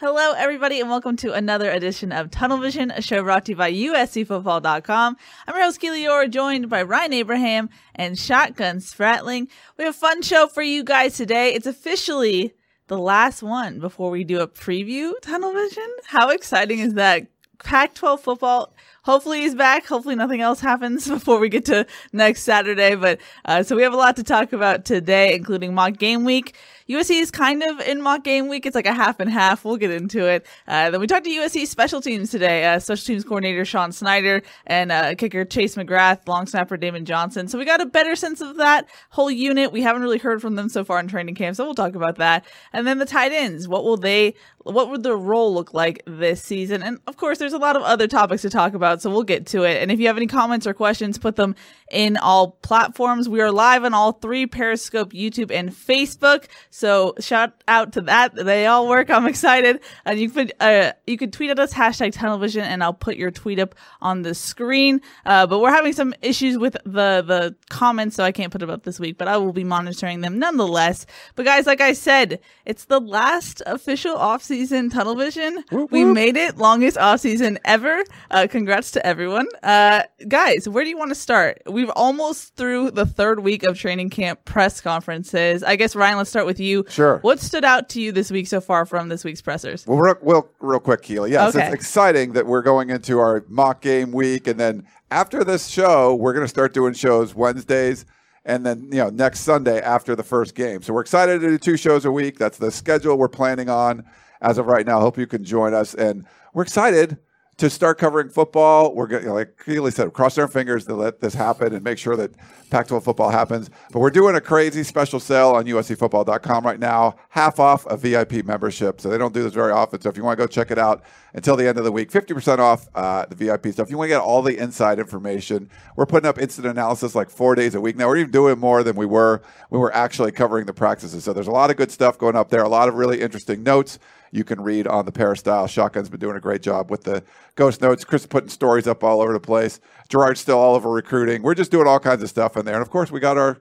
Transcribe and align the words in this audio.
Hello, 0.00 0.32
everybody, 0.32 0.80
and 0.80 0.88
welcome 0.88 1.14
to 1.16 1.34
another 1.34 1.70
edition 1.70 2.10
of 2.10 2.30
Tunnel 2.30 2.56
Vision, 2.56 2.90
a 2.90 3.02
show 3.02 3.22
brought 3.22 3.44
to 3.44 3.52
you 3.52 3.56
by 3.56 3.70
USCFootball.com. 3.70 5.16
I'm 5.46 5.54
your 5.54 6.22
host, 6.22 6.32
joined 6.32 6.70
by 6.70 6.84
Ryan 6.84 7.12
Abraham 7.12 7.68
and 7.94 8.18
Shotgun 8.18 8.78
Spratling. 8.78 9.48
We 9.76 9.84
have 9.84 9.94
a 9.94 9.98
fun 9.98 10.22
show 10.22 10.46
for 10.46 10.62
you 10.62 10.84
guys 10.84 11.18
today. 11.18 11.52
It's 11.52 11.66
officially 11.66 12.54
the 12.86 12.96
last 12.96 13.42
one 13.42 13.78
before 13.78 14.10
we 14.10 14.24
do 14.24 14.40
a 14.40 14.48
preview 14.48 15.12
Tunnel 15.20 15.52
Vision. 15.52 15.94
How 16.06 16.30
exciting 16.30 16.78
is 16.78 16.94
that? 16.94 17.26
Pac 17.62 17.92
12 17.92 18.22
football 18.22 18.72
hopefully 19.02 19.40
he's 19.40 19.54
back. 19.54 19.86
Hopefully 19.86 20.14
nothing 20.14 20.40
else 20.40 20.60
happens 20.60 21.08
before 21.16 21.38
we 21.38 21.48
get 21.48 21.64
to 21.66 21.86
next 22.12 22.42
Saturday. 22.42 22.94
But 22.94 23.20
uh, 23.44 23.62
so 23.62 23.76
we 23.76 23.82
have 23.82 23.92
a 23.92 23.96
lot 23.96 24.16
to 24.16 24.24
talk 24.24 24.52
about 24.52 24.84
today, 24.84 25.34
including 25.34 25.74
mock 25.74 25.98
game 25.98 26.24
week. 26.24 26.56
USC 26.90 27.20
is 27.20 27.30
kind 27.30 27.62
of 27.62 27.78
in 27.80 28.02
mock 28.02 28.24
game 28.24 28.48
week. 28.48 28.66
It's 28.66 28.74
like 28.74 28.86
a 28.86 28.92
half 28.92 29.20
and 29.20 29.30
half. 29.30 29.64
We'll 29.64 29.76
get 29.76 29.92
into 29.92 30.26
it. 30.26 30.44
Uh, 30.66 30.90
then 30.90 31.00
we 31.00 31.06
talked 31.06 31.24
to 31.24 31.30
USC 31.30 31.64
special 31.68 32.00
teams 32.00 32.32
today. 32.32 32.66
Uh, 32.66 32.80
special 32.80 33.06
teams 33.06 33.22
coordinator 33.22 33.64
Sean 33.64 33.92
Snyder 33.92 34.42
and 34.66 34.90
uh, 34.90 35.14
kicker 35.14 35.44
Chase 35.44 35.76
McGrath, 35.76 36.26
long 36.26 36.48
snapper 36.48 36.76
Damon 36.76 37.04
Johnson. 37.04 37.46
So 37.46 37.58
we 37.58 37.64
got 37.64 37.80
a 37.80 37.86
better 37.86 38.16
sense 38.16 38.40
of 38.40 38.56
that 38.56 38.88
whole 39.10 39.30
unit. 39.30 39.70
We 39.70 39.82
haven't 39.82 40.02
really 40.02 40.18
heard 40.18 40.42
from 40.42 40.56
them 40.56 40.68
so 40.68 40.84
far 40.84 40.98
in 40.98 41.06
training 41.06 41.36
camp, 41.36 41.54
so 41.54 41.64
we'll 41.64 41.74
talk 41.74 41.94
about 41.94 42.16
that. 42.16 42.44
And 42.72 42.84
then 42.88 42.98
the 42.98 43.06
tight 43.06 43.30
ends. 43.30 43.68
What 43.68 43.84
will 43.84 43.96
they? 43.96 44.34
What 44.62 44.90
would 44.90 45.02
their 45.02 45.16
role 45.16 45.54
look 45.54 45.72
like 45.72 46.02
this 46.06 46.42
season? 46.42 46.82
And 46.82 46.98
of 47.06 47.16
course, 47.16 47.38
there's 47.38 47.54
a 47.54 47.58
lot 47.58 47.76
of 47.76 47.82
other 47.82 48.06
topics 48.06 48.42
to 48.42 48.50
talk 48.50 48.74
about, 48.74 49.00
so 49.00 49.08
we'll 49.08 49.22
get 49.22 49.46
to 49.46 49.62
it. 49.64 49.82
And 49.82 49.90
if 49.90 49.98
you 49.98 50.06
have 50.06 50.18
any 50.18 50.26
comments 50.26 50.66
or 50.66 50.74
questions, 50.74 51.16
put 51.16 51.36
them 51.36 51.54
in 51.90 52.18
all 52.18 52.52
platforms. 52.62 53.28
We 53.28 53.40
are 53.40 53.50
live 53.50 53.84
on 53.84 53.94
all 53.94 54.12
three 54.12 54.46
Periscope, 54.46 55.12
YouTube, 55.12 55.50
and 55.50 55.70
Facebook. 55.70 56.44
So 56.68 57.14
shout 57.20 57.54
out 57.66 57.94
to 57.94 58.02
that. 58.02 58.34
They 58.36 58.66
all 58.66 58.86
work. 58.86 59.08
I'm 59.08 59.26
excited. 59.26 59.80
And 60.04 60.20
you 60.20 60.30
can, 60.30 60.50
uh, 60.60 60.92
you 61.06 61.16
can 61.16 61.30
tweet 61.30 61.50
at 61.50 61.58
us 61.58 61.72
hashtag 61.72 62.14
tunnelvision 62.14 62.62
and 62.62 62.84
I'll 62.84 62.92
put 62.92 63.16
your 63.16 63.30
tweet 63.30 63.58
up 63.58 63.74
on 64.02 64.22
the 64.22 64.34
screen. 64.34 65.00
Uh, 65.24 65.46
but 65.46 65.60
we're 65.60 65.72
having 65.72 65.94
some 65.94 66.14
issues 66.20 66.58
with 66.58 66.74
the, 66.84 67.24
the 67.26 67.56
comments. 67.70 68.14
So 68.14 68.24
I 68.24 68.30
can't 68.30 68.52
put 68.52 68.62
it 68.62 68.68
up 68.68 68.82
this 68.84 69.00
week, 69.00 69.16
but 69.16 69.26
I 69.26 69.38
will 69.38 69.52
be 69.52 69.64
monitoring 69.64 70.20
them 70.20 70.38
nonetheless. 70.38 71.06
But 71.34 71.46
guys, 71.46 71.66
like 71.66 71.80
I 71.80 71.94
said, 71.94 72.40
it's 72.66 72.84
the 72.84 73.00
last 73.00 73.62
official 73.66 74.14
off-season 74.14 74.59
tunnel 74.68 75.14
vision. 75.14 75.64
Whoop, 75.70 75.90
we 75.90 76.04
whoop. 76.04 76.14
made 76.14 76.36
it 76.36 76.58
longest 76.58 76.98
off-season 76.98 77.58
ever. 77.64 78.02
Uh, 78.30 78.46
congrats 78.50 78.90
to 78.92 79.06
everyone. 79.06 79.46
Uh, 79.62 80.02
guys, 80.28 80.68
where 80.68 80.84
do 80.84 80.90
you 80.90 80.98
want 80.98 81.10
to 81.10 81.14
start? 81.14 81.62
We've 81.66 81.90
almost 81.90 82.56
through 82.56 82.90
the 82.90 83.06
third 83.06 83.40
week 83.40 83.62
of 83.62 83.78
training 83.78 84.10
camp 84.10 84.44
press 84.44 84.80
conferences. 84.80 85.62
I 85.62 85.76
guess 85.76 85.96
Ryan, 85.96 86.18
let's 86.18 86.30
start 86.30 86.46
with 86.46 86.60
you. 86.60 86.84
Sure. 86.88 87.18
What 87.18 87.40
stood 87.40 87.64
out 87.64 87.88
to 87.90 88.02
you 88.02 88.12
this 88.12 88.30
week 88.30 88.46
so 88.46 88.60
far 88.60 88.84
from 88.84 89.08
this 89.08 89.24
week's 89.24 89.40
pressers? 89.42 89.86
Well, 89.86 89.98
real, 89.98 90.16
real, 90.22 90.48
real 90.60 90.80
quick, 90.80 91.02
Keely. 91.02 91.32
Yes, 91.32 91.54
Okay. 91.54 91.64
it's 91.66 91.74
exciting 91.74 92.32
that 92.34 92.46
we're 92.46 92.62
going 92.62 92.90
into 92.90 93.18
our 93.18 93.44
mock 93.48 93.80
game 93.80 94.12
week, 94.12 94.46
and 94.46 94.60
then 94.60 94.86
after 95.10 95.42
this 95.42 95.66
show, 95.68 96.14
we're 96.14 96.32
going 96.34 96.44
to 96.44 96.48
start 96.48 96.74
doing 96.74 96.92
shows 96.92 97.34
Wednesdays, 97.34 98.04
and 98.44 98.64
then 98.64 98.84
you 98.92 98.98
know 98.98 99.10
next 99.10 99.40
Sunday 99.40 99.80
after 99.80 100.16
the 100.16 100.22
first 100.22 100.54
game. 100.54 100.80
So 100.82 100.94
we're 100.94 101.02
excited 101.02 101.40
to 101.40 101.48
do 101.48 101.58
two 101.58 101.76
shows 101.76 102.04
a 102.04 102.10
week. 102.12 102.38
That's 102.38 102.56
the 102.58 102.70
schedule 102.70 103.18
we're 103.18 103.28
planning 103.28 103.68
on 103.68 104.04
as 104.40 104.58
of 104.58 104.66
right 104.66 104.86
now. 104.86 105.00
Hope 105.00 105.18
you 105.18 105.26
can 105.26 105.44
join 105.44 105.74
us, 105.74 105.94
and 105.94 106.24
we're 106.52 106.62
excited 106.62 107.18
to 107.60 107.68
start 107.68 107.98
covering 107.98 108.30
football. 108.30 108.94
We're 108.94 109.06
going, 109.06 109.26
like 109.28 109.62
Keely 109.62 109.90
said, 109.90 110.14
cross 110.14 110.38
our 110.38 110.48
fingers 110.48 110.86
to 110.86 110.94
let 110.94 111.20
this 111.20 111.34
happen 111.34 111.74
and 111.74 111.84
make 111.84 111.98
sure 111.98 112.16
that 112.16 112.34
Pac-12 112.70 113.04
football 113.04 113.28
happens. 113.28 113.68
But 113.92 113.98
we're 113.98 114.08
doing 114.08 114.34
a 114.34 114.40
crazy 114.40 114.82
special 114.82 115.20
sale 115.20 115.50
on 115.50 115.66
USCFootball.com 115.66 116.64
right 116.64 116.80
now, 116.80 117.16
half 117.28 117.60
off 117.60 117.84
a 117.84 117.98
VIP 117.98 118.46
membership. 118.46 118.98
So 118.98 119.10
they 119.10 119.18
don't 119.18 119.34
do 119.34 119.42
this 119.42 119.52
very 119.52 119.72
often. 119.72 120.00
So 120.00 120.08
if 120.08 120.16
you 120.16 120.24
want 120.24 120.38
to 120.38 120.42
go 120.42 120.46
check 120.46 120.70
it 120.70 120.78
out 120.78 121.02
until 121.34 121.54
the 121.54 121.68
end 121.68 121.76
of 121.76 121.84
the 121.84 121.92
week, 121.92 122.10
50% 122.10 122.60
off 122.60 122.88
uh, 122.94 123.26
the 123.26 123.34
VIP 123.34 123.66
stuff. 123.74 123.88
If 123.88 123.90
you 123.90 123.98
want 123.98 124.06
to 124.06 124.14
get 124.14 124.22
all 124.22 124.40
the 124.40 124.56
inside 124.56 124.98
information, 124.98 125.68
we're 125.96 126.06
putting 126.06 126.30
up 126.30 126.38
instant 126.38 126.66
analysis 126.66 127.14
like 127.14 127.28
four 127.28 127.54
days 127.54 127.74
a 127.74 127.80
week 127.80 127.94
now. 127.94 128.08
We're 128.08 128.16
even 128.16 128.30
doing 128.30 128.58
more 128.58 128.82
than 128.82 128.96
we 128.96 129.04
were 129.04 129.42
when 129.68 129.80
we 129.80 129.82
were 129.82 129.94
actually 129.94 130.32
covering 130.32 130.64
the 130.64 130.72
practices. 130.72 131.24
So 131.24 131.34
there's 131.34 131.46
a 131.46 131.52
lot 131.52 131.68
of 131.68 131.76
good 131.76 131.90
stuff 131.90 132.16
going 132.16 132.36
up 132.36 132.48
there, 132.48 132.62
a 132.62 132.68
lot 132.70 132.88
of 132.88 132.94
really 132.94 133.20
interesting 133.20 133.62
notes 133.62 133.98
you 134.32 134.44
can 134.44 134.60
read 134.60 134.86
on 134.86 135.04
the 135.04 135.12
Peristyle. 135.12 135.66
Shotgun's 135.66 136.08
been 136.08 136.20
doing 136.20 136.36
a 136.36 136.40
great 136.40 136.62
job 136.62 136.90
with 136.90 137.04
the 137.04 137.22
ghost 137.56 137.80
notes. 137.80 138.04
Chris 138.04 138.26
putting 138.26 138.48
stories 138.48 138.86
up 138.86 139.02
all 139.02 139.20
over 139.20 139.32
the 139.32 139.40
place. 139.40 139.80
Gerard's 140.08 140.40
still 140.40 140.58
all 140.58 140.74
over 140.74 140.90
recruiting. 140.90 141.42
We're 141.42 141.54
just 141.54 141.70
doing 141.70 141.86
all 141.86 141.98
kinds 141.98 142.22
of 142.22 142.28
stuff 142.28 142.56
in 142.56 142.64
there. 142.64 142.74
And 142.74 142.82
of 142.82 142.90
course, 142.90 143.10
we 143.10 143.20
got 143.20 143.36
our 143.36 143.60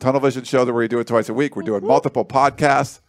Tunnel 0.00 0.20
Vision 0.20 0.44
show 0.44 0.64
that 0.64 0.72
we 0.72 0.88
do 0.88 0.98
it 0.98 1.06
twice 1.06 1.28
a 1.28 1.34
week. 1.34 1.56
We're 1.56 1.62
doing 1.62 1.86
multiple 1.86 2.24
podcasts. 2.24 3.00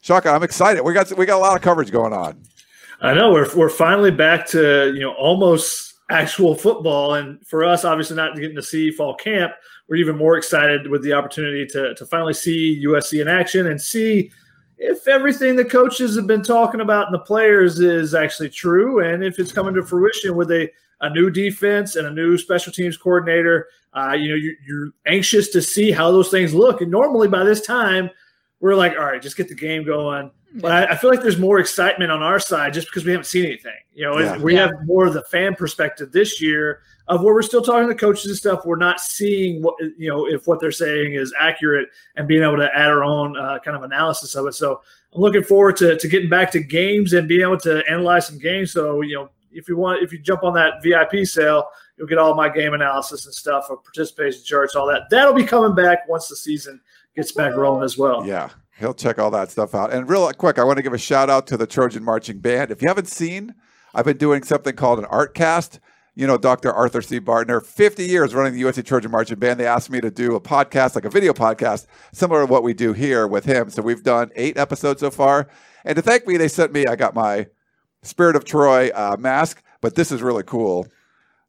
Shotgun, 0.00 0.34
I'm 0.34 0.42
excited. 0.42 0.82
We 0.82 0.92
got 0.92 1.16
we 1.16 1.26
got 1.26 1.38
a 1.38 1.40
lot 1.40 1.56
of 1.56 1.62
coverage 1.62 1.90
going 1.90 2.12
on. 2.12 2.42
I 3.00 3.14
know 3.14 3.32
we're 3.32 3.52
we're 3.56 3.68
finally 3.68 4.10
back 4.10 4.46
to 4.48 4.92
you 4.94 5.00
know 5.00 5.12
almost 5.14 5.94
actual 6.10 6.54
football, 6.54 7.14
and 7.14 7.44
for 7.46 7.64
us, 7.64 7.84
obviously 7.84 8.16
not 8.16 8.34
getting 8.34 8.56
to 8.56 8.62
see 8.62 8.90
fall 8.90 9.14
camp, 9.14 9.52
we're 9.88 9.96
even 9.96 10.16
more 10.16 10.36
excited 10.36 10.88
with 10.88 11.02
the 11.02 11.12
opportunity 11.12 11.66
to 11.66 11.94
to 11.94 12.06
finally 12.06 12.34
see 12.34 12.84
USC 12.84 13.20
in 13.20 13.28
action 13.28 13.66
and 13.68 13.80
see 13.80 14.32
if 14.82 15.06
everything 15.08 15.56
the 15.56 15.64
coaches 15.64 16.16
have 16.16 16.26
been 16.26 16.42
talking 16.42 16.80
about 16.80 17.06
and 17.06 17.14
the 17.14 17.20
players 17.20 17.78
is 17.80 18.14
actually 18.14 18.50
true, 18.50 19.00
and 19.00 19.22
if 19.24 19.38
it's 19.38 19.52
coming 19.52 19.74
to 19.74 19.82
fruition 19.84 20.36
with 20.36 20.50
a 20.50 20.68
a 21.02 21.10
new 21.10 21.30
defense 21.30 21.96
and 21.96 22.06
a 22.06 22.10
new 22.10 22.38
special 22.38 22.72
teams 22.72 22.96
coordinator. 22.96 23.66
Uh, 23.92 24.12
you 24.12 24.28
know, 24.28 24.36
you, 24.36 24.56
you're 24.66 24.90
anxious 25.06 25.48
to 25.48 25.60
see 25.60 25.90
how 25.90 26.10
those 26.10 26.30
things 26.30 26.54
look, 26.54 26.80
and 26.80 26.90
normally 26.90 27.28
by 27.28 27.44
this 27.44 27.60
time, 27.60 28.08
we're 28.60 28.74
like, 28.76 28.92
all 28.92 29.04
right, 29.04 29.20
just 29.20 29.36
get 29.36 29.48
the 29.48 29.54
game 29.54 29.84
going. 29.84 30.30
But 30.54 30.70
I, 30.72 30.92
I 30.92 30.96
feel 30.96 31.10
like 31.10 31.20
there's 31.20 31.38
more 31.38 31.58
excitement 31.58 32.10
on 32.12 32.22
our 32.22 32.38
side 32.38 32.72
just 32.72 32.86
because 32.86 33.04
we 33.04 33.10
haven't 33.10 33.24
seen 33.24 33.44
anything. 33.44 33.72
You 33.92 34.04
know, 34.04 34.18
Yeah. 34.20 34.38
we 34.38 34.54
Yeah. 34.54 34.60
have 34.68 34.70
more 34.84 35.06
of 35.06 35.12
the 35.12 35.24
fan 35.24 35.56
perspective 35.56 36.12
this 36.12 36.40
year 36.40 36.80
of 37.08 37.22
where 37.22 37.34
we're 37.34 37.42
still 37.42 37.62
talking 37.62 37.88
to 37.88 37.94
coaches 37.94 38.26
and 38.26 38.36
stuff. 38.36 38.64
We're 38.64 38.76
not 38.76 39.00
seeing 39.00 39.62
what 39.62 39.74
you 39.80 40.08
know 40.08 40.26
if 40.26 40.46
what 40.46 40.60
they're 40.60 40.70
saying 40.72 41.14
is 41.14 41.34
accurate 41.38 41.88
and 42.16 42.28
being 42.28 42.42
able 42.42 42.56
to 42.58 42.70
add 42.74 42.88
our 42.88 43.04
own 43.04 43.36
uh, 43.36 43.58
kind 43.58 43.76
of 43.76 43.82
analysis 43.82 44.34
of 44.34 44.46
it. 44.46 44.54
So 44.54 44.80
I'm 45.14 45.20
looking 45.20 45.42
forward 45.42 45.76
to, 45.78 45.98
to 45.98 46.08
getting 46.08 46.30
back 46.30 46.50
to 46.52 46.60
games 46.60 47.12
and 47.12 47.28
being 47.28 47.42
able 47.42 47.58
to 47.60 47.82
analyze 47.90 48.26
some 48.26 48.38
games. 48.38 48.72
So 48.72 49.02
you 49.02 49.16
know, 49.16 49.30
if 49.52 49.68
you 49.68 49.76
want, 49.76 50.02
if 50.02 50.12
you 50.12 50.18
jump 50.18 50.44
on 50.44 50.54
that 50.54 50.82
VIP 50.82 51.26
sale, 51.26 51.68
you'll 51.96 52.08
get 52.08 52.18
all 52.18 52.34
my 52.34 52.48
game 52.48 52.74
analysis 52.74 53.26
and 53.26 53.34
stuff, 53.34 53.66
of 53.70 53.82
participation 53.84 54.42
charts, 54.44 54.74
all 54.74 54.86
that. 54.86 55.10
That'll 55.10 55.34
be 55.34 55.44
coming 55.44 55.74
back 55.74 56.08
once 56.08 56.28
the 56.28 56.36
season 56.36 56.80
gets 57.14 57.32
back 57.32 57.54
rolling 57.54 57.84
as 57.84 57.98
well. 57.98 58.26
Yeah, 58.26 58.50
he'll 58.78 58.94
check 58.94 59.18
all 59.18 59.30
that 59.32 59.50
stuff 59.50 59.74
out. 59.74 59.92
And 59.92 60.08
real 60.08 60.30
quick, 60.32 60.58
I 60.58 60.64
want 60.64 60.78
to 60.78 60.82
give 60.82 60.92
a 60.92 60.98
shout 60.98 61.30
out 61.30 61.46
to 61.48 61.56
the 61.56 61.66
Trojan 61.66 62.02
Marching 62.02 62.38
Band. 62.38 62.70
If 62.70 62.80
you 62.80 62.88
haven't 62.88 63.08
seen, 63.08 63.54
I've 63.94 64.04
been 64.04 64.16
doing 64.16 64.42
something 64.42 64.74
called 64.74 64.98
an 64.98 65.04
art 65.06 65.34
cast. 65.34 65.80
You 66.14 66.26
know, 66.26 66.36
Dr. 66.36 66.70
Arthur 66.70 67.00
C. 67.00 67.20
Bartner, 67.20 67.64
50 67.64 68.04
years 68.04 68.34
running 68.34 68.52
the 68.52 68.62
USC 68.62 68.84
Trojan 68.84 69.10
Marching 69.10 69.38
Band. 69.38 69.58
They 69.58 69.66
asked 69.66 69.88
me 69.88 70.00
to 70.02 70.10
do 70.10 70.34
a 70.34 70.40
podcast, 70.40 70.94
like 70.94 71.06
a 71.06 71.10
video 71.10 71.32
podcast, 71.32 71.86
similar 72.12 72.46
to 72.46 72.52
what 72.52 72.62
we 72.62 72.74
do 72.74 72.92
here 72.92 73.26
with 73.26 73.46
him. 73.46 73.70
So 73.70 73.80
we've 73.80 74.02
done 74.02 74.30
eight 74.36 74.58
episodes 74.58 75.00
so 75.00 75.10
far. 75.10 75.48
And 75.84 75.96
to 75.96 76.02
thank 76.02 76.26
me, 76.26 76.36
they 76.36 76.48
sent 76.48 76.72
me, 76.72 76.86
I 76.86 76.96
got 76.96 77.14
my 77.14 77.46
Spirit 78.02 78.36
of 78.36 78.44
Troy 78.44 78.90
uh, 78.94 79.16
mask, 79.18 79.62
but 79.80 79.94
this 79.94 80.12
is 80.12 80.22
really 80.22 80.42
cool. 80.42 80.86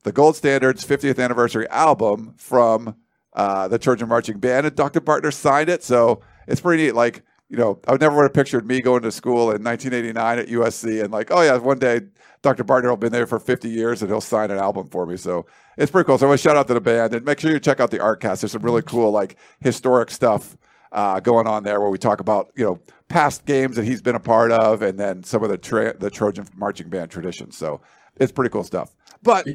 The 0.03 0.11
Gold 0.11 0.35
Standards 0.35 0.85
50th 0.85 1.21
anniversary 1.21 1.67
album 1.69 2.33
from 2.37 2.95
uh, 3.33 3.67
the 3.67 3.79
Trojan 3.79 4.07
marching 4.07 4.39
band, 4.39 4.65
and 4.65 4.75
Dr. 4.75 5.01
Bartner 5.01 5.33
signed 5.33 5.69
it. 5.69 5.83
So 5.83 6.21
it's 6.47 6.61
pretty 6.61 6.83
neat. 6.83 6.95
Like 6.95 7.23
you 7.53 7.59
know, 7.59 7.79
I 7.87 7.91
would 7.91 8.01
never 8.01 8.15
would 8.15 8.23
have 8.23 8.33
pictured 8.33 8.67
me 8.67 8.81
going 8.81 9.03
to 9.03 9.11
school 9.11 9.51
in 9.51 9.63
1989 9.63 10.39
at 10.39 10.47
USC 10.47 11.03
and 11.03 11.13
like, 11.13 11.29
oh 11.29 11.43
yeah, 11.43 11.55
one 11.57 11.77
day 11.77 12.01
Dr. 12.41 12.63
Bartner 12.63 12.89
will 12.89 12.97
be 12.97 13.09
there 13.09 13.27
for 13.27 13.37
50 13.37 13.69
years 13.69 14.01
and 14.01 14.09
he'll 14.09 14.21
sign 14.21 14.49
an 14.49 14.57
album 14.57 14.89
for 14.89 15.05
me. 15.05 15.17
So 15.17 15.45
it's 15.77 15.91
pretty 15.91 16.07
cool. 16.07 16.17
So 16.17 16.25
I 16.25 16.29
want 16.29 16.39
to 16.39 16.43
shout 16.43 16.57
out 16.57 16.67
to 16.69 16.73
the 16.73 16.81
band 16.81 17.13
and 17.13 17.23
make 17.23 17.39
sure 17.39 17.51
you 17.51 17.59
check 17.59 17.79
out 17.79 17.91
the 17.91 17.99
Artcast. 17.99 18.41
There's 18.41 18.53
some 18.53 18.63
really 18.63 18.81
cool 18.81 19.11
like 19.11 19.37
historic 19.59 20.09
stuff 20.09 20.57
uh, 20.93 21.19
going 21.19 21.45
on 21.45 21.61
there 21.61 21.79
where 21.79 21.91
we 21.91 21.99
talk 21.99 22.21
about 22.21 22.51
you 22.55 22.65
know 22.65 22.79
past 23.07 23.45
games 23.45 23.75
that 23.75 23.85
he's 23.85 24.01
been 24.01 24.15
a 24.15 24.19
part 24.19 24.51
of 24.51 24.81
and 24.81 24.99
then 24.99 25.21
some 25.23 25.43
of 25.43 25.51
the 25.51 25.57
tra- 25.59 25.95
the 25.95 26.09
Trojan 26.09 26.47
marching 26.55 26.89
band 26.89 27.11
traditions. 27.11 27.55
So 27.55 27.81
it's 28.15 28.31
pretty 28.31 28.49
cool 28.49 28.63
stuff. 28.63 28.95
But 29.21 29.47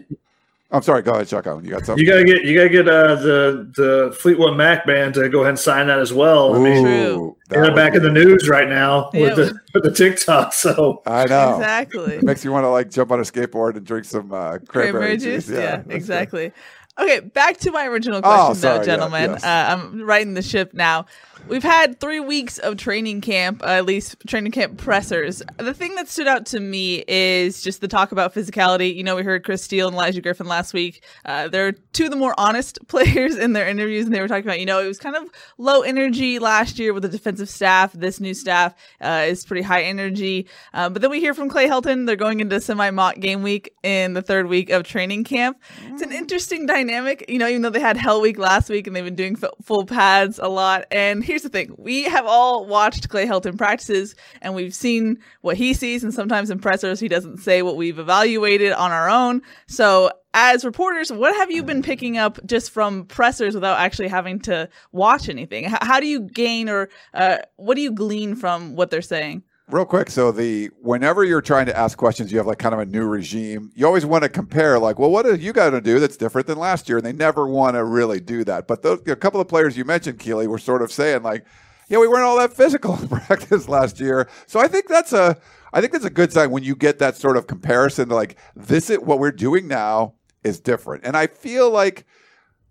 I'm 0.70 0.82
sorry. 0.82 1.00
Go 1.00 1.12
ahead, 1.12 1.26
Chuck. 1.28 1.46
You 1.46 1.62
got 1.70 1.86
something? 1.86 2.04
You 2.04 2.10
gotta 2.10 2.24
get 2.24 2.44
you 2.44 2.54
gotta 2.54 2.68
get 2.68 2.86
uh, 2.88 3.14
the 3.14 3.72
the 3.74 4.16
Fleetwood 4.20 4.54
Mac 4.56 4.86
band 4.86 5.14
to 5.14 5.28
go 5.30 5.38
ahead 5.40 5.50
and 5.50 5.58
sign 5.58 5.86
that 5.86 5.98
as 5.98 6.12
well. 6.12 6.54
I 6.54 6.58
mean, 6.58 6.84
True. 6.84 7.36
they're 7.48 7.74
back 7.74 7.94
in 7.94 8.02
the 8.02 8.10
news 8.10 8.48
right 8.50 8.68
now 8.68 9.08
Yeah. 9.14 9.20
with 9.22 9.36
the 9.36 9.60
with 9.72 9.84
the 9.84 9.92
TikTok. 9.92 10.52
So 10.52 11.02
I 11.06 11.24
know. 11.24 11.54
Exactly. 11.56 12.16
It 12.16 12.22
makes 12.24 12.44
you 12.44 12.52
want 12.52 12.64
to 12.64 12.68
like 12.68 12.90
jump 12.90 13.10
on 13.12 13.18
a 13.18 13.22
skateboard 13.22 13.76
and 13.76 13.86
drink 13.86 14.04
some 14.04 14.30
uh, 14.30 14.58
cranberry, 14.68 14.90
Cranberry 14.92 15.16
juice. 15.16 15.48
Yeah, 15.48 15.76
that's 15.78 15.88
exactly. 15.88 16.52
Okay, 16.98 17.20
back 17.20 17.58
to 17.58 17.70
my 17.70 17.86
original 17.86 18.20
question, 18.20 18.46
Oh, 18.50 18.54
sorry, 18.54 18.74
though, 18.78 18.80
yeah, 18.80 18.84
gentlemen. 18.84 19.30
yes. 19.30 19.44
Uh, 19.44 19.66
I'm 19.70 20.02
writing 20.02 20.34
the 20.34 20.42
ship 20.42 20.74
now. 20.74 21.06
We've 21.46 21.62
had 21.62 21.98
three 21.98 22.20
weeks 22.20 22.58
of 22.58 22.76
training 22.76 23.20
camp, 23.22 23.62
uh, 23.62 23.68
at 23.68 23.86
least 23.86 24.16
training 24.26 24.52
camp 24.52 24.76
pressers. 24.76 25.42
The 25.56 25.72
thing 25.72 25.94
that 25.94 26.08
stood 26.08 26.26
out 26.26 26.46
to 26.46 26.60
me 26.60 27.04
is 27.08 27.62
just 27.62 27.80
the 27.80 27.88
talk 27.88 28.12
about 28.12 28.34
physicality. 28.34 28.94
You 28.94 29.04
know, 29.04 29.16
we 29.16 29.22
heard 29.22 29.44
Chris 29.44 29.62
Steele 29.62 29.88
and 29.88 29.96
Olaijah 29.96 30.22
Griffin 30.22 30.46
last 30.46 30.74
week. 30.74 31.02
Uh, 31.24 31.48
they're 31.48 31.72
two 31.72 32.04
of 32.04 32.10
the 32.10 32.16
more 32.16 32.34
honest 32.36 32.78
players 32.88 33.36
in 33.36 33.52
their 33.54 33.66
interviews, 33.68 34.04
and 34.04 34.14
they 34.14 34.20
were 34.20 34.28
talking 34.28 34.44
about, 34.44 34.60
you 34.60 34.66
know, 34.66 34.80
it 34.80 34.86
was 34.86 34.98
kind 34.98 35.16
of 35.16 35.30
low 35.56 35.82
energy 35.82 36.38
last 36.38 36.78
year 36.78 36.92
with 36.92 37.02
the 37.02 37.08
defensive 37.08 37.48
staff. 37.48 37.92
This 37.92 38.20
new 38.20 38.34
staff 38.34 38.74
uh, 39.00 39.24
is 39.26 39.44
pretty 39.46 39.62
high 39.62 39.82
energy. 39.82 40.46
Uh, 40.74 40.90
but 40.90 41.02
then 41.02 41.10
we 41.10 41.20
hear 41.20 41.34
from 41.34 41.48
Clay 41.48 41.66
Helton. 41.66 42.06
They're 42.06 42.16
going 42.16 42.40
into 42.40 42.60
semi 42.60 42.90
mock 42.90 43.20
game 43.20 43.42
week 43.42 43.74
in 43.82 44.12
the 44.12 44.22
third 44.22 44.48
week 44.48 44.70
of 44.70 44.82
training 44.82 45.24
camp. 45.24 45.60
It's 45.86 46.02
an 46.02 46.12
interesting 46.12 46.66
dynamic, 46.66 47.24
you 47.28 47.38
know, 47.38 47.48
even 47.48 47.62
though 47.62 47.70
they 47.70 47.80
had 47.80 47.96
Hell 47.96 48.20
Week 48.20 48.38
last 48.38 48.68
week 48.68 48.86
and 48.86 48.94
they've 48.94 49.04
been 49.04 49.14
doing 49.14 49.36
f- 49.42 49.50
full 49.62 49.86
pads 49.86 50.38
a 50.38 50.48
lot. 50.48 50.84
And 50.90 51.24
here's 51.28 51.42
the 51.42 51.48
thing 51.48 51.74
we 51.78 52.04
have 52.04 52.26
all 52.26 52.66
watched 52.66 53.08
Clay 53.08 53.26
Helton 53.26 53.56
practices 53.56 54.16
and 54.40 54.54
we've 54.54 54.74
seen 54.74 55.18
what 55.42 55.56
he 55.56 55.74
sees, 55.74 56.02
and 56.02 56.12
sometimes 56.12 56.50
in 56.50 56.58
pressers, 56.58 56.98
he 56.98 57.06
doesn't 57.06 57.38
say 57.38 57.62
what 57.62 57.76
we've 57.76 57.98
evaluated 57.98 58.72
on 58.72 58.90
our 58.90 59.08
own. 59.08 59.42
So, 59.68 60.10
as 60.34 60.64
reporters, 60.64 61.12
what 61.12 61.34
have 61.36 61.50
you 61.50 61.62
been 61.62 61.82
picking 61.82 62.18
up 62.18 62.38
just 62.46 62.70
from 62.70 63.04
pressers 63.06 63.54
without 63.54 63.78
actually 63.78 64.08
having 64.08 64.40
to 64.40 64.68
watch 64.92 65.28
anything? 65.28 65.66
H- 65.66 65.78
how 65.80 66.00
do 66.00 66.06
you 66.06 66.20
gain 66.20 66.68
or 66.68 66.88
uh, 67.14 67.38
what 67.56 67.74
do 67.74 67.82
you 67.82 67.92
glean 67.92 68.34
from 68.34 68.74
what 68.74 68.90
they're 68.90 69.02
saying? 69.02 69.42
Real 69.70 69.84
quick, 69.84 70.08
so 70.08 70.32
the 70.32 70.70
whenever 70.80 71.24
you're 71.24 71.42
trying 71.42 71.66
to 71.66 71.76
ask 71.76 71.98
questions, 71.98 72.32
you 72.32 72.38
have 72.38 72.46
like 72.46 72.58
kind 72.58 72.72
of 72.72 72.80
a 72.80 72.86
new 72.86 73.04
regime. 73.04 73.70
You 73.74 73.86
always 73.86 74.06
want 74.06 74.22
to 74.22 74.30
compare, 74.30 74.78
like, 74.78 74.98
well, 74.98 75.10
what 75.10 75.26
are 75.26 75.34
you 75.34 75.52
got 75.52 75.70
to 75.70 75.82
do 75.82 76.00
that's 76.00 76.16
different 76.16 76.46
than 76.46 76.58
last 76.58 76.88
year? 76.88 76.96
And 76.96 77.04
they 77.04 77.12
never 77.12 77.46
want 77.46 77.74
to 77.76 77.84
really 77.84 78.18
do 78.18 78.44
that. 78.44 78.66
But 78.66 78.80
those, 78.80 79.02
a 79.06 79.14
couple 79.14 79.42
of 79.42 79.46
players 79.46 79.76
you 79.76 79.84
mentioned, 79.84 80.20
Keely, 80.20 80.46
were 80.46 80.58
sort 80.58 80.80
of 80.80 80.90
saying 80.90 81.22
like, 81.22 81.44
yeah, 81.88 81.98
we 81.98 82.08
weren't 82.08 82.22
all 82.24 82.38
that 82.38 82.54
physical 82.54 82.98
in 82.98 83.08
practice 83.10 83.68
last 83.68 84.00
year. 84.00 84.26
So 84.46 84.58
I 84.58 84.68
think 84.68 84.88
that's 84.88 85.12
a, 85.12 85.36
I 85.74 85.82
think 85.82 85.92
that's 85.92 86.06
a 86.06 86.10
good 86.10 86.32
sign 86.32 86.50
when 86.50 86.62
you 86.62 86.74
get 86.74 86.98
that 87.00 87.16
sort 87.16 87.36
of 87.36 87.46
comparison 87.46 88.08
to 88.08 88.14
like, 88.14 88.38
this 88.56 88.88
is 88.88 88.98
what 89.00 89.18
we're 89.18 89.32
doing 89.32 89.68
now 89.68 90.14
is 90.44 90.60
different. 90.60 91.04
And 91.04 91.14
I 91.14 91.26
feel 91.26 91.70
like 91.70 92.06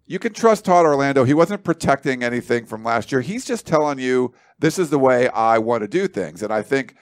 you 0.07 0.19
can 0.19 0.33
trust 0.33 0.65
Todd 0.65 0.85
Orlando. 0.85 1.25
He 1.25 1.33
wasn't 1.33 1.63
protecting 1.63 2.23
anything 2.23 2.65
from 2.65 2.83
last 2.83 3.11
year. 3.11 3.21
He's 3.21 3.45
just 3.45 3.67
telling 3.67 3.99
you 3.99 4.33
this 4.57 4.79
is 4.79 4.89
the 4.89 4.97
way 4.97 5.27
I 5.29 5.57
want 5.59 5.81
to 5.81 5.87
do 5.87 6.07
things. 6.07 6.41
And 6.41 6.51
I 6.51 6.61
think 6.61 6.95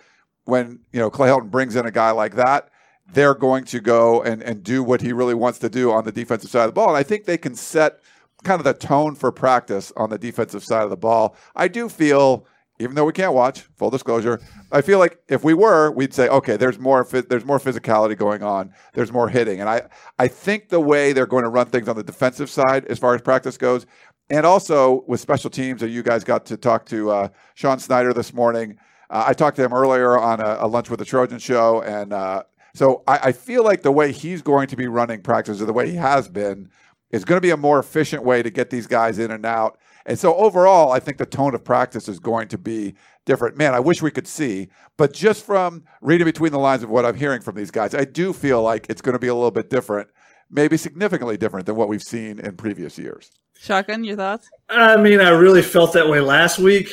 when 0.45 0.79
you 0.91 0.99
know 0.99 1.09
Clay 1.09 1.29
Helton 1.29 1.51
brings 1.51 1.75
in 1.75 1.85
a 1.85 1.91
guy 1.91 2.11
like 2.11 2.35
that, 2.35 2.69
they're 3.13 3.35
going 3.35 3.63
to 3.65 3.79
go 3.79 4.23
and 4.23 4.41
and 4.41 4.63
do 4.63 4.83
what 4.83 5.01
he 5.01 5.13
really 5.13 5.35
wants 5.35 5.59
to 5.59 5.69
do 5.69 5.91
on 5.91 6.03
the 6.03 6.11
defensive 6.11 6.49
side 6.49 6.63
of 6.63 6.69
the 6.69 6.73
ball. 6.73 6.89
And 6.89 6.97
I 6.97 7.03
think 7.03 7.25
they 7.25 7.37
can 7.37 7.55
set 7.55 7.99
kind 8.43 8.59
of 8.59 8.65
the 8.65 8.73
tone 8.73 9.15
for 9.15 9.31
practice 9.31 9.93
on 9.95 10.09
the 10.09 10.17
defensive 10.17 10.63
side 10.63 10.83
of 10.83 10.89
the 10.89 10.97
ball. 10.97 11.35
I 11.55 11.67
do 11.67 11.87
feel. 11.87 12.45
Even 12.80 12.95
though 12.95 13.06
we 13.06 13.13
can't 13.13 13.33
watch, 13.33 13.62
full 13.77 13.89
disclosure, 13.89 14.42
I 14.72 14.81
feel 14.81 15.00
like 15.00 15.18
if 15.30 15.45
we 15.45 15.54
were, 15.54 15.92
we'd 15.92 16.13
say, 16.13 16.27
okay, 16.27 16.57
there's 16.57 16.77
more, 16.77 17.06
there's 17.06 17.45
more 17.45 17.57
physicality 17.57 18.18
going 18.18 18.44
on, 18.44 18.74
there's 18.94 19.13
more 19.13 19.30
hitting, 19.30 19.62
and 19.62 19.69
I, 19.69 19.83
I 20.19 20.27
think 20.27 20.69
the 20.69 20.81
way 20.81 21.13
they're 21.13 21.25
going 21.25 21.45
to 21.45 21.50
run 21.50 21.68
things 21.68 21.88
on 21.88 21.95
the 21.95 22.04
defensive 22.04 22.50
side, 22.50 22.86
as 22.86 23.00
far 23.00 23.16
as 23.16 23.22
practice 23.22 23.57
goes, 23.57 23.86
and 24.30 24.45
also 24.45 25.04
with 25.07 25.22
special 25.22 25.50
teams 25.50 25.81
you 25.81 26.04
guys 26.04 26.24
got 26.24 26.45
to 26.48 26.57
talk 26.57 26.86
to 26.88 27.12
uh, 27.12 27.27
Sean 27.54 27.80
Snyder 27.80 28.12
this 28.12 28.33
morning. 28.33 28.77
Uh, 29.10 29.24
I 29.27 29.33
talked 29.33 29.56
to 29.57 29.63
him 29.63 29.74
earlier 29.74 30.18
on 30.18 30.42
a, 30.42 30.57
a 30.62 30.68
lunch 30.68 30.89
with 30.89 31.00
the 31.00 31.06
Trojan 31.06 31.39
show, 31.39 31.81
and 31.81 32.12
uh, 32.12 32.44
so 32.74 33.04
I, 33.07 33.19
I 33.24 33.31
feel 33.31 33.63
like 33.63 33.83
the 33.83 33.92
way 33.92 34.12
he's 34.12 34.42
going 34.42 34.68
to 34.68 34.75
be 34.75 34.88
running 34.88 35.22
practice, 35.22 35.62
or 35.62 35.66
the 35.66 35.74
way 35.74 35.89
he 35.89 35.95
has 35.95 36.27
been, 36.27 36.69
is 37.12 37.24
going 37.24 37.38
to 37.38 37.42
be 37.42 37.51
a 37.51 37.57
more 37.57 37.80
efficient 37.80 38.24
way 38.24 38.44
to 38.44 38.50
get 38.50 38.69
these 38.69 38.88
guys 38.88 39.19
in 39.19 39.31
and 39.31 39.45
out. 39.45 39.77
And 40.05 40.19
so 40.19 40.35
overall, 40.35 40.91
I 40.91 40.99
think 40.99 41.17
the 41.17 41.25
tone 41.25 41.55
of 41.55 41.63
practice 41.63 42.07
is 42.07 42.19
going 42.19 42.47
to 42.49 42.57
be 42.57 42.93
different. 43.25 43.57
Man, 43.57 43.73
I 43.73 43.79
wish 43.79 44.01
we 44.01 44.11
could 44.11 44.27
see, 44.27 44.69
but 44.97 45.13
just 45.13 45.43
from 45.43 45.83
reading 46.01 46.25
between 46.25 46.51
the 46.51 46.59
lines 46.59 46.83
of 46.83 46.89
what 46.89 47.05
I'm 47.05 47.15
hearing 47.15 47.41
from 47.41 47.55
these 47.55 47.71
guys, 47.71 47.95
I 47.95 48.05
do 48.05 48.31
feel 48.31 48.61
like 48.61 48.85
it's 48.87 49.01
going 49.01 49.13
to 49.13 49.19
be 49.19 49.27
a 49.27 49.33
little 49.33 49.51
bit 49.51 49.69
different, 49.69 50.09
maybe 50.51 50.77
significantly 50.77 51.37
different 51.37 51.65
than 51.65 51.75
what 51.75 51.87
we've 51.87 52.03
seen 52.03 52.39
in 52.39 52.55
previous 52.55 52.99
years. 52.99 53.31
Shotgun, 53.57 54.03
your 54.03 54.15
thoughts? 54.15 54.49
I 54.69 54.97
mean, 54.97 55.21
I 55.21 55.29
really 55.29 55.63
felt 55.63 55.93
that 55.93 56.07
way 56.07 56.19
last 56.19 56.59
week, 56.59 56.91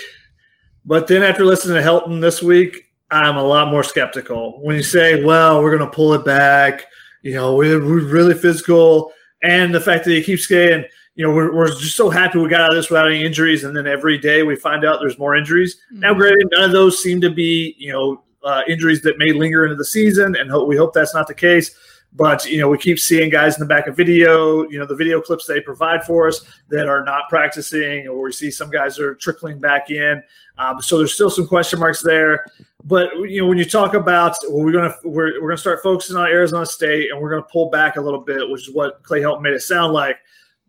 but 0.87 1.07
then 1.07 1.23
after 1.23 1.45
listening 1.45 1.77
to 1.77 1.83
Helton 1.83 2.21
this 2.23 2.43
week, 2.43 2.93
I'm 3.11 3.37
a 3.37 3.43
lot 3.43 3.71
more 3.71 3.85
skeptical. 3.85 4.59
When 4.63 4.77
you 4.77 4.83
say, 4.83 5.23
"Well, 5.23 5.63
we're 5.63 5.77
going 5.77 5.89
to 5.89 5.95
pull 5.95 6.15
it 6.15 6.25
back," 6.25 6.87
you 7.21 7.35
know, 7.35 7.55
we're, 7.55 7.79
we're 7.79 8.09
really 8.09 8.33
physical, 8.33 9.13
and 9.43 9.75
the 9.75 9.81
fact 9.81 10.05
that 10.05 10.13
he 10.13 10.23
keeps 10.23 10.49
saying, 10.49 10.85
you 11.15 11.27
know, 11.27 11.33
we're, 11.33 11.55
we're 11.55 11.69
just 11.69 11.97
so 11.97 12.09
happy 12.09 12.39
we 12.39 12.49
got 12.49 12.63
out 12.63 12.71
of 12.71 12.77
this 12.77 12.89
without 12.89 13.07
any 13.07 13.25
injuries, 13.25 13.65
and 13.65 13.77
then 13.77 13.87
every 13.87 14.19
day 14.19 14.43
we 14.43 14.57
find 14.57 14.85
out 14.85 14.99
there's 15.01 15.19
more 15.19 15.37
injuries. 15.37 15.77
Now, 15.91 16.15
granted, 16.15 16.49
none 16.53 16.65
of 16.65 16.73
those 16.73 17.03
seem 17.03 17.21
to 17.21 17.31
be, 17.31 17.75
you 17.79 17.93
know, 17.93 18.23
uh, 18.45 18.63
injuries 18.67 19.03
that 19.03 19.19
may 19.19 19.33
linger 19.33 19.65
into 19.65 19.77
the 19.77 19.85
season, 19.85 20.37
and 20.37 20.51
hope, 20.51 20.67
we 20.67 20.77
hope 20.77 20.93
that's 20.95 21.15
not 21.15 21.29
the 21.29 21.35
case. 21.35 21.77
But 22.15 22.45
you 22.45 22.59
know, 22.59 22.69
we 22.69 22.77
keep 22.77 22.99
seeing 22.99 23.31
guys 23.31 23.57
in 23.57 23.61
the 23.61 23.67
back 23.67 23.87
of 23.87 23.97
video, 23.97 24.69
you 24.69 24.79
know, 24.79 24.85
the 24.85 24.95
video 24.95 25.21
clips 25.21 25.47
they 25.47 25.61
provide 25.61 26.05
for 26.05 26.29
us 26.29 26.45
that 26.69 26.87
are 26.87 27.03
not 27.05 27.29
practicing, 27.31 28.07
or 28.07 28.21
we 28.23 28.33
see 28.33 28.51
some 28.51 28.71
guys 28.71 28.99
are 28.99 29.15
trickling 29.15 29.59
back 29.59 29.91
in. 29.91 30.23
Um, 30.59 30.83
so 30.83 30.99
there's 30.99 31.15
still 31.15 31.31
some 31.31 31.47
question 31.47 31.79
marks 31.79 32.03
there. 32.03 32.45
But 32.85 33.15
you 33.31 33.41
know, 33.41 33.47
when 33.47 33.57
you 33.57 33.65
talk 33.65 33.95
about 33.95 34.37
well, 34.49 34.63
we're 34.63 34.73
gonna 34.73 34.95
we're, 35.05 35.41
we're 35.41 35.49
gonna 35.49 35.59
start 35.59 35.83
focusing 35.83 36.17
on 36.17 36.27
Arizona 36.27 36.67
State, 36.67 37.11
and 37.11 37.21
we're 37.21 37.31
gonna 37.31 37.47
pull 37.51 37.71
back 37.71 37.97
a 37.97 38.01
little 38.01 38.21
bit, 38.21 38.49
which 38.49 38.69
is 38.69 38.75
what 38.75 39.03
Clay 39.03 39.21
Helton 39.21 39.41
made 39.41 39.55
it 39.55 39.61
sound 39.61 39.95
like. 39.95 40.19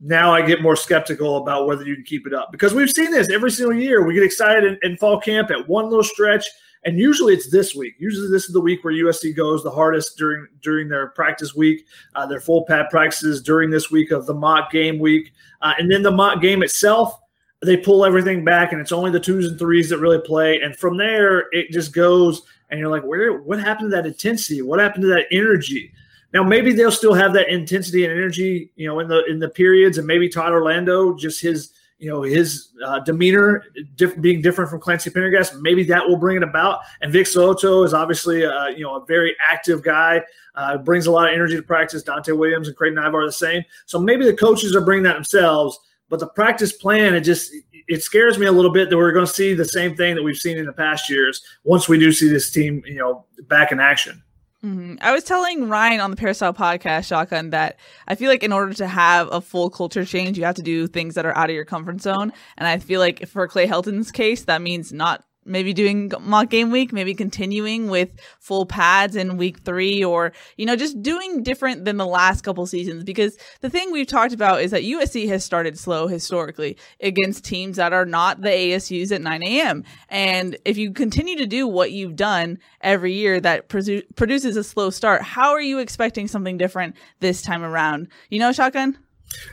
Now 0.06 0.34
I 0.34 0.42
get 0.42 0.62
more 0.62 0.76
skeptical 0.76 1.38
about 1.38 1.66
whether 1.66 1.86
you 1.86 1.96
can 1.96 2.04
keep 2.04 2.28
it 2.28 2.34
up 2.34 2.52
because 2.52 2.74
we've 2.74 2.90
seen 2.90 3.10
this 3.10 3.30
every 3.30 3.50
single 3.50 3.74
year. 3.74 4.06
We 4.06 4.14
get 4.14 4.24
excited 4.24 4.66
in, 4.66 4.78
in 4.84 4.98
fall 4.98 5.18
camp 5.18 5.50
at 5.50 5.70
one 5.70 5.86
little 5.86 6.04
stretch, 6.04 6.46
and 6.84 7.00
usually 7.00 7.34
it's 7.34 7.50
this 7.50 7.74
week. 7.74 7.94
Usually 8.00 8.30
this 8.30 8.44
is 8.44 8.52
the 8.52 8.60
week 8.60 8.84
where 8.84 8.94
USC 8.94 9.34
goes 9.34 9.64
the 9.64 9.72
hardest 9.72 10.18
during 10.18 10.46
during 10.62 10.90
their 10.90 11.12
practice 11.12 11.56
week, 11.56 11.86
uh, 12.16 12.26
their 12.26 12.42
full 12.42 12.66
pad 12.66 12.88
practices 12.92 13.42
during 13.42 13.70
this 13.70 13.92
week 13.92 14.12
of 14.12 14.26
the 14.26 14.34
mock 14.34 14.72
game 14.72 15.00
week, 15.00 15.32
uh, 15.62 15.74
and 15.80 15.90
then 15.90 16.04
the 16.04 16.12
mock 16.12 16.42
game 16.42 16.64
itself. 16.64 17.18
They 17.62 17.78
pull 17.78 18.04
everything 18.04 18.44
back, 18.44 18.74
and 18.74 18.82
it's 18.82 18.92
only 18.92 19.10
the 19.10 19.22
twos 19.22 19.50
and 19.50 19.58
threes 19.58 19.90
that 19.90 20.00
really 20.00 20.20
play. 20.20 20.60
And 20.60 20.76
from 20.76 20.98
there, 20.98 21.46
it 21.52 21.72
just 21.72 21.94
goes, 21.94 22.42
and 22.70 22.78
you're 22.78 22.90
like, 22.90 23.04
where? 23.04 23.42
What 23.42 23.62
happened 23.62 23.92
to 23.92 23.96
that 23.96 24.06
intensity? 24.06 24.62
What 24.62 24.82
happened 24.82 25.04
to 25.04 25.08
that 25.12 25.28
energy? 25.32 25.94
Now 26.34 26.44
maybe 26.44 26.74
they'll 26.74 26.92
still 26.92 27.14
have 27.14 27.34
that 27.34 27.50
intensity 27.50 28.04
and 28.04 28.12
energy, 28.12 28.72
you 28.76 28.88
know, 28.88 29.00
in 29.00 29.08
the 29.08 29.24
in 29.26 29.40
the 29.40 29.50
periods, 29.50 29.98
and 29.98 30.08
maybe 30.08 30.28
Todd 30.28 30.52
Orlando, 30.52 31.16
just 31.16 31.42
his 31.42 31.74
you 32.00 32.10
know 32.10 32.24
his 32.24 32.70
uh, 32.86 33.00
demeanor 33.00 33.64
diff- 33.96 34.20
being 34.20 34.42
different 34.42 34.70
from 34.70 34.82
Clancy 34.82 35.10
Pendergast, 35.10 35.56
maybe 35.62 35.84
that 35.86 36.06
will 36.06 36.18
bring 36.18 36.36
it 36.36 36.44
about. 36.44 36.80
And 37.02 37.14
Vic 37.14 37.28
So'oto 37.28 37.86
is 37.86 37.94
obviously 37.94 38.46
uh, 38.46 38.68
you 38.68 38.84
know 38.84 38.96
a 38.96 39.06
very 39.06 39.36
active 39.48 39.84
guy, 39.84 40.22
uh, 40.56 40.80
brings 40.80 41.06
a 41.06 41.12
lot 41.12 41.30
of 41.30 41.36
energy 41.36 41.56
to 41.56 41.62
practice. 41.62 42.04
Donte 42.04 42.36
Williams 42.36 42.68
and 42.68 42.76
Craig 42.76 42.94
Naivar 42.94 43.24
are 43.24 43.26
the 43.28 43.32
same, 43.32 43.64
so 43.86 44.00
maybe 44.00 44.26
the 44.26 44.36
coaches 44.36 44.76
are 44.76 44.82
bringing 44.82 45.04
that 45.04 45.14
themselves. 45.14 45.80
But 46.10 46.20
the 46.20 46.28
practice 46.28 46.74
plan, 46.74 47.14
it 47.14 47.22
just 47.22 47.54
it 47.88 48.02
scares 48.02 48.40
me 48.40 48.48
a 48.48 48.52
little 48.52 48.72
bit 48.72 48.90
that 48.90 48.98
we're 48.98 49.12
going 49.12 49.26
to 49.26 49.32
see 49.32 49.54
the 49.54 49.66
same 49.66 49.96
thing 49.96 50.16
that 50.16 50.24
we've 50.24 50.36
seen 50.36 50.58
in 50.58 50.66
the 50.66 50.74
past 50.74 51.10
years 51.10 51.42
once 51.64 51.88
we 51.88 52.00
do 52.00 52.12
see 52.12 52.28
this 52.28 52.50
team, 52.50 52.84
you 52.86 52.96
know, 52.96 53.26
back 53.44 53.72
in 53.72 53.80
action. 53.80 54.24
Hmm 54.64 54.96
I 55.02 55.12
was 55.12 55.26
telling 55.26 55.68
Ryan 55.68 56.00
on 56.00 56.10
the 56.10 56.16
Peristyle 56.18 56.54
podcast, 56.54 57.06
Shotgun, 57.08 57.50
that 57.50 57.78
I 58.08 58.16
feel 58.16 58.30
like 58.30 58.44
in 58.44 58.54
order 58.54 58.74
to 58.76 58.88
have 58.88 59.28
a 59.32 59.42
full 59.42 59.70
culture 59.70 60.06
change, 60.06 60.38
you 60.38 60.46
have 60.46 60.56
to 60.56 60.64
do 60.64 60.88
things 60.88 61.16
that 61.16 61.26
are 61.26 61.36
out 61.38 61.50
of 61.50 61.56
your 61.56 61.66
comfort 61.66 62.02
zone. 62.02 62.32
And 62.58 62.68
I 62.68 62.78
feel 62.80 63.02
like 63.02 63.28
for 63.28 63.48
Clay 63.48 63.68
Helton's 63.68 64.12
case, 64.12 64.46
that 64.46 64.62
means 64.62 64.94
not 64.94 65.26
maybe 65.46 65.74
doing 65.74 66.12
mock 66.22 66.50
game 66.50 66.72
week, 66.72 66.94
maybe 66.94 67.14
continuing 67.14 67.90
with 67.90 68.10
full 68.40 68.66
pads 68.66 69.16
in 69.16 69.38
week 69.38 69.60
three, 69.60 70.04
or, 70.04 70.34
you 70.58 70.66
know, 70.66 70.76
just 70.76 71.02
doing 71.02 71.44
different 71.44 71.86
than 71.86 71.98
the 71.98 72.06
last 72.06 72.42
couple 72.42 72.66
seasons. 72.66 73.04
Because 73.04 73.38
the 73.62 73.70
thing 73.70 73.92
we've 73.92 74.08
talked 74.08 74.34
about 74.34 74.62
is 74.62 74.72
that 74.72 74.84
USC 74.84 75.28
has 75.28 75.44
started 75.44 75.78
slow 75.78 76.08
historically 76.08 76.78
against 77.02 77.46
teams 77.46 77.78
that 77.78 77.94
are 77.94 78.06
not 78.06 78.42
the 78.42 78.50
ASUs 78.50 79.12
at 79.12 79.22
9 79.22 79.44
a.m. 79.44 79.84
And 80.10 80.58
if 80.66 80.78
you 80.78 80.92
continue 80.92 81.38
to 81.38 81.46
do 81.46 81.68
what 81.68 81.92
you've 81.92 82.16
done 82.16 82.60
every 82.82 83.14
year 83.14 83.40
that 83.40 83.70
produ- 83.70 84.04
produces 84.16 84.58
a 84.58 84.64
slow 84.64 84.90
start, 84.90 85.22
how 85.22 85.52
are 85.52 85.62
you 85.62 85.80
expecting 85.80 86.28
something 86.28 86.58
different 86.58 86.96
this 87.20 87.42
time 87.42 87.64
around? 87.64 88.08
You 88.30 88.40
know, 88.40 88.52
Shotgun? 88.52 88.98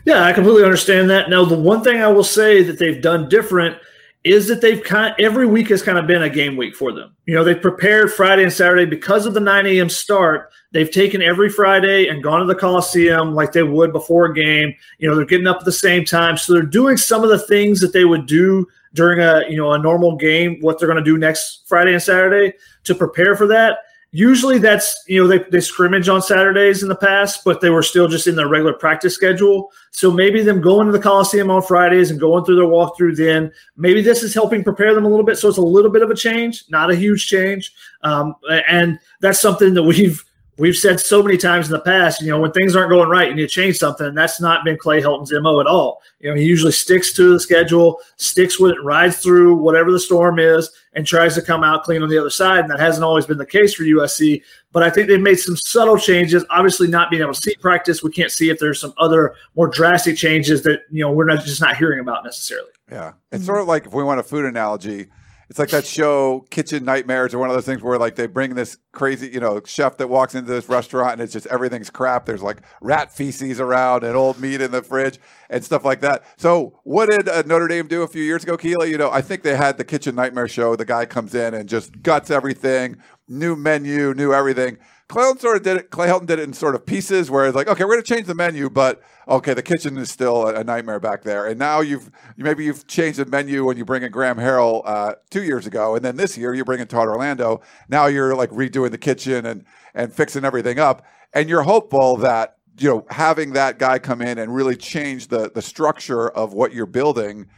Yeah, 0.04 0.24
I 0.24 0.32
completely 0.32 0.64
understand 0.64 1.10
that. 1.10 1.30
Now, 1.30 1.44
the 1.44 1.58
one 1.58 1.82
thing 1.82 2.00
I 2.00 2.08
will 2.08 2.24
say 2.24 2.62
that 2.62 2.78
they've 2.78 3.00
done 3.00 3.28
different 3.28 3.76
is 4.22 4.48
that 4.48 4.60
they've 4.60 4.82
kind 4.82 5.12
of, 5.12 5.18
every 5.18 5.46
week 5.46 5.68
has 5.68 5.82
kind 5.82 5.96
of 5.96 6.06
been 6.06 6.22
a 6.22 6.28
game 6.28 6.56
week 6.56 6.76
for 6.76 6.92
them. 6.92 7.16
You 7.24 7.34
know, 7.34 7.42
they've 7.42 7.60
prepared 7.60 8.12
Friday 8.12 8.42
and 8.42 8.52
Saturday 8.52 8.84
because 8.84 9.24
of 9.24 9.32
the 9.32 9.40
9 9.40 9.66
a.m. 9.66 9.88
start. 9.88 10.52
They've 10.72 10.90
taken 10.90 11.22
every 11.22 11.48
Friday 11.48 12.08
and 12.08 12.22
gone 12.22 12.40
to 12.40 12.46
the 12.46 12.54
Coliseum 12.54 13.34
like 13.34 13.52
they 13.52 13.62
would 13.62 13.92
before 13.92 14.26
a 14.26 14.34
game. 14.34 14.74
You 14.98 15.08
know, 15.08 15.16
they're 15.16 15.24
getting 15.24 15.46
up 15.46 15.58
at 15.58 15.64
the 15.64 15.72
same 15.72 16.04
time, 16.04 16.36
so 16.36 16.52
they're 16.52 16.62
doing 16.62 16.96
some 16.96 17.24
of 17.24 17.30
the 17.30 17.38
things 17.38 17.80
that 17.80 17.92
they 17.92 18.04
would 18.04 18.26
do 18.26 18.66
during 18.92 19.20
a 19.20 19.48
you 19.48 19.56
know 19.56 19.72
a 19.72 19.78
normal 19.78 20.16
game. 20.16 20.58
What 20.60 20.78
they're 20.78 20.88
going 20.88 21.02
to 21.02 21.10
do 21.10 21.18
next 21.18 21.64
Friday 21.66 21.92
and 21.92 22.02
Saturday 22.02 22.56
to 22.84 22.94
prepare 22.94 23.36
for 23.36 23.46
that. 23.48 23.78
Usually 24.12 24.58
that's, 24.58 25.04
you 25.06 25.22
know, 25.22 25.28
they, 25.28 25.38
they 25.50 25.60
scrimmage 25.60 26.08
on 26.08 26.20
Saturdays 26.20 26.82
in 26.82 26.88
the 26.88 26.96
past, 26.96 27.44
but 27.44 27.60
they 27.60 27.70
were 27.70 27.82
still 27.82 28.08
just 28.08 28.26
in 28.26 28.34
their 28.34 28.48
regular 28.48 28.72
practice 28.72 29.14
schedule. 29.14 29.70
So 29.92 30.10
maybe 30.10 30.42
them 30.42 30.60
going 30.60 30.86
to 30.86 30.92
the 30.92 30.98
Coliseum 30.98 31.48
on 31.48 31.62
Fridays 31.62 32.10
and 32.10 32.18
going 32.18 32.44
through 32.44 32.56
their 32.56 32.64
walkthrough 32.64 33.16
then, 33.16 33.52
maybe 33.76 34.02
this 34.02 34.24
is 34.24 34.34
helping 34.34 34.64
prepare 34.64 34.94
them 34.94 35.04
a 35.04 35.08
little 35.08 35.24
bit. 35.24 35.38
So 35.38 35.48
it's 35.48 35.58
a 35.58 35.62
little 35.62 35.92
bit 35.92 36.02
of 36.02 36.10
a 36.10 36.16
change, 36.16 36.64
not 36.68 36.90
a 36.90 36.96
huge 36.96 37.28
change. 37.28 37.72
Um, 38.02 38.34
and 38.68 38.98
that's 39.20 39.40
something 39.40 39.74
that 39.74 39.82
we've, 39.84 40.24
we've 40.60 40.76
said 40.76 41.00
so 41.00 41.22
many 41.22 41.38
times 41.38 41.66
in 41.66 41.72
the 41.72 41.80
past, 41.80 42.20
you 42.20 42.28
know, 42.28 42.38
when 42.38 42.52
things 42.52 42.76
aren't 42.76 42.90
going 42.90 43.08
right 43.08 43.28
you 43.28 43.34
need 43.34 43.42
to 43.42 43.48
change 43.48 43.78
something, 43.78 44.14
that's 44.14 44.40
not 44.40 44.64
been 44.64 44.76
Clay 44.76 45.00
Helton's 45.00 45.32
MO 45.32 45.60
at 45.60 45.66
all. 45.66 46.02
You 46.20 46.30
know, 46.30 46.36
he 46.36 46.44
usually 46.44 46.72
sticks 46.72 47.12
to 47.14 47.32
the 47.32 47.40
schedule, 47.40 47.98
sticks 48.16 48.60
with 48.60 48.72
it, 48.72 48.82
rides 48.82 49.16
through 49.16 49.56
whatever 49.56 49.90
the 49.90 49.98
storm 49.98 50.38
is, 50.38 50.70
and 50.92 51.06
tries 51.06 51.34
to 51.36 51.42
come 51.42 51.64
out 51.64 51.84
clean 51.84 52.02
on 52.02 52.10
the 52.10 52.18
other 52.18 52.30
side. 52.30 52.60
And 52.60 52.70
that 52.70 52.78
hasn't 52.78 53.04
always 53.04 53.24
been 53.24 53.38
the 53.38 53.46
case 53.46 53.74
for 53.74 53.84
USC. 53.84 54.42
But 54.72 54.82
I 54.82 54.90
think 54.90 55.08
they've 55.08 55.20
made 55.20 55.36
some 55.36 55.56
subtle 55.56 55.98
changes. 55.98 56.44
Obviously, 56.50 56.88
not 56.88 57.10
being 57.10 57.22
able 57.22 57.32
to 57.32 57.40
see 57.40 57.56
practice, 57.56 58.02
we 58.02 58.10
can't 58.10 58.30
see 58.30 58.50
if 58.50 58.58
there's 58.58 58.80
some 58.80 58.92
other 58.98 59.34
more 59.56 59.68
drastic 59.68 60.16
changes 60.16 60.62
that, 60.64 60.82
you 60.90 61.02
know, 61.02 61.10
we're 61.10 61.24
not 61.24 61.42
just 61.44 61.60
not 61.60 61.76
hearing 61.76 62.00
about 62.00 62.24
necessarily. 62.24 62.70
Yeah. 62.90 63.12
It's 63.32 63.46
sort 63.46 63.60
of 63.60 63.66
like 63.66 63.86
if 63.86 63.94
we 63.94 64.04
want 64.04 64.20
a 64.20 64.24
food 64.24 64.44
analogy, 64.44 65.08
it's 65.50 65.58
like 65.58 65.70
that 65.70 65.84
show 65.84 66.46
Kitchen 66.50 66.84
Nightmares 66.84 67.34
or 67.34 67.40
one 67.40 67.50
of 67.50 67.56
those 67.56 67.66
things 67.66 67.82
where 67.82 67.98
like 67.98 68.14
they 68.14 68.28
bring 68.28 68.54
this 68.54 68.78
crazy, 68.92 69.28
you 69.28 69.40
know, 69.40 69.60
chef 69.64 69.96
that 69.96 70.08
walks 70.08 70.36
into 70.36 70.48
this 70.48 70.68
restaurant 70.68 71.14
and 71.14 71.22
it's 71.22 71.32
just 71.32 71.48
everything's 71.48 71.90
crap. 71.90 72.24
There's 72.24 72.40
like 72.40 72.62
rat 72.80 73.12
feces 73.12 73.58
around 73.58 74.04
and 74.04 74.14
old 74.14 74.38
meat 74.38 74.60
in 74.60 74.70
the 74.70 74.80
fridge 74.80 75.18
and 75.50 75.64
stuff 75.64 75.84
like 75.84 76.02
that. 76.02 76.22
So 76.36 76.78
what 76.84 77.10
did 77.10 77.28
uh, 77.28 77.42
Notre 77.46 77.66
Dame 77.66 77.88
do 77.88 78.02
a 78.02 78.06
few 78.06 78.22
years 78.22 78.44
ago, 78.44 78.56
Keely? 78.56 78.90
You 78.90 78.98
know, 78.98 79.10
I 79.10 79.22
think 79.22 79.42
they 79.42 79.56
had 79.56 79.76
the 79.76 79.84
Kitchen 79.84 80.14
Nightmare 80.14 80.46
show. 80.46 80.76
The 80.76 80.84
guy 80.84 81.04
comes 81.04 81.34
in 81.34 81.52
and 81.52 81.68
just 81.68 82.00
guts 82.00 82.30
everything, 82.30 82.98
new 83.26 83.56
menu, 83.56 84.14
new 84.14 84.32
everything. 84.32 84.78
Clay 85.10 85.24
Helton 85.24 85.40
sort 85.40 85.56
of 85.56 85.64
did 85.64 85.76
it. 85.76 85.90
Clay 85.90 86.06
Helton 86.06 86.26
did 86.26 86.38
it 86.38 86.42
in 86.42 86.52
sort 86.52 86.76
of 86.76 86.86
pieces, 86.86 87.32
where 87.32 87.44
it's 87.44 87.56
like, 87.56 87.66
okay, 87.66 87.82
we're 87.82 87.94
going 87.94 88.04
to 88.04 88.14
change 88.14 88.28
the 88.28 88.34
menu, 88.34 88.70
but 88.70 89.02
okay, 89.26 89.54
the 89.54 89.62
kitchen 89.62 89.98
is 89.98 90.08
still 90.08 90.46
a, 90.46 90.62
nightmare 90.62 91.00
back 91.00 91.24
there. 91.24 91.46
And 91.46 91.58
now 91.58 91.80
you've 91.80 92.12
maybe 92.36 92.64
you've 92.64 92.86
changed 92.86 93.18
the 93.18 93.26
menu 93.26 93.64
when 93.64 93.76
you 93.76 93.84
bring 93.84 94.04
in 94.04 94.12
Graham 94.12 94.36
Harrell 94.36 94.82
uh, 94.84 95.16
two 95.28 95.42
years 95.42 95.66
ago, 95.66 95.96
and 95.96 96.04
then 96.04 96.16
this 96.16 96.38
year 96.38 96.54
you 96.54 96.64
bring 96.64 96.78
in 96.78 96.86
Todd 96.86 97.08
Orlando. 97.08 97.60
Now 97.88 98.06
you're 98.06 98.36
like 98.36 98.50
redoing 98.50 98.92
the 98.92 98.98
kitchen 98.98 99.46
and 99.46 99.64
and 99.94 100.12
fixing 100.12 100.44
everything 100.44 100.78
up, 100.78 101.04
and 101.34 101.48
you're 101.48 101.62
hopeful 101.62 102.16
that 102.18 102.58
you 102.78 102.88
know 102.88 103.04
having 103.10 103.54
that 103.54 103.80
guy 103.80 103.98
come 103.98 104.22
in 104.22 104.38
and 104.38 104.54
really 104.54 104.76
change 104.76 105.26
the 105.26 105.50
the 105.52 105.62
structure 105.62 106.28
of 106.28 106.52
what 106.52 106.72
you're 106.72 106.86
building 106.86 107.48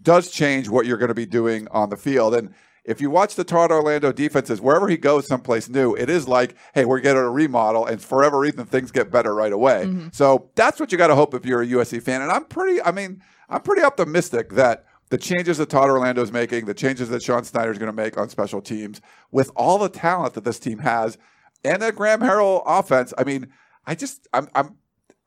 does 0.00 0.30
change 0.30 0.68
what 0.68 0.86
you're 0.86 0.96
going 0.96 1.08
to 1.08 1.14
be 1.14 1.26
doing 1.26 1.66
on 1.72 1.90
the 1.90 1.96
field 1.96 2.36
and 2.36 2.54
if 2.90 3.00
you 3.00 3.08
watch 3.08 3.36
the 3.36 3.44
Todd 3.44 3.70
Orlando 3.70 4.10
defenses, 4.10 4.60
wherever 4.60 4.88
he 4.88 4.96
goes 4.96 5.28
someplace 5.28 5.68
new, 5.68 5.94
it 5.94 6.10
is 6.10 6.26
like, 6.26 6.56
hey, 6.74 6.84
we're 6.84 6.98
getting 6.98 7.22
a 7.22 7.30
remodel, 7.30 7.86
and 7.86 8.02
for 8.02 8.16
whatever 8.16 8.40
reason, 8.40 8.66
things 8.66 8.90
get 8.90 9.12
better 9.12 9.32
right 9.32 9.52
away. 9.52 9.84
Mm-hmm. 9.84 10.08
So 10.10 10.50
that's 10.56 10.80
what 10.80 10.90
you 10.90 10.98
got 10.98 11.06
to 11.06 11.14
hope 11.14 11.32
if 11.32 11.46
you're 11.46 11.62
a 11.62 11.66
USC 11.66 12.02
fan. 12.02 12.20
And 12.20 12.32
I'm 12.32 12.44
pretty, 12.46 12.82
I 12.82 12.90
mean, 12.90 13.22
I'm 13.48 13.60
pretty 13.60 13.82
optimistic 13.82 14.50
that 14.54 14.86
the 15.10 15.18
changes 15.18 15.58
that 15.58 15.68
Todd 15.68 15.88
Orlando 15.88 16.20
is 16.20 16.32
making, 16.32 16.66
the 16.66 16.74
changes 16.74 17.08
that 17.10 17.22
Sean 17.22 17.44
Snyder 17.44 17.70
is 17.70 17.78
going 17.78 17.92
to 17.92 17.96
make 17.96 18.18
on 18.18 18.28
special 18.28 18.60
teams, 18.60 19.00
with 19.30 19.52
all 19.54 19.78
the 19.78 19.88
talent 19.88 20.34
that 20.34 20.42
this 20.42 20.58
team 20.58 20.80
has, 20.80 21.16
and 21.64 21.80
that 21.82 21.94
Graham 21.94 22.20
Harrell 22.20 22.64
offense. 22.66 23.14
I 23.16 23.22
mean, 23.22 23.52
I 23.86 23.94
just, 23.94 24.26
I'm, 24.32 24.48
I'm, 24.56 24.76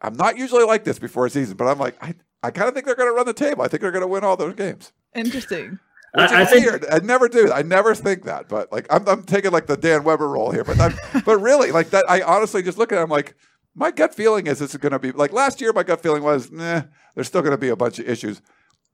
I'm 0.02 0.16
not 0.16 0.38
usually 0.38 0.66
like 0.66 0.84
this 0.84 1.00
before 1.00 1.26
a 1.26 1.30
season, 1.30 1.56
but 1.56 1.70
I'm 1.70 1.80
like, 1.80 1.96
I, 2.04 2.14
I 2.44 2.52
kind 2.52 2.68
of 2.68 2.74
think 2.74 2.86
they're 2.86 2.96
going 2.96 3.10
to 3.10 3.16
run 3.16 3.26
the 3.26 3.34
table. 3.34 3.64
I 3.64 3.70
think 3.70 3.80
they're 3.80 3.92
going 3.92 4.02
to 4.02 4.08
win 4.08 4.26
all 4.26 4.36
those 4.36 4.54
games. 4.54 4.92
Interesting. 5.16 5.80
Which 6.14 6.30
I, 6.30 6.42
I 6.42 6.46
think, 6.46 6.66
weird. 6.66 6.86
I 6.92 7.00
never 7.00 7.28
do. 7.28 7.52
I 7.52 7.64
never 7.64 7.96
think 7.96 8.26
that, 8.26 8.48
but 8.48 8.72
like 8.72 8.86
I'm, 8.92 9.08
I'm 9.08 9.24
taking 9.24 9.52
like 9.52 9.66
the 9.66 9.76
Dan 9.76 10.04
Weber 10.04 10.28
role 10.28 10.52
here. 10.52 10.64
But 10.64 10.80
I'm, 10.80 10.94
but 11.26 11.40
really, 11.40 11.72
like 11.72 11.90
that, 11.90 12.06
I 12.08 12.22
honestly 12.22 12.62
just 12.62 12.78
look 12.78 12.92
at. 12.92 13.00
it, 13.00 13.02
I'm 13.02 13.10
like, 13.10 13.36
my 13.74 13.90
gut 13.90 14.14
feeling 14.14 14.46
is 14.46 14.60
this 14.60 14.72
is 14.72 14.78
going 14.78 14.92
to 14.92 15.00
be 15.00 15.12
like 15.12 15.34
last 15.34 15.60
year. 15.60 15.74
My 15.74 15.82
gut 15.82 16.02
feeling 16.02 16.22
was, 16.22 16.52
nah, 16.52 16.84
there's 17.16 17.28
still 17.28 17.42
going 17.42 17.52
to 17.54 17.58
be 17.58 17.70
a 17.70 17.76
bunch 17.76 17.98
of 17.98 18.08
issues. 18.08 18.42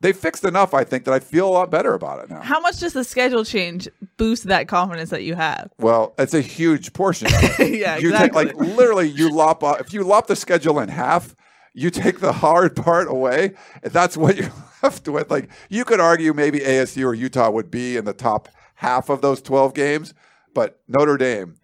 They 0.02 0.14
fixed 0.14 0.46
enough, 0.46 0.74
I 0.74 0.86
think, 0.86 1.04
that 1.04 1.14
I 1.14 1.20
feel 1.20 1.50
a 1.50 1.52
lot 1.52 1.70
better 1.70 1.94
about 1.94 2.24
it 2.24 2.30
now. 2.30 2.40
How 2.42 2.62
much 2.62 2.80
does 2.80 2.94
the 2.94 3.04
schedule 3.04 3.44
change 3.44 3.90
boost 4.16 4.46
that 4.46 4.70
confidence 4.70 5.10
that 5.10 5.24
you 5.24 5.36
have? 5.36 5.72
Well, 5.78 6.14
it's 6.18 6.34
a 6.34 6.40
huge 6.40 6.94
portion. 6.94 7.28
yeah, 7.60 7.98
you 7.98 8.12
exactly. 8.12 8.12
take 8.12 8.34
like 8.34 8.56
literally 8.56 9.10
you 9.10 9.30
lop 9.30 9.62
off, 9.62 9.82
if 9.82 9.92
you 9.92 10.04
lop 10.04 10.28
the 10.28 10.38
schedule 10.38 10.80
in 10.80 10.88
half, 10.88 11.36
you 11.74 11.90
take 11.90 12.20
the 12.20 12.34
hard 12.34 12.76
part 12.76 13.08
away, 13.08 13.54
and 13.84 13.92
that's 13.94 14.18
what 14.18 14.38
you're 14.38 14.52
left 14.84 15.08
with. 15.08 15.30
Like 15.30 15.50
you 15.70 15.86
could 15.86 16.00
argue 16.00 16.34
maybe 16.34 16.60
ASU 16.60 17.06
or 17.06 17.14
Utah 17.14 17.50
would 17.50 17.72
be 17.72 17.98
in 17.98 18.06
the 18.06 18.14
top 18.14 18.50
half 18.76 19.10
of 19.10 19.22
those 19.22 19.42
12 19.42 19.74
games, 19.74 20.14
but 20.54 20.80
Notre 20.88 21.18
Dame, 21.18 21.56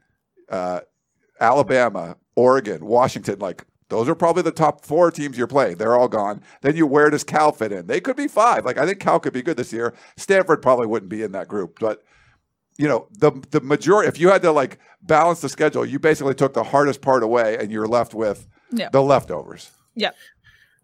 uh, 0.49 0.81
Alabama, 1.39 2.17
Oregon, 2.35 2.85
Washington, 2.85 3.39
like 3.39 3.65
those 3.89 4.09
are 4.09 4.15
probably 4.15 4.41
the 4.41 4.51
top 4.51 4.83
four 4.83 5.11
teams 5.11 5.37
you're 5.37 5.47
playing. 5.47 5.77
They're 5.77 5.95
all 5.95 6.07
gone. 6.07 6.41
Then 6.61 6.75
you 6.75 6.87
where 6.87 7.09
does 7.09 7.23
Cal 7.23 7.51
fit 7.51 7.71
in? 7.71 7.87
They 7.87 8.01
could 8.01 8.15
be 8.15 8.27
five. 8.27 8.65
Like 8.65 8.77
I 8.77 8.85
think 8.85 8.99
Cal 8.99 9.19
could 9.19 9.33
be 9.33 9.41
good 9.41 9.57
this 9.57 9.71
year. 9.71 9.93
Stanford 10.17 10.61
probably 10.61 10.87
wouldn't 10.87 11.09
be 11.09 11.21
in 11.21 11.31
that 11.33 11.47
group, 11.47 11.79
but 11.79 12.03
you 12.77 12.87
know 12.87 13.07
the 13.11 13.31
the 13.51 13.61
majority. 13.61 14.07
If 14.07 14.19
you 14.19 14.29
had 14.29 14.41
to 14.41 14.51
like 14.51 14.79
balance 15.01 15.41
the 15.41 15.49
schedule, 15.49 15.85
you 15.85 15.99
basically 15.99 16.33
took 16.33 16.53
the 16.53 16.63
hardest 16.63 17.01
part 17.01 17.23
away, 17.23 17.57
and 17.57 17.71
you're 17.71 17.87
left 17.87 18.13
with 18.13 18.47
yeah. 18.71 18.89
the 18.89 19.01
leftovers. 19.01 19.71
Yeah 19.95 20.11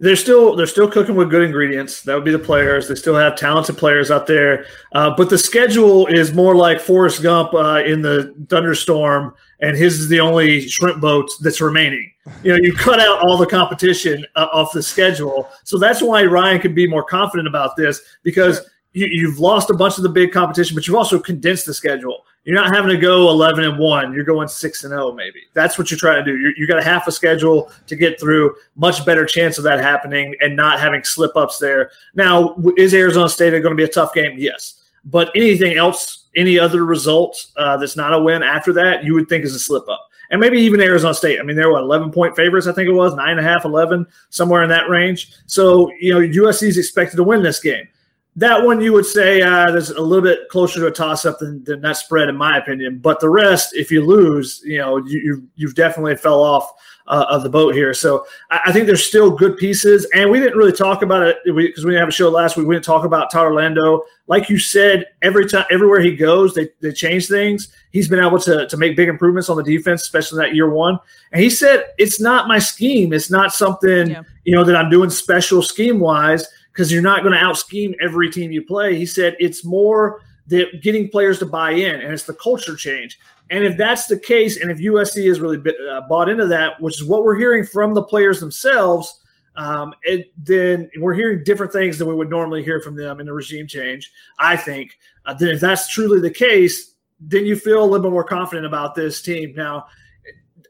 they're 0.02 0.16
still 0.16 0.56
they're 0.56 0.68
still 0.68 0.90
cooking 0.90 1.16
with 1.16 1.30
good 1.30 1.44
ingredients. 1.44 2.02
That 2.02 2.16
would 2.16 2.26
be 2.26 2.32
the 2.32 2.40
players. 2.40 2.88
They 2.88 2.96
still 2.96 3.16
have 3.16 3.38
talented 3.38 3.78
players 3.78 4.10
out 4.10 4.26
there, 4.26 4.66
uh, 4.94 5.14
but 5.16 5.30
the 5.30 5.38
schedule 5.38 6.08
is 6.08 6.34
more 6.34 6.56
like 6.56 6.82
Forrest 6.82 7.22
Gump 7.22 7.54
uh, 7.54 7.84
in 7.86 8.02
the 8.02 8.34
thunderstorm, 8.50 9.36
and 9.62 9.78
his 9.78 10.00
is 10.00 10.10
the 10.10 10.20
only 10.20 10.68
shrimp 10.68 11.00
boat 11.00 11.30
that's 11.42 11.62
remaining. 11.62 12.12
You 12.44 12.52
know, 12.52 12.58
you 12.58 12.74
cut 12.74 13.00
out 13.00 13.20
all 13.20 13.38
the 13.38 13.46
competition 13.46 14.26
uh, 14.36 14.48
off 14.52 14.74
the 14.74 14.82
schedule, 14.82 15.48
so 15.64 15.78
that's 15.78 16.02
why 16.02 16.24
Ryan 16.24 16.60
could 16.60 16.74
be 16.74 16.88
more 16.88 17.04
confident 17.04 17.48
about 17.48 17.76
this 17.78 18.02
because 18.24 18.58
sure. 18.58 18.66
you, 18.94 19.08
you've 19.12 19.40
lost 19.40 19.70
a 19.70 19.76
bunch 19.76 19.98
of 19.98 20.04
the 20.04 20.10
big 20.10 20.32
competition, 20.32 20.74
but 20.74 20.88
you've 20.88 20.98
also 20.98 21.20
condensed 21.20 21.68
the 21.68 21.76
schedule. 21.76 22.26
You're 22.44 22.56
not 22.56 22.74
having 22.74 22.90
to 22.90 22.98
go 22.98 23.30
11 23.30 23.64
and 23.64 23.78
1. 23.78 24.14
You're 24.14 24.24
going 24.24 24.48
6 24.48 24.84
and 24.84 24.92
0 24.92 25.14
maybe. 25.14 25.42
That's 25.54 25.78
what 25.78 25.92
you're 25.92 26.00
trying 26.00 26.26
to 26.26 26.32
do. 26.32 26.38
You're, 26.40 26.54
you 26.58 26.68
got 26.68 26.80
a 26.80 26.84
half 26.84 27.06
a 27.08 27.12
schedule 27.12 27.72
to 27.86 27.96
get 27.96 28.20
through. 28.20 28.56
Much 28.76 29.06
better 29.06 29.26
chance 29.26 29.60
of 29.60 29.64
that 29.66 29.80
happening 29.80 30.36
and 30.42 30.56
not 30.56 30.80
having 30.80 31.04
slip 31.04 31.36
ups 31.36 31.60
there. 31.60 31.92
Now, 32.16 32.56
is 32.78 32.96
Arizona 32.96 33.30
State 33.30 33.52
going 33.52 33.64
to 33.64 33.76
be 33.76 33.84
a 33.84 33.88
tough 33.88 34.14
game? 34.14 34.36
Yes. 34.38 34.82
But 35.06 35.32
anything 35.36 35.78
else, 35.78 36.30
any 36.36 36.58
other 36.58 36.84
result 36.84 37.48
uh, 37.58 37.78
that's 37.78 37.96
not 37.96 38.14
a 38.14 38.20
win 38.20 38.42
after 38.42 38.74
that, 38.74 39.04
you 39.04 39.14
would 39.14 39.30
think 39.30 39.46
is 39.46 39.54
a 39.54 39.60
slip 39.60 39.88
up. 39.88 40.08
And 40.32 40.40
maybe 40.40 40.60
even 40.60 40.82
Arizona 40.82 41.14
State. 41.14 41.40
I 41.40 41.44
mean, 41.44 41.58
they're 41.58 41.72
what, 41.72 41.82
11 41.82 42.12
point 42.12 42.36
favorites, 42.36 42.66
I 42.66 42.72
think 42.72 42.88
it 42.88 42.94
was, 42.94 43.14
nine 43.14 43.32
and 43.32 43.40
a 43.40 43.44
half, 43.44 43.66
11, 43.66 44.08
somewhere 44.30 44.64
in 44.64 44.70
that 44.70 44.90
range. 44.90 45.34
So, 45.46 45.92
you 46.00 46.14
know, 46.14 46.20
USC 46.22 46.70
is 46.70 46.78
expected 46.78 47.18
to 47.18 47.24
win 47.24 47.44
this 47.44 47.60
game 47.60 47.88
that 48.36 48.64
one 48.64 48.80
you 48.80 48.94
would 48.94 49.06
say 49.06 49.42
uh, 49.42 49.72
there's 49.72 49.90
a 49.90 50.02
little 50.02 50.24
bit 50.24 50.48
closer 50.50 50.80
to 50.80 50.88
a 50.88 50.92
toss 50.92 51.26
up 51.26 51.40
than, 51.40 51.64
than 51.66 51.82
that 51.82 51.98
spread, 51.98 52.30
in 52.30 52.38
my 52.38 52.58
opinion. 52.58 53.00
But 53.00 53.20
the 53.20 53.30
rest, 53.30 53.76
if 53.76 53.92
you 53.92 54.06
lose, 54.06 54.62
you 54.64 54.78
know, 54.78 54.98
you, 54.98 55.46
you've 55.56 55.76
definitely 55.76 56.16
fell 56.16 56.42
off 56.42 56.72
uh, 57.08 57.26
of 57.30 57.44
the 57.44 57.50
boat 57.50 57.76
here. 57.76 57.94
So 57.94 58.26
I, 58.50 58.62
I, 58.68 58.72
think 58.72 58.86
there's 58.86 59.06
still 59.06 59.32
good 59.32 59.58
pieces. 59.58 60.08
And 60.14 60.30
we 60.30 60.40
didn't 60.40 60.58
really 60.58 60.72
talk 60.72 61.02
about 61.02 61.24
it 61.24 61.38
because 61.44 61.84
we, 61.84 61.90
we, 61.90 61.92
didn't 61.92 62.00
have 62.00 62.08
a 62.08 62.12
show 62.12 62.30
last 62.30 62.56
week. 62.56 62.68
We 62.68 62.76
didn't 62.76 62.86
talk 62.86 63.04
about 63.04 63.32
Todd 63.32 63.46
Orlando. 63.46 64.04
Like 64.28 64.50
you 64.50 64.58
said, 64.58 65.08
every 65.22 65.50
time, 65.50 65.66
everywhere 65.70 66.00
he 66.00 66.16
goes, 66.16 66.54
they, 66.54 66.70
they 66.80 66.94
change 66.94 67.28
things. 67.28 67.70
He's 67.92 68.08
been 68.08 68.24
able 68.24 68.40
to, 68.40 68.66
to 68.66 68.78
make 68.78 68.96
big 68.96 69.10
improvements 69.10 69.50
on 69.50 69.58
the 69.58 69.64
defense, 69.64 70.04
especially 70.04 70.42
in 70.42 70.48
that 70.48 70.56
year 70.56 70.70
one. 70.70 71.00
And 71.34 71.44
he 71.44 71.50
said, 71.50 71.86
it's 71.98 72.22
not 72.22 72.48
my 72.48 72.60
scheme. 72.60 73.12
It's 73.12 73.30
not 73.30 73.54
something, 73.54 74.12
yeah. 74.12 74.24
you 74.46 74.56
know, 74.56 74.64
that 74.64 74.78
I'm 74.78 74.90
doing 74.90 75.10
special 75.10 75.62
scheme 75.62 76.00
wise 76.00 76.48
because 76.72 76.92
you're 76.92 77.02
not 77.02 77.22
going 77.22 77.34
to 77.34 77.40
out 77.40 77.58
scheme 77.58 77.96
every 78.02 78.30
team 78.30 78.52
you 78.52 78.64
play. 78.64 78.96
He 78.96 79.06
said 79.06 79.36
it's 79.40 79.66
more 79.66 80.22
that 80.48 80.82
getting 80.82 81.10
players 81.10 81.40
to 81.40 81.46
buy 81.46 81.72
in, 81.72 82.02
and 82.02 82.14
it's 82.14 82.24
the 82.24 82.34
culture 82.34 82.76
change. 82.76 83.20
And 83.50 83.64
if 83.64 83.78
that's 83.78 84.08
the 84.08 84.18
case, 84.18 84.58
and 84.58 84.72
if 84.72 84.80
USC 84.80 85.30
is 85.30 85.40
really 85.40 85.62
uh, 85.90 86.02
bought 86.08 86.30
into 86.30 86.48
that, 86.48 86.80
which 86.82 86.96
is 86.96 87.06
what 87.06 87.24
we're 87.24 87.38
hearing 87.38 87.66
from 87.66 87.94
the 87.94 88.04
players 88.04 88.40
themselves, 88.40 89.20
um, 89.56 89.94
it, 90.04 90.32
then 90.38 90.90
we're 90.98 91.14
hearing 91.14 91.44
different 91.44 91.74
things 91.74 91.98
than 91.98 92.08
we 92.08 92.16
would 92.16 92.30
normally 92.30 92.64
hear 92.64 92.80
from 92.80 92.96
them 92.96 93.20
in 93.20 93.26
the 93.26 93.34
regime 93.34 93.68
change. 93.68 94.12
I 94.40 94.56
think. 94.56 94.98
Uh, 95.26 95.34
then 95.34 95.50
if 95.50 95.60
that's 95.60 95.90
truly 95.90 96.20
the 96.22 96.32
case, 96.32 96.96
then 97.20 97.46
you 97.46 97.56
feel 97.56 97.84
a 97.84 97.86
little 97.86 98.00
bit 98.00 98.12
more 98.12 98.24
confident 98.24 98.66
about 98.66 98.96
this 98.96 99.22
team. 99.22 99.54
Now, 99.56 99.86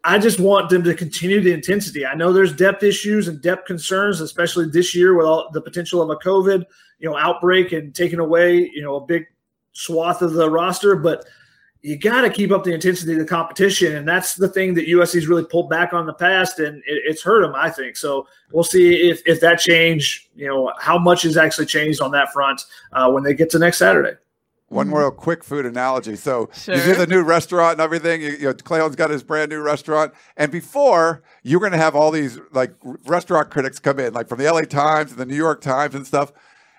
I 0.03 0.17
just 0.17 0.39
want 0.39 0.69
them 0.69 0.83
to 0.83 0.93
continue 0.95 1.41
the 1.41 1.53
intensity. 1.53 2.05
I 2.05 2.15
know 2.15 2.33
there's 2.33 2.55
depth 2.55 2.81
issues 2.83 3.27
and 3.27 3.41
depth 3.41 3.65
concerns, 3.65 4.19
especially 4.19 4.67
this 4.67 4.95
year 4.95 5.15
with 5.15 5.27
all 5.27 5.49
the 5.51 5.61
potential 5.61 6.01
of 6.01 6.09
a 6.09 6.15
COVID, 6.15 6.63
you 6.99 7.09
know, 7.09 7.17
outbreak 7.17 7.71
and 7.71 7.93
taking 7.93 8.19
away, 8.19 8.71
you 8.73 8.81
know, 8.81 8.95
a 8.95 9.05
big 9.05 9.25
swath 9.73 10.21
of 10.21 10.33
the 10.33 10.49
roster, 10.49 10.95
but 10.95 11.25
you 11.83 11.97
got 11.97 12.21
to 12.21 12.29
keep 12.29 12.51
up 12.51 12.63
the 12.63 12.73
intensity 12.73 13.13
of 13.13 13.19
the 13.19 13.25
competition, 13.25 13.95
and 13.95 14.07
that's 14.07 14.35
the 14.35 14.47
thing 14.47 14.73
that 14.75 14.87
USC's 14.87 15.27
really 15.27 15.45
pulled 15.45 15.69
back 15.69 15.93
on 15.93 16.05
the 16.05 16.13
past, 16.13 16.59
and 16.59 16.77
it, 16.77 17.01
it's 17.05 17.23
hurt 17.23 17.41
them. 17.41 17.53
I 17.55 17.69
think 17.69 17.97
so. 17.97 18.27
We'll 18.51 18.63
see 18.63 19.09
if 19.09 19.21
if 19.25 19.39
that 19.41 19.59
change, 19.59 20.29
you 20.35 20.47
know, 20.47 20.71
how 20.79 20.99
much 20.99 21.23
has 21.23 21.37
actually 21.37 21.65
changed 21.65 22.01
on 22.01 22.11
that 22.11 22.31
front 22.31 22.65
uh, 22.93 23.09
when 23.09 23.23
they 23.23 23.33
get 23.33 23.49
to 23.51 23.59
next 23.59 23.79
Saturday. 23.79 24.15
One 24.71 24.87
mm-hmm. 24.87 24.95
real 24.95 25.11
quick 25.11 25.43
food 25.43 25.65
analogy. 25.65 26.15
So 26.15 26.49
sure. 26.53 26.75
you 26.75 26.83
do 26.83 26.95
the 26.95 27.07
new 27.07 27.23
restaurant 27.23 27.73
and 27.73 27.81
everything. 27.81 28.21
You, 28.21 28.29
you 28.29 28.43
know, 28.45 28.53
Clayton's 28.53 28.95
got 28.95 29.09
his 29.09 29.21
brand 29.21 29.49
new 29.49 29.59
restaurant, 29.61 30.13
and 30.37 30.49
before 30.49 31.23
you're 31.43 31.59
going 31.59 31.73
to 31.73 31.77
have 31.77 31.93
all 31.93 32.09
these 32.09 32.39
like 32.53 32.73
restaurant 33.05 33.49
critics 33.49 33.79
come 33.79 33.99
in, 33.99 34.13
like 34.13 34.29
from 34.29 34.39
the 34.39 34.49
LA 34.49 34.61
Times 34.61 35.11
and 35.11 35.19
the 35.19 35.25
New 35.25 35.35
York 35.35 35.59
Times 35.61 35.93
and 35.93 36.07
stuff. 36.07 36.31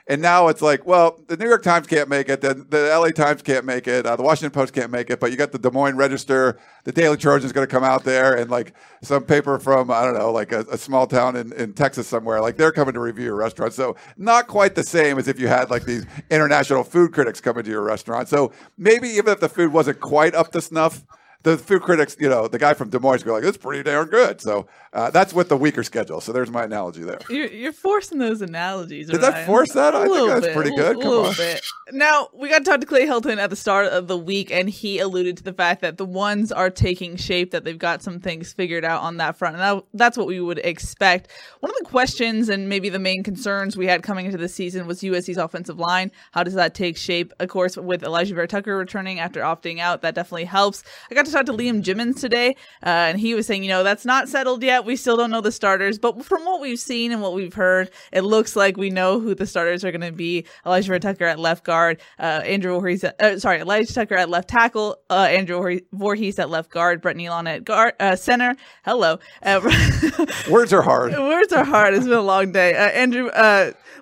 And 0.09 0.21
now 0.21 0.49
it's 0.49 0.61
like, 0.61 0.85
well, 0.85 1.21
the 1.29 1.37
New 1.37 1.49
York 1.49 1.63
Times 1.63 1.87
can't 1.87 2.09
make 2.09 2.29
it, 2.29 2.41
the, 2.41 2.55
the 2.55 2.89
LA 2.89 3.11
Times 3.11 3.41
can't 3.43 3.65
make 3.65 3.87
it, 3.87 4.05
uh, 4.05 4.17
the 4.17 4.23
Washington 4.23 4.51
Post 4.51 4.75
can't 4.75 4.91
make 4.91 5.11
it, 5.11 5.21
but 5.21 5.31
you 5.31 5.37
got 5.37 5.53
the 5.53 5.59
Des 5.59 5.71
Moines 5.71 5.97
Register, 5.97 6.59
the 6.85 6.93
Daily 6.93 7.17
Trojan 7.17 7.47
is 7.47 7.53
going 7.53 7.67
to 7.67 7.71
come 7.71 7.85
out 7.85 8.03
there, 8.03 8.37
and 8.37 8.51
like 8.51 8.75
some 9.03 9.25
paper 9.25 9.59
from, 9.59 9.91
I 9.91 10.05
don't 10.05 10.19
know, 10.19 10.33
like 10.33 10.51
a, 10.51 10.61
a, 10.71 10.77
small 10.77 11.07
town 11.07 11.37
in, 11.37 11.53
in 11.53 11.73
Texas 11.73 12.09
somewhere, 12.09 12.41
like 12.41 12.57
they're 12.57 12.73
coming 12.73 12.95
to 12.95 13.01
review 13.01 13.27
your 13.27 13.37
restaurant. 13.37 13.75
So 13.75 13.97
not 14.17 14.49
quite 14.49 14.75
the 14.75 14.83
same 14.83 15.19
as 15.19 15.29
if 15.29 15.39
you 15.39 15.47
had 15.47 15.71
like 15.71 15.85
these 15.85 16.05
international 16.31 16.83
food 16.83 17.13
critics 17.13 17.41
coming 17.41 17.63
to 17.63 17.71
your 17.71 17.83
restaurant. 17.83 18.29
So 18.29 18.53
maybe 18.77 19.09
even 19.11 19.33
if 19.33 19.41
the 19.41 19.49
food 19.49 19.73
wasn't 19.73 20.01
quite 20.01 20.35
up 20.35 20.51
to 20.53 20.61
snuff, 20.61 21.05
the 21.43 21.59
food 21.59 21.83
critics, 21.83 22.17
you 22.21 22.29
know, 22.29 22.47
the 22.49 22.59
guy 22.59 22.75
from 22.75 22.91
Des 22.91 22.99
Moines 22.99 23.23
go 23.23 23.33
like, 23.33 23.45
"It's 23.45 23.57
pretty 23.57 23.83
darn 23.83 24.09
good." 24.09 24.41
So 24.41 24.67
uh, 24.93 25.11
that's 25.11 25.33
with 25.33 25.49
the 25.49 25.57
weaker 25.57 25.83
schedule. 25.83 26.21
So 26.21 26.33
there's 26.33 26.51
my 26.51 26.65
analogy 26.65 27.03
there. 27.03 27.19
You're, 27.29 27.49
you're 27.49 27.73
forcing 27.73 28.19
those 28.19 28.43
analogies. 28.43 29.09
Did 29.09 29.23
Ryan. 29.23 29.47
force 29.47 29.73
that? 29.73 29.95
I 29.95 30.07
think 30.07 30.29
that's 30.29 30.47
bit, 30.47 30.55
pretty 30.55 30.77
good. 30.77 31.01
Come 31.01 31.27
on. 31.27 31.35
Bit. 31.35 31.65
Now 31.91 32.29
we 32.33 32.49
got 32.49 32.59
to 32.59 32.65
talk 32.65 32.81
to 32.81 32.87
Clay 32.87 33.07
Helton 33.07 33.39
at 33.39 33.51
the 33.51 33.57
start 33.57 33.87
of 33.87 34.07
the 34.07 34.19
week, 34.19 34.53
and 34.53 34.69
he 34.69 34.99
alluded 34.99 35.39
to 35.39 35.43
the 35.43 35.53
fact 35.53 35.81
that 35.81 35.97
the 35.97 36.05
ones 36.05 36.53
are 36.53 36.71
taking 36.71 37.17
shape, 37.17 37.51
that 37.51 37.65
they've 37.65 37.79
got 37.79 38.03
some 38.03 38.21
things 38.21 38.53
figured 38.53 38.85
out 38.85 39.03
on 39.03 39.17
that 39.17 39.37
front, 39.37 39.57
and 39.57 39.63
that, 39.63 39.85
that's 39.95 40.17
what 40.17 40.27
we 40.27 40.41
would 40.41 40.59
expect. 40.59 41.29
One 41.61 41.71
of 41.71 41.77
the 41.79 41.87
questions 41.89 42.49
and 42.49 42.69
maybe 42.69 42.89
the 42.89 42.99
main 42.99 43.23
concerns 43.23 43.77
we 43.77 43.87
had 43.87 44.03
coming 44.03 44.27
into 44.27 44.39
the 44.39 44.49
season 44.49 44.87
was 44.87 45.01
USC's 45.01 45.39
offensive 45.39 45.79
line. 45.79 46.13
How 46.31 46.43
does 46.45 46.55
that 46.55 46.75
take 46.75 46.97
shape? 46.97 47.33
Of 47.41 47.49
course, 47.49 47.77
with 47.77 48.03
Alijah 48.03 48.35
Vera-Tucker 48.35 48.77
returning 48.77 49.19
after 49.19 49.41
opting 49.41 49.81
out, 49.81 50.03
that 50.03 50.15
definitely 50.15 50.45
helps. 50.45 50.85
I 51.11 51.15
got 51.15 51.25
to 51.27 51.32
talk 51.33 51.47
to 51.47 51.53
Liam 51.53 51.83
Jimmons 51.83 52.21
today, 52.21 52.51
uh, 52.85 53.11
and 53.11 53.19
he 53.19 53.35
was 53.35 53.47
saying, 53.47 53.63
you 53.63 53.69
know, 53.69 53.83
that's 53.83 54.05
not 54.05 54.29
settled 54.29 54.63
yet. 54.63 54.85
We 54.85 54.97
still 54.97 55.17
don't 55.17 55.31
know 55.31 55.41
the 55.41 55.53
starters, 55.53 55.99
but 55.99 56.25
from 56.25 56.45
what 56.45 56.61
we've 56.61 56.79
seen 56.79 57.13
and 57.13 57.23
what 57.23 57.35
we've 57.35 57.55
heard, 57.55 57.91
it 58.13 58.23
looks 58.23 58.57
like 58.57 58.77
we 58.77 58.91
know 58.91 59.21
who 59.21 59.35
the 59.35 59.47
starters 59.47 59.85
are 59.85 59.91
going 59.91 60.03
to 60.03 60.13
be. 60.13 60.47
Alijah 60.65 60.87
Vera-Tucker 60.87 61.25
at 61.25 61.39
left 61.39 61.65
guard, 61.65 62.01
uh, 62.19 62.43
Andrew 62.45 62.73
Voorhees, 62.73 63.05
at, 63.05 63.21
uh, 63.21 63.39
sorry, 63.39 63.59
Alijah 63.59 63.93
Tucker 63.93 64.15
at 64.15 64.29
left 64.29 64.49
tackle, 64.49 64.99
uh, 65.11 65.27
Andrew 65.31 65.81
Voorhees 65.93 66.39
at 66.39 66.51
left 66.51 66.71
guard, 66.71 67.01
Brett 67.01 67.17
Neilon 67.17 67.49
at 67.49 67.65
guard, 67.65 67.95
uh, 68.01 68.17
center. 68.17 68.55
Hello. 68.85 69.19
Uh, 69.43 69.61
Words 70.51 70.73
are 70.73 70.83
hard. 70.83 71.13
Words 71.13 71.53
are 71.53 71.65
hard. 71.65 71.95
It's 71.95 72.05
been 72.05 72.19
a 72.19 72.23
long 72.23 72.53
day. 72.53 72.75
Andrew, 72.75 73.31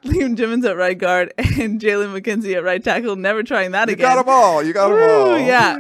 Liam 0.04 0.34
Jimmons 0.34 0.64
at 0.64 0.76
right 0.76 0.96
guard 0.96 1.32
and 1.38 1.80
Jalen 1.80 2.18
McKenzie 2.18 2.56
at 2.56 2.64
right 2.64 2.82
tackle. 2.82 3.16
Never 3.16 3.42
trying 3.42 3.72
that 3.72 3.88
you 3.88 3.94
again. 3.94 4.10
You 4.10 4.14
got 4.16 4.24
them 4.24 4.34
all. 4.34 4.62
You 4.62 4.72
got 4.72 4.88
them 4.88 5.10
all. 5.10 5.38
Yeah. 5.38 5.78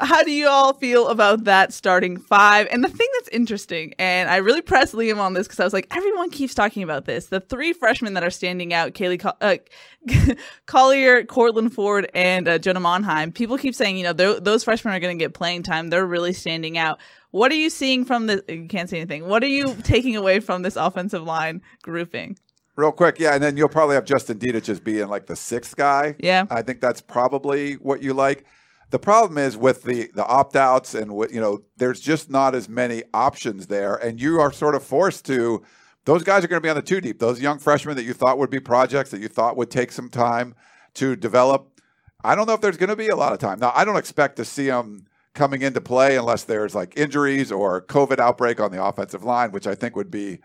How 0.00 0.22
do 0.24 0.32
you 0.32 0.48
all 0.48 0.74
feel 0.74 0.89
about 0.94 1.44
that 1.44 1.72
starting 1.72 2.16
five? 2.18 2.68
And 2.70 2.84
the 2.84 2.88
thing 2.88 3.08
that's 3.18 3.28
interesting, 3.28 3.94
and 3.98 4.28
I 4.28 4.36
really 4.36 4.62
pressed 4.62 4.94
Liam 4.94 5.18
on 5.18 5.34
this 5.34 5.46
because 5.46 5.60
I 5.60 5.64
was 5.64 5.72
like, 5.72 5.86
everyone 5.94 6.30
keeps 6.30 6.54
talking 6.54 6.82
about 6.82 7.04
this. 7.04 7.26
The 7.26 7.40
three 7.40 7.72
freshmen 7.72 8.14
that 8.14 8.24
are 8.24 8.30
standing 8.30 8.72
out, 8.72 8.92
Kaylee 8.92 9.24
uh, 9.40 10.34
Collier, 10.66 11.24
Courtland 11.24 11.72
Ford, 11.72 12.10
and 12.14 12.48
uh, 12.48 12.58
Jonah 12.58 12.80
Monheim. 12.80 13.34
People 13.34 13.58
keep 13.58 13.74
saying, 13.74 13.96
you 13.96 14.04
know, 14.04 14.12
those 14.12 14.64
freshmen 14.64 14.94
are 14.94 15.00
going 15.00 15.18
to 15.18 15.22
get 15.22 15.34
playing 15.34 15.62
time. 15.62 15.88
They're 15.88 16.06
really 16.06 16.32
standing 16.32 16.78
out. 16.78 17.00
What 17.30 17.52
are 17.52 17.56
you 17.56 17.70
seeing 17.70 18.04
from 18.04 18.26
the? 18.26 18.44
You 18.48 18.66
can't 18.66 18.90
say 18.90 18.98
anything. 18.98 19.28
What 19.28 19.42
are 19.42 19.48
you 19.48 19.74
taking 19.82 20.16
away 20.16 20.40
from 20.40 20.62
this 20.62 20.76
offensive 20.76 21.22
line 21.22 21.62
grouping? 21.82 22.36
Real 22.76 22.92
quick, 22.92 23.18
yeah, 23.18 23.34
and 23.34 23.42
then 23.42 23.56
you'll 23.56 23.68
probably 23.68 23.94
have 23.94 24.04
Justin 24.04 24.38
Dedich 24.38 24.68
as 24.68 24.80
being 24.80 25.08
like 25.08 25.26
the 25.26 25.36
sixth 25.36 25.76
guy. 25.76 26.16
Yeah, 26.18 26.46
I 26.50 26.62
think 26.62 26.80
that's 26.80 27.00
probably 27.00 27.74
what 27.74 28.02
you 28.02 28.14
like. 28.14 28.44
The 28.90 28.98
problem 28.98 29.38
is 29.38 29.56
with 29.56 29.84
the 29.84 30.10
the 30.14 30.26
opt 30.26 30.56
outs 30.56 30.94
and 30.94 31.12
what 31.12 31.32
you 31.32 31.40
know, 31.40 31.62
there's 31.76 32.00
just 32.00 32.28
not 32.28 32.54
as 32.54 32.68
many 32.68 33.04
options 33.14 33.68
there, 33.68 33.94
and 33.94 34.20
you 34.20 34.40
are 34.40 34.52
sort 34.52 34.74
of 34.74 34.82
forced 34.82 35.24
to. 35.26 35.62
Those 36.06 36.24
guys 36.24 36.42
are 36.44 36.48
going 36.48 36.60
to 36.60 36.64
be 36.64 36.70
on 36.70 36.76
the 36.76 36.82
two 36.82 37.00
deep. 37.00 37.18
Those 37.18 37.40
young 37.40 37.58
freshmen 37.58 37.94
that 37.96 38.04
you 38.04 38.14
thought 38.14 38.38
would 38.38 38.50
be 38.50 38.58
projects 38.58 39.10
that 39.10 39.20
you 39.20 39.28
thought 39.28 39.56
would 39.56 39.70
take 39.70 39.92
some 39.92 40.08
time 40.08 40.54
to 40.94 41.14
develop. 41.14 41.80
I 42.24 42.34
don't 42.34 42.46
know 42.46 42.54
if 42.54 42.60
there's 42.60 42.78
going 42.78 42.88
to 42.88 42.96
be 42.96 43.08
a 43.08 43.16
lot 43.16 43.32
of 43.32 43.38
time. 43.38 43.60
Now, 43.60 43.72
I 43.74 43.84
don't 43.84 43.96
expect 43.96 44.36
to 44.36 44.44
see 44.44 44.66
them 44.66 45.06
coming 45.34 45.62
into 45.62 45.80
play 45.80 46.16
unless 46.16 46.44
there's 46.44 46.74
like 46.74 46.96
injuries 46.96 47.52
or 47.52 47.82
COVID 47.82 48.18
outbreak 48.18 48.60
on 48.60 48.72
the 48.72 48.82
offensive 48.82 49.22
line, 49.22 49.52
which 49.52 49.66
I 49.66 49.74
think 49.74 49.94
would 49.94 50.10
be 50.10 50.40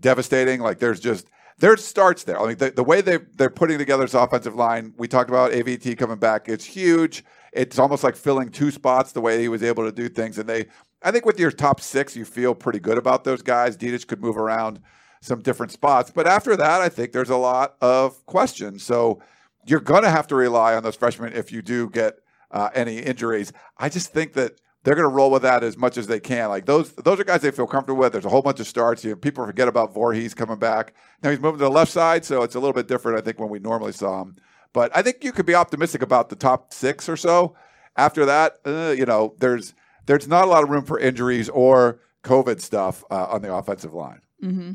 devastating. 0.00 0.60
Like 0.60 0.78
there's 0.78 1.00
just 1.00 1.26
there's 1.58 1.84
starts 1.84 2.24
there. 2.24 2.40
I 2.40 2.46
mean, 2.46 2.56
the, 2.56 2.70
the 2.70 2.84
way 2.84 3.00
they 3.00 3.18
they're 3.34 3.50
putting 3.50 3.78
together 3.78 4.04
this 4.04 4.14
offensive 4.14 4.54
line. 4.54 4.94
We 4.96 5.08
talked 5.08 5.28
about 5.28 5.52
AVT 5.52 5.98
coming 5.98 6.18
back. 6.18 6.48
It's 6.48 6.64
huge. 6.64 7.24
It's 7.52 7.78
almost 7.78 8.04
like 8.04 8.16
filling 8.16 8.50
two 8.50 8.70
spots 8.70 9.12
the 9.12 9.20
way 9.20 9.40
he 9.40 9.48
was 9.48 9.62
able 9.62 9.84
to 9.84 9.92
do 9.92 10.08
things. 10.08 10.38
And 10.38 10.48
they, 10.48 10.66
I 11.02 11.10
think, 11.10 11.24
with 11.24 11.38
your 11.38 11.50
top 11.50 11.80
six, 11.80 12.16
you 12.16 12.24
feel 12.24 12.54
pretty 12.54 12.78
good 12.78 12.98
about 12.98 13.24
those 13.24 13.42
guys. 13.42 13.76
Dedich 13.76 14.06
could 14.06 14.20
move 14.20 14.36
around 14.36 14.80
some 15.20 15.40
different 15.40 15.72
spots, 15.72 16.12
but 16.14 16.28
after 16.28 16.56
that, 16.56 16.80
I 16.80 16.88
think 16.88 17.12
there's 17.12 17.30
a 17.30 17.36
lot 17.36 17.74
of 17.80 18.24
questions. 18.26 18.84
So 18.84 19.20
you're 19.66 19.80
going 19.80 20.04
to 20.04 20.10
have 20.10 20.28
to 20.28 20.36
rely 20.36 20.74
on 20.74 20.82
those 20.82 20.94
freshmen 20.94 21.32
if 21.32 21.50
you 21.50 21.60
do 21.60 21.90
get 21.90 22.20
uh, 22.50 22.70
any 22.74 22.98
injuries. 22.98 23.52
I 23.76 23.88
just 23.88 24.12
think 24.12 24.34
that 24.34 24.60
they're 24.84 24.94
going 24.94 25.08
to 25.08 25.14
roll 25.14 25.30
with 25.30 25.42
that 25.42 25.64
as 25.64 25.76
much 25.76 25.98
as 25.98 26.06
they 26.06 26.20
can. 26.20 26.48
Like 26.48 26.66
those, 26.66 26.92
those 26.92 27.18
are 27.18 27.24
guys 27.24 27.42
they 27.42 27.50
feel 27.50 27.66
comfortable 27.66 27.98
with. 27.98 28.12
There's 28.12 28.24
a 28.24 28.30
whole 28.30 28.42
bunch 28.42 28.60
of 28.60 28.66
starts. 28.66 29.04
You 29.04 29.10
know, 29.10 29.16
people 29.16 29.44
forget 29.44 29.68
about 29.68 29.92
Voorhees 29.92 30.34
coming 30.34 30.58
back. 30.58 30.94
Now 31.22 31.30
he's 31.30 31.40
moving 31.40 31.58
to 31.58 31.64
the 31.64 31.70
left 31.70 31.92
side, 31.92 32.24
so 32.24 32.42
it's 32.42 32.54
a 32.54 32.60
little 32.60 32.72
bit 32.72 32.88
different. 32.88 33.18
I 33.18 33.20
think 33.20 33.38
when 33.38 33.50
we 33.50 33.58
normally 33.58 33.92
saw 33.92 34.22
him, 34.22 34.36
but 34.72 34.94
I 34.96 35.02
think 35.02 35.24
you 35.24 35.32
could 35.32 35.46
be 35.46 35.54
optimistic 35.54 36.02
about 36.02 36.28
the 36.28 36.36
top 36.36 36.72
six 36.72 37.08
or 37.08 37.16
so. 37.16 37.56
After 37.96 38.24
that, 38.26 38.58
uh, 38.64 38.94
you 38.96 39.06
know, 39.06 39.34
there's 39.38 39.74
there's 40.06 40.28
not 40.28 40.44
a 40.44 40.46
lot 40.46 40.62
of 40.62 40.70
room 40.70 40.84
for 40.84 40.98
injuries 40.98 41.48
or 41.48 42.00
COVID 42.24 42.60
stuff 42.60 43.04
uh, 43.10 43.26
on 43.26 43.42
the 43.42 43.52
offensive 43.52 43.94
line. 43.94 44.20
Mm-hmm. 44.42 44.72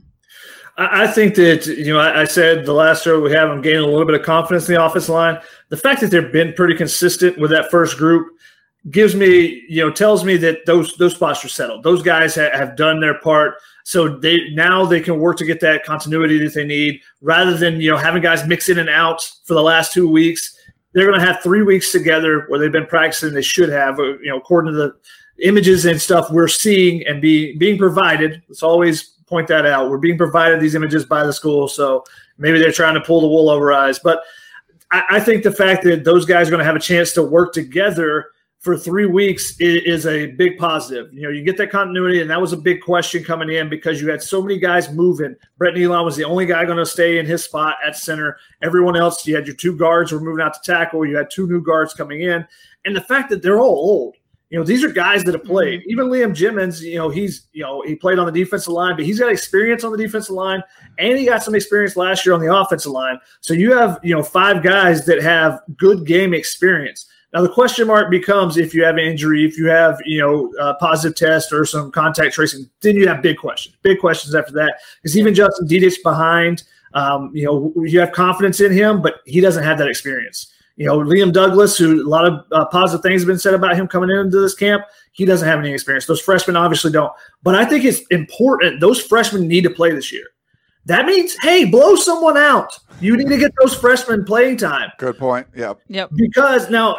I 0.77 1.05
think 1.05 1.35
that 1.35 1.67
you 1.67 1.93
know 1.93 1.99
I, 1.99 2.25
said 2.25 2.65
the 2.65 2.73
last 2.73 3.03
show 3.03 3.21
we 3.21 3.31
have 3.31 3.49
I'm 3.49 3.61
gaining 3.61 3.83
a 3.83 3.87
little 3.87 4.05
bit 4.05 4.19
of 4.19 4.25
confidence 4.25 4.67
in 4.67 4.73
the 4.73 4.83
offensive 4.83 5.13
line. 5.13 5.39
The 5.69 5.77
fact 5.77 6.01
that 6.01 6.09
they've 6.09 6.31
been 6.31 6.53
pretty 6.53 6.73
consistent 6.73 7.37
with 7.37 7.51
that 7.51 7.69
first 7.69 7.97
group 7.97 8.27
gives 8.89 9.15
me, 9.15 9.65
you 9.69 9.81
know, 9.81 9.91
tells 9.91 10.23
me 10.23 10.37
that 10.37 10.65
those 10.65 10.95
those 10.97 11.15
spots 11.15 11.43
are 11.45 11.49
settled. 11.49 11.83
Those 11.83 12.01
guys 12.01 12.35
ha- 12.35 12.49
have 12.53 12.75
done 12.75 12.99
their 12.99 13.19
part, 13.19 13.55
so 13.83 14.17
they 14.17 14.49
now 14.51 14.85
they 14.85 14.99
can 14.99 15.19
work 15.19 15.37
to 15.37 15.45
get 15.45 15.59
that 15.61 15.85
continuity 15.85 16.37
that 16.43 16.53
they 16.53 16.65
need, 16.65 17.01
rather 17.21 17.55
than 17.57 17.79
you 17.79 17.91
know 17.91 17.97
having 17.97 18.21
guys 18.21 18.45
mix 18.47 18.69
in 18.69 18.79
and 18.79 18.89
out 18.89 19.21
for 19.45 19.53
the 19.53 19.61
last 19.61 19.93
two 19.93 20.09
weeks. 20.09 20.57
They're 20.93 21.07
going 21.07 21.19
to 21.19 21.25
have 21.25 21.41
three 21.41 21.63
weeks 21.63 21.91
together 21.91 22.45
where 22.47 22.59
they've 22.59 22.71
been 22.71 22.85
practicing. 22.85 23.33
They 23.33 23.41
should 23.41 23.69
have, 23.69 23.97
uh, 23.97 24.19
you 24.19 24.27
know, 24.27 24.37
according 24.37 24.73
to 24.73 24.77
the 24.77 24.95
images 25.43 25.85
and 25.85 25.99
stuff 25.99 26.29
we're 26.29 26.47
seeing 26.47 27.05
and 27.07 27.19
be 27.19 27.57
being 27.57 27.79
provided. 27.79 28.43
Let's 28.47 28.61
always 28.61 29.03
point 29.25 29.47
that 29.47 29.65
out. 29.65 29.89
We're 29.89 29.97
being 29.97 30.19
provided 30.19 30.59
these 30.59 30.75
images 30.75 31.03
by 31.03 31.25
the 31.25 31.33
school, 31.33 31.67
so 31.67 32.03
maybe 32.37 32.59
they're 32.59 32.71
trying 32.71 32.93
to 32.93 33.01
pull 33.01 33.21
the 33.21 33.27
wool 33.27 33.49
over 33.49 33.71
eyes, 33.71 33.99
but. 33.99 34.21
I, 34.91 35.03
I 35.11 35.19
think 35.21 35.43
the 35.43 35.51
fact 35.51 35.83
that 35.85 36.03
those 36.03 36.23
guys 36.25 36.47
are 36.47 36.51
going 36.51 36.59
to 36.59 36.65
have 36.65 36.75
a 36.75 36.79
chance 36.79 37.13
to 37.13 37.23
work 37.23 37.51
together 37.51 38.27
for 38.63 38.77
three 38.77 39.05
weeks 39.05 39.59
is 39.59 40.07
a 40.07 40.27
big 40.27 40.57
positive. 40.57 41.13
You 41.13 41.23
know, 41.23 41.29
you 41.29 41.43
get 41.43 41.57
that 41.57 41.69
continuity, 41.69 42.21
and 42.21 42.29
that 42.29 42.39
was 42.39 42.53
a 42.53 42.57
big 42.57 42.81
question 42.81 43.21
coming 43.21 43.51
in 43.51 43.67
because 43.67 44.01
you 44.01 44.09
had 44.09 44.23
so 44.23 44.41
many 44.41 44.57
guys 44.57 44.89
moving. 44.89 45.35
Brett 45.57 45.73
Neilon 45.73 46.05
was 46.05 46.15
the 46.15 46.23
only 46.23 46.45
guy 46.45 46.63
going 46.63 46.77
to 46.77 46.85
stay 46.85 47.19
in 47.19 47.25
his 47.25 47.43
spot 47.43 47.75
at 47.85 47.97
center. 47.97 48.37
Everyone 48.61 48.95
else, 48.95 49.27
you 49.27 49.35
had 49.35 49.45
your 49.45 49.55
two 49.57 49.75
guards 49.75 50.13
were 50.13 50.21
moving 50.21 50.41
out 50.41 50.53
to 50.53 50.61
tackle. 50.63 51.05
You 51.05 51.17
had 51.17 51.29
two 51.29 51.45
new 51.45 51.61
guards 51.61 51.93
coming 51.93 52.21
in, 52.21 52.47
and 52.85 52.95
the 52.95 53.01
fact 53.01 53.29
that 53.31 53.43
they're 53.43 53.59
all 53.59 53.75
old. 53.75 54.15
You 54.49 54.59
know, 54.59 54.65
these 54.65 54.83
are 54.83 54.89
guys 54.89 55.23
that 55.23 55.33
have 55.33 55.43
played. 55.43 55.81
Mm-hmm. 55.81 55.89
Even 55.89 56.07
Liam 56.07 56.33
Jimmons, 56.33 56.81
you 56.81 56.97
know, 56.97 57.09
he's 57.09 57.47
you 57.51 57.63
know 57.63 57.81
he 57.81 57.95
played 57.95 58.17
on 58.17 58.27
the 58.27 58.31
defensive 58.31 58.71
line, 58.71 58.95
but 58.95 59.03
he's 59.03 59.19
got 59.19 59.29
experience 59.29 59.83
on 59.83 59.91
the 59.91 59.97
defensive 59.97 60.35
line, 60.35 60.63
and 60.99 61.17
he 61.17 61.25
got 61.25 61.43
some 61.43 61.55
experience 61.55 61.97
last 61.97 62.25
year 62.25 62.33
on 62.33 62.39
the 62.39 62.55
offensive 62.55 62.93
line. 62.93 63.19
So 63.41 63.53
you 63.53 63.73
have 63.73 63.99
you 64.03 64.15
know 64.15 64.23
five 64.23 64.63
guys 64.63 65.05
that 65.07 65.21
have 65.21 65.59
good 65.75 66.05
game 66.05 66.33
experience. 66.33 67.07
Now 67.33 67.41
the 67.41 67.49
question 67.49 67.87
mark 67.87 68.11
becomes 68.11 68.57
if 68.57 68.73
you 68.73 68.83
have 68.83 68.95
an 68.95 69.03
injury, 69.03 69.43
if 69.43 69.57
you 69.57 69.65
have 69.67 69.97
you 70.05 70.19
know 70.19 70.53
a 70.59 70.75
positive 70.75 71.17
test 71.17 71.51
or 71.51 71.65
some 71.65 71.91
contact 71.91 72.35
tracing, 72.35 72.69
then 72.81 72.95
you 72.95 73.07
have 73.07 73.21
big 73.21 73.37
questions. 73.37 73.75
Big 73.81 73.99
questions 73.99 74.35
after 74.35 74.53
that 74.53 74.75
because 75.01 75.17
even 75.17 75.33
Justin 75.33 75.67
Dedich 75.67 76.03
behind, 76.03 76.63
um, 76.93 77.31
you 77.33 77.45
know, 77.45 77.73
you 77.83 77.99
have 77.99 78.11
confidence 78.11 78.61
in 78.61 78.71
him, 78.71 79.01
but 79.01 79.15
he 79.25 79.41
doesn't 79.41 79.63
have 79.63 79.77
that 79.79 79.87
experience. 79.87 80.51
You 80.75 80.87
know, 80.87 80.99
Liam 80.99 81.31
Douglas, 81.31 81.77
who 81.77 82.05
a 82.05 82.09
lot 82.09 82.25
of 82.25 82.45
uh, 82.51 82.65
positive 82.65 83.03
things 83.03 83.21
have 83.21 83.27
been 83.27 83.37
said 83.37 83.53
about 83.53 83.75
him 83.75 83.87
coming 83.87 84.09
into 84.09 84.39
this 84.39 84.55
camp, 84.55 84.83
he 85.11 85.23
doesn't 85.23 85.47
have 85.47 85.59
any 85.59 85.71
experience. 85.71 86.07
Those 86.07 86.21
freshmen 86.21 86.55
obviously 86.55 86.91
don't. 86.91 87.11
But 87.43 87.55
I 87.55 87.65
think 87.65 87.85
it's 87.85 88.01
important. 88.09 88.79
Those 88.79 88.99
freshmen 88.99 89.47
need 89.47 89.63
to 89.65 89.69
play 89.69 89.91
this 89.91 90.11
year. 90.11 90.25
That 90.85 91.05
means, 91.05 91.35
hey, 91.41 91.65
blow 91.65 91.95
someone 91.95 92.37
out. 92.37 92.77
You 92.99 93.15
need 93.15 93.29
to 93.29 93.37
get 93.37 93.51
those 93.61 93.75
freshmen 93.75 94.25
playing 94.25 94.57
time. 94.57 94.91
Good 94.97 95.17
point. 95.17 95.47
Yep. 95.55 95.79
Yep. 95.87 96.09
Because 96.15 96.69
now 96.69 96.97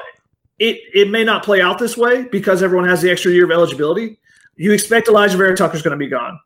it 0.59 0.79
it 0.95 1.11
may 1.11 1.25
not 1.25 1.45
play 1.45 1.61
out 1.61 1.79
this 1.79 1.97
way 1.97 2.25
because 2.25 2.63
everyone 2.63 2.89
has 2.89 3.03
the 3.03 3.11
extra 3.11 3.33
year 3.33 3.45
of 3.45 3.51
eligibility. 3.51 4.19
You 4.57 4.73
expect 4.73 5.09
Alijah 5.09 5.37
Vera 5.37 5.57
Tucker's 5.57 5.83
going 5.83 5.99
to 5.99 6.05
be 6.05 6.09
gone. 6.09 6.39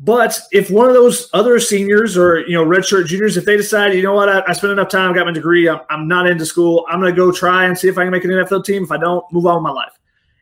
But 0.00 0.38
if 0.52 0.70
one 0.70 0.86
of 0.86 0.94
those 0.94 1.28
other 1.32 1.58
seniors 1.58 2.16
or 2.16 2.40
you 2.40 2.52
know 2.52 2.64
redshirt 2.64 3.06
juniors, 3.06 3.36
if 3.36 3.44
they 3.44 3.56
decide, 3.56 3.94
you 3.94 4.02
know 4.02 4.14
what, 4.14 4.28
I, 4.28 4.42
I 4.46 4.52
spent 4.52 4.72
enough 4.72 4.90
time, 4.90 5.10
I 5.10 5.14
got 5.14 5.26
my 5.26 5.32
degree, 5.32 5.68
I'm, 5.68 5.80
I'm 5.90 6.06
not 6.06 6.28
into 6.28 6.46
school, 6.46 6.86
I'm 6.88 7.00
going 7.00 7.12
to 7.12 7.16
go 7.16 7.32
try 7.32 7.64
and 7.64 7.76
see 7.76 7.88
if 7.88 7.98
I 7.98 8.04
can 8.04 8.12
make 8.12 8.24
an 8.24 8.30
NFL 8.30 8.64
team. 8.64 8.84
If 8.84 8.92
I 8.92 8.96
don't, 8.96 9.24
move 9.32 9.46
on 9.46 9.56
with 9.56 9.64
my 9.64 9.70
life. 9.70 9.92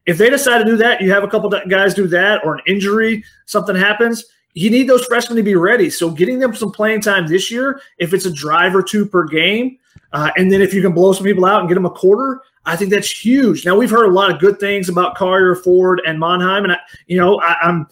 If 0.04 0.18
they 0.18 0.28
decide 0.28 0.58
to 0.58 0.64
do 0.64 0.76
that, 0.76 1.00
you 1.00 1.10
have 1.10 1.24
a 1.24 1.28
couple 1.28 1.50
guys 1.68 1.94
do 1.94 2.06
that, 2.08 2.44
or 2.44 2.54
an 2.54 2.60
injury, 2.66 3.24
something 3.46 3.74
happens. 3.74 4.24
You 4.52 4.70
need 4.70 4.88
those 4.88 5.04
freshmen 5.06 5.36
to 5.36 5.42
be 5.42 5.56
ready. 5.56 5.90
So 5.90 6.10
getting 6.10 6.38
them 6.38 6.54
some 6.54 6.70
playing 6.70 7.00
time 7.00 7.26
this 7.26 7.50
year, 7.50 7.80
if 7.98 8.14
it's 8.14 8.26
a 8.26 8.32
drive 8.32 8.74
or 8.74 8.82
two 8.82 9.06
per 9.06 9.24
game, 9.24 9.78
uh, 10.12 10.30
and 10.36 10.50
then 10.50 10.62
if 10.62 10.72
you 10.72 10.82
can 10.82 10.92
blow 10.92 11.12
some 11.12 11.24
people 11.24 11.44
out 11.44 11.60
and 11.60 11.68
get 11.68 11.74
them 11.74 11.86
a 11.86 11.90
quarter, 11.90 12.42
I 12.64 12.76
think 12.76 12.90
that's 12.90 13.10
huge. 13.10 13.64
Now 13.64 13.76
we've 13.76 13.90
heard 13.90 14.06
a 14.06 14.12
lot 14.12 14.30
of 14.30 14.40
good 14.40 14.58
things 14.58 14.88
about 14.88 15.16
Collier, 15.16 15.54
Ford, 15.54 16.00
and 16.06 16.18
Monheim, 16.20 16.64
and 16.64 16.72
I, 16.72 16.78
you 17.06 17.18
know 17.18 17.40
I, 17.40 17.56
I'm 17.62 17.88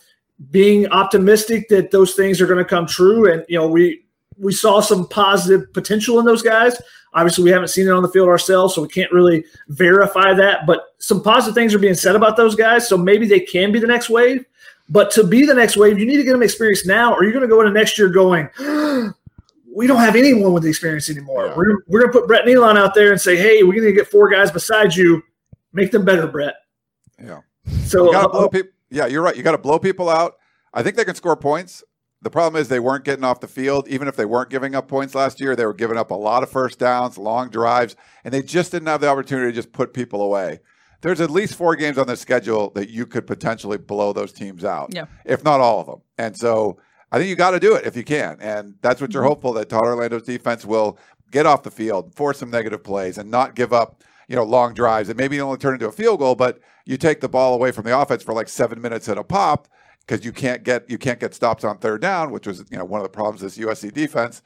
being 0.51 0.87
optimistic 0.89 1.69
that 1.69 1.91
those 1.91 2.15
things 2.15 2.41
are 2.41 2.47
going 2.47 2.59
to 2.59 2.65
come 2.65 2.87
true. 2.87 3.33
And 3.33 3.45
you 3.49 3.59
know, 3.59 3.69
we 3.69 4.05
we 4.37 4.53
saw 4.53 4.81
some 4.81 5.07
positive 5.09 5.73
potential 5.73 6.19
in 6.19 6.25
those 6.25 6.43
guys. 6.43 6.81
Obviously, 7.13 7.45
we 7.45 7.51
haven't 7.51 7.69
seen 7.69 7.87
it 7.87 7.93
on 7.93 8.03
the 8.03 8.09
field 8.09 8.29
ourselves, 8.29 8.75
so 8.75 8.83
we 8.83 8.89
can't 8.89 9.13
really 9.13 9.45
verify 9.69 10.35
that. 10.35 10.67
But 10.67 10.95
some 10.99 11.23
positive 11.23 11.55
things 11.55 11.73
are 11.73 11.79
being 11.79 11.95
said 11.95 12.17
about 12.17 12.37
those 12.37 12.57
guys, 12.57 12.89
so 12.89 12.97
maybe 12.97 13.27
they 13.27 13.41
can 13.41 13.71
be 13.71 13.79
the 13.79 13.87
next 13.87 14.11
wave. 14.11 14.45
But 14.89 15.11
to 15.13 15.25
be 15.25 15.47
the 15.47 15.55
next 15.55 15.77
wave, 15.77 15.99
you 15.99 16.07
need 16.07 16.17
to 16.17 16.25
get 16.25 16.33
them 16.33 16.43
experience 16.43 16.85
now, 16.85 17.15
or 17.15 17.23
you're 17.23 17.33
going 17.33 17.43
to 17.43 17.49
go 17.49 17.61
into 17.61 17.73
next 17.73 17.97
year 17.99 18.09
going, 18.09 18.49
we 19.75 19.87
don't 19.87 20.01
have 20.01 20.17
anyone 20.17 20.53
with 20.53 20.63
the 20.63 20.69
experience 20.69 21.11
anymore. 21.11 21.47
Yeah. 21.47 21.55
We're, 21.57 21.79
we're 21.89 22.01
going 22.01 22.13
to 22.13 22.19
put 22.19 22.29
Brett 22.29 22.45
Neilon 22.45 22.79
out 22.79 22.95
there 22.95 23.11
and 23.11 23.21
say, 23.21 23.37
hey, 23.37 23.63
we're 23.63 23.75
going 23.75 23.85
to 23.85 23.93
get 23.93 24.09
four 24.09 24.31
guys 24.31 24.51
beside 24.51 24.95
you. 24.95 25.23
Make 25.73 25.91
them 25.91 26.05
better, 26.05 26.27
Brett. 26.27 26.55
Yeah. 27.21 27.41
So, 27.85 28.07
you 28.07 28.13
gotta 28.13 28.29
uh, 28.29 28.33
blow 28.33 28.49
people 28.49 28.71
yeah, 28.95 29.07
you're 29.07 29.23
right. 29.23 29.37
You 29.37 29.43
got 29.43 29.53
to 29.53 29.59
blow 29.59 29.79
people 29.79 30.09
out. 30.09 30.37
I 30.73 30.83
think 30.83 30.97
they 30.97 31.05
can 31.05 31.17
score 31.17 31.37
points. 31.37 31.83
The 32.23 32.31
problem 32.31 32.61
is 32.61 32.69
they 32.69 32.81
weren't 32.81 33.05
getting 33.05 33.25
off 33.25 33.41
the 33.41 33.49
field. 33.49 33.89
Even 33.89 34.09
if 34.09 34.17
they 34.17 34.25
weren't 34.25 34.51
giving 34.51 34.75
up 34.75 34.89
points 34.89 35.15
last 35.15 35.41
year, 35.41 35.55
they 35.55 35.67
were 35.67 35.75
giving 35.75 35.99
up 35.99 36.11
a 36.11 36.15
lot 36.15 36.43
of 36.43 36.51
first 36.51 36.79
downs, 36.79 37.19
long 37.19 37.51
drives, 37.51 37.97
and 38.25 38.33
they 38.33 38.41
just 38.41 38.73
didn't 38.73 38.89
have 38.89 39.01
the 39.01 39.09
opportunity 39.09 39.51
to 39.51 39.55
just 39.55 39.73
put 39.73 39.93
people 39.93 40.23
away. 40.23 40.61
There's 41.03 41.21
at 41.21 41.29
least 41.29 41.57
four 41.57 41.77
games 41.77 41.99
on 41.99 42.07
the 42.07 42.17
schedule 42.17 42.71
that 42.71 42.89
you 42.89 43.05
could 43.05 43.27
potentially 43.27 43.77
blow 43.77 44.15
those 44.15 44.33
teams 44.33 44.65
out, 44.65 44.95
yeah. 44.95 45.05
if 45.27 45.45
not 45.45 45.61
all 45.61 45.81
of 45.81 45.87
them. 45.87 46.01
And 46.17 46.35
so 46.35 46.79
I 47.13 47.19
think 47.19 47.29
you 47.29 47.37
got 47.37 47.53
to 47.53 47.61
do 47.61 47.75
it 47.75 47.87
if 47.87 47.97
you 47.97 48.05
can. 48.05 48.39
And 48.41 48.75
that's 48.83 49.01
what 49.01 49.13
you're 49.13 49.23
mm-hmm. 49.23 49.29
hopeful 49.31 49.53
that 49.55 49.69
Todd 49.69 49.85
Orlando's 49.85 50.23
defense 50.23 50.65
will 50.65 50.99
get 51.31 51.47
off 51.47 51.63
the 51.63 51.71
field, 51.71 52.15
force 52.15 52.39
some 52.39 52.51
negative 52.51 52.83
plays, 52.83 53.19
and 53.19 53.31
not 53.31 53.55
give 53.55 53.73
up 53.73 54.03
you 54.29 54.37
know 54.37 54.45
long 54.45 54.75
drives 54.75 55.09
and 55.09 55.19
maybe 55.19 55.41
only 55.41 55.59
turn 55.59 55.75
into 55.75 55.89
a 55.89 55.93
field 55.93 56.19
goal, 56.19 56.35
but 56.35 56.61
you 56.85 56.97
take 56.97 57.21
the 57.21 57.29
ball 57.29 57.55
away 57.55 57.71
from 57.71 57.85
the 57.85 57.99
offense 57.99 58.23
for 58.23 58.35
like 58.35 58.49
seven 58.49 58.81
minutes 58.81 59.09
at 59.09 59.19
a 59.19 59.25
pop 59.25 59.69
because 60.01 60.25
you 60.25 60.33
can't 60.33 60.65
get 60.65 60.89
you 60.91 60.99
can't 60.99 61.21
get 61.21 61.35
stops 61.35 61.65
on 61.65 61.79
third 61.79 62.01
down, 62.01 62.31
which 62.31 62.47
was 62.47 62.65
you 62.71 62.79
know 62.79 62.85
one 62.85 63.01
of 63.01 63.05
the 63.05 63.11
problems 63.11 63.41
this 63.41 63.59
USC 63.59 63.93
defense. 63.93 64.43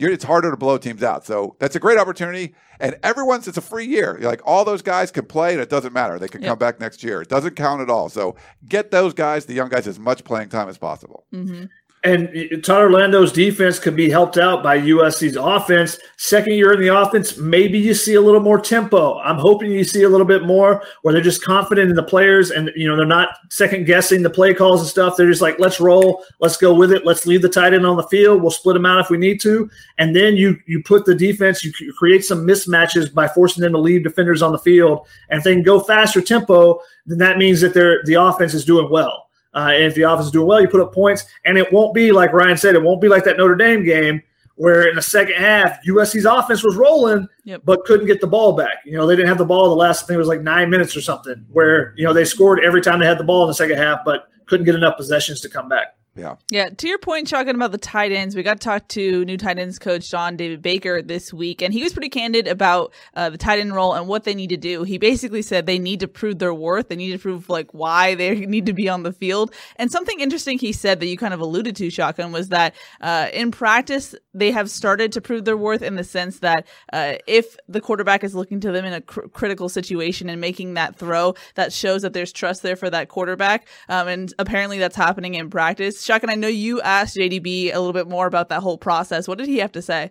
You're, 0.00 0.12
it's 0.12 0.22
harder 0.22 0.52
to 0.52 0.56
blow 0.56 0.78
teams 0.78 1.02
out, 1.02 1.26
so 1.26 1.56
that's 1.58 1.74
a 1.74 1.80
great 1.80 1.98
opportunity. 1.98 2.54
And 2.78 2.96
everyone's 3.02 3.48
it's 3.48 3.58
a 3.58 3.62
free 3.62 3.86
year. 3.86 4.16
You're 4.20 4.30
like 4.30 4.42
all 4.44 4.64
those 4.64 4.82
guys 4.82 5.10
can 5.10 5.26
play, 5.26 5.52
and 5.54 5.60
it 5.60 5.68
doesn't 5.68 5.92
matter. 5.92 6.20
They 6.20 6.28
can 6.28 6.40
yep. 6.40 6.50
come 6.50 6.58
back 6.58 6.78
next 6.78 7.02
year. 7.02 7.20
It 7.20 7.28
doesn't 7.28 7.56
count 7.56 7.80
at 7.80 7.90
all. 7.90 8.08
So 8.08 8.36
get 8.68 8.92
those 8.92 9.12
guys, 9.12 9.46
the 9.46 9.54
young 9.54 9.68
guys, 9.68 9.88
as 9.88 9.98
much 9.98 10.22
playing 10.22 10.50
time 10.50 10.68
as 10.68 10.78
possible. 10.78 11.24
Mm-hmm. 11.34 11.64
And 12.04 12.62
Todd 12.62 12.82
Orlando's 12.82 13.32
defense 13.32 13.80
could 13.80 13.96
be 13.96 14.08
helped 14.08 14.38
out 14.38 14.62
by 14.62 14.78
USC's 14.78 15.34
offense. 15.34 15.98
Second 16.16 16.54
year 16.54 16.72
in 16.72 16.80
the 16.80 16.96
offense, 16.96 17.36
maybe 17.36 17.76
you 17.76 17.92
see 17.92 18.14
a 18.14 18.20
little 18.20 18.40
more 18.40 18.60
tempo. 18.60 19.18
I'm 19.18 19.38
hoping 19.38 19.72
you 19.72 19.82
see 19.82 20.04
a 20.04 20.08
little 20.08 20.26
bit 20.26 20.44
more 20.44 20.84
where 21.02 21.12
they're 21.12 21.22
just 21.22 21.44
confident 21.44 21.90
in 21.90 21.96
the 21.96 22.02
players 22.04 22.52
and 22.52 22.70
you 22.76 22.86
know 22.86 22.96
they're 22.96 23.04
not 23.04 23.30
second 23.50 23.86
guessing 23.86 24.22
the 24.22 24.30
play 24.30 24.54
calls 24.54 24.80
and 24.80 24.88
stuff. 24.88 25.16
They're 25.16 25.28
just 25.28 25.42
like, 25.42 25.58
let's 25.58 25.80
roll, 25.80 26.24
let's 26.38 26.56
go 26.56 26.72
with 26.72 26.92
it, 26.92 27.04
let's 27.04 27.26
leave 27.26 27.42
the 27.42 27.48
tight 27.48 27.74
end 27.74 27.84
on 27.84 27.96
the 27.96 28.04
field. 28.04 28.42
We'll 28.42 28.52
split 28.52 28.74
them 28.74 28.86
out 28.86 29.00
if 29.00 29.10
we 29.10 29.18
need 29.18 29.40
to, 29.40 29.68
and 29.98 30.14
then 30.14 30.36
you 30.36 30.56
you 30.66 30.82
put 30.84 31.04
the 31.04 31.16
defense, 31.16 31.64
you 31.64 31.72
create 31.94 32.24
some 32.24 32.46
mismatches 32.46 33.12
by 33.12 33.26
forcing 33.26 33.62
them 33.62 33.72
to 33.72 33.78
leave 33.78 34.04
defenders 34.04 34.40
on 34.40 34.52
the 34.52 34.58
field. 34.58 35.06
And 35.30 35.38
if 35.38 35.44
they 35.44 35.54
can 35.54 35.64
go 35.64 35.80
faster 35.80 36.20
tempo, 36.20 36.80
then 37.06 37.18
that 37.18 37.38
means 37.38 37.60
that 37.60 37.74
they're 37.74 38.04
the 38.04 38.14
offense 38.14 38.54
is 38.54 38.64
doing 38.64 38.88
well. 38.88 39.27
Uh, 39.58 39.72
and 39.72 39.84
if 39.84 39.94
the 39.96 40.02
offense 40.02 40.26
is 40.26 40.32
doing 40.32 40.46
well, 40.46 40.60
you 40.60 40.68
put 40.68 40.80
up 40.80 40.94
points, 40.94 41.24
and 41.44 41.58
it 41.58 41.72
won't 41.72 41.92
be 41.92 42.12
like 42.12 42.32
Ryan 42.32 42.56
said. 42.56 42.76
It 42.76 42.82
won't 42.82 43.00
be 43.00 43.08
like 43.08 43.24
that 43.24 43.36
Notre 43.36 43.56
Dame 43.56 43.84
game 43.84 44.22
where 44.54 44.88
in 44.88 44.96
the 44.96 45.02
second 45.02 45.36
half 45.36 45.78
USC's 45.86 46.24
offense 46.24 46.64
was 46.64 46.76
rolling, 46.76 47.28
yep. 47.44 47.62
but 47.64 47.84
couldn't 47.84 48.06
get 48.06 48.20
the 48.20 48.26
ball 48.26 48.52
back. 48.52 48.78
You 48.84 48.96
know, 48.96 49.06
they 49.06 49.14
didn't 49.14 49.28
have 49.28 49.38
the 49.38 49.44
ball 49.44 49.68
the 49.68 49.76
last. 49.76 50.06
thing 50.06 50.14
it 50.14 50.18
was 50.18 50.28
like 50.28 50.42
nine 50.42 50.68
minutes 50.68 50.96
or 50.96 51.00
something, 51.00 51.44
where 51.50 51.94
you 51.96 52.04
know 52.04 52.12
they 52.12 52.24
scored 52.24 52.60
every 52.64 52.82
time 52.82 53.00
they 53.00 53.06
had 53.06 53.18
the 53.18 53.24
ball 53.24 53.42
in 53.44 53.48
the 53.48 53.54
second 53.54 53.78
half, 53.78 54.00
but 54.04 54.28
couldn't 54.46 54.66
get 54.66 54.74
enough 54.74 54.96
possessions 54.96 55.40
to 55.40 55.48
come 55.48 55.68
back. 55.68 55.97
Yeah. 56.18 56.34
Yeah. 56.50 56.70
To 56.70 56.88
your 56.88 56.98
point, 56.98 57.28
talking 57.28 57.54
about 57.54 57.70
the 57.70 57.78
tight 57.78 58.10
ends, 58.10 58.34
we 58.34 58.42
got 58.42 58.60
to 58.60 58.64
talk 58.64 58.88
to 58.88 59.24
new 59.24 59.36
tight 59.36 59.58
ends 59.58 59.78
coach 59.78 60.10
John 60.10 60.36
David 60.36 60.62
Baker 60.62 61.00
this 61.00 61.32
week, 61.32 61.62
and 61.62 61.72
he 61.72 61.84
was 61.84 61.92
pretty 61.92 62.08
candid 62.08 62.48
about 62.48 62.92
uh, 63.14 63.30
the 63.30 63.38
tight 63.38 63.60
end 63.60 63.72
role 63.72 63.94
and 63.94 64.08
what 64.08 64.24
they 64.24 64.34
need 64.34 64.48
to 64.48 64.56
do. 64.56 64.82
He 64.82 64.98
basically 64.98 65.42
said 65.42 65.66
they 65.66 65.78
need 65.78 66.00
to 66.00 66.08
prove 66.08 66.40
their 66.40 66.52
worth. 66.52 66.88
They 66.88 66.96
need 66.96 67.12
to 67.12 67.18
prove 67.18 67.48
like 67.48 67.72
why 67.72 68.16
they 68.16 68.34
need 68.46 68.66
to 68.66 68.72
be 68.72 68.88
on 68.88 69.04
the 69.04 69.12
field. 69.12 69.54
And 69.76 69.92
something 69.92 70.18
interesting 70.18 70.58
he 70.58 70.72
said 70.72 70.98
that 70.98 71.06
you 71.06 71.16
kind 71.16 71.32
of 71.32 71.40
alluded 71.40 71.76
to, 71.76 71.88
Shotgun, 71.88 72.32
was 72.32 72.48
that 72.48 72.74
uh, 73.00 73.28
in 73.32 73.52
practice 73.52 74.14
they 74.34 74.50
have 74.50 74.70
started 74.70 75.12
to 75.12 75.20
prove 75.20 75.44
their 75.44 75.56
worth 75.56 75.82
in 75.82 75.94
the 75.94 76.04
sense 76.04 76.40
that 76.40 76.66
uh, 76.92 77.14
if 77.28 77.56
the 77.68 77.80
quarterback 77.80 78.24
is 78.24 78.34
looking 78.34 78.60
to 78.60 78.72
them 78.72 78.84
in 78.84 78.92
a 78.92 79.00
cr- 79.00 79.28
critical 79.28 79.68
situation 79.68 80.28
and 80.28 80.40
making 80.40 80.74
that 80.74 80.96
throw, 80.96 81.34
that 81.54 81.72
shows 81.72 82.02
that 82.02 82.12
there's 82.12 82.32
trust 82.32 82.62
there 82.62 82.76
for 82.76 82.90
that 82.90 83.08
quarterback. 83.08 83.68
Um, 83.88 84.08
and 84.08 84.34
apparently 84.38 84.78
that's 84.78 84.96
happening 84.96 85.34
in 85.34 85.48
practice. 85.50 86.07
Shotgun, 86.08 86.30
I 86.30 86.36
know 86.36 86.48
you 86.48 86.80
asked 86.80 87.16
JDB 87.16 87.74
a 87.74 87.78
little 87.78 87.92
bit 87.92 88.08
more 88.08 88.26
about 88.26 88.48
that 88.48 88.62
whole 88.62 88.78
process. 88.78 89.28
What 89.28 89.36
did 89.36 89.46
he 89.46 89.58
have 89.58 89.72
to 89.72 89.82
say? 89.82 90.10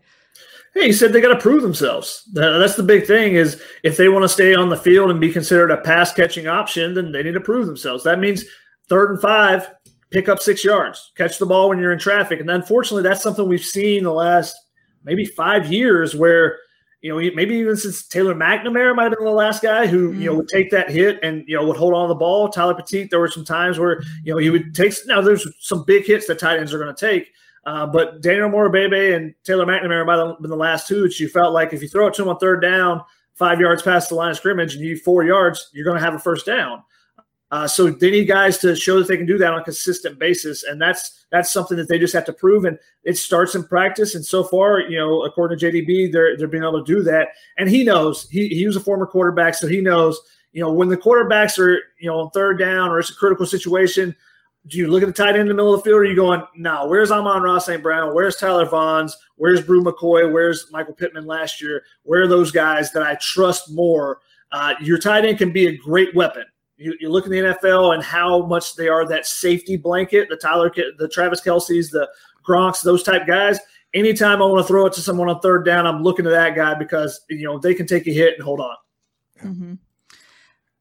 Hey, 0.76 0.86
he 0.86 0.94
said 0.94 1.12
they 1.12 1.22
got 1.22 1.34
to 1.34 1.40
prove 1.40 1.64
themselves. 1.64 2.24
That's 2.34 2.76
the 2.76 2.84
big 2.84 3.08
thing 3.08 3.34
is 3.34 3.60
if 3.82 3.98
they 3.98 4.08
want 4.08 4.22
to 4.22 4.30
stay 4.30 4.54
on 4.54 4.70
the 4.70 4.78
field 4.78 5.10
and 5.10 5.20
be 5.20 5.32
considered 5.32 5.72
a 5.72 5.78
pass 5.78 6.14
catching 6.14 6.48
option, 6.48 6.94
then 6.94 7.12
they 7.12 7.24
need 7.24 7.34
to 7.34 7.40
prove 7.40 7.66
themselves. 7.66 8.04
That 8.04 8.20
means 8.20 8.46
third 8.88 9.10
and 9.10 9.20
five, 9.20 9.72
pick 10.12 10.30
up 10.30 10.40
six 10.40 10.64
yards, 10.64 11.12
catch 11.18 11.40
the 11.40 11.48
ball 11.48 11.70
when 11.70 11.80
you're 11.80 11.94
in 11.94 11.98
traffic. 11.98 12.40
And 12.40 12.50
unfortunately, 12.52 13.02
that's 13.02 13.24
something 13.24 13.48
we've 13.48 13.66
seen 13.66 14.04
the 14.04 14.14
last 14.14 14.56
maybe 15.04 15.26
five 15.26 15.72
years 15.74 16.16
where, 16.16 16.60
you 17.02 17.12
know, 17.12 17.36
maybe 17.36 17.56
even 17.56 17.78
since 17.78 18.08
Taylor 18.08 18.34
McNamara 18.34 18.96
might 18.96 19.04
have 19.04 19.18
been 19.18 19.26
the 19.26 19.32
last 19.32 19.62
guy 19.62 19.86
who, 19.86 20.10
mm-hmm. 20.10 20.22
you 20.22 20.30
know, 20.30 20.38
would 20.38 20.48
take 20.48 20.72
that 20.72 20.90
hit 20.90 21.20
and, 21.22 21.44
you 21.48 21.56
know, 21.56 21.66
would 21.66 21.78
hold 21.78 21.94
on 21.94 22.08
to 22.08 22.14
the 22.14 22.16
ball. 22.16 22.50
Tyler 22.50 22.74
Petite, 22.74 23.10
there 23.12 23.20
were 23.20 23.28
some 23.28 23.46
times 23.46 23.78
where, 23.78 24.02
you 24.24 24.34
know, 24.34 24.40
he 24.40 24.50
would 24.50 24.74
take, 24.74 24.94
now 25.06 25.22
there's 25.22 25.48
some 25.60 25.84
big 25.86 26.06
hits 26.06 26.28
that 26.28 26.40
tight 26.40 26.60
ends 26.60 26.74
are 26.74 26.80
going 26.80 26.94
to 26.94 27.08
take. 27.08 27.32
Uh, 27.66 27.86
but 27.86 28.22
Daniel 28.22 28.50
Imatorbhebhe 28.50 29.16
and 29.16 29.36
Taylor 29.44 29.66
McNamara 29.66 30.06
might 30.06 30.18
have 30.18 30.42
been 30.42 30.50
the 30.50 30.56
last 30.56 30.88
two 30.88 31.02
that 31.04 31.20
you 31.20 31.28
felt 31.28 31.54
like 31.54 31.74
if 31.74 31.82
you 31.82 31.88
throw 31.90 32.08
it 32.08 32.14
to 32.16 32.24
him 32.24 32.30
on 32.30 32.40
third 32.40 32.62
down, 32.62 33.02
five 33.36 33.60
yards 33.60 33.84
past 33.84 34.10
the 34.10 34.16
line 34.16 34.32
of 34.32 34.38
scrimmage 34.38 34.74
and 34.74 34.84
you 34.84 34.94
need 34.94 35.02
four 35.02 35.24
yards, 35.24 35.70
you're 35.74 35.86
going 35.86 35.98
to 35.98 36.04
have 36.04 36.16
a 36.16 36.20
first 36.20 36.46
down. 36.46 36.82
Uh, 37.50 37.68
so 37.68 37.90
they 37.90 38.12
need 38.12 38.26
guys 38.26 38.58
to 38.58 38.76
show 38.76 39.00
that 39.00 39.08
they 39.08 39.16
can 39.16 39.26
do 39.26 39.38
that 39.38 39.54
on 39.54 39.62
a 39.62 39.64
consistent 39.64 40.20
basis, 40.20 40.64
and 40.64 40.82
that's 40.82 41.26
that's 41.32 41.52
something 41.52 41.78
that 41.78 41.88
they 41.88 41.98
just 41.98 42.14
have 42.14 42.26
to 42.26 42.34
prove. 42.34 42.66
And 42.66 42.78
it 43.04 43.18
starts 43.18 43.56
in 43.56 43.64
practice. 43.64 44.16
And 44.16 44.26
so 44.26 44.44
far, 44.44 44.82
you 44.82 44.98
know, 44.98 45.24
according 45.24 45.58
to 45.58 45.66
JDB, 45.66 46.12
they're 46.12 46.36
they're 46.38 46.50
being 46.50 46.64
able 46.64 46.84
to 46.84 46.94
do 46.96 47.04
that. 47.04 47.30
And 47.58 47.70
he 47.70 47.84
knows 47.84 48.30
he 48.30 48.50
he 48.50 48.66
was 48.66 48.76
a 48.76 48.82
former 48.82 49.06
quarterback, 49.06 49.56
so 49.56 49.68
he 49.68 49.80
knows 49.80 50.20
you 50.52 50.62
know 50.62 50.72
when 50.74 50.90
the 50.90 50.98
quarterbacks 50.98 51.58
are 51.58 51.76
you 52.00 52.10
know 52.10 52.20
on 52.20 52.32
third 52.32 52.60
down 52.60 52.90
or 52.90 53.00
it's 53.00 53.12
a 53.12 53.16
critical 53.16 53.46
situation. 53.46 54.16
Do 54.66 54.78
you 54.78 54.88
look 54.90 55.02
at 55.02 55.06
the 55.06 55.14
tight 55.14 55.30
end 55.30 55.42
in 55.42 55.48
the 55.48 55.54
middle 55.54 55.74
of 55.74 55.80
the 55.80 55.86
field? 55.86 56.00
Or 56.00 56.02
are 56.02 56.06
you 56.06 56.16
going, 56.16 56.44
no, 56.58 56.88
where's 56.88 57.10
Amon-Ra 57.10 57.58
St. 57.60 57.82
Brown? 57.82 58.14
Where's 58.14 58.36
Tyler 58.36 58.66
Vaughns? 58.66 59.14
Where's 59.38 59.62
Bru 59.62 59.82
McCoy? 59.82 60.30
Where's 60.30 60.70
Michael 60.74 60.94
Pittman 60.94 61.26
last 61.26 61.62
year? 61.62 61.84
Where 62.04 62.24
are 62.24 62.28
those 62.28 62.52
guys 62.52 62.92
that 62.92 63.02
I 63.02 63.16
trust 63.22 63.72
more? 63.72 64.20
Uh, 64.52 64.74
your 64.82 64.98
tight 64.98 65.24
end 65.24 65.38
can 65.38 65.54
be 65.54 65.68
a 65.68 65.78
great 65.78 66.14
weapon 66.14 66.44
you, 66.78 66.96
you 67.00 67.10
look 67.10 67.26
in 67.26 67.32
the 67.32 67.38
NFL 67.40 67.94
and 67.94 68.04
how 68.04 68.46
much 68.46 68.76
they 68.76 68.88
are 68.88 69.08
that 69.08 69.26
safety 69.26 69.78
blanket, 69.78 70.30
the 70.30 70.38
Tyler, 70.38 70.72
the 70.98 71.08
Travis 71.08 71.42
Kelce's, 71.42 71.90
the 71.90 72.08
Gronks, 72.48 72.82
those 72.82 73.04
type 73.04 73.28
guys. 73.28 73.60
Anytime 73.94 74.42
I 74.42 74.46
want 74.46 74.60
to 74.60 74.68
throw 74.68 74.86
it 74.86 74.94
to 74.94 75.02
someone 75.02 75.30
on 75.30 75.40
third 75.40 75.66
down, 75.66 75.88
I'm 75.88 76.04
looking 76.04 76.26
to 76.26 76.32
that 76.32 76.56
guy 76.56 76.76
because 76.76 77.22
you 77.30 77.46
know 77.46 77.58
they 77.58 77.74
can 77.74 77.88
take 77.88 78.06
a 78.08 78.12
hit 78.12 78.36
and 78.36 78.44
hold 78.44 78.60
on. 78.60 78.76
Mm-hmm. 79.44 79.74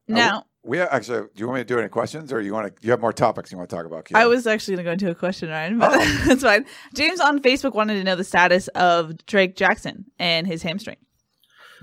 Now, 0.07 0.43
we 0.63 0.79
are 0.79 0.91
actually. 0.91 1.21
Do 1.21 1.29
you 1.37 1.47
want 1.47 1.57
me 1.57 1.61
to 1.61 1.65
do 1.65 1.79
any 1.79 1.87
questions, 1.87 2.31
or 2.31 2.41
you 2.41 2.53
want 2.53 2.75
to? 2.75 2.85
You 2.85 2.91
have 2.91 2.99
more 2.99 3.13
topics 3.13 3.51
you 3.51 3.57
want 3.57 3.69
to 3.69 3.75
talk 3.75 3.85
about? 3.85 4.07
I 4.13 4.27
was 4.27 4.45
actually 4.45 4.75
going 4.75 4.83
to 4.83 4.89
go 4.89 4.91
into 4.91 5.09
a 5.09 5.15
question, 5.15 5.49
Ryan, 5.49 5.79
but 5.79 5.93
oh. 5.93 6.23
that's 6.27 6.43
fine. 6.43 6.65
James 6.93 7.19
on 7.19 7.39
Facebook 7.39 7.73
wanted 7.73 7.95
to 7.95 8.03
know 8.03 8.15
the 8.15 8.23
status 8.23 8.67
of 8.69 9.25
Drake 9.25 9.55
Jackson 9.55 10.05
and 10.19 10.45
his 10.45 10.61
hamstring. 10.61 10.97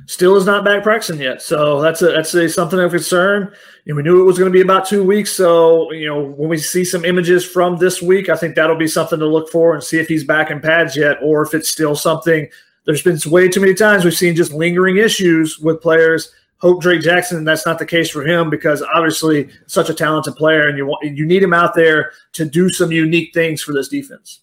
Still 0.07 0.37
is 0.37 0.45
not 0.45 0.65
back 0.65 0.83
practicing 0.83 1.21
yet, 1.21 1.41
so 1.41 1.81
that's 1.81 2.03
a 2.03 2.07
that's 2.07 2.35
a, 2.35 2.49
something 2.49 2.79
of 2.79 2.91
concern. 2.91 3.55
And 3.87 3.97
we 3.97 4.03
knew 4.03 4.21
it 4.21 4.25
was 4.25 4.39
going 4.39 4.51
to 4.51 4.57
be 4.57 4.61
about 4.61 4.87
two 4.87 5.03
weeks, 5.03 5.31
so 5.31 5.91
you 5.93 6.07
know 6.07 6.23
when 6.23 6.49
we 6.49 6.59
see 6.59 6.85
some 6.85 7.05
images 7.05 7.45
from 7.45 7.79
this 7.79 8.03
week, 8.03 8.29
I 8.29 8.37
think 8.37 8.55
that'll 8.55 8.77
be 8.77 8.89
something 8.89 9.19
to 9.19 9.27
look 9.27 9.51
for 9.51 9.75
and 9.75 9.83
see 9.83 9.99
if 9.99 10.07
he's 10.07 10.25
back 10.25 10.51
in 10.51 10.61
pads 10.61 10.97
yet, 10.97 11.19
or 11.23 11.43
if 11.43 11.55
it's 11.55 11.71
still 11.71 11.97
something. 11.97 12.49
There's 12.85 13.03
been 13.03 13.19
way 13.27 13.49
too 13.49 13.61
many 13.61 13.73
times 13.73 14.05
we've 14.05 14.15
seen 14.15 14.37
just 14.37 14.53
lingering 14.53 14.99
issues 14.99 15.59
with 15.59 15.81
players 15.81 16.35
hope 16.65 16.81
Drake 16.81 17.03
Jackson 17.03 17.45
that's 17.45 17.67
not 17.67 17.79
the 17.79 17.85
case 17.85 18.09
for 18.09 18.27
him 18.27 18.49
because 18.49 18.81
obviously 18.83 19.51
such 19.67 19.91
a 19.91 19.95
talented 19.95 20.35
player 20.35 20.67
and 20.67 20.79
you 20.79 20.87
want 20.87 21.05
you 21.05 21.27
need 21.27 21.43
him 21.43 21.53
out 21.53 21.75
there 21.75 22.13
to 22.33 22.47
do 22.47 22.71
some 22.71 22.91
unique 22.91 23.35
things 23.35 23.63
for 23.63 23.73
this 23.73 23.89
defense. 23.89 24.41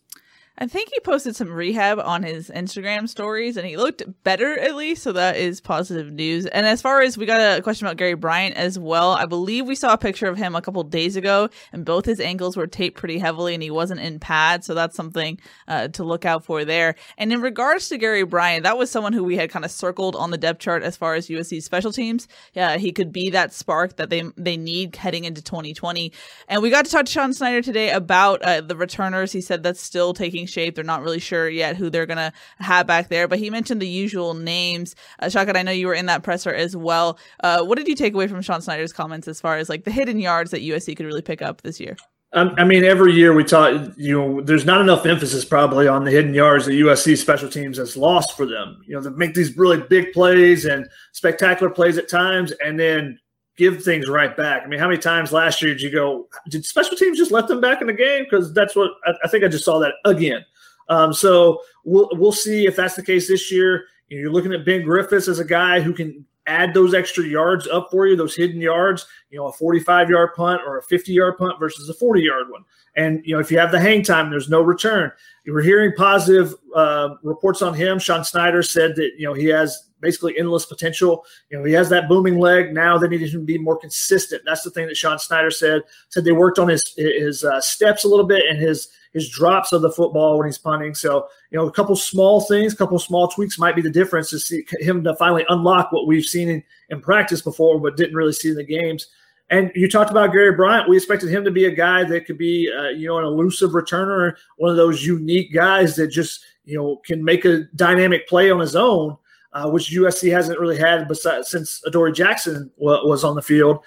I 0.58 0.68
think 0.68 0.90
he 0.94 1.00
posted 1.00 1.36
some 1.36 1.52
rehab 1.52 1.98
on 2.00 2.24
his 2.24 2.50
Instagram 2.50 3.10
stories 3.10 3.58
and 3.58 3.66
he 3.66 3.78
looked 3.78 4.04
better 4.24 4.60
at 4.60 4.76
least. 4.76 5.02
So 5.02 5.14
that 5.14 5.38
is 5.38 5.62
positive 5.62 6.12
news. 6.12 6.46
And 6.46 6.66
as 6.66 6.82
far 6.82 7.02
as 7.02 7.18
we 7.18 7.26
got 7.26 7.58
a 7.58 7.62
question 7.62 7.88
about 7.88 7.98
Gary 7.98 8.14
Bryant 8.16 8.56
as 8.56 8.78
well, 8.78 9.12
I 9.12 9.26
believe 9.26 9.66
we 9.66 9.76
saw 9.76 9.94
a 9.94 9.98
picture 9.98 10.28
of 10.28 10.38
him 10.38 10.54
a 10.54 10.62
couple 10.62 10.84
days 10.84 11.16
ago 11.16 11.50
and 11.72 11.86
both 11.86 12.06
his 12.06 12.20
ankles 12.20 12.58
were 12.58 12.68
taped 12.68 12.98
pretty 12.98 13.18
heavily 13.18 13.54
and 13.54 13.64
he 13.64 13.72
wasn't 13.72 14.02
in 14.02 14.20
pads. 14.20 14.68
So 14.68 14.76
that's 14.76 14.96
something 14.96 15.40
uh, 15.68 15.88
to 15.90 16.04
look 16.04 16.26
out 16.26 16.44
for 16.44 16.64
there. 16.64 16.96
And 17.18 17.32
in 17.34 17.42
regards 17.42 17.90
to 17.90 17.98
Gary 17.98 18.24
Bryant, 18.24 18.64
that 18.64 18.78
was 18.78 18.92
someone 18.92 19.14
who 19.14 19.24
we 19.24 19.38
had 19.38 19.50
kind 19.50 19.66
of 19.66 19.72
circled 19.72 20.16
on 20.16 20.32
the 20.32 20.38
depth 20.38 20.60
chart 20.60 20.84
as 20.84 20.98
far 20.98 21.16
as 21.16 21.28
USC 21.28 21.64
special 21.64 21.92
teams. 21.92 22.28
Yeah, 22.54 22.78
he 22.78 22.92
could 22.92 23.12
be 23.12 23.32
that 23.32 23.54
spark 23.54 23.96
that 23.96 24.10
they, 24.10 24.24
they 24.38 24.58
need 24.58 24.96
heading 24.96 25.24
into 25.24 25.42
2020. 25.42 26.12
And 26.50 26.62
we 26.62 26.70
got 26.70 26.86
to 26.86 26.92
talk 26.92 27.06
to 27.06 27.12
Sean 27.12 27.34
Snyder 27.34 27.62
today 27.62 27.90
about 27.92 28.44
uh, 28.44 28.62
the 28.62 28.76
returners. 28.76 29.32
He 29.32 29.42
said 29.42 29.64
that's 29.64 29.82
still 29.82 30.14
taking 30.14 30.41
shape. 30.46 30.76
They're 30.76 30.84
not 30.84 31.02
really 31.02 31.20
sure 31.20 31.50
yet 31.50 31.76
who 31.76 31.90
they're 31.90 32.06
going 32.06 32.18
to 32.18 32.34
have 32.60 32.88
back 32.88 33.10
there, 33.10 33.28
but 33.28 33.40
he 33.40 33.50
mentioned 33.50 33.82
the 33.82 33.88
usual 33.88 34.34
names. 34.34 34.96
Uh, 35.20 35.30
Shotgun, 35.30 35.56
I 35.56 35.64
know 35.64 35.72
you 35.72 35.88
were 35.88 35.94
in 35.94 36.08
that 36.08 36.24
presser 36.24 36.54
as 36.54 36.76
well. 36.76 37.18
Uh, 37.44 37.64
what 37.64 37.78
did 37.78 37.88
you 37.88 37.96
take 37.96 38.14
away 38.14 38.28
from 38.28 38.42
Sean 38.42 38.62
Snyder's 38.62 38.94
comments 38.94 39.28
as 39.28 39.42
far 39.42 39.58
as 39.58 39.70
like 39.70 39.84
the 39.84 39.92
hidden 39.92 40.20
yards 40.20 40.52
that 40.52 40.62
USC 40.62 40.96
could 40.96 41.06
really 41.06 41.22
pick 41.22 41.42
up 41.42 41.62
this 41.62 41.80
year? 41.80 41.98
Um, 42.34 42.56
I 42.58 42.64
mean, 42.64 42.86
every 42.86 43.14
year 43.14 43.34
we 43.34 43.44
talk, 43.44 43.92
you 43.98 44.18
know, 44.18 44.42
there's 44.42 44.64
not 44.64 44.80
enough 44.80 45.06
emphasis 45.06 45.44
probably 45.44 45.90
on 45.90 46.06
the 46.06 46.12
hidden 46.12 46.34
yards 46.34 46.66
that 46.66 46.72
USC 46.72 47.18
special 47.18 47.50
teams 47.50 47.78
has 47.78 47.98
lost 47.98 48.38
for 48.38 48.46
them. 48.46 48.82
You 48.88 48.96
know, 48.96 49.02
they 49.02 49.10
make 49.10 49.34
these 49.34 49.58
really 49.58 49.82
big 49.90 50.14
plays 50.14 50.64
and 50.64 50.88
spectacular 51.12 51.70
plays 51.70 51.98
at 51.98 52.10
times, 52.10 52.54
and 52.64 52.80
then 52.80 53.20
give 53.58 53.84
things 53.84 54.08
right 54.08 54.36
back. 54.36 54.64
I 54.64 54.68
mean, 54.68 54.80
how 54.80 54.88
many 54.88 55.00
times 55.00 55.32
last 55.32 55.62
year 55.62 55.74
did 55.74 55.82
you 55.82 55.92
go, 55.92 56.28
did 56.50 56.66
special 56.66 56.96
teams 56.96 57.18
just 57.18 57.32
let 57.32 57.48
them 57.48 57.62
back 57.62 57.82
in 57.82 57.88
the 57.88 57.94
game? 57.94 58.24
Because 58.24 58.54
that's 58.54 58.76
what 58.76 58.92
I, 59.06 59.14
I, 59.24 59.28
think 59.28 59.44
I 59.44 59.48
just 59.48 59.66
saw 59.66 59.80
that 59.80 59.94
again. 60.06 60.46
Um, 60.90 61.14
so 61.14 61.62
we'll 61.86 62.10
we'll 62.14 62.32
see 62.32 62.66
if 62.66 62.76
that's 62.76 62.96
the 62.96 63.04
case 63.04 63.28
this 63.28 63.52
year. 63.52 63.86
You're 64.10 64.32
looking 64.32 64.54
at 64.54 64.66
Ben 64.66 64.84
Griffiths 64.84 65.30
as 65.30 65.40
a 65.40 65.46
guy 65.46 65.80
who 65.80 65.94
can 65.94 66.26
add 66.48 66.74
those 66.74 66.94
extra 66.94 67.24
yards 67.24 67.68
up 67.68 67.90
for 67.92 68.08
you, 68.08 68.16
those 68.16 68.36
hidden 68.36 68.60
yards. 68.60 69.06
You 69.30 69.40
know, 69.40 69.48
a 69.48 69.54
45 69.54 70.10
yard 70.10 70.32
punt 70.36 70.62
or 70.66 70.78
a 70.78 70.84
50 70.84 71.14
yard 71.14 71.38
punt 71.38 71.60
versus 71.60 71.88
a 71.88 71.94
40 71.94 72.22
yard 72.22 72.50
one. 72.50 72.66
And 72.96 73.22
you 73.26 73.34
know, 73.34 73.40
if 73.40 73.50
you 73.52 73.58
have 73.58 73.72
the 73.72 73.80
hang 73.80 74.04
time, 74.04 74.30
there's 74.30 74.50
no 74.50 74.62
return. 74.62 75.12
Were 75.48 75.62
hearing 75.62 75.94
positive 75.96 76.54
uh, 76.76 77.16
reports 77.24 77.62
on 77.62 77.74
him. 77.74 78.00
Sean 78.00 78.24
Snyder 78.24 78.64
said 78.64 78.96
that 78.98 79.12
you 79.18 79.26
know 79.26 79.34
he 79.34 79.46
has 79.46 79.91
basically 80.02 80.38
endless 80.38 80.66
potential. 80.66 81.24
You 81.50 81.60
know, 81.60 81.64
he 81.64 81.74
has 81.74 81.90
that 81.90 82.10
booming 82.10 82.40
leg. 82.40 82.74
Now 82.74 82.98
they 82.98 83.08
need 83.08 83.22
him 83.22 83.30
to 83.32 83.40
be 83.40 83.58
more 83.58 83.78
consistent. 83.78 84.42
That's 84.46 84.64
the 84.64 84.72
thing 84.72 84.88
that 84.88 84.98
Sean 84.98 85.20
Snyder 85.20 85.52
said. 85.52 85.84
Said 86.10 86.26
they 86.26 86.32
worked 86.32 86.60
on 86.60 86.68
his 86.68 86.82
his 86.98 87.44
uh, 87.44 87.62
steps 87.62 88.04
a 88.04 88.08
little 88.08 88.28
bit 88.28 88.44
and 88.50 88.60
his 88.60 88.90
his 89.14 89.30
drops 89.30 89.74
of 89.74 89.82
the 89.82 89.92
football 89.92 90.38
when 90.38 90.48
he's 90.48 90.58
punting. 90.58 90.96
So, 90.96 91.28
you 91.50 91.58
know, 91.60 91.68
a 91.68 91.72
couple 91.72 91.96
small 91.96 92.42
things, 92.42 92.74
a 92.74 92.78
couple 92.78 92.98
small 92.98 93.28
tweaks 93.28 93.60
might 93.60 93.76
be 93.76 93.82
the 93.82 93.90
difference 93.90 94.30
to 94.30 94.40
see 94.40 94.66
him 94.80 95.04
to 95.04 95.16
finally 95.18 95.46
unlock 95.50 95.92
what 95.92 96.08
we've 96.08 96.26
seen 96.26 96.50
in, 96.50 96.64
in 96.90 97.02
practice 97.02 97.42
before, 97.42 97.80
but 97.80 97.98
didn't 97.98 98.16
really 98.16 98.32
see 98.32 98.50
in 98.50 98.56
the 98.56 98.64
games. 98.64 99.08
And 99.50 99.70
you 99.76 99.90
talked 99.90 100.12
about 100.12 100.32
Gary 100.32 100.56
Bryant. 100.56 100.88
We 100.88 100.96
expected 100.96 101.30
him 101.30 101.44
to 101.44 101.52
be 101.52 101.66
a 101.66 101.76
guy 101.76 102.06
that 102.06 102.26
could 102.26 102.38
be, 102.38 102.72
uh, 102.74 102.90
you 102.90 103.08
know, 103.08 103.18
an 103.18 103.26
elusive 103.26 103.72
returner, 103.72 104.36
one 104.56 104.72
of 104.72 104.78
those 104.78 105.06
unique 105.06 105.54
guys 105.54 105.98
that 105.98 106.08
just, 106.08 106.46
you 106.64 106.78
know, 106.78 107.02
can 107.06 107.22
make 107.22 107.44
a 107.44 107.66
dynamic 107.76 108.30
play 108.30 108.50
on 108.50 108.62
his 108.62 108.78
own, 108.78 109.18
uh, 109.54 109.70
which 109.70 109.92
USC 109.92 110.32
hasn't 110.32 110.60
really 110.60 110.78
had 110.78 111.08
besides, 111.08 111.50
since 111.50 111.82
Adoree 111.86 112.14
Jackson 112.14 112.72
was 112.78 113.24
on 113.24 113.36
the 113.36 113.42
field. 113.42 113.80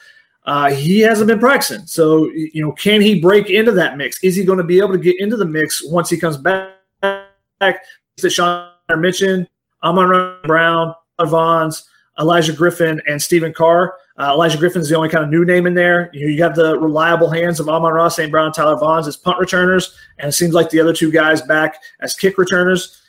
Uh, 0.47 0.71
he 0.71 1.01
hasn't 1.01 1.29
been 1.29 1.39
practicing. 1.39 1.87
So, 1.87 2.27
you 2.31 2.63
know, 2.63 2.73
can 2.73 3.01
he 3.01 3.21
break 3.21 3.49
into 3.49 3.73
that 3.73 3.97
mix? 3.97 4.23
Is 4.23 4.37
he 4.37 4.45
going 4.45 4.59
to 4.59 4.65
be 4.65 4.79
able 4.79 4.93
to 4.93 4.99
get 4.99 5.19
into 5.19 5.37
the 5.37 5.47
mix 5.47 5.83
once 5.85 6.11
he 6.11 6.19
comes 6.19 6.37
back? 6.37 6.73
That 7.01 7.81
Sean 8.29 8.69
mentioned, 8.91 9.49
Amon 9.83 10.39
Brown, 10.45 10.95
Vaughns, 11.19 11.85
Olaijah 12.19 12.57
Griffin, 12.57 13.01
and 13.09 13.21
Stephen 13.21 13.53
Carr. 13.53 13.97
Uh, 14.17 14.33
Olaijah 14.33 14.59
Griffin 14.59 14.83
is 14.83 14.89
the 14.89 14.97
only 14.97 15.09
kind 15.09 15.25
of 15.25 15.31
new 15.31 15.45
name 15.45 15.67
in 15.67 15.75
there. 15.75 16.11
You, 16.13 16.27
know, 16.27 16.33
you 16.33 16.39
got 16.39 16.55
the 16.55 16.79
reliable 16.79 17.31
hands 17.31 17.59
of 17.59 17.69
Amon-Ra, 17.69 18.09
St. 18.09 18.31
Brown, 18.31 18.53
Tyler 18.53 18.77
Vaughns 18.77 19.09
as 19.09 19.17
punt 19.17 19.39
returners, 19.39 19.97
and 20.19 20.29
it 20.29 20.33
seems 20.33 20.55
like 20.55 20.71
the 20.71 20.79
other 20.79 20.93
two 20.93 21.11
guys 21.11 21.43
back 21.43 21.83
as 22.01 22.15
kick 22.15 22.39
returners 22.39 23.01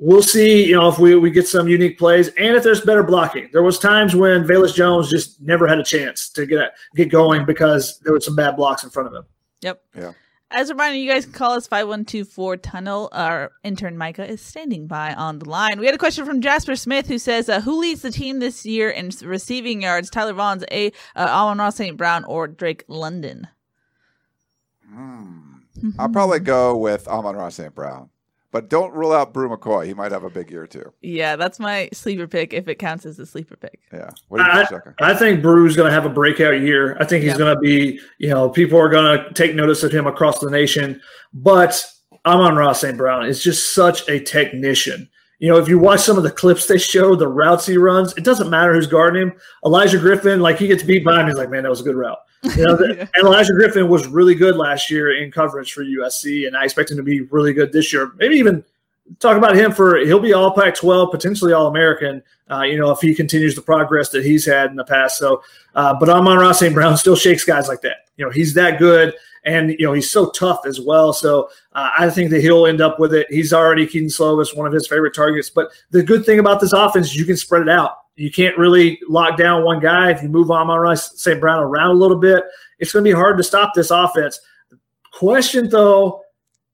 we'll 0.00 0.22
see, 0.22 0.66
you 0.66 0.74
know, 0.74 0.88
if 0.88 0.98
we, 0.98 1.14
we 1.14 1.30
get 1.30 1.46
some 1.46 1.68
unique 1.68 1.98
plays 1.98 2.28
and 2.28 2.56
if 2.56 2.64
there's 2.64 2.80
better 2.80 3.02
blocking. 3.02 3.48
There 3.52 3.62
was 3.62 3.78
times 3.78 4.16
when 4.16 4.44
Velus 4.44 4.74
Jones 4.74 5.10
just 5.10 5.40
never 5.40 5.68
had 5.68 5.78
a 5.78 5.84
chance 5.84 6.28
to 6.30 6.46
get 6.46 6.72
get 6.96 7.10
going 7.10 7.44
because 7.44 8.00
there 8.00 8.12
were 8.12 8.20
some 8.20 8.34
bad 8.34 8.56
blocks 8.56 8.82
in 8.82 8.90
front 8.90 9.08
of 9.08 9.14
him. 9.14 9.24
Yep. 9.60 9.82
Yeah. 9.96 10.12
As 10.52 10.68
a 10.68 10.74
reminder, 10.74 10.96
you 10.96 11.08
guys 11.08 11.26
can 11.26 11.32
call 11.32 11.52
us 11.52 11.68
5124 11.68 12.56
Tunnel. 12.56 13.08
Our 13.12 13.52
intern 13.62 13.96
Micah 13.96 14.28
is 14.28 14.40
standing 14.40 14.88
by 14.88 15.14
on 15.14 15.38
the 15.38 15.48
line. 15.48 15.78
We 15.78 15.86
had 15.86 15.94
a 15.94 15.98
question 15.98 16.26
from 16.26 16.40
Jasper 16.40 16.74
Smith 16.74 17.06
who 17.06 17.18
says, 17.18 17.48
uh, 17.48 17.60
Who 17.60 17.78
leads 17.78 18.02
the 18.02 18.10
team 18.10 18.40
this 18.40 18.66
year 18.66 18.90
in 18.90 19.12
receiving 19.22 19.82
yards? 19.82 20.10
Tyler 20.10 20.34
Vaughns, 20.34 20.64
A. 20.72 20.88
Uh, 21.14 21.28
Amon-Ra 21.30 21.70
St. 21.70 21.96
Brown, 21.96 22.24
or 22.24 22.48
Drake 22.48 22.82
London? 22.88 23.46
Hmm. 24.92 25.50
I'll 26.00 26.08
probably 26.08 26.40
go 26.40 26.76
with 26.76 27.06
Amon-Ra 27.06 27.50
St. 27.50 27.72
Brown. 27.72 28.10
But 28.52 28.68
don't 28.68 28.92
rule 28.92 29.12
out 29.12 29.32
Bru 29.32 29.48
McCoy. 29.48 29.86
He 29.86 29.94
might 29.94 30.10
have 30.10 30.24
a 30.24 30.30
big 30.30 30.50
year 30.50 30.66
too. 30.66 30.92
Yeah, 31.02 31.36
that's 31.36 31.60
my 31.60 31.88
sleeper 31.92 32.26
pick 32.26 32.52
if 32.52 32.66
it 32.66 32.80
counts 32.80 33.06
as 33.06 33.18
a 33.20 33.26
sleeper 33.26 33.56
pick. 33.56 33.80
Yeah. 33.92 34.10
I, 34.36 34.64
think, 34.64 34.82
I 35.00 35.14
think 35.14 35.40
Bru's 35.40 35.76
going 35.76 35.88
to 35.88 35.94
have 35.94 36.04
a 36.04 36.10
breakout 36.10 36.60
year. 36.60 36.96
I 36.98 37.04
think 37.04 37.22
he's 37.22 37.36
going 37.36 37.54
to 37.54 37.60
be, 37.60 38.00
you 38.18 38.28
know, 38.28 38.48
people 38.48 38.78
are 38.78 38.88
going 38.88 39.18
to 39.18 39.32
take 39.34 39.54
notice 39.54 39.84
of 39.84 39.92
him 39.92 40.08
across 40.08 40.40
the 40.40 40.50
nation. 40.50 41.00
But 41.32 41.80
Amon-Ra 42.26 42.72
St. 42.72 42.98
Brown 42.98 43.24
is 43.24 43.42
just 43.42 43.72
such 43.72 44.08
a 44.08 44.18
technician. 44.18 45.08
You 45.38 45.48
know, 45.48 45.56
if 45.56 45.68
you 45.68 45.78
watch 45.78 46.00
some 46.00 46.18
of 46.18 46.24
the 46.24 46.30
clips 46.30 46.66
they 46.66 46.76
show, 46.76 47.14
the 47.14 47.28
routes 47.28 47.66
he 47.66 47.78
runs, 47.78 48.14
it 48.16 48.24
doesn't 48.24 48.50
matter 48.50 48.74
who's 48.74 48.86
guarding 48.86 49.22
him. 49.22 49.32
Olaijah 49.64 50.00
Griffin, 50.00 50.40
like 50.40 50.58
he 50.58 50.66
gets 50.66 50.82
beat 50.82 51.04
by 51.04 51.20
him, 51.20 51.28
he's 51.28 51.36
like, 51.36 51.50
man, 51.50 51.62
that 51.62 51.70
was 51.70 51.80
a 51.80 51.84
good 51.84 51.96
route. 51.96 52.18
You 52.42 52.66
know, 52.66 52.78
yeah. 52.80 53.06
and 53.14 53.26
Olaijah 53.26 53.54
Griffin 53.54 53.88
was 53.88 54.06
really 54.06 54.34
good 54.34 54.56
last 54.56 54.90
year 54.90 55.22
in 55.22 55.30
coverage 55.30 55.72
for 55.72 55.84
USC, 55.84 56.46
and 56.46 56.56
I 56.56 56.64
expect 56.64 56.90
him 56.90 56.96
to 56.96 57.02
be 57.02 57.22
really 57.22 57.52
good 57.52 57.72
this 57.72 57.92
year. 57.92 58.12
Maybe 58.16 58.36
even 58.36 58.64
talk 59.18 59.36
about 59.36 59.56
him 59.56 59.72
for 59.72 59.96
he'll 59.98 60.20
be 60.20 60.32
all 60.32 60.52
Pac 60.52 60.74
12, 60.74 61.10
potentially 61.10 61.52
all 61.52 61.66
American, 61.66 62.22
uh, 62.50 62.62
you 62.62 62.78
know, 62.78 62.90
if 62.90 63.00
he 63.00 63.14
continues 63.14 63.54
the 63.54 63.62
progress 63.62 64.10
that 64.10 64.24
he's 64.24 64.46
had 64.46 64.70
in 64.70 64.76
the 64.76 64.84
past. 64.84 65.18
So, 65.18 65.42
uh, 65.74 65.94
but 65.98 66.08
Amon-Ra 66.08 66.52
St. 66.52 66.72
Brown 66.72 66.96
still 66.96 67.16
shakes 67.16 67.44
guys 67.44 67.68
like 67.68 67.80
that. 67.82 68.08
You 68.16 68.24
know, 68.24 68.30
he's 68.30 68.54
that 68.54 68.78
good. 68.78 69.14
And, 69.44 69.70
you 69.70 69.86
know, 69.86 69.94
he's 69.94 70.10
so 70.10 70.30
tough 70.30 70.66
as 70.66 70.80
well. 70.80 71.14
So 71.14 71.48
uh, 71.72 71.90
I 71.98 72.10
think 72.10 72.30
that 72.30 72.42
he'll 72.42 72.66
end 72.66 72.82
up 72.82 73.00
with 73.00 73.14
it. 73.14 73.26
He's 73.30 73.54
already 73.54 73.86
Kedon 73.86 74.10
Slovis, 74.10 74.54
one 74.54 74.66
of 74.66 74.72
his 74.72 74.86
favorite 74.86 75.14
targets. 75.14 75.48
But 75.48 75.70
the 75.90 76.02
good 76.02 76.26
thing 76.26 76.38
about 76.38 76.60
this 76.60 76.74
offense 76.74 77.06
is 77.06 77.16
you 77.16 77.24
can 77.24 77.38
spread 77.38 77.62
it 77.62 77.70
out. 77.70 77.99
You 78.20 78.30
can't 78.30 78.56
really 78.58 79.00
lock 79.08 79.38
down 79.38 79.64
one 79.64 79.80
guy. 79.80 80.10
If 80.10 80.22
you 80.22 80.28
move 80.28 80.50
Amon-Ra 80.50 80.94
St. 80.94 81.40
Brown 81.40 81.62
around 81.62 81.90
a 81.92 81.98
little 81.98 82.18
bit, 82.18 82.44
it's 82.78 82.92
going 82.92 83.02
to 83.02 83.10
be 83.10 83.14
hard 83.14 83.38
to 83.38 83.42
stop 83.42 83.72
this 83.74 83.90
offense. 83.90 84.38
Question, 85.14 85.70
though, 85.70 86.20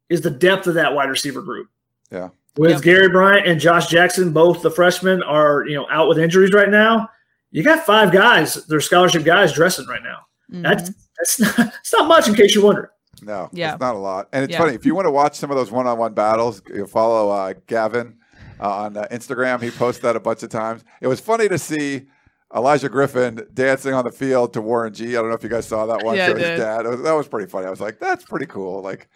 is 0.08 0.20
the 0.20 0.30
depth 0.30 0.66
of 0.66 0.74
that 0.74 0.92
wide 0.92 1.08
receiver 1.08 1.42
group. 1.42 1.68
Yeah. 2.10 2.30
With 2.56 2.72
yep. 2.72 2.82
Gary 2.82 3.08
Bryant 3.10 3.46
and 3.46 3.60
Josh 3.60 3.86
Jackson, 3.86 4.32
both 4.32 4.60
the 4.62 4.70
freshmen 4.72 5.22
are 5.22 5.64
you 5.68 5.76
know 5.76 5.86
out 5.88 6.08
with 6.08 6.18
injuries 6.18 6.52
right 6.52 6.70
now. 6.70 7.08
You 7.52 7.62
got 7.62 7.86
five 7.86 8.10
guys, 8.10 8.54
they're 8.66 8.80
scholarship 8.80 9.24
guys 9.24 9.52
dressing 9.52 9.86
right 9.86 10.02
now. 10.02 10.26
Mm-hmm. 10.50 10.62
That's 10.62 10.90
that's 11.18 11.40
not, 11.56 11.56
that's 11.56 11.92
not 11.92 12.08
much 12.08 12.28
in 12.28 12.34
case 12.34 12.54
you 12.54 12.64
wonder. 12.64 12.90
No, 13.22 13.50
yeah. 13.52 13.74
it's 13.74 13.80
not 13.80 13.94
a 13.94 13.98
lot. 13.98 14.28
And 14.32 14.42
it's 14.42 14.52
yeah. 14.52 14.58
funny 14.58 14.74
if 14.74 14.84
you 14.84 14.94
want 14.94 15.06
to 15.06 15.12
watch 15.12 15.36
some 15.36 15.50
of 15.50 15.56
those 15.56 15.70
one-on-one 15.70 16.14
battles, 16.14 16.62
you 16.68 16.86
follow 16.86 17.30
uh, 17.30 17.54
Gavin 17.66 18.18
uh, 18.60 18.84
on 18.84 18.96
uh, 18.96 19.06
Instagram. 19.10 19.62
He 19.62 19.70
posts 19.70 20.02
that 20.02 20.16
a 20.16 20.20
bunch 20.20 20.42
of 20.42 20.50
times. 20.50 20.84
It 21.00 21.06
was 21.06 21.20
funny 21.20 21.48
to 21.48 21.58
see 21.58 22.06
Olaijah 22.52 22.90
Griffin 22.90 23.46
dancing 23.52 23.92
on 23.94 24.04
the 24.04 24.12
field 24.12 24.52
to 24.54 24.62
Warren 24.62 24.92
G. 24.92 25.16
I 25.16 25.20
don't 25.20 25.28
know 25.28 25.34
if 25.34 25.42
you 25.42 25.48
guys 25.48 25.66
saw 25.66 25.86
that 25.86 26.04
one. 26.04 26.16
Yeah, 26.16 26.26
I 26.26 26.28
his 26.28 26.38
did. 26.38 26.56
dad. 26.58 26.86
Was- 26.86 27.02
that 27.02 27.12
was 27.12 27.28
pretty 27.28 27.50
funny. 27.50 27.66
I 27.66 27.70
was 27.70 27.80
like, 27.80 27.98
that's 27.98 28.24
pretty 28.24 28.46
cool. 28.46 28.82
Like, 28.82 29.08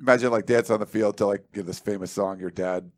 imagine 0.00 0.30
like 0.30 0.46
dancing 0.46 0.74
on 0.74 0.80
the 0.80 0.86
field 0.86 1.16
to 1.18 1.26
like 1.26 1.44
give 1.52 1.66
this 1.66 1.78
famous 1.78 2.10
song 2.10 2.38
your 2.38 2.50
dad 2.50 2.90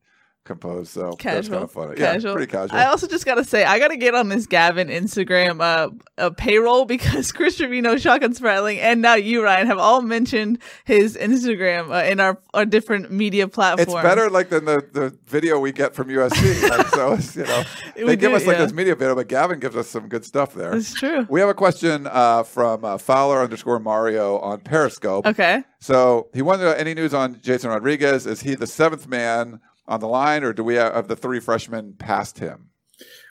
composed. 0.45 0.91
So 0.91 1.15
that's 1.23 1.49
kind 1.49 1.63
of 1.63 1.71
funny. 1.71 1.95
Casual. 1.95 2.31
Yeah, 2.31 2.37
pretty 2.37 2.51
casual. 2.51 2.77
I 2.77 2.87
also 2.87 3.07
just 3.07 3.25
gotta 3.25 3.45
say, 3.45 3.65
I 3.65 3.79
gotta 3.79 3.97
get 3.97 4.15
on 4.15 4.29
this 4.29 4.47
Gavin 4.47 4.89
Instagram 4.89 5.61
uh, 5.61 5.91
uh 6.17 6.31
payroll 6.31 6.85
because 6.87 7.31
Chris 7.31 7.57
Trevino, 7.57 7.97
Shotgun 7.97 8.35
Spratling, 8.35 8.79
and 8.79 9.01
now 9.01 9.15
you, 9.15 9.45
Ryan, 9.45 9.67
have 9.69 9.79
all 9.79 10.03
mentioned 10.03 10.59
his 10.85 11.17
Instagram 11.17 11.91
uh, 11.91 12.11
in 12.11 12.19
our 12.19 12.39
our 12.55 12.65
different 12.65 13.13
media 13.13 13.47
platforms. 13.47 13.93
it's 13.93 14.03
better 14.03 14.31
like 14.31 14.49
than 14.49 14.65
the, 14.65 14.85
the 14.93 15.17
video 15.27 15.61
we 15.61 15.71
get 15.71 15.95
from 15.95 16.09
USC. 16.09 16.69
like, 16.69 16.89
so 16.89 17.13
it's, 17.19 17.37
you 17.37 17.45
know, 17.45 17.63
We 17.97 18.05
they 18.05 18.17
give 18.17 18.31
do, 18.31 18.37
us 18.37 18.47
like 18.47 18.57
yeah. 18.57 18.65
this 18.65 18.73
media 18.73 18.97
video, 18.97 19.15
but 19.15 19.29
Gavin 19.29 19.61
gives 19.61 19.77
us 19.77 19.89
some 19.89 20.09
good 20.09 20.25
stuff 20.25 20.55
there. 20.55 20.75
It's 20.75 20.95
true. 20.95 21.27
We 21.29 21.41
have 21.41 21.49
a 21.49 21.55
question 21.55 22.09
uh, 22.11 22.43
from 22.43 22.85
uh, 22.85 22.99
Fowler 22.99 23.41
underscore 23.41 23.79
Mario 23.79 24.39
on 24.39 24.61
Periscope. 24.61 25.27
Okay. 25.27 25.63
So 25.81 26.29
he 26.33 26.43
wanted 26.43 26.77
any 26.79 26.95
news 26.95 27.15
on 27.15 27.41
Jason 27.43 27.71
Rodriguez. 27.71 28.27
Is 28.27 28.41
he 28.41 28.55
the 28.55 28.67
seventh 28.67 29.07
man 29.07 29.61
on 29.89 30.01
the 30.01 30.07
line, 30.07 30.45
or 30.45 30.53
do 30.53 30.63
we 30.63 30.77
have, 30.77 31.09
the 31.09 31.17
three 31.17 31.41
freshmen 31.41 31.95
past 31.99 32.39
him? 32.39 32.69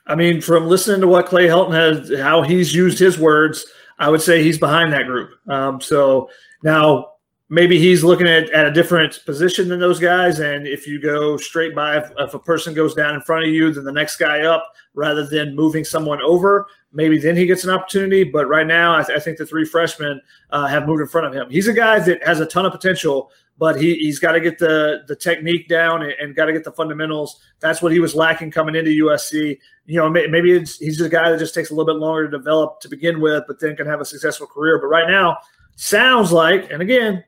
I 0.07 0.15
mean, 0.15 0.41
from 0.41 0.67
listening 0.67 1.01
to 1.01 1.07
what 1.07 1.27
Clay 1.27 1.47
Helton 1.47 1.73
has, 1.73 2.19
how 2.19 2.41
he's 2.41 2.73
used 2.73 2.99
his 2.99 3.17
words, 3.17 3.65
I 3.99 4.09
would 4.09 4.21
say 4.21 4.43
he's 4.43 4.57
behind 4.57 4.91
that 4.91 5.05
group. 5.05 5.31
Um, 5.47 5.79
so 5.79 6.29
now 6.63 7.13
maybe 7.49 7.79
he's 7.79 8.03
looking 8.03 8.27
at, 8.27 8.49
at 8.51 8.65
a 8.65 8.71
different 8.71 9.19
position 9.25 9.69
than 9.69 9.79
those 9.79 9.99
guys. 9.99 10.39
And 10.39 10.67
if 10.67 10.87
you 10.87 11.01
go 11.01 11.37
straight 11.37 11.75
by, 11.75 11.97
if, 11.97 12.11
if 12.17 12.33
a 12.33 12.39
person 12.39 12.73
goes 12.73 12.93
down 12.93 13.15
in 13.15 13.21
front 13.21 13.45
of 13.45 13.51
you, 13.51 13.71
then 13.71 13.83
the 13.83 13.91
next 13.91 14.17
guy 14.17 14.41
up, 14.41 14.73
rather 14.93 15.25
than 15.25 15.55
moving 15.55 15.83
someone 15.83 16.21
over, 16.21 16.67
maybe 16.91 17.17
then 17.19 17.37
he 17.37 17.45
gets 17.45 17.63
an 17.63 17.69
opportunity. 17.69 18.23
But 18.23 18.47
right 18.47 18.67
now, 18.67 18.97
I, 18.97 19.03
th- 19.03 19.17
I 19.17 19.21
think 19.21 19.37
the 19.37 19.45
three 19.45 19.65
freshmen 19.65 20.21
uh, 20.49 20.67
have 20.67 20.87
moved 20.87 21.01
in 21.01 21.07
front 21.07 21.27
of 21.27 21.33
him. 21.33 21.49
He's 21.49 21.67
a 21.67 21.73
guy 21.73 21.99
that 21.99 22.25
has 22.25 22.39
a 22.39 22.45
ton 22.45 22.65
of 22.65 22.71
potential, 22.71 23.31
but 23.57 23.79
he, 23.79 23.95
he's 23.95 24.19
got 24.19 24.33
to 24.33 24.39
get 24.39 24.59
the 24.59 25.03
the 25.07 25.15
technique 25.15 25.67
down 25.67 26.03
and, 26.03 26.13
and 26.19 26.35
got 26.35 26.45
to 26.45 26.53
get 26.53 26.63
the 26.63 26.71
fundamentals. 26.71 27.39
That's 27.59 27.81
what 27.81 27.91
he 27.91 27.99
was 27.99 28.15
lacking 28.15 28.51
coming 28.51 28.75
into 28.75 28.91
USC. 29.05 29.57
You 29.85 29.99
know, 29.99 30.09
may, 30.09 30.27
maybe 30.27 30.57
he's 30.59 31.01
a 31.01 31.09
guy 31.09 31.31
that 31.31 31.39
just 31.39 31.55
takes 31.55 31.69
a 31.69 31.73
little 31.73 31.91
bit 31.91 31.99
longer 31.99 32.29
to 32.29 32.37
develop 32.37 32.79
to 32.81 32.89
begin 32.89 33.19
with, 33.19 33.45
but 33.47 33.59
then 33.59 33.75
can 33.75 33.87
have 33.87 34.01
a 34.01 34.05
successful 34.05 34.47
career. 34.47 34.79
But 34.79 34.87
right 34.87 35.07
now, 35.07 35.37
sounds 35.75 36.31
like, 36.31 36.71
and 36.71 36.81
again, 36.81 37.23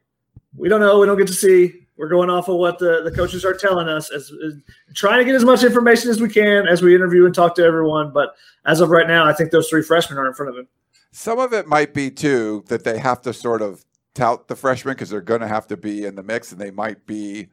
we 0.56 0.70
don't 0.70 0.82
know, 0.82 1.00
we 1.00 1.06
don't 1.06 1.18
get 1.18 1.28
to 1.28 1.34
see. 1.34 1.88
We're 1.98 2.08
going 2.08 2.30
off 2.30 2.48
of 2.48 2.56
what 2.56 2.80
the, 2.80 3.02
the 3.04 3.12
coaches 3.12 3.44
are 3.44 3.54
telling 3.54 3.90
us, 3.90 4.10
as, 4.10 4.32
as 4.46 4.54
trying 4.96 5.20
to 5.20 5.26
get 5.26 5.36
as 5.36 5.44
much 5.44 5.64
information 5.64 6.10
as 6.10 6.22
we 6.22 6.30
can 6.30 6.66
as 6.66 6.82
we 6.82 6.96
interview 6.96 7.26
and 7.26 7.36
talk 7.36 7.56
to 7.56 7.64
everyone. 7.64 8.14
But 8.14 8.36
as 8.66 8.80
of 8.80 8.90
right 8.90 9.08
now, 9.08 9.26
I 9.26 9.34
think 9.34 9.52
those 9.52 9.68
three 9.68 9.84
freshmen 9.84 10.18
are 10.18 10.26
in 10.26 10.34
front 10.34 10.52
of 10.52 10.58
him. 10.58 10.68
Some 11.12 11.40
of 11.40 11.54
it 11.54 11.68
might 11.68 11.94
be 11.94 12.10
too 12.10 12.64
that 12.68 12.84
they 12.84 13.00
have 13.00 13.22
to 13.24 13.34
sort 13.34 13.62
of 13.62 13.84
tout 14.14 14.48
the 14.48 14.56
freshmen 14.56 14.96
because 14.96 15.10
they're 15.10 15.22
going 15.22 15.42
to 15.42 15.48
have 15.48 15.68
to 15.68 15.78
be 15.78 16.06
in 16.06 16.16
the 16.16 16.24
mix, 16.24 16.52
and 16.52 16.60
they 16.60 16.72
might 16.72 17.06
be, 17.06 17.48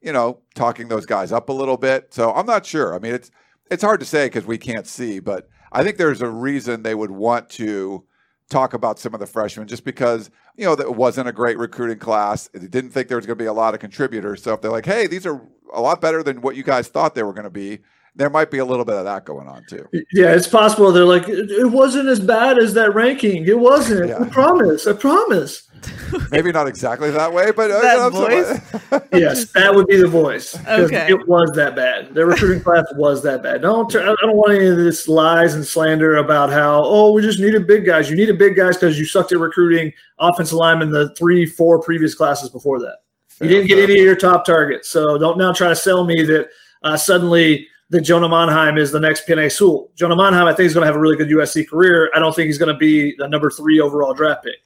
you 0.00 0.12
know, 0.12 0.40
talking 0.54 0.88
those 0.88 1.06
guys 1.06 1.32
up 1.32 1.48
a 1.48 1.52
little 1.52 1.76
bit. 1.76 2.12
So 2.14 2.32
I'm 2.32 2.46
not 2.46 2.66
sure. 2.66 2.94
I 2.94 2.98
mean, 2.98 3.14
it's 3.14 3.30
it's 3.70 3.82
hard 3.82 4.00
to 4.00 4.06
say 4.06 4.26
because 4.26 4.46
we 4.46 4.58
can't 4.58 4.86
see, 4.86 5.18
but 5.20 5.48
I 5.72 5.82
think 5.82 5.96
there's 5.96 6.22
a 6.22 6.28
reason 6.28 6.82
they 6.82 6.94
would 6.94 7.10
want 7.10 7.48
to 7.50 8.04
talk 8.48 8.74
about 8.74 8.98
some 8.98 9.12
of 9.12 9.18
the 9.20 9.26
freshmen 9.26 9.66
just 9.66 9.84
because 9.84 10.30
you 10.56 10.64
know 10.64 10.76
that 10.76 10.86
it 10.86 10.94
wasn't 10.94 11.28
a 11.28 11.32
great 11.32 11.58
recruiting 11.58 11.98
class. 11.98 12.48
They 12.54 12.68
didn't 12.68 12.90
think 12.90 13.08
there 13.08 13.16
was 13.16 13.26
going 13.26 13.38
to 13.38 13.42
be 13.42 13.48
a 13.48 13.52
lot 13.52 13.74
of 13.74 13.80
contributors. 13.80 14.42
So 14.42 14.54
if 14.54 14.60
they're 14.60 14.70
like, 14.70 14.86
hey, 14.86 15.06
these 15.06 15.26
are 15.26 15.42
a 15.72 15.80
lot 15.80 16.00
better 16.00 16.22
than 16.22 16.40
what 16.40 16.56
you 16.56 16.62
guys 16.62 16.88
thought 16.88 17.14
they 17.14 17.24
were 17.24 17.32
going 17.32 17.44
to 17.44 17.50
be, 17.50 17.80
there 18.14 18.30
might 18.30 18.50
be 18.50 18.58
a 18.58 18.64
little 18.64 18.84
bit 18.84 18.94
of 18.94 19.04
that 19.04 19.24
going 19.24 19.48
on 19.48 19.64
too. 19.68 19.86
Yeah, 20.12 20.32
it's 20.32 20.46
possible. 20.46 20.92
They're 20.92 21.04
like, 21.04 21.28
it, 21.28 21.50
it 21.50 21.70
wasn't 21.70 22.08
as 22.08 22.20
bad 22.20 22.58
as 22.58 22.74
that 22.74 22.94
ranking. 22.94 23.46
It 23.46 23.58
wasn't. 23.58 24.08
Yeah. 24.08 24.20
I 24.20 24.28
promise. 24.28 24.86
I 24.86 24.92
promise. 24.94 25.65
Maybe 26.30 26.52
not 26.52 26.66
exactly 26.66 27.10
that 27.10 27.32
way, 27.32 27.50
but 27.50 27.70
uh, 27.70 27.80
That 27.80 28.12
you 28.12 28.98
know, 29.12 29.18
Yes, 29.18 29.50
that 29.52 29.74
would 29.74 29.86
be 29.86 29.96
the 29.96 30.08
voice. 30.08 30.56
Okay. 30.66 31.08
It 31.08 31.26
was 31.26 31.50
that 31.56 31.74
bad. 31.76 32.14
The 32.14 32.24
recruiting 32.24 32.62
class 32.62 32.84
was 32.94 33.22
that 33.22 33.42
bad. 33.42 33.62
Don't 33.62 33.94
I 33.94 34.14
don't 34.20 34.36
want 34.36 34.54
any 34.54 34.66
of 34.66 34.76
this 34.76 35.08
lies 35.08 35.54
and 35.54 35.64
slander 35.64 36.16
about 36.16 36.50
how 36.50 36.82
oh 36.84 37.12
we 37.12 37.22
just 37.22 37.40
needed 37.40 37.66
big 37.66 37.84
guys. 37.84 38.10
You 38.10 38.16
needed 38.16 38.38
big 38.38 38.56
guys 38.56 38.76
because 38.76 38.98
you 38.98 39.04
sucked 39.04 39.32
at 39.32 39.38
recruiting 39.38 39.92
offensive 40.18 40.56
linemen 40.56 40.90
the 40.90 41.14
three 41.14 41.46
four 41.46 41.80
previous 41.80 42.14
classes 42.14 42.50
before 42.50 42.78
that. 42.80 42.98
You 43.40 43.48
didn't 43.48 43.66
get 43.66 43.78
any 43.78 43.98
of 43.98 44.04
your 44.04 44.16
top 44.16 44.44
targets. 44.46 44.88
So 44.88 45.18
don't 45.18 45.36
now 45.36 45.52
try 45.52 45.68
to 45.68 45.76
sell 45.76 46.04
me 46.04 46.22
that 46.22 46.48
uh, 46.82 46.96
suddenly 46.96 47.68
that 47.90 48.00
Jonah 48.00 48.28
Monheim 48.28 48.78
is 48.78 48.90
the 48.90 49.00
next 49.00 49.26
Penei 49.26 49.52
Sewell. 49.52 49.90
Jonah 49.94 50.16
Monheim, 50.16 50.46
I 50.46 50.54
think, 50.54 50.66
is 50.66 50.74
going 50.74 50.82
to 50.82 50.86
have 50.86 50.96
a 50.96 50.98
really 50.98 51.16
good 51.16 51.28
USC 51.28 51.68
career. 51.68 52.10
I 52.14 52.18
don't 52.18 52.34
think 52.34 52.46
he's 52.46 52.58
going 52.58 52.72
to 52.72 52.78
be 52.78 53.14
the 53.18 53.28
number 53.28 53.50
three 53.50 53.78
overall 53.78 54.14
draft 54.14 54.44
pick. 54.44 54.56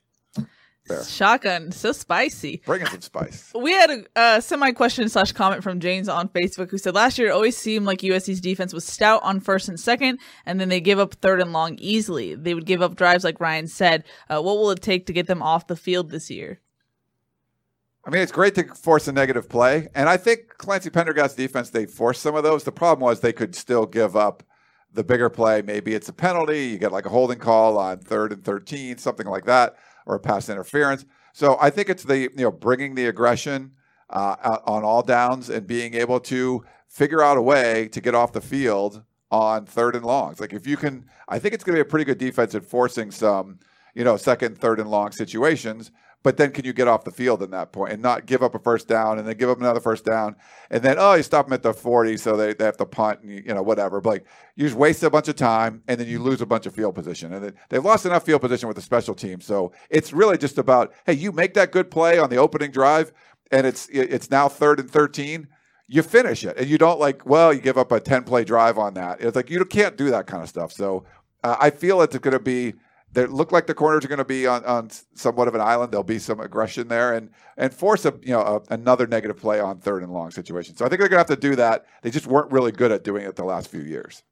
Shotgun, 1.04 1.72
so 1.72 1.92
spicy. 1.92 2.62
Bring 2.66 2.80
in 2.82 2.86
some 2.88 3.00
spice. 3.00 3.52
We 3.60 3.72
had 3.72 3.90
a 3.90 4.04
uh, 4.16 4.40
semi 4.40 4.72
question 4.72 5.08
slash 5.08 5.32
comment 5.32 5.62
from 5.62 5.80
James 5.80 6.08
on 6.08 6.28
Facebook 6.28 6.70
who 6.70 6.78
said 6.78 6.94
last 6.94 7.18
year 7.18 7.28
it 7.28 7.32
always 7.32 7.56
seemed 7.56 7.86
like 7.86 8.00
USC's 8.00 8.40
defense 8.40 8.72
was 8.72 8.84
stout 8.84 9.22
on 9.22 9.40
first 9.40 9.68
and 9.68 9.78
second, 9.78 10.18
and 10.46 10.58
then 10.58 10.68
they 10.68 10.80
give 10.80 10.98
up 10.98 11.14
third 11.14 11.40
and 11.40 11.52
long 11.52 11.76
easily. 11.78 12.34
They 12.34 12.54
would 12.54 12.66
give 12.66 12.82
up 12.82 12.96
drives 12.96 13.24
like 13.24 13.40
Ryan 13.40 13.68
said. 13.68 14.04
Uh, 14.28 14.40
what 14.40 14.56
will 14.56 14.70
it 14.70 14.82
take 14.82 15.06
to 15.06 15.12
get 15.12 15.26
them 15.26 15.42
off 15.42 15.66
the 15.66 15.76
field 15.76 16.10
this 16.10 16.30
year? 16.30 16.60
I 18.04 18.10
mean, 18.10 18.22
it's 18.22 18.32
great 18.32 18.54
to 18.54 18.64
force 18.74 19.08
a 19.08 19.12
negative 19.12 19.48
play, 19.48 19.88
and 19.94 20.08
I 20.08 20.16
think 20.16 20.48
Clancy 20.56 20.88
Pendergast's 20.88 21.36
defense 21.36 21.70
they 21.70 21.84
forced 21.86 22.22
some 22.22 22.34
of 22.34 22.42
those. 22.42 22.64
The 22.64 22.72
problem 22.72 23.04
was 23.04 23.20
they 23.20 23.32
could 23.32 23.54
still 23.54 23.84
give 23.84 24.16
up 24.16 24.42
the 24.92 25.04
bigger 25.04 25.28
play. 25.28 25.62
Maybe 25.62 25.94
it's 25.94 26.08
a 26.08 26.12
penalty. 26.12 26.68
You 26.68 26.78
get 26.78 26.92
like 26.92 27.04
a 27.04 27.10
holding 27.10 27.38
call 27.38 27.78
on 27.78 27.98
third 27.98 28.32
and 28.32 28.42
thirteen, 28.42 28.96
something 28.96 29.26
like 29.26 29.44
that, 29.44 29.76
or 30.06 30.18
pass 30.18 30.48
interference. 30.48 31.04
So 31.32 31.56
I 31.60 31.70
think 31.70 31.88
it's 31.88 32.04
the 32.04 32.18
you 32.18 32.30
know 32.36 32.50
bringing 32.50 32.94
the 32.94 33.06
aggression 33.06 33.72
uh, 34.08 34.58
on 34.64 34.84
all 34.84 35.02
downs 35.02 35.48
and 35.48 35.66
being 35.66 35.94
able 35.94 36.20
to 36.20 36.64
figure 36.88 37.22
out 37.22 37.36
a 37.36 37.42
way 37.42 37.88
to 37.88 38.00
get 38.00 38.14
off 38.14 38.32
the 38.32 38.40
field 38.40 39.04
on 39.30 39.64
third 39.64 39.94
and 39.94 40.04
longs. 40.04 40.40
Like 40.40 40.52
if 40.52 40.66
you 40.66 40.76
can, 40.76 41.06
I 41.28 41.38
think 41.38 41.54
it's 41.54 41.62
going 41.62 41.76
to 41.76 41.84
be 41.84 41.88
a 41.88 41.90
pretty 41.90 42.04
good 42.04 42.18
defense 42.18 42.54
at 42.54 42.64
forcing 42.64 43.10
some 43.10 43.60
you 43.94 44.04
know 44.04 44.16
second, 44.16 44.58
third, 44.58 44.80
and 44.80 44.90
long 44.90 45.12
situations. 45.12 45.90
But 46.22 46.36
then 46.36 46.50
can 46.50 46.66
you 46.66 46.74
get 46.74 46.86
off 46.86 47.04
the 47.04 47.10
field 47.10 47.42
in 47.42 47.50
that 47.52 47.72
point 47.72 47.94
and 47.94 48.02
not 48.02 48.26
give 48.26 48.42
up 48.42 48.54
a 48.54 48.58
first 48.58 48.86
down 48.86 49.18
and 49.18 49.26
then 49.26 49.36
give 49.38 49.48
up 49.48 49.58
another 49.58 49.80
first 49.80 50.04
down? 50.04 50.36
And 50.70 50.82
then 50.82 50.96
oh 50.98 51.14
you 51.14 51.22
stop 51.22 51.46
them 51.46 51.54
at 51.54 51.62
the 51.62 51.72
40 51.72 52.18
so 52.18 52.36
they, 52.36 52.52
they 52.52 52.64
have 52.64 52.76
to 52.76 52.86
punt 52.86 53.20
and 53.22 53.30
you, 53.30 53.42
you 53.46 53.54
know 53.54 53.62
whatever. 53.62 54.00
But 54.00 54.10
like 54.10 54.26
you 54.54 54.66
just 54.66 54.76
waste 54.76 55.02
a 55.02 55.10
bunch 55.10 55.28
of 55.28 55.36
time 55.36 55.82
and 55.88 55.98
then 55.98 56.08
you 56.08 56.18
lose 56.18 56.42
a 56.42 56.46
bunch 56.46 56.66
of 56.66 56.74
field 56.74 56.94
position. 56.94 57.32
And 57.32 57.54
they've 57.70 57.84
lost 57.84 58.04
enough 58.04 58.24
field 58.24 58.42
position 58.42 58.68
with 58.68 58.76
the 58.76 58.82
special 58.82 59.14
team. 59.14 59.40
So 59.40 59.72
it's 59.88 60.12
really 60.12 60.36
just 60.36 60.58
about 60.58 60.92
hey 61.06 61.14
you 61.14 61.32
make 61.32 61.54
that 61.54 61.72
good 61.72 61.90
play 61.90 62.18
on 62.18 62.28
the 62.28 62.36
opening 62.36 62.70
drive 62.70 63.12
and 63.50 63.66
it's 63.66 63.88
it's 63.90 64.30
now 64.30 64.48
third 64.48 64.78
and 64.78 64.90
13 64.90 65.48
you 65.92 66.02
finish 66.04 66.44
it. 66.44 66.56
And 66.56 66.68
you 66.68 66.76
don't 66.76 67.00
like 67.00 67.24
well 67.24 67.52
you 67.52 67.60
give 67.60 67.78
up 67.78 67.92
a 67.92 67.98
10 67.98 68.24
play 68.24 68.44
drive 68.44 68.76
on 68.76 68.94
that. 68.94 69.22
It's 69.22 69.36
like 69.36 69.48
you 69.48 69.64
can't 69.64 69.96
do 69.96 70.10
that 70.10 70.26
kind 70.26 70.42
of 70.42 70.48
stuff. 70.48 70.72
So 70.72 71.06
uh, 71.42 71.56
i 71.60 71.70
feel 71.70 72.02
it's 72.02 72.16
going 72.18 72.32
to 72.32 72.38
be 72.38 72.74
they 73.12 73.26
look 73.26 73.52
like 73.52 73.66
the 73.66 73.74
corners 73.74 74.04
are 74.04 74.08
going 74.08 74.18
to 74.18 74.24
be 74.24 74.46
on, 74.46 74.64
on 74.64 74.88
somewhat 75.14 75.48
of 75.48 75.54
an 75.54 75.60
island 75.60 75.92
there'll 75.92 76.04
be 76.04 76.18
some 76.18 76.40
aggression 76.40 76.88
there 76.88 77.14
and 77.14 77.30
and 77.56 77.72
force 77.74 78.04
a 78.04 78.14
you 78.22 78.32
know 78.32 78.40
a, 78.40 78.74
another 78.74 79.06
negative 79.06 79.36
play 79.36 79.60
on 79.60 79.78
third 79.78 80.02
and 80.02 80.12
long 80.12 80.30
situation 80.30 80.76
so 80.76 80.84
i 80.84 80.88
think 80.88 81.00
they're 81.00 81.08
going 81.08 81.24
to 81.24 81.32
have 81.32 81.40
to 81.40 81.48
do 81.48 81.56
that 81.56 81.86
they 82.02 82.10
just 82.10 82.26
weren't 82.26 82.50
really 82.50 82.72
good 82.72 82.92
at 82.92 83.04
doing 83.04 83.24
it 83.24 83.36
the 83.36 83.44
last 83.44 83.68
few 83.68 83.82
years 83.82 84.22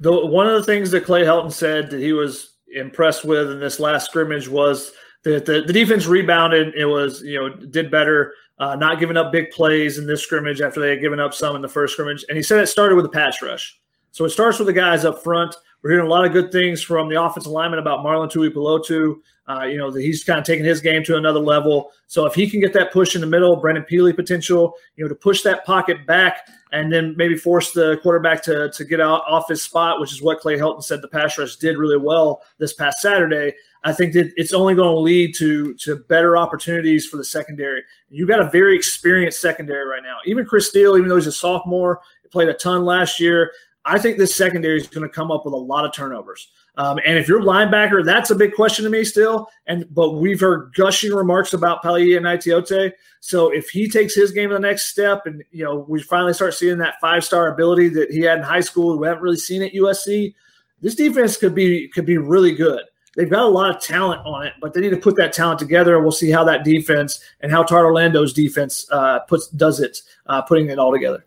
The 0.00 0.26
one 0.26 0.46
of 0.46 0.54
the 0.54 0.64
things 0.64 0.90
that 0.90 1.04
Clay 1.04 1.22
Helton 1.22 1.52
said 1.52 1.90
that 1.90 2.00
he 2.00 2.12
was 2.12 2.54
impressed 2.74 3.24
with 3.24 3.50
in 3.50 3.60
this 3.60 3.78
last 3.78 4.06
scrimmage 4.06 4.48
was 4.48 4.92
that 5.22 5.46
the, 5.46 5.62
the 5.62 5.72
defense 5.72 6.06
rebounded. 6.06 6.74
It 6.74 6.86
was 6.86 7.22
you 7.22 7.38
know 7.38 7.48
did 7.48 7.90
better, 7.90 8.34
uh, 8.58 8.76
not 8.76 8.98
giving 8.98 9.16
up 9.16 9.32
big 9.32 9.50
plays 9.50 9.98
in 9.98 10.06
this 10.06 10.22
scrimmage 10.22 10.60
after 10.60 10.80
they 10.80 10.90
had 10.90 11.00
given 11.00 11.20
up 11.20 11.32
some 11.32 11.56
in 11.56 11.62
the 11.62 11.68
first 11.68 11.94
scrimmage. 11.94 12.24
And 12.28 12.36
he 12.36 12.42
said 12.42 12.60
it 12.60 12.66
started 12.66 12.96
with 12.96 13.04
a 13.04 13.10
pass 13.10 13.40
rush. 13.40 13.78
So 14.10 14.24
it 14.24 14.30
starts 14.30 14.58
with 14.58 14.66
the 14.66 14.72
guys 14.72 15.04
up 15.04 15.22
front. 15.22 15.54
We're 15.84 15.90
hearing 15.90 16.06
a 16.06 16.10
lot 16.10 16.24
of 16.24 16.32
good 16.32 16.50
things 16.50 16.82
from 16.82 17.10
the 17.10 17.22
offensive 17.22 17.52
lineman 17.52 17.78
about 17.78 17.98
Marlon 17.98 18.32
Tuipulotu. 18.32 19.16
Uh, 19.46 19.64
you 19.64 19.76
know, 19.76 19.90
that 19.90 20.00
he's 20.00 20.24
kind 20.24 20.38
of 20.38 20.46
taking 20.46 20.64
his 20.64 20.80
game 20.80 21.04
to 21.04 21.18
another 21.18 21.38
level. 21.38 21.90
So 22.06 22.24
if 22.24 22.34
he 22.34 22.48
can 22.48 22.58
get 22.58 22.72
that 22.72 22.90
push 22.90 23.14
in 23.14 23.20
the 23.20 23.26
middle, 23.26 23.56
Brandon 23.56 23.84
Pili 23.84 24.16
potential, 24.16 24.72
you 24.96 25.04
know, 25.04 25.08
to 25.10 25.14
push 25.14 25.42
that 25.42 25.66
pocket 25.66 26.06
back 26.06 26.48
and 26.72 26.90
then 26.90 27.14
maybe 27.18 27.36
force 27.36 27.72
the 27.72 27.98
quarterback 28.02 28.42
to, 28.44 28.70
to 28.70 28.84
get 28.86 29.02
out 29.02 29.20
off 29.28 29.46
his 29.46 29.60
spot, 29.60 30.00
which 30.00 30.12
is 30.12 30.22
what 30.22 30.40
Clay 30.40 30.56
Helton 30.56 30.82
said 30.82 31.02
the 31.02 31.08
pass 31.08 31.36
rush 31.36 31.56
did 31.56 31.76
really 31.76 31.98
well 31.98 32.40
this 32.56 32.72
past 32.72 33.02
Saturday. 33.02 33.52
I 33.84 33.92
think 33.92 34.14
that 34.14 34.32
it's 34.36 34.54
only 34.54 34.74
going 34.74 34.94
to 34.94 34.98
lead 34.98 35.34
to 35.34 35.74
to 35.74 35.96
better 35.96 36.38
opportunities 36.38 37.06
for 37.06 37.18
the 37.18 37.24
secondary. 37.24 37.82
You've 38.08 38.28
got 38.28 38.40
a 38.40 38.48
very 38.48 38.74
experienced 38.74 39.42
secondary 39.42 39.86
right 39.86 40.02
now. 40.02 40.16
Even 40.24 40.46
Chris 40.46 40.70
Steele, 40.70 40.96
even 40.96 41.10
though 41.10 41.16
he's 41.16 41.26
a 41.26 41.32
sophomore, 41.32 42.00
played 42.34 42.48
a 42.48 42.54
ton 42.54 42.86
last 42.86 43.20
year. 43.20 43.52
I 43.86 43.98
think 43.98 44.16
this 44.16 44.34
secondary 44.34 44.78
is 44.78 44.86
going 44.86 45.06
to 45.06 45.12
come 45.12 45.30
up 45.30 45.44
with 45.44 45.52
a 45.52 45.58
lot 45.58 45.84
of 45.84 45.92
turnovers. 45.92 46.48
Um, 46.76 46.98
and 47.04 47.18
if 47.18 47.28
you're 47.28 47.42
linebacker, 47.42 48.04
that's 48.04 48.30
a 48.30 48.34
big 48.34 48.54
question 48.54 48.84
to 48.84 48.90
me 48.90 49.04
still. 49.04 49.48
And 49.66 49.86
but 49.94 50.12
we've 50.12 50.40
heard 50.40 50.72
gushing 50.74 51.12
remarks 51.12 51.52
about 51.52 51.82
Palaie 51.82 52.18
Gaoteote. 52.18 52.92
So 53.20 53.50
if 53.50 53.68
he 53.68 53.88
takes 53.88 54.14
his 54.14 54.32
game 54.32 54.48
to 54.48 54.54
the 54.54 54.60
next 54.60 54.88
step, 54.88 55.26
and 55.26 55.44
you 55.50 55.64
know 55.64 55.84
we 55.88 56.02
finally 56.02 56.32
start 56.32 56.54
seeing 56.54 56.78
that 56.78 57.00
five 57.00 57.24
star 57.24 57.52
ability 57.52 57.88
that 57.90 58.10
he 58.10 58.20
had 58.20 58.38
in 58.38 58.44
high 58.44 58.60
school, 58.60 58.98
we 58.98 59.06
haven't 59.06 59.22
really 59.22 59.36
seen 59.36 59.62
at 59.62 59.72
USC. 59.72 60.34
this 60.80 60.94
defense 60.94 61.36
could 61.36 61.54
be 61.54 61.88
could 61.88 62.06
be 62.06 62.18
really 62.18 62.54
good. 62.54 62.82
They've 63.16 63.30
got 63.30 63.44
a 63.44 63.48
lot 63.48 63.74
of 63.74 63.80
talent 63.80 64.22
on 64.26 64.44
it, 64.46 64.54
but 64.60 64.74
they 64.74 64.80
need 64.80 64.90
to 64.90 64.96
put 64.96 65.16
that 65.16 65.32
talent 65.32 65.60
together. 65.60 66.00
We'll 66.00 66.10
see 66.10 66.30
how 66.30 66.42
that 66.44 66.64
defense 66.64 67.20
and 67.40 67.52
how 67.52 67.62
Todd 67.62 67.84
Orlando's 67.84 68.32
defense 68.32 68.86
uh, 68.90 69.20
puts 69.20 69.48
does 69.48 69.78
it, 69.78 69.98
uh, 70.26 70.42
putting 70.42 70.68
it 70.70 70.80
all 70.80 70.90
together. 70.90 71.24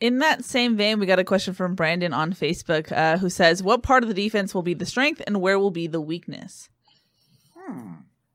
In 0.00 0.18
that 0.18 0.44
same 0.44 0.76
vein, 0.76 1.00
we 1.00 1.06
got 1.06 1.18
a 1.18 1.24
question 1.24 1.54
from 1.54 1.74
Brandon 1.74 2.12
on 2.12 2.32
Facebook 2.32 2.92
uh, 2.92 3.18
who 3.18 3.28
says, 3.28 3.62
What 3.62 3.82
part 3.82 4.04
of 4.04 4.08
the 4.08 4.14
defense 4.14 4.54
will 4.54 4.62
be 4.62 4.74
the 4.74 4.86
strength 4.86 5.22
and 5.26 5.40
where 5.40 5.58
will 5.58 5.72
be 5.72 5.86
the 5.86 6.00
weakness? 6.00 6.68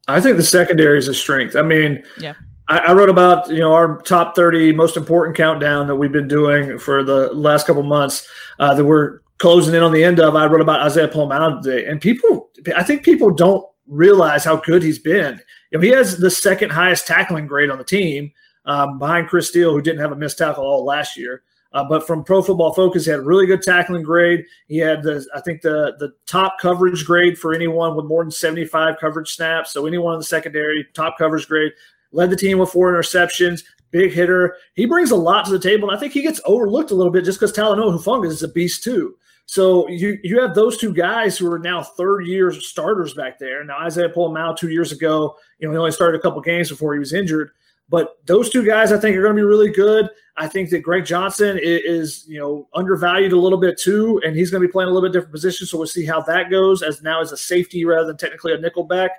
I 0.08 0.20
think 0.20 0.38
the 0.38 0.44
secondary 0.44 0.98
is 0.98 1.08
a 1.08 1.14
strength. 1.14 1.56
I 1.56 1.62
mean, 1.62 2.04
Yeah. 2.20 2.34
I, 2.68 2.78
I 2.80 2.94
wrote 2.94 3.10
about 3.10 3.50
you 3.50 3.60
know 3.60 3.74
our 3.74 4.02
top 4.02 4.36
thirty 4.36 4.72
most 4.72 4.96
important 4.96 5.36
countdown 5.36 5.88
that 5.88 5.96
we've 5.96 6.12
been 6.12 6.28
doing 6.30 6.78
for 6.80 7.04
the 7.04 7.34
last 7.34 7.68
couple 7.68 7.84
months 7.84 8.28
uh, 8.60 8.74
that 8.74 8.86
we're 8.86 9.20
closing 9.38 9.76
in 9.76 9.84
on 9.84 9.92
the 9.92 10.04
end 10.04 10.20
of. 10.20 10.36
I 10.36 10.46
wrote 10.46 10.62
about 10.62 10.82
Isaiah 10.82 11.08
Pola-Mao 11.08 11.62
today, 11.62 11.86
and 11.86 12.00
people, 12.00 12.50
I 12.76 12.84
think 12.84 13.04
people 13.04 13.32
don't 13.32 13.66
realize 13.88 14.46
how 14.46 14.58
good 14.58 14.82
he's 14.82 15.00
been. 15.00 15.42
You 15.72 15.78
know, 15.78 15.82
he 15.82 15.90
has 15.90 16.18
the 16.18 16.32
second 16.32 16.72
highest 16.72 17.08
tackling 17.08 17.48
grade 17.48 17.70
on 17.70 17.78
the 17.78 17.84
team, 17.84 18.32
um, 18.66 19.00
behind 19.00 19.28
Chris 19.28 19.50
Steele, 19.50 19.72
who 19.72 19.82
didn't 19.82 20.00
have 20.00 20.14
a 20.14 20.16
missed 20.16 20.38
tackle 20.38 20.64
all 20.64 20.86
last 20.86 21.18
year. 21.18 21.44
Uh, 21.74 21.84
but 21.84 22.06
from 22.06 22.24
Pro 22.24 22.42
Football 22.42 22.74
Focus, 22.74 23.06
he 23.06 23.12
had 23.12 23.22
really 23.22 23.48
good 23.48 23.64
tackling 23.64 24.04
grade. 24.04 24.46
He 24.68 24.78
had 24.78 25.02
the, 25.02 25.26
I 25.34 25.42
think 25.42 25.62
the 25.62 25.96
the 25.98 26.14
top 26.28 26.60
coverage 26.60 27.06
grade 27.06 27.38
for 27.38 27.54
anyone 27.54 27.96
with 27.96 28.06
more 28.06 28.24
than 28.24 28.32
seventy 28.32 28.66
five 28.66 29.00
coverage 29.00 29.34
snaps. 29.34 29.72
So 29.72 29.86
anyone 29.86 30.14
in 30.14 30.20
the 30.20 30.26
secondary, 30.26 30.86
top 30.94 31.18
coverage 31.18 31.48
grade. 31.48 31.72
Led 32.12 32.30
the 32.30 32.36
team 32.36 32.60
with 32.60 32.70
four 32.70 32.94
interceptions. 32.94 33.64
Big 33.90 34.12
hitter. 34.12 34.56
He 34.76 34.86
brings 34.86 35.10
a 35.10 35.16
lot 35.16 35.46
to 35.46 35.52
the 35.52 35.58
table, 35.60 35.90
and 35.90 35.98
I 35.98 36.00
think 36.00 36.14
he 36.14 36.22
gets 36.22 36.40
overlooked 36.46 36.92
a 36.92 36.96
little 36.96 37.12
bit 37.12 37.26
just 37.26 37.40
because 37.40 37.52
Talanoa 37.52 37.98
Hufanga 37.98 38.28
is 38.28 38.44
a 38.44 38.48
beast 38.48 38.84
too. 38.84 39.18
So 39.46 39.88
you 39.90 40.20
you 40.24 40.40
have 40.40 40.54
those 40.54 40.78
two 40.78 40.94
guys 40.94 41.38
who 41.38 41.52
are 41.52 41.60
now 41.60 41.82
third 41.82 42.28
year 42.28 42.52
starters 42.52 43.16
back 43.16 43.40
there. 43.40 43.64
Now 43.64 43.80
Isaiah 43.80 44.10
Pola-Mao 44.10 44.54
two 44.54 44.70
years 44.70 44.92
ago, 44.92 45.36
you 45.58 45.68
know, 45.68 45.72
he 45.72 45.78
only 45.78 45.92
started 45.92 46.20
a 46.20 46.22
couple 46.22 46.40
games 46.42 46.70
before 46.70 46.94
he 46.94 47.00
was 47.00 47.14
injured. 47.14 47.50
But 47.90 48.18
those 48.26 48.50
two 48.50 48.64
guys, 48.66 48.92
I 48.92 48.98
think, 48.98 49.18
are 49.18 49.22
going 49.22 49.36
to 49.36 49.42
be 49.42 49.46
really 49.46 49.72
good. 49.72 50.10
I 50.36 50.48
think 50.48 50.72
that 50.72 50.80
Greg 50.80 51.06
Johnson 51.06 51.60
is, 51.62 52.26
you 52.28 52.40
know, 52.40 52.68
undervalued 52.74 53.34
a 53.34 53.40
little 53.40 53.60
bit 53.60 53.80
too, 53.80 54.20
and 54.26 54.36
he's 54.36 54.50
going 54.50 54.62
to 54.62 54.68
be 54.68 54.72
playing 54.72 54.90
a 54.90 54.92
little 54.92 55.08
bit 55.08 55.14
different 55.14 55.34
position. 55.34 55.68
So 55.68 55.78
we'll 55.78 55.88
see 55.88 56.06
how 56.06 56.22
that 56.22 56.50
goes 56.50 56.82
as 56.82 57.04
now 57.04 57.22
as 57.22 57.32
a 57.32 57.38
safety 57.38 57.86
rather 57.86 58.08
than 58.08 58.18
technically 58.18 58.54
a 58.54 58.58
nickel 58.58 58.84
back. 58.84 59.12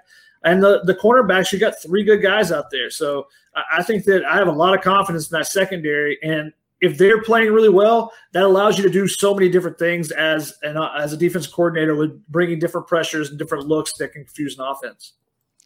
And 0.43 0.62
the 0.62 0.83
the 0.85 0.95
cornerbacks, 0.95 1.53
you 1.53 1.59
got 1.59 1.81
three 1.81 2.03
good 2.03 2.21
guys 2.21 2.51
out 2.53 2.71
there. 2.71 2.91
So 2.91 3.29
I, 3.55 3.79
I 3.79 3.83
think 3.83 4.05
that 4.05 4.25
I 4.25 4.37
have 4.37 4.49
a 4.49 4.53
lot 4.53 4.77
of 4.77 4.83
confidence 4.83 5.31
in 5.31 5.39
that 5.39 5.47
secondary. 5.47 6.19
And 6.23 6.53
if 6.81 6.99
they're 6.99 7.23
playing 7.23 7.53
really 7.53 7.71
well, 7.71 8.12
that 8.33 8.43
allows 8.43 8.77
you 8.77 8.85
to 8.85 8.91
do 8.91 9.09
so 9.09 9.35
many 9.35 9.49
different 9.49 9.79
things 9.79 10.11
as 10.11 10.53
an 10.62 10.77
as 10.97 11.12
a 11.12 11.17
defense 11.17 11.47
coordinator 11.47 11.95
with 11.95 12.27
bringing 12.27 12.59
different 12.59 12.87
pressures 12.87 13.31
and 13.31 13.39
different 13.39 13.67
looks 13.67 13.93
that 13.99 14.12
can 14.12 14.25
confuse 14.25 14.59
an 14.59 14.65
offense. 14.67 15.15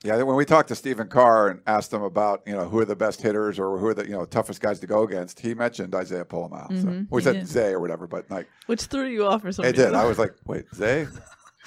Yeah, 0.05 0.23
when 0.23 0.37
we 0.37 0.45
talked 0.45 0.69
to 0.69 0.77
Stephen 0.77 1.09
Carr 1.09 1.49
and 1.49 1.61
asked 1.67 1.93
him 1.93 2.03
about 2.03 2.43
you 2.47 2.53
know 2.55 2.69
who 2.69 2.79
are 2.79 2.85
the 2.85 2.95
best 2.95 3.21
hitters 3.21 3.59
or 3.59 3.79
who 3.79 3.87
are 3.89 3.95
the 3.95 4.05
you 4.05 4.13
know 4.13 4.25
toughest 4.25 4.61
guys 4.61 4.79
to 4.81 4.87
go 4.87 5.03
against, 5.03 5.41
he 5.41 5.55
mentioned 5.55 5.93
Isaiah 5.95 6.25
Pola-Mao. 6.25 6.69
So 6.69 6.75
Mhm, 6.75 7.07
we 7.11 7.21
he 7.21 7.25
said 7.25 7.33
did. 7.41 7.49
Zay 7.49 7.71
or 7.73 7.81
whatever, 7.81 8.07
but 8.07 8.31
like 8.31 8.49
Which 8.67 8.83
threw 8.83 9.07
you 9.07 9.27
off 9.27 9.45
or 9.45 9.51
something. 9.51 9.75
it 9.75 9.77
something? 9.77 9.93
did. 9.93 9.99
I 9.99 10.05
was 10.05 10.19
like, 10.19 10.35
wait, 10.47 10.67
Zay? 10.73 11.09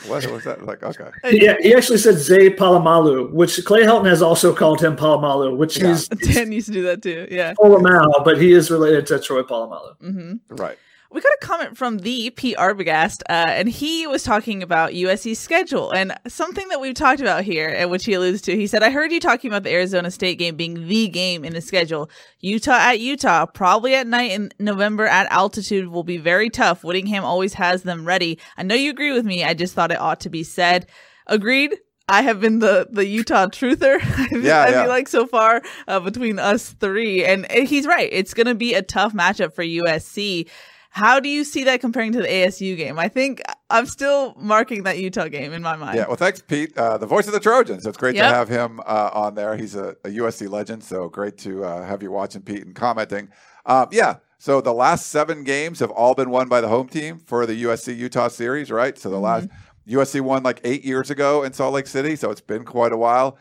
What 0.08 0.26
was 0.32 0.46
that? 0.46 0.66
Like, 0.66 0.82
okay, 0.82 1.10
Yeah, 1.32 1.56
he 1.60 1.76
actually 1.76 1.98
said 1.98 2.16
Zay 2.16 2.50
Palamalu, 2.50 3.32
which 3.34 3.64
Clay 3.66 3.84
Helton 3.84 4.08
has 4.08 4.22
also 4.22 4.56
called 4.56 4.82
him 4.82 4.96
Palamalu, 4.96 5.58
which 5.58 5.78
Yeah. 5.78 5.92
is 5.92 6.08
Dan 6.08 6.54
used 6.54 6.68
to 6.68 6.74
do 6.74 6.84
that 6.84 7.02
too. 7.04 7.28
Yeah. 7.30 7.54
Palomalo, 7.56 8.24
but 8.24 8.42
he 8.42 8.54
is 8.54 8.72
related 8.72 9.06
to 9.08 9.20
Troy 9.20 9.44
Polamalu. 9.44 9.98
hmm 10.00 10.34
right. 10.50 10.78
We 11.14 11.20
got 11.20 11.34
a 11.42 11.46
comment 11.46 11.78
from 11.78 11.98
the 12.00 12.30
Pete 12.30 12.56
Arbogast, 12.56 13.22
uh, 13.30 13.34
and 13.34 13.68
he 13.68 14.08
was 14.08 14.24
talking 14.24 14.64
about 14.64 14.94
USC's 14.94 15.40
schedule 15.40 15.92
and 15.92 16.14
something 16.30 16.66
that 16.70 16.80
we've 16.80 16.94
talked 16.94 17.20
about 17.20 17.44
here, 17.44 17.68
and 17.68 17.92
which 17.92 18.06
he 18.06 18.14
alludes 18.14 18.42
to. 18.44 18.56
He 18.56 18.66
said, 18.66 18.82
"I 18.82 18.92
heard 18.92 19.12
you 19.12 19.20
talking 19.20 19.52
about 19.52 19.64
the 19.64 19.72
Arizona 19.74 20.10
State 20.10 20.40
game 20.40 20.56
being 20.56 20.88
the 20.88 21.10
game 21.10 21.44
in 21.44 21.52
the 21.54 21.60
schedule. 21.60 22.10
Utah 22.40 22.78
at 22.80 23.02
Utah, 23.02 23.46
probably 23.46 23.94
at 23.96 24.08
night 24.08 24.32
in 24.32 24.52
November 24.58 25.06
at 25.06 25.30
altitude, 25.32 25.90
will 25.90 26.04
be 26.06 26.18
very 26.18 26.50
tough. 26.50 26.82
Whittingham 26.84 27.26
always 27.26 27.56
has 27.56 27.84
them 27.84 28.06
ready. 28.06 28.40
I 28.58 28.64
know 28.64 28.76
you 28.76 28.90
agree 28.90 29.12
with 29.12 29.26
me. 29.26 29.44
I 29.44 29.54
just 29.54 29.74
thought 29.74 29.92
it 29.92 30.00
ought 30.00 30.22
to 30.22 30.30
be 30.30 30.44
said. 30.44 30.88
Agreed." 31.28 31.78
I 32.10 32.24
have 32.24 32.42
been 32.42 32.60
the 32.60 32.88
the 32.92 33.06
Utah 33.06 33.48
truther. 33.48 33.96
I 34.02 34.28
feel- 34.28 34.44
Yeah, 34.44 34.62
I 34.64 34.72
feel 34.72 34.90
like 34.90 35.08
so 35.08 35.26
far 35.28 35.62
uh, 35.88 36.00
between 36.02 36.40
us 36.40 36.72
three, 36.72 37.24
and 37.24 37.50
he's 37.50 37.86
right. 37.86 38.10
It's 38.12 38.34
going 38.34 38.48
to 38.48 38.56
be 38.56 38.74
a 38.74 38.82
tough 38.82 39.14
matchup 39.14 39.54
for 39.54 39.64
USC. 39.64 40.50
How 40.94 41.22
do 41.22 41.30
you 41.30 41.46
see 41.46 41.64
that 41.64 41.80
comparing 41.80 42.12
to 42.12 42.20
the 42.20 42.28
ASU 42.28 42.76
game? 42.76 43.00
I 43.00 43.08
think 43.08 43.42
I'm 43.70 43.86
still 43.86 44.36
marking 44.38 44.84
that 44.84 44.98
Utah 45.00 45.30
game 45.30 45.54
in 45.54 45.62
my 45.62 45.78
mind. 45.78 45.98
Yeah, 45.98 46.06
well, 46.08 46.18
thanks, 46.18 46.42
Pete, 46.42 46.78
uh, 46.78 46.98
the 46.98 47.06
voice 47.06 47.28
of 47.28 47.34
the 47.34 47.40
Trojans. 47.40 47.86
It's 47.86 47.98
great 47.98 48.16
Yep. 48.16 48.30
to 48.30 48.36
have 48.36 48.50
him 48.50 48.82
uh, 48.86 49.10
on 49.14 49.36
there. 49.36 49.56
He's 49.56 49.74
a, 49.76 49.96
a 50.04 50.10
USC 50.10 50.50
legend, 50.50 50.84
so 50.84 51.08
great 51.08 51.38
to 51.40 51.64
uh, 51.64 51.86
have 51.86 52.04
you 52.04 52.12
watching, 52.12 52.42
Pete, 52.42 52.66
and 52.66 52.76
commenting. 52.76 53.30
Um, 53.66 53.88
yeah, 53.94 54.18
so 54.38 54.60
the 54.60 54.74
last 54.74 55.08
seven 55.08 55.46
games 55.46 55.80
have 55.80 55.92
all 55.92 56.14
been 56.14 56.30
won 56.30 56.50
by 56.50 56.60
the 56.60 56.68
home 56.68 56.90
team 56.90 57.20
for 57.20 57.46
the 57.46 57.64
USC 57.64 57.96
Utah 57.96 58.28
series, 58.28 58.70
right? 58.70 58.98
So 58.98 59.10
the 59.10 59.18
last 59.20 59.48
USC 59.88 60.20
won 60.20 60.44
like 60.44 60.60
eight 60.66 60.84
years 60.84 61.10
ago 61.10 61.44
in 61.44 61.54
Salt 61.54 61.74
Lake 61.74 61.88
City, 61.88 62.18
so 62.18 62.32
it's 62.32 62.42
been 62.42 62.66
quite 62.66 62.92
a 62.92 62.98
while. 62.98 63.38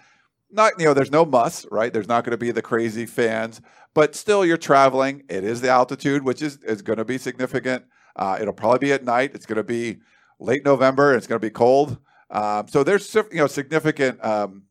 Not 0.53 0.73
you 0.79 0.85
know, 0.85 0.95
there's 0.95 1.13
no 1.13 1.25
muss, 1.25 1.67
right? 1.71 1.93
There's 1.93 2.09
not 2.09 2.25
going 2.25 2.33
to 2.33 2.39
be 2.39 2.51
the 2.51 2.63
crazy 2.63 3.07
fans, 3.07 3.61
but 3.95 4.15
still, 4.15 4.45
you're 4.45 4.57
traveling. 4.57 5.23
It 5.29 5.45
is 5.45 5.61
the 5.61 5.69
altitude, 5.69 6.25
which 6.25 6.43
is 6.43 6.59
is 6.59 6.83
going 6.83 6.99
to 6.99 7.05
be 7.05 7.19
significant. 7.19 7.85
Uh, 8.17 8.39
it'll 8.41 8.55
probably 8.55 8.79
be 8.79 8.93
at 8.93 9.05
night. 9.05 9.33
It's 9.35 9.47
going 9.47 9.57
to 9.57 9.65
be 9.65 9.99
late 10.39 10.65
November. 10.65 11.15
It's 11.15 11.27
going 11.27 11.41
to 11.41 11.47
be 11.47 11.51
cold. 11.51 11.99
Um, 12.31 12.69
so 12.69 12.85
there's 12.85 13.13
you 13.15 13.25
know 13.33 13.47
significant 13.47 14.25
um, 14.25 14.65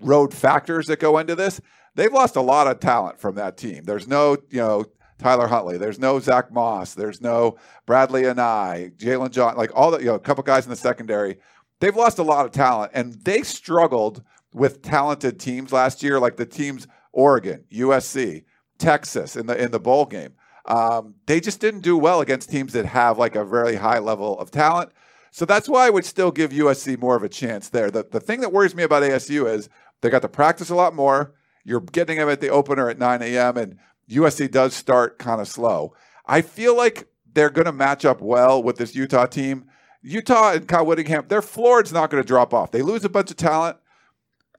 road 0.00 0.32
factors 0.34 0.86
that 0.86 1.00
go 1.00 1.18
into 1.18 1.34
this. 1.34 1.60
They've 1.94 2.12
lost 2.12 2.36
a 2.36 2.40
lot 2.40 2.66
of 2.66 2.80
talent 2.80 3.20
from 3.20 3.34
that 3.36 3.56
team. 3.56 3.84
There's 3.84 4.06
no 4.06 4.36
you 4.50 4.58
know 4.58 4.84
Tyler 5.18 5.48
Huntley. 5.48 5.78
There's 5.78 5.98
no 5.98 6.20
Zach 6.20 6.52
Moss. 6.52 6.94
There's 6.94 7.20
no 7.20 7.56
Bradlee 7.86 8.32
Anae, 8.32 8.96
Jalen 8.96 9.30
John, 9.30 9.56
like 9.56 9.70
all 9.74 9.90
the 9.90 9.98
you 9.98 10.06
know 10.06 10.14
a 10.14 10.20
couple 10.20 10.42
guys 10.44 10.64
in 10.64 10.70
the 10.70 10.76
secondary. 10.76 11.38
They've 11.80 11.96
lost 11.96 12.18
a 12.18 12.24
lot 12.24 12.44
of 12.44 12.52
talent, 12.52 12.92
and 12.94 13.14
they 13.14 13.42
struggled 13.42 14.22
with 14.52 14.82
talented 14.82 15.38
teams 15.38 15.72
last 15.72 16.02
year, 16.02 16.18
like 16.18 16.36
the 16.36 16.46
teams 16.46 16.86
Oregon, 17.12 17.64
USC, 17.72 18.44
Texas 18.78 19.36
in 19.36 19.46
the 19.46 19.60
in 19.60 19.70
the 19.70 19.80
bowl 19.80 20.06
game. 20.06 20.34
Um, 20.66 21.14
they 21.26 21.40
just 21.40 21.60
didn't 21.60 21.80
do 21.80 21.96
well 21.96 22.20
against 22.20 22.50
teams 22.50 22.74
that 22.74 22.84
have 22.84 23.18
like 23.18 23.34
a 23.34 23.44
very 23.44 23.76
high 23.76 23.98
level 23.98 24.38
of 24.38 24.50
talent. 24.50 24.92
So 25.30 25.44
that's 25.44 25.68
why 25.68 25.86
I 25.86 25.90
would 25.90 26.04
still 26.04 26.30
give 26.30 26.50
USC 26.50 26.98
more 26.98 27.16
of 27.16 27.22
a 27.22 27.28
chance 27.28 27.68
there. 27.68 27.90
The, 27.90 28.06
the 28.10 28.20
thing 28.20 28.40
that 28.40 28.52
worries 28.52 28.74
me 28.74 28.82
about 28.82 29.02
ASU 29.02 29.48
is 29.48 29.68
they 30.00 30.10
got 30.10 30.22
to 30.22 30.28
practice 30.28 30.70
a 30.70 30.74
lot 30.74 30.94
more. 30.94 31.34
You're 31.64 31.80
getting 31.80 32.18
them 32.18 32.28
at 32.28 32.40
the 32.40 32.48
opener 32.48 32.88
at 32.88 32.98
9 32.98 33.22
a.m., 33.22 33.56
and 33.56 33.78
USC 34.10 34.50
does 34.50 34.74
start 34.74 35.18
kind 35.18 35.40
of 35.40 35.48
slow. 35.48 35.94
I 36.26 36.40
feel 36.40 36.76
like 36.76 37.08
they're 37.30 37.50
going 37.50 37.66
to 37.66 37.72
match 37.72 38.04
up 38.04 38.20
well 38.20 38.62
with 38.62 38.76
this 38.76 38.94
Utah 38.94 39.26
team. 39.26 39.66
Utah 40.02 40.52
and 40.52 40.66
Kyle 40.66 40.86
Whittingham, 40.86 41.26
their 41.28 41.42
floor 41.42 41.82
is 41.82 41.92
not 41.92 42.10
going 42.10 42.22
to 42.22 42.26
drop 42.26 42.54
off. 42.54 42.70
They 42.70 42.82
lose 42.82 43.04
a 43.04 43.08
bunch 43.08 43.30
of 43.30 43.36
talent. 43.36 43.76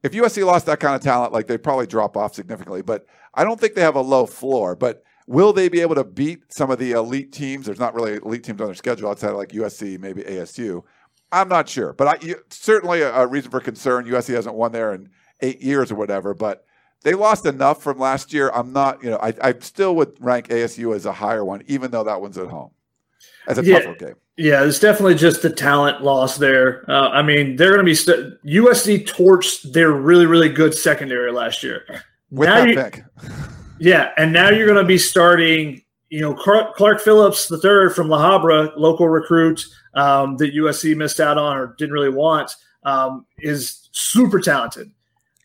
If 0.03 0.13
USC 0.13 0.45
lost 0.45 0.65
that 0.67 0.79
kind 0.79 0.95
of 0.95 1.01
talent, 1.01 1.33
like 1.33 1.47
they'd 1.47 1.61
probably 1.63 1.87
drop 1.87 2.15
off 2.15 2.33
significantly. 2.33 2.81
But 2.81 3.05
I 3.33 3.43
don't 3.43 3.59
think 3.59 3.73
they 3.75 3.81
have 3.81 3.95
a 3.95 4.01
low 4.01 4.25
floor. 4.25 4.75
But 4.75 5.03
will 5.27 5.51
they 5.53 5.67
be 5.69 5.81
able 5.81 5.95
to 5.95 6.03
beat 6.03 6.51
some 6.53 6.71
of 6.71 6.79
the 6.79 6.91
elite 6.93 7.31
teams? 7.33 7.65
There's 7.65 7.79
not 7.79 7.93
really 7.93 8.13
elite 8.13 8.43
teams 8.43 8.61
on 8.61 8.67
their 8.67 8.75
schedule 8.75 9.09
outside 9.09 9.31
of 9.31 9.37
like 9.37 9.49
USC, 9.49 9.99
maybe 9.99 10.23
ASU. 10.23 10.83
I'm 11.31 11.47
not 11.49 11.69
sure, 11.69 11.93
but 11.93 12.07
I 12.07 12.25
you- 12.25 12.41
certainly 12.49 13.01
a, 13.01 13.13
a 13.13 13.27
reason 13.27 13.51
for 13.51 13.59
concern. 13.59 14.05
USC 14.05 14.33
hasn't 14.33 14.55
won 14.55 14.71
there 14.71 14.93
in 14.93 15.09
eight 15.41 15.61
years 15.61 15.91
or 15.91 15.95
whatever, 15.95 16.33
but 16.33 16.65
they 17.03 17.13
lost 17.13 17.45
enough 17.45 17.83
from 17.83 17.99
last 17.99 18.33
year. 18.33 18.49
I'm 18.53 18.73
not, 18.73 19.03
you 19.03 19.11
know, 19.11 19.17
I, 19.21 19.33
I 19.41 19.53
still 19.59 19.95
would 19.97 20.17
rank 20.19 20.47
ASU 20.47 20.95
as 20.95 21.05
a 21.05 21.13
higher 21.13 21.45
one, 21.45 21.61
even 21.67 21.91
though 21.91 22.03
that 22.05 22.19
one's 22.19 22.37
at 22.37 22.47
home 22.47 22.71
as 23.47 23.57
a 23.59 23.63
Yeah. 23.63 23.79
tougher 23.79 23.95
game. 23.95 24.15
Yeah, 24.39 24.63
it's 24.63 24.79
definitely 24.79 25.15
just 25.15 25.41
the 25.41 25.49
talent 25.49 26.01
loss 26.01 26.37
there. 26.37 26.89
Uh, 26.89 27.09
I 27.09 27.21
mean, 27.21 27.57
they're 27.57 27.71
going 27.71 27.79
to 27.79 27.83
be 27.83 27.93
st- 27.93 28.41
USC 28.45 29.05
torched 29.05 29.73
their 29.73 29.91
really, 29.91 30.25
really 30.25 30.47
good 30.47 30.73
secondary 30.73 31.29
last 31.33 31.61
year. 31.61 31.83
With 32.31 32.47
Now 32.47 32.59
that 32.61 32.69
you- 32.69 32.75
pick, 32.75 33.03
Yeah, 33.79 34.11
and 34.15 34.31
now 34.31 34.49
you're 34.49 34.65
going 34.65 34.81
to 34.81 34.87
be 34.87 34.97
starting, 34.97 35.83
you 36.09 36.21
know, 36.21 36.33
Clark, 36.33 36.75
Clark 36.75 37.01
Phillips 37.01 37.49
the 37.49 37.57
third 37.57 37.93
from 37.93 38.07
La 38.07 38.19
Habra, 38.19 38.71
local 38.77 39.09
recruit 39.09 39.65
um, 39.93 40.37
that 40.37 40.55
USC 40.55 40.95
missed 40.95 41.19
out 41.19 41.37
on 41.37 41.57
or 41.57 41.75
didn't 41.77 41.93
really 41.93 42.09
want, 42.09 42.55
um, 42.83 43.25
is 43.39 43.89
super 43.91 44.39
talented. 44.39 44.89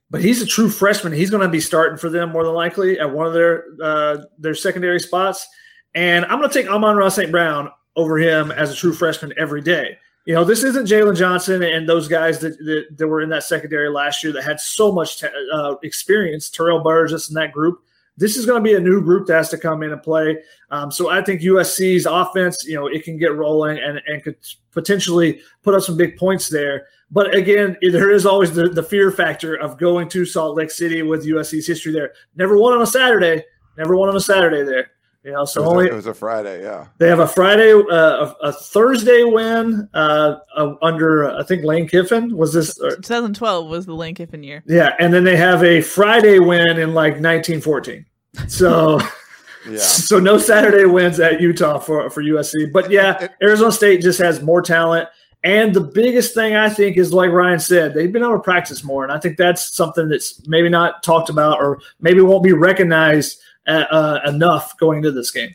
But 0.09 0.21
he's 0.23 0.41
a 0.41 0.47
true 0.47 0.69
freshman. 0.71 1.13
He's 1.13 1.31
going 1.31 1.43
to 1.43 1.49
be 1.49 1.61
starting 1.61 1.99
for 1.99 2.11
them 2.11 2.31
more 2.31 2.45
than 2.45 2.55
likely 2.55 3.01
at 3.01 3.11
one 3.11 3.27
of 3.27 3.35
their 3.35 3.65
uh, 3.83 4.19
their 4.39 4.55
secondary 4.55 5.01
spots. 5.01 5.49
And 5.97 6.25
I'm 6.27 6.39
going 6.39 6.49
to 6.49 6.55
take 6.55 6.71
Amon-Ra 6.71 7.09
St. 7.09 7.33
Brown 7.33 7.71
over 7.97 8.19
him 8.19 8.51
as 8.53 8.71
a 8.71 8.75
true 8.75 8.93
freshman 8.93 9.33
every 9.39 9.61
day. 9.61 9.99
You 10.25 10.35
know, 10.35 10.45
this 10.45 10.65
isn't 10.65 10.87
Jaylon 10.87 11.17
Johnson 11.17 11.63
and 11.63 11.89
those 11.89 12.09
guys 12.09 12.39
that, 12.41 12.57
that, 12.59 12.87
that 12.97 13.07
were 13.07 13.21
in 13.21 13.29
that 13.29 13.45
secondary 13.45 13.91
last 13.91 14.25
year 14.25 14.33
that 14.33 14.45
had 14.45 14.59
so 14.59 14.91
much 14.91 15.23
uh, 15.23 15.77
experience, 15.83 16.49
Terrell 16.49 16.83
Burgess 16.83 17.29
and 17.29 17.37
that 17.37 17.53
group 17.53 17.85
this 18.17 18.37
is 18.37 18.47
going 18.47 18.63
to 18.63 18.65
be 18.65 18.77
a 18.77 18.81
new 18.81 19.01
group 19.03 19.27
that 19.27 19.35
has 19.35 19.49
to 19.51 19.59
come 19.59 19.83
in 19.83 19.93
and 19.93 20.03
play. 20.03 20.39
Um, 20.71 20.91
so 20.91 21.11
I 21.11 21.23
think 21.23 21.41
USC's 21.41 22.07
offense, 22.07 22.65
you 22.65 22.75
know, 22.75 22.87
it 22.87 23.05
can 23.05 23.19
get 23.19 23.35
rolling 23.35 23.79
and, 23.79 24.01
and 24.07 24.23
could 24.23 24.37
potentially 24.71 25.41
put 25.63 25.75
up 25.75 25.83
some 25.83 25.97
big 25.97 26.17
points 26.17 26.49
there. 26.49 26.87
But 27.11 27.35
again, 27.35 27.77
there 27.83 28.11
is 28.11 28.25
always 28.25 28.53
the, 28.55 28.69
the 28.69 28.83
fear 28.83 29.11
factor 29.11 29.55
of 29.57 29.79
going 29.79 30.09
to 30.11 30.25
Salt 30.25 30.57
Lake 30.57 30.71
City 30.71 31.03
with 31.03 31.27
USC's 31.27 31.67
history 31.67 31.93
there. 31.93 32.13
Never 32.37 32.57
won 32.57 32.73
on 32.73 32.83
a 32.83 32.87
Saturday. 32.87 33.45
Never 33.77 33.97
won 33.97 34.09
on 34.09 34.17
a 34.17 34.21
Saturday 34.21 34.63
there. 34.63 34.93
You 35.25 35.33
know, 35.33 35.47
so 35.47 35.63
it 35.63 35.65
was, 35.65 35.73
only 35.73 35.89
a, 35.89 35.93
it 35.93 35.97
was 35.97 36.07
a 36.07 36.13
Friday, 36.13 36.63
yeah. 36.63 36.89
They 36.99 37.09
have 37.09 37.21
a 37.21 37.27
Friday, 37.27 37.73
uh, 37.73 37.87
a, 37.91 38.37
a, 38.43 38.53
Thursday 38.53 39.25
win 39.25 39.89
uh, 39.95 40.37
uh, 40.55 40.75
under 40.83 41.35
I 41.35 41.43
think 41.45 41.65
Lane 41.65 41.89
Kiffin 41.89 42.37
was 42.37 42.53
this. 42.53 42.79
Or, 42.79 42.91
2012 42.97 43.67
was 43.67 43.87
the 43.87 43.95
Lane 43.95 44.15
Kiffin 44.15 44.43
year. 44.43 44.63
Yeah, 44.67 44.95
and 45.01 45.15
then 45.15 45.25
they 45.25 45.37
have 45.39 45.65
a 45.65 45.81
Friday 45.81 46.41
win 46.41 46.79
in 46.79 46.93
like 46.93 47.15
1914. 47.15 48.05
So. 48.49 49.01
yeah. 49.69 49.79
So 49.79 50.21
no 50.21 50.37
Saturday 50.37 50.85
wins 50.85 51.19
at 51.21 51.41
Utah 51.41 51.79
for 51.79 52.11
for 52.11 52.23
USC, 52.23 52.71
but 52.71 52.91
yeah, 52.91 53.29
Arizona 53.43 53.73
State 53.73 54.03
just 54.03 54.19
has 54.19 54.43
more 54.43 54.61
talent. 54.61 55.09
And 55.43 55.75
the 55.75 55.81
biggest 55.81 56.35
thing 56.35 56.55
I 56.55 56.69
think 56.69 56.99
is 56.99 57.15
like 57.15 57.31
Ryan 57.31 57.61
said, 57.61 57.95
they've 57.95 58.13
been 58.13 58.23
able 58.23 58.35
to 58.35 58.41
practice 58.41 58.85
more, 58.85 59.05
and 59.05 59.13
I 59.13 59.19
think 59.19 59.39
that's 59.39 59.75
something 59.75 60.11
that's 60.11 60.47
maybe 60.47 60.69
not 60.69 61.03
talked 61.03 61.31
about 61.31 61.61
or 61.61 61.81
maybe 62.01 62.21
won't 62.21 62.45
be 62.45 62.53
recognized 62.53 63.41
uh, 63.67 63.85
uh, 63.91 64.21
enough 64.27 64.77
going 64.79 64.99
into 64.99 65.13
this 65.13 65.31
game. 65.31 65.55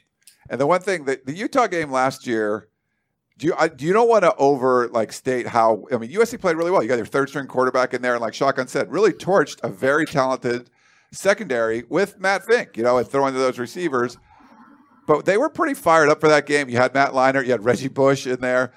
And 0.49 0.59
the 0.59 0.67
one 0.67 0.81
thing 0.81 1.05
that 1.05 1.25
the 1.25 1.33
Utah 1.33 1.67
game 1.67 1.91
last 1.91 2.25
year, 2.25 2.69
do 3.37 3.47
you 3.47 3.53
I, 3.57 3.67
do 3.67 3.85
you 3.85 3.93
don't 3.93 4.09
want 4.09 4.23
to 4.23 4.35
over 4.35 4.87
like 4.89 5.13
state 5.13 5.47
how 5.47 5.85
I 5.91 5.97
mean 5.97 6.11
USC 6.11 6.39
played 6.39 6.57
really 6.57 6.71
well. 6.71 6.81
You 6.81 6.89
got 6.89 6.97
your 6.97 7.05
third 7.05 7.29
string 7.29 7.47
quarterback 7.47 7.93
in 7.93 8.01
there, 8.01 8.13
and 8.13 8.21
like 8.21 8.33
Shotgun 8.33 8.67
said, 8.67 8.91
really 8.91 9.13
torched 9.13 9.63
a 9.63 9.69
very 9.69 10.05
talented 10.05 10.69
secondary 11.11 11.83
with 11.89 12.19
Matt 12.19 12.45
Fink, 12.45 12.77
you 12.77 12.83
know, 12.83 12.97
and 12.97 13.07
throwing 13.07 13.33
to 13.33 13.39
those 13.39 13.59
receivers. 13.59 14.17
But 15.07 15.25
they 15.25 15.37
were 15.37 15.49
pretty 15.49 15.73
fired 15.73 16.09
up 16.09 16.19
for 16.19 16.29
that 16.29 16.45
game. 16.45 16.69
You 16.69 16.77
had 16.77 16.93
Matt 16.93 17.13
Leinart, 17.13 17.45
you 17.45 17.51
had 17.51 17.63
Reggie 17.63 17.87
Bush 17.87 18.27
in 18.27 18.41
there. 18.41 18.73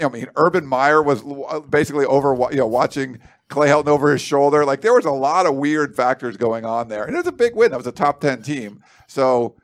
I 0.00 0.08
mean, 0.08 0.26
Urban 0.36 0.66
Meyer 0.66 1.02
was 1.02 1.22
basically 1.68 2.06
over, 2.06 2.34
you 2.50 2.56
know, 2.56 2.66
watching 2.66 3.18
Clay 3.52 3.68
Helton 3.68 3.88
over 3.88 4.10
his 4.10 4.22
shoulder. 4.22 4.64
Like 4.64 4.80
there 4.80 4.94
was 4.94 5.04
a 5.04 5.10
lot 5.10 5.46
of 5.46 5.54
weird 5.54 5.94
factors 5.94 6.36
going 6.36 6.64
on 6.64 6.88
there. 6.88 7.04
And 7.04 7.14
it 7.14 7.18
was 7.18 7.26
a 7.26 7.32
big 7.32 7.54
win. 7.54 7.70
That 7.70 7.76
was 7.76 7.86
a 7.86 7.92
top 7.92 8.20
10 8.20 8.42
team. 8.42 8.82
So 9.06 9.56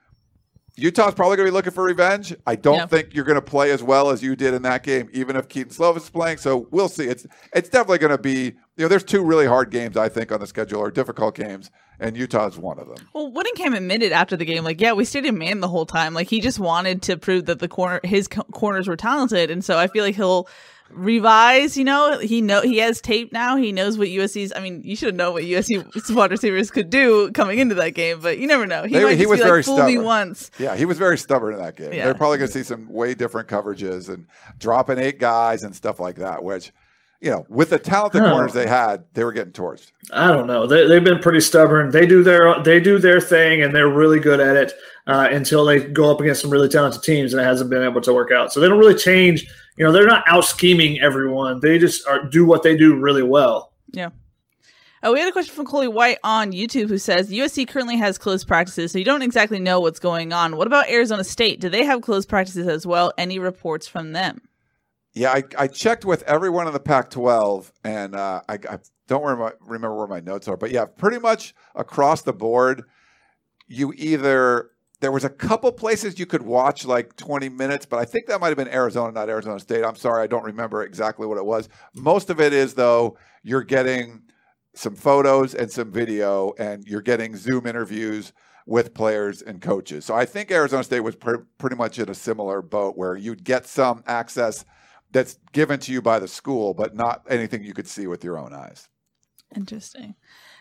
Utah's 0.78 1.14
probably 1.14 1.36
going 1.36 1.46
to 1.46 1.50
be 1.50 1.54
looking 1.54 1.72
for 1.72 1.82
revenge. 1.82 2.34
I 2.46 2.54
don't 2.54 2.76
yeah. 2.76 2.86
think 2.86 3.12
you're 3.12 3.24
going 3.24 3.34
to 3.34 3.42
play 3.42 3.72
as 3.72 3.82
well 3.82 4.10
as 4.10 4.22
you 4.22 4.36
did 4.36 4.54
in 4.54 4.62
that 4.62 4.84
game, 4.84 5.08
even 5.12 5.34
if 5.34 5.48
Kedon 5.48 5.72
Slovis 5.72 5.96
is 5.96 6.10
playing. 6.10 6.38
So 6.38 6.68
we'll 6.70 6.88
see. 6.88 7.06
It's 7.06 7.26
it's 7.52 7.68
definitely 7.68 7.98
going 7.98 8.16
to 8.16 8.22
be, 8.22 8.42
you 8.42 8.54
know, 8.76 8.88
there's 8.88 9.02
two 9.02 9.24
really 9.24 9.46
hard 9.46 9.70
games, 9.70 9.96
I 9.96 10.08
think, 10.08 10.30
on 10.30 10.38
the 10.38 10.46
schedule 10.46 10.78
or 10.78 10.92
difficult 10.92 11.34
games, 11.34 11.72
and 11.98 12.16
Utah's 12.16 12.58
one 12.58 12.78
of 12.78 12.86
them. 12.86 13.08
Well, 13.12 13.32
Whittingham 13.32 13.74
admitted 13.74 14.12
after 14.12 14.36
the 14.36 14.44
game, 14.44 14.62
like, 14.62 14.80
yeah, 14.80 14.92
we 14.92 15.04
stayed 15.04 15.26
in 15.26 15.36
man 15.36 15.58
the 15.58 15.68
whole 15.68 15.86
time. 15.86 16.14
Like, 16.14 16.28
he 16.28 16.40
just 16.40 16.60
wanted 16.60 17.02
to 17.02 17.16
prove 17.16 17.46
that 17.46 17.58
the 17.58 17.68
corner, 17.68 18.00
his 18.04 18.28
corners 18.28 18.86
were 18.86 18.96
talented. 18.96 19.50
And 19.50 19.64
so 19.64 19.78
I 19.78 19.88
feel 19.88 20.04
like 20.04 20.14
he'll 20.14 20.48
revise. 20.90 21.76
You 21.76 21.84
know, 21.84 22.18
he 22.18 22.40
know 22.40 22.60
he 22.62 22.78
has 22.78 23.00
tape 23.00 23.32
now. 23.32 23.56
He 23.56 23.72
knows 23.72 23.98
what 23.98 24.08
USC's. 24.08 24.52
I 24.54 24.60
mean, 24.60 24.82
you 24.84 24.96
should 24.96 25.16
know 25.16 25.32
what 25.32 25.44
USC 25.44 26.14
wide 26.14 26.30
receivers 26.30 26.70
could 26.70 26.90
do 26.90 27.30
coming 27.32 27.58
into 27.58 27.74
that 27.76 27.90
game, 27.90 28.20
but 28.20 28.38
you 28.38 28.46
never 28.46 28.66
know. 28.66 28.84
He, 28.84 28.98
might 28.98 29.18
he 29.18 29.26
was 29.26 29.40
very 29.40 29.58
like, 29.58 29.64
Fool 29.64 29.76
stubborn. 29.76 29.94
me 29.94 30.00
once. 30.00 30.50
Yeah, 30.58 30.76
he 30.76 30.84
was 30.84 30.98
very 30.98 31.18
stubborn 31.18 31.54
in 31.54 31.60
that 31.60 31.76
game. 31.76 31.92
Yeah. 31.92 32.04
They're 32.04 32.14
probably 32.14 32.38
going 32.38 32.48
to 32.48 32.54
see 32.54 32.64
some 32.64 32.88
way 32.88 33.14
different 33.14 33.48
coverages 33.48 34.08
and 34.08 34.26
dropping 34.58 34.98
eight 34.98 35.18
guys 35.18 35.62
and 35.62 35.74
stuff 35.74 36.00
like 36.00 36.16
that, 36.16 36.42
which. 36.42 36.72
You 37.20 37.30
know, 37.30 37.46
with 37.48 37.70
the 37.70 37.80
talented 37.80 38.22
corners 38.22 38.52
they 38.52 38.68
had, 38.68 39.04
they 39.14 39.24
were 39.24 39.32
getting 39.32 39.52
torched. 39.52 39.90
I 40.12 40.28
don't 40.28 40.46
know. 40.46 40.68
They, 40.68 40.86
they've 40.86 41.02
been 41.02 41.18
pretty 41.18 41.40
stubborn. 41.40 41.90
They 41.90 42.06
do 42.06 42.22
their 42.22 42.62
they 42.62 42.78
do 42.78 42.98
their 42.98 43.20
thing, 43.20 43.62
and 43.62 43.74
they're 43.74 43.88
really 43.88 44.20
good 44.20 44.38
at 44.38 44.56
it 44.56 44.72
uh, 45.08 45.28
until 45.30 45.64
they 45.64 45.80
go 45.80 46.12
up 46.12 46.20
against 46.20 46.42
some 46.42 46.50
really 46.50 46.68
talented 46.68 47.02
teams, 47.02 47.32
and 47.32 47.42
it 47.42 47.44
hasn't 47.44 47.70
been 47.70 47.82
able 47.82 48.00
to 48.02 48.14
work 48.14 48.30
out. 48.30 48.52
So 48.52 48.60
they 48.60 48.68
don't 48.68 48.78
really 48.78 48.94
change 48.94 49.48
you 49.78 49.84
know, 49.84 49.92
they're 49.92 50.06
not 50.06 50.24
out 50.26 50.44
scheming 50.44 51.00
everyone. 51.00 51.60
They 51.60 51.78
just 51.78 52.06
are, 52.06 52.24
do 52.24 52.44
what 52.44 52.64
they 52.64 52.76
do 52.76 52.96
really 52.96 53.22
well. 53.22 53.72
Yeah. 53.92 54.10
Uh, 55.00 55.12
we 55.12 55.20
had 55.20 55.28
a 55.28 55.32
question 55.32 55.54
from 55.54 55.66
Coley 55.66 55.86
White 55.86 56.18
on 56.24 56.50
YouTube 56.50 56.88
who 56.88 56.98
says 56.98 57.30
USC 57.30 57.68
currently 57.68 57.96
has 57.96 58.18
closed 58.18 58.48
practices, 58.48 58.90
so 58.90 58.98
you 58.98 59.04
don't 59.04 59.22
exactly 59.22 59.60
know 59.60 59.78
what's 59.78 60.00
going 60.00 60.32
on. 60.32 60.56
What 60.56 60.66
about 60.66 60.90
Arizona 60.90 61.22
State? 61.22 61.60
Do 61.60 61.68
they 61.68 61.84
have 61.84 62.02
closed 62.02 62.28
practices 62.28 62.66
as 62.66 62.84
well? 62.84 63.12
Any 63.16 63.38
reports 63.38 63.86
from 63.86 64.12
them? 64.12 64.40
Yeah, 65.18 65.32
I, 65.32 65.42
I 65.58 65.66
checked 65.66 66.04
with 66.04 66.22
everyone 66.22 66.68
in 66.68 66.72
the 66.72 66.78
Pac 66.78 67.10
12, 67.10 67.72
and 67.82 68.14
uh, 68.14 68.40
I, 68.48 68.54
I, 68.54 68.78
don't 69.08 69.24
remember, 69.24 69.56
remember 69.60 69.96
where 69.96 70.06
my 70.06 70.20
notes 70.20 70.46
are, 70.46 70.56
but 70.56 70.70
yeah, 70.70 70.84
pretty 70.84 71.18
much 71.18 71.56
across 71.74 72.22
the 72.22 72.32
board, 72.32 72.84
you 73.66 73.92
either 73.96 74.70
there 75.00 75.10
was 75.10 75.24
a 75.24 75.28
couple 75.28 75.72
places 75.72 76.20
you 76.20 76.26
could 76.26 76.42
watch 76.42 76.84
like 76.84 77.16
20 77.16 77.48
minutes, 77.48 77.84
but 77.84 77.98
I 77.98 78.04
think 78.04 78.26
that 78.26 78.40
might 78.40 78.48
have 78.48 78.56
been 78.56 78.68
Arizona, 78.68 79.10
not 79.10 79.28
Arizona 79.28 79.58
State. 79.58 79.84
I'm 79.84 79.96
sorry, 79.96 80.22
I 80.22 80.28
don't 80.28 80.44
remember 80.44 80.84
exactly 80.84 81.26
what 81.26 81.36
it 81.36 81.44
was. 81.44 81.68
Most 81.94 82.30
of 82.30 82.40
it 82.40 82.52
is 82.52 82.74
though 82.74 83.16
you're 83.42 83.64
getting 83.64 84.22
some 84.74 84.94
photos 84.94 85.52
and 85.52 85.68
some 85.68 85.90
video, 85.90 86.52
and 86.60 86.84
you're 86.86 87.02
getting 87.02 87.34
Zoom 87.34 87.66
interviews 87.66 88.32
with 88.66 88.94
players 88.94 89.42
and 89.42 89.60
coaches. 89.60 90.04
So 90.04 90.14
I 90.14 90.26
think 90.26 90.52
Arizona 90.52 90.84
State 90.84 91.00
was 91.00 91.16
pre- 91.16 91.38
pretty 91.56 91.74
much 91.74 91.98
in 91.98 92.08
a 92.08 92.14
similar 92.14 92.62
boat 92.62 92.96
where 92.96 93.16
you'd 93.16 93.42
get 93.42 93.66
some 93.66 94.04
access 94.06 94.64
that's 95.12 95.38
given 95.52 95.80
to 95.80 95.92
you 95.92 96.02
by 96.02 96.18
the 96.18 96.28
school, 96.28 96.74
but 96.74 96.94
not 96.94 97.24
anything 97.28 97.62
you 97.62 97.74
could 97.74 97.88
see 97.88 98.06
with 98.06 98.24
your 98.24 98.38
own 98.38 98.52
eyes. 98.52 98.88
Interesting. 99.56 100.14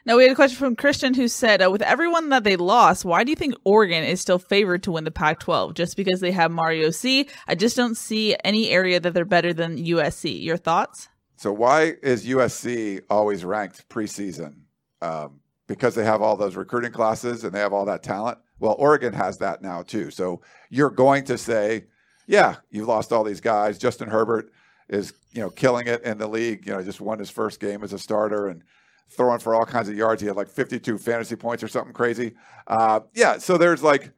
Now 0.06 0.16
we 0.16 0.24
had 0.24 0.32
a 0.32 0.36
question 0.36 0.58
from 0.58 0.78
Christian 0.78 1.14
who 1.14 1.28
said, 1.28 1.62
uh, 1.62 1.70
"With 1.70 1.82
everyone 1.82 2.30
that 2.30 2.45
they 2.45 2.56
lost, 2.56 3.04
why 3.04 3.26
do 3.26 3.30
you 3.30 3.36
think 3.36 3.56
Oregon 3.66 4.06
is 4.06 4.22
still 4.22 4.39
favored 4.39 4.84
to 4.84 4.91
win 4.93 5.04
the 5.04 5.12
Pac-12? 5.12 5.74
Just 5.74 5.98
because 5.98 6.22
they 6.22 6.32
have 6.32 6.52
Mario 6.52 6.91
C? 6.91 7.28
I 7.48 7.56
just 7.56 7.76
don't 7.76 7.98
see 7.98 8.38
any 8.45 8.70
area 8.70 9.02
that 9.02 9.14
they're 9.14 9.26
better 9.26 9.54
than 9.54 9.78
USC. 9.78 10.41
Your 10.41 10.58
thoughts?" 10.58 11.10
So 11.36 11.52
why 11.52 11.95
is 12.02 12.26
USC 12.26 13.02
always 13.10 13.43
ranked 13.43 13.89
preseason? 13.89 14.62
Um, 15.02 15.41
because 15.68 15.93
they 15.95 16.06
have 16.06 16.22
all 16.22 16.38
those 16.38 16.56
recruiting 16.56 16.91
classes 16.91 17.43
and 17.43 17.54
they 17.54 17.60
have 17.60 17.74
all 17.74 17.86
that 17.86 18.02
talent. 18.02 18.39
Well, 18.60 18.76
Oregon 18.80 19.14
has 19.14 19.38
that 19.39 19.62
now 19.62 19.84
too. 19.84 20.10
So 20.10 20.41
you're 20.70 20.89
going 20.89 21.26
to 21.26 21.38
say, 21.38 21.86
yeah, 22.28 22.57
you've 22.69 22.88
lost 22.88 23.11
all 23.11 23.23
these 23.23 23.41
guys. 23.41 23.78
Justin 23.78 24.09
Herbert 24.09 24.51
is, 24.89 25.13
you 25.32 25.41
know, 25.41 25.49
killing 25.49 25.88
it 25.88 26.03
in 26.03 26.17
the 26.17 26.28
league. 26.28 26.65
You 26.65 26.73
know, 26.73 26.84
just 26.84 27.01
won 27.01 27.19
his 27.19 27.30
first 27.30 27.59
game 27.59 27.84
as 27.84 27.93
a 27.93 27.99
starter 27.99 28.47
and 28.47 28.63
throwing 29.09 29.39
for 29.39 29.55
all 29.55 29.65
kinds 29.65 29.89
of 29.89 29.95
yards. 29.95 30.21
He 30.21 30.28
had 30.28 30.36
like 30.36 30.49
52 30.49 30.97
fantasy 30.97 31.36
points 31.36 31.63
or 31.63 31.67
something 31.67 31.93
crazy. 31.93 32.34
Uh, 32.67 32.99
yeah, 33.13 33.38
so 33.38 33.57
there's 33.57 33.82
like 33.82 34.11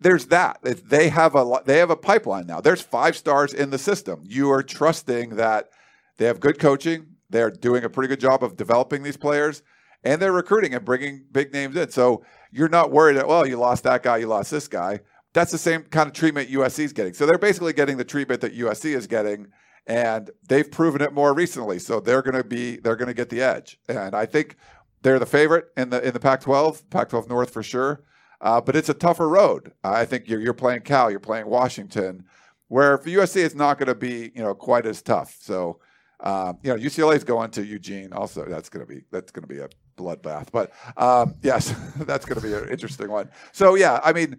there's 0.00 0.26
that. 0.26 0.58
They 0.62 1.08
have 1.08 1.34
a 1.34 1.60
they 1.64 1.78
have 1.78 1.90
a 1.90 1.96
pipeline 1.96 2.46
now. 2.46 2.60
There's 2.60 2.82
five 2.82 3.16
stars 3.16 3.54
in 3.54 3.70
the 3.70 3.78
system. 3.78 4.22
You 4.24 4.50
are 4.50 4.62
trusting 4.62 5.36
that 5.36 5.70
they 6.18 6.26
have 6.26 6.40
good 6.40 6.58
coaching. 6.58 7.06
They're 7.30 7.50
doing 7.50 7.84
a 7.84 7.90
pretty 7.90 8.08
good 8.08 8.20
job 8.20 8.44
of 8.44 8.56
developing 8.56 9.02
these 9.02 9.16
players, 9.16 9.62
and 10.04 10.20
they're 10.20 10.32
recruiting 10.32 10.74
and 10.74 10.84
bringing 10.84 11.24
big 11.30 11.52
names 11.52 11.76
in. 11.76 11.90
So 11.90 12.24
you're 12.50 12.68
not 12.68 12.90
worried 12.90 13.16
that 13.16 13.28
well, 13.28 13.46
you 13.46 13.56
lost 13.56 13.84
that 13.84 14.02
guy, 14.02 14.18
you 14.18 14.26
lost 14.26 14.50
this 14.50 14.68
guy. 14.68 15.00
That's 15.36 15.52
the 15.52 15.58
same 15.58 15.82
kind 15.82 16.06
of 16.06 16.14
treatment 16.14 16.48
USC 16.48 16.84
is 16.84 16.94
getting. 16.94 17.12
So 17.12 17.26
they're 17.26 17.36
basically 17.36 17.74
getting 17.74 17.98
the 17.98 18.04
treatment 18.04 18.40
that 18.40 18.56
USC 18.56 18.96
is 18.96 19.06
getting 19.06 19.48
and 19.86 20.30
they've 20.48 20.70
proven 20.70 21.02
it 21.02 21.12
more 21.12 21.34
recently. 21.34 21.78
So 21.78 22.00
they're 22.00 22.22
going 22.22 22.42
to 22.42 22.42
be 22.42 22.78
they're 22.78 22.96
going 22.96 23.08
to 23.08 23.14
get 23.14 23.28
the 23.28 23.42
edge, 23.42 23.78
and 23.86 24.14
I 24.14 24.24
think 24.24 24.56
they're 25.02 25.18
the 25.18 25.26
favorite 25.26 25.66
in 25.76 25.90
the 25.90 26.02
in 26.02 26.14
the 26.14 26.20
Pac-12, 26.20 26.88
Pac-12 26.88 27.28
North 27.28 27.50
for 27.50 27.62
sure. 27.62 28.02
Uh, 28.40 28.62
but 28.62 28.76
it's 28.76 28.88
a 28.88 28.94
tougher 28.94 29.28
road. 29.28 29.72
I 29.84 30.06
think 30.06 30.26
you're 30.26 30.40
you're 30.40 30.54
playing 30.54 30.80
Cal, 30.80 31.10
you're 31.10 31.20
playing 31.20 31.48
Washington, 31.48 32.24
where 32.68 32.96
for 32.96 33.10
USC 33.10 33.44
it's 33.44 33.54
not 33.54 33.78
going 33.78 33.88
to 33.88 33.94
be 33.94 34.32
you 34.34 34.42
know 34.42 34.54
quite 34.54 34.86
as 34.86 35.02
tough. 35.02 35.36
So. 35.40 35.80
Um, 36.18 36.56
you 36.62 36.74
know, 36.74 36.82
UCLA 36.82 37.14
is 37.14 37.24
going 37.24 37.50
to 37.50 37.62
Eugene. 37.62 38.14
Also, 38.14 38.46
that's 38.46 38.70
going 38.70 38.86
to 38.86 38.90
be 38.90 39.02
that's 39.10 39.30
going 39.30 39.42
to 39.42 39.54
be 39.54 39.58
a 39.58 39.68
bloodbath. 39.98 40.46
But 40.50 40.72
um, 40.96 41.34
yes, 41.42 41.74
that's 41.96 42.24
going 42.24 42.40
to 42.40 42.42
be 42.42 42.54
an 42.54 42.70
interesting 42.70 43.10
one. 43.10 43.28
So 43.52 43.74
yeah, 43.74 44.00
I 44.02 44.14
mean, 44.14 44.38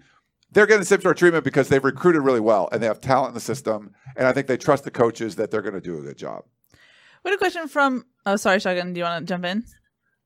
they're 0.52 0.66
getting 0.66 0.80
the 0.80 0.86
same 0.86 1.02
sort 1.02 1.16
of 1.16 1.20
treatment 1.20 1.44
because 1.44 1.70
they've 1.70 1.84
recruited 1.84 2.22
really 2.22 2.40
well 2.40 2.70
and 2.72 2.82
they 2.82 2.88
have 2.88 3.02
talent 3.02 3.30
in 3.30 3.34
the 3.34 3.40
system. 3.40 3.94
And 4.16 4.28
I 4.28 4.32
think 4.32 4.48
they 4.48 4.58
trust 4.58 4.84
the 4.84 4.92
coaches 4.92 5.36
that 5.36 5.52
they're 5.52 5.62
going 5.62 5.76
to 5.76 5.82
do 5.82 5.98
a 5.98 6.02
good 6.02 6.18
job. 6.18 6.44
What 7.22 7.34
a 7.34 7.38
question 7.38 7.68
from, 7.68 8.06
oh, 8.26 8.36
sorry, 8.38 8.60
Shotgun. 8.60 8.94
Do 8.94 9.00
you 9.00 9.04
want 9.04 9.28
to 9.28 9.32
jump 9.32 9.46
in? 9.46 9.64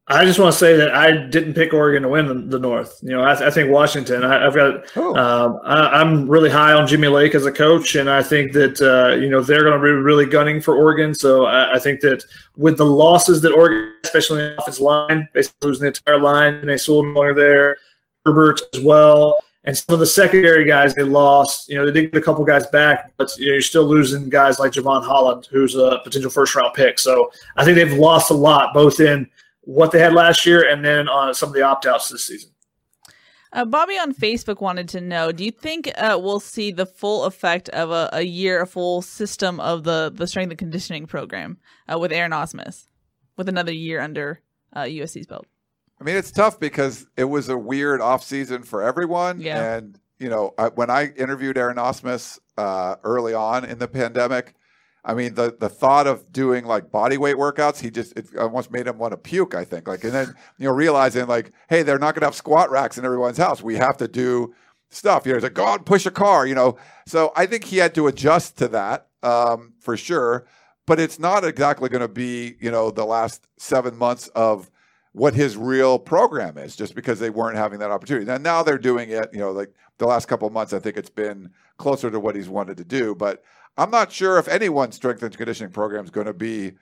I 0.08 0.26
just 0.26 0.40
want 0.40 0.52
to 0.52 0.58
say 0.58 0.76
that 0.76 0.94
I 0.94 1.12
didn't 1.28 1.54
pick 1.54 1.74
Oregon 1.74 2.04
to 2.04 2.10
win 2.10 2.28
the, 2.28 2.34
the 2.34 2.60
North. 2.60 3.00
You 3.02 3.12
know, 3.12 3.22
I, 3.22 3.48
I 3.48 3.50
think 3.50 3.72
Washington. 3.72 4.24
I, 4.24 4.44
have 4.44 4.56
got. 4.56 4.84
Oh. 4.96 5.16
Um, 5.16 5.60
I, 5.64 6.02
am 6.02 6.28
really 6.28 6.50
high 6.50 6.74
on 6.74 6.88
Jimmy 6.88 7.08
Lake 7.08 7.34
as 7.34 7.46
a 7.46 7.52
coach, 7.52 7.96
and 7.96 8.10
I 8.10 8.22
think 8.22 8.52
that 8.54 8.82
uh, 8.82 9.16
you 9.16 9.30
know 9.30 9.42
they're 9.42 9.64
going 9.64 9.80
to 9.80 9.84
be 9.84 9.92
really 9.92 10.26
gunning 10.26 10.60
for 10.60 10.76
Oregon. 10.76 11.14
So 11.14 11.46
I, 11.46 11.76
I, 11.76 11.80
think 11.80 12.02
that 12.02 12.24
with 12.58 12.78
the 12.78 12.86
losses 12.86 13.42
that 13.42 13.54
Oregon, 13.54 13.94
especially 14.04 14.42
in 14.42 14.48
the 14.48 14.62
offensive 14.62 14.82
line, 14.82 15.30
basically 15.34 15.68
losing 15.70 15.82
the 15.84 15.88
entire 15.88 16.20
line, 16.20 16.56
and 16.56 16.68
they 16.68 16.78
sold 16.78 17.06
Miller 17.08 17.34
there, 17.34 17.78
Herbert 18.26 18.60
as 18.74 18.82
well. 18.82 19.38
And 19.64 19.78
some 19.78 19.94
of 19.94 20.00
the 20.00 20.08
secondary 20.08 20.66
guys 20.66 20.96
they 20.96 21.04
lost, 21.04 21.70
you 21.70 21.76
know, 21.76 21.86
they 21.86 21.92
did 21.92 22.12
get 22.12 22.22
a 22.22 22.24
couple 22.24 22.44
guys 22.44 22.66
back, 22.68 23.14
but 23.18 23.32
you 23.38 23.48
know, 23.48 23.54
you're 23.54 23.62
still 23.62 23.86
losing 23.86 24.28
guys 24.30 24.60
like 24.60 24.72
Jevon 24.72 25.04
Holland, 25.04 25.48
who's 25.52 25.76
a 25.76 26.00
potential 26.04 26.32
first 26.32 26.56
round 26.56 26.74
pick. 26.74 26.98
So 26.98 27.32
I 27.58 27.64
think 27.64 27.76
they've 27.76 27.94
lost 27.94 28.32
a 28.32 28.34
lot, 28.34 28.74
both 28.74 29.00
in 29.00 29.30
what 29.62 29.92
they 29.92 30.00
had 30.00 30.14
last 30.14 30.46
year 30.46 30.68
and 30.68 30.84
then 30.84 31.08
on 31.08 31.34
some 31.36 31.50
of 31.50 31.56
the 31.56 31.62
opt 31.62 31.86
outs 31.86 32.10
this 32.10 32.26
season. 32.26 32.50
Uh, 33.54 33.66
Bobby 33.66 34.00
on 34.00 34.14
Facebook 34.14 34.62
wanted 34.62 34.88
to 34.90 35.02
know: 35.02 35.32
Do 35.32 35.44
you 35.44 35.52
think 35.52 35.92
uh, 35.98 36.18
we'll 36.20 36.40
see 36.40 36.72
the 36.72 36.86
full 36.86 37.26
effect 37.26 37.68
of 37.70 37.92
a, 37.92 38.10
a, 38.14 38.22
year, 38.22 38.62
a 38.62 38.68
full 38.68 39.02
system 39.02 39.60
of 39.60 39.84
the 39.84 40.10
the 40.14 40.26
strength 40.26 40.52
and 40.52 40.58
conditioning 40.58 41.06
program 41.06 41.58
uh, 41.92 42.00
with 42.00 42.14
Aaron 42.14 42.32
Ausmus, 42.32 42.88
with 43.36 43.50
another 43.50 43.74
year 43.74 44.00
under 44.00 44.40
USC's 44.74 45.28
uh, 45.28 45.30
belt? 45.30 45.48
I 46.02 46.04
mean, 46.04 46.16
it's 46.16 46.32
tough 46.32 46.60
because 46.60 47.06
it 47.16 47.26
was 47.26 47.48
a 47.48 47.58
weird 47.58 48.02
off 48.02 48.24
season 48.24 48.64
for 48.64 48.82
everyone, 48.82 49.40
yeah. 49.40 49.76
and 49.76 50.00
you 50.18 50.30
know, 50.30 50.56
I, 50.58 50.70
when 50.70 50.90
I 50.90 51.12
interviewed 51.16 51.60
Aaron 51.60 51.78
Ausmus 51.78 52.40
uh, 52.58 52.96
early 53.04 53.36
on 53.36 53.66
in 53.66 53.78
the 53.78 53.88
pandemic, 53.88 54.56
I 55.06 55.14
mean, 55.14 55.36
the 55.36 55.56
the 55.60 55.70
thought 55.70 56.08
of 56.08 56.32
doing 56.32 56.66
like 56.66 56.90
body 56.90 57.18
weight 57.18 57.36
workouts, 57.36 57.82
he 57.82 57.92
just 57.92 58.18
it 58.18 58.36
almost 58.36 58.72
made 58.72 58.88
him 58.88 58.98
want 58.98 59.12
to 59.12 59.18
puke. 59.18 59.54
I 59.54 59.64
think, 59.64 59.88
like, 59.88 60.04
and 60.04 60.12
then 60.12 60.36
you 60.58 60.68
know, 60.68 60.74
realizing 60.74 61.28
like, 61.28 61.52
hey, 61.70 61.84
they're 61.84 62.00
not 62.00 62.16
going 62.16 62.22
to 62.22 62.28
have 62.28 62.36
squat 62.36 62.72
racks 62.72 62.98
in 62.98 63.06
everyone's 63.06 63.38
house. 63.38 63.62
We 63.62 63.76
have 63.76 63.98
to 63.98 64.08
do 64.08 64.56
stuff. 64.90 65.28
You 65.28 65.34
know, 65.34 65.38
he's 65.38 65.44
like, 65.44 65.54
go 65.54 65.68
out 65.68 65.78
and 65.78 65.86
push 65.86 66.08
a 66.08 66.12
car. 66.12 66.48
You 66.48 66.56
know, 66.56 66.78
so 67.06 67.32
I 67.36 67.46
think 67.46 67.66
he 67.66 67.78
had 67.78 67.94
to 67.94 68.08
adjust 68.08 68.58
to 68.58 68.68
that 68.70 69.08
um, 69.22 69.74
for 69.80 69.96
sure. 69.96 70.48
But 70.88 71.00
it's 71.00 71.20
not 71.20 71.46
exactly 71.46 71.90
going 71.90 72.02
to 72.02 72.08
be 72.08 72.56
you 72.60 72.72
know 72.72 72.90
the 72.90 73.06
last 73.06 73.46
seven 73.58 73.96
months 73.96 74.30
of 74.30 74.72
what 75.14 75.34
his 75.34 75.58
real 75.58 76.00
program 76.00 76.58
is, 76.58 76.76
just 76.76 76.96
because 76.96 77.20
they 77.20 77.30
weren't 77.30 77.58
having 77.58 77.80
that 77.80 77.92
opportunity. 77.92 78.26
Now, 78.26 78.38
now 78.38 78.64
they're 78.64 78.78
doing 78.78 79.10
it. 79.10 79.30
You 79.34 79.40
know, 79.40 79.52
like 79.52 79.74
the 79.98 80.08
last 80.08 80.28
couple 80.28 80.50
months, 80.50 80.74
I 80.74 80.80
think 80.80 80.98
it's 80.98 81.10
been 81.10 81.52
closer 81.78 82.10
to 82.10 82.20
what 82.20 82.36
he's 82.36 82.50
wanted 82.50 82.78
to 82.78 82.86
do. 82.86 83.14
But 83.16 83.44
I'm 83.78 83.92
not 83.92 84.12
sure 84.12 84.38
if 84.38 84.48
anyone's 84.48 84.96
strength 84.96 85.24
and 85.24 85.36
conditioning 85.36 85.74
program 85.74 86.06
is 86.06 86.12
going 86.12 86.28
to 86.28 86.34
be 86.34 86.74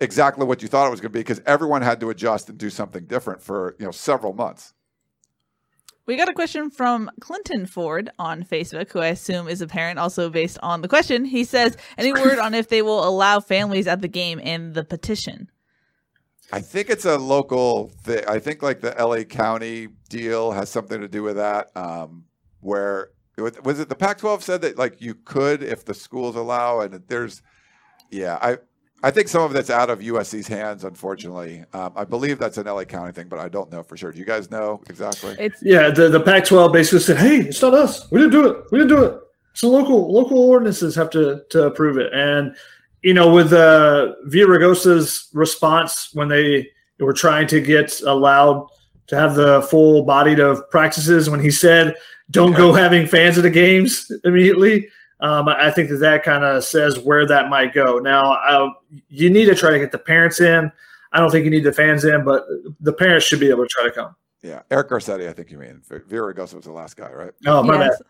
exactly 0.00 0.44
what 0.44 0.62
you 0.62 0.68
thought 0.68 0.86
it 0.86 0.90
was 0.90 1.00
going 1.00 1.12
to 1.12 1.16
be 1.16 1.20
because 1.20 1.40
everyone 1.46 1.82
had 1.82 2.00
to 2.00 2.10
adjust 2.10 2.48
and 2.48 2.58
do 2.58 2.70
something 2.70 3.06
different 3.06 3.42
for 3.42 3.76
you 3.78 3.86
know 3.86 3.92
several 3.92 4.32
months. 4.32 4.74
We 6.06 6.16
got 6.16 6.28
a 6.28 6.34
question 6.34 6.70
from 6.70 7.10
Clinton 7.20 7.64
Ford 7.64 8.10
on 8.18 8.42
Facebook, 8.42 8.92
who 8.92 8.98
I 8.98 9.06
assume 9.06 9.48
is 9.48 9.62
a 9.62 9.66
parent, 9.66 9.98
also 9.98 10.28
based 10.28 10.58
on 10.62 10.82
the 10.82 10.88
question. 10.88 11.24
He 11.24 11.44
says, 11.44 11.78
"Any 11.96 12.12
word 12.12 12.38
on 12.38 12.54
if 12.54 12.68
they 12.68 12.82
will 12.82 13.08
allow 13.08 13.40
families 13.40 13.86
at 13.86 14.02
the 14.02 14.08
game 14.08 14.38
in 14.38 14.74
the 14.74 14.84
petition?" 14.84 15.48
I 16.52 16.60
think 16.60 16.90
it's 16.90 17.04
a 17.04 17.16
local 17.16 17.88
thing. 18.04 18.24
I 18.28 18.38
think 18.38 18.62
like 18.62 18.80
the 18.80 18.94
LA 18.98 19.24
County 19.24 19.88
deal 20.08 20.52
has 20.52 20.68
something 20.68 21.00
to 21.00 21.08
do 21.08 21.22
with 21.22 21.36
that. 21.36 21.70
Um, 21.76 22.24
where 22.60 23.10
was 23.36 23.80
it 23.80 23.88
the 23.88 23.96
Pac-12 23.96 24.42
said 24.42 24.60
that 24.62 24.78
like 24.78 25.00
you 25.00 25.14
could 25.14 25.62
if 25.62 25.84
the 25.84 25.94
schools 25.94 26.36
allow, 26.36 26.80
and 26.80 27.02
there's, 27.08 27.42
yeah, 28.10 28.38
I 28.40 28.58
I 29.02 29.10
think 29.10 29.28
some 29.28 29.42
of 29.42 29.52
that's 29.52 29.68
out 29.68 29.90
of 29.90 29.98
USC's 29.98 30.46
hands, 30.46 30.84
unfortunately. 30.84 31.64
Um, 31.74 31.92
I 31.94 32.04
believe 32.04 32.38
that's 32.38 32.56
an 32.56 32.66
LA 32.66 32.84
County 32.84 33.12
thing, 33.12 33.28
but 33.28 33.38
I 33.38 33.48
don't 33.48 33.70
know 33.70 33.82
for 33.82 33.98
sure. 33.98 34.12
Do 34.12 34.18
you 34.18 34.24
guys 34.24 34.50
know 34.50 34.80
exactly? 34.88 35.36
It's 35.38 35.62
yeah. 35.62 35.90
The 35.90 36.08
the 36.08 36.20
Pac-12 36.20 36.72
basically 36.72 37.00
said, 37.00 37.18
"Hey, 37.18 37.40
it's 37.40 37.60
not 37.60 37.74
us. 37.74 38.10
We 38.10 38.20
didn't 38.20 38.32
do 38.32 38.46
it. 38.46 38.64
We 38.70 38.78
didn't 38.78 38.96
do 38.96 39.04
it." 39.04 39.20
So 39.52 39.68
local 39.68 40.12
local 40.12 40.38
ordinances 40.38 40.94
have 40.94 41.10
to 41.10 41.42
to 41.50 41.64
approve 41.64 41.98
it, 41.98 42.12
and 42.14 42.56
you 43.04 43.12
know, 43.12 43.30
with 43.30 43.52
uh, 43.52 44.14
Villaraigosa's 44.26 45.28
response 45.34 46.08
when 46.14 46.28
they 46.28 46.70
were 46.98 47.12
trying 47.12 47.46
to 47.48 47.60
get 47.60 48.00
allowed 48.00 48.66
to 49.08 49.16
have 49.16 49.34
the 49.34 49.60
full 49.62 50.04
bodied 50.04 50.40
of 50.40 50.68
practices, 50.70 51.28
when 51.28 51.38
he 51.38 51.50
said, 51.50 51.94
"Don't 52.30 52.52
yeah. 52.52 52.58
go 52.58 52.72
having 52.72 53.06
fans 53.06 53.36
at 53.36 53.42
the 53.42 53.50
games 53.50 54.10
immediately," 54.24 54.88
um, 55.20 55.48
I 55.48 55.70
think 55.70 55.90
that 55.90 55.98
that 55.98 56.22
kind 56.22 56.44
of 56.44 56.64
says 56.64 56.98
where 56.98 57.26
that 57.26 57.50
might 57.50 57.74
go. 57.74 57.98
Now, 57.98 58.22
I, 58.22 58.70
you 59.10 59.28
need 59.28 59.44
to 59.46 59.54
try 59.54 59.70
to 59.70 59.78
get 59.78 59.92
the 59.92 59.98
parents 59.98 60.40
in. 60.40 60.72
I 61.12 61.20
don't 61.20 61.30
think 61.30 61.44
you 61.44 61.50
need 61.50 61.64
the 61.64 61.74
fans 61.74 62.06
in, 62.06 62.24
but 62.24 62.46
the 62.80 62.92
parents 62.94 63.26
should 63.26 63.38
be 63.38 63.50
able 63.50 63.64
to 63.64 63.68
try 63.68 63.84
to 63.84 63.92
come. 63.92 64.16
Yeah, 64.42 64.62
Eric 64.70 64.88
Garcetti, 64.88 65.28
I 65.28 65.32
think 65.34 65.50
you 65.50 65.58
mean. 65.58 65.82
Villaraigosa 65.88 66.54
was 66.54 66.64
the 66.64 66.72
last 66.72 66.96
guy, 66.96 67.10
right? 67.10 67.32
Oh, 67.46 67.62
my 67.62 67.84
yes. 67.84 68.02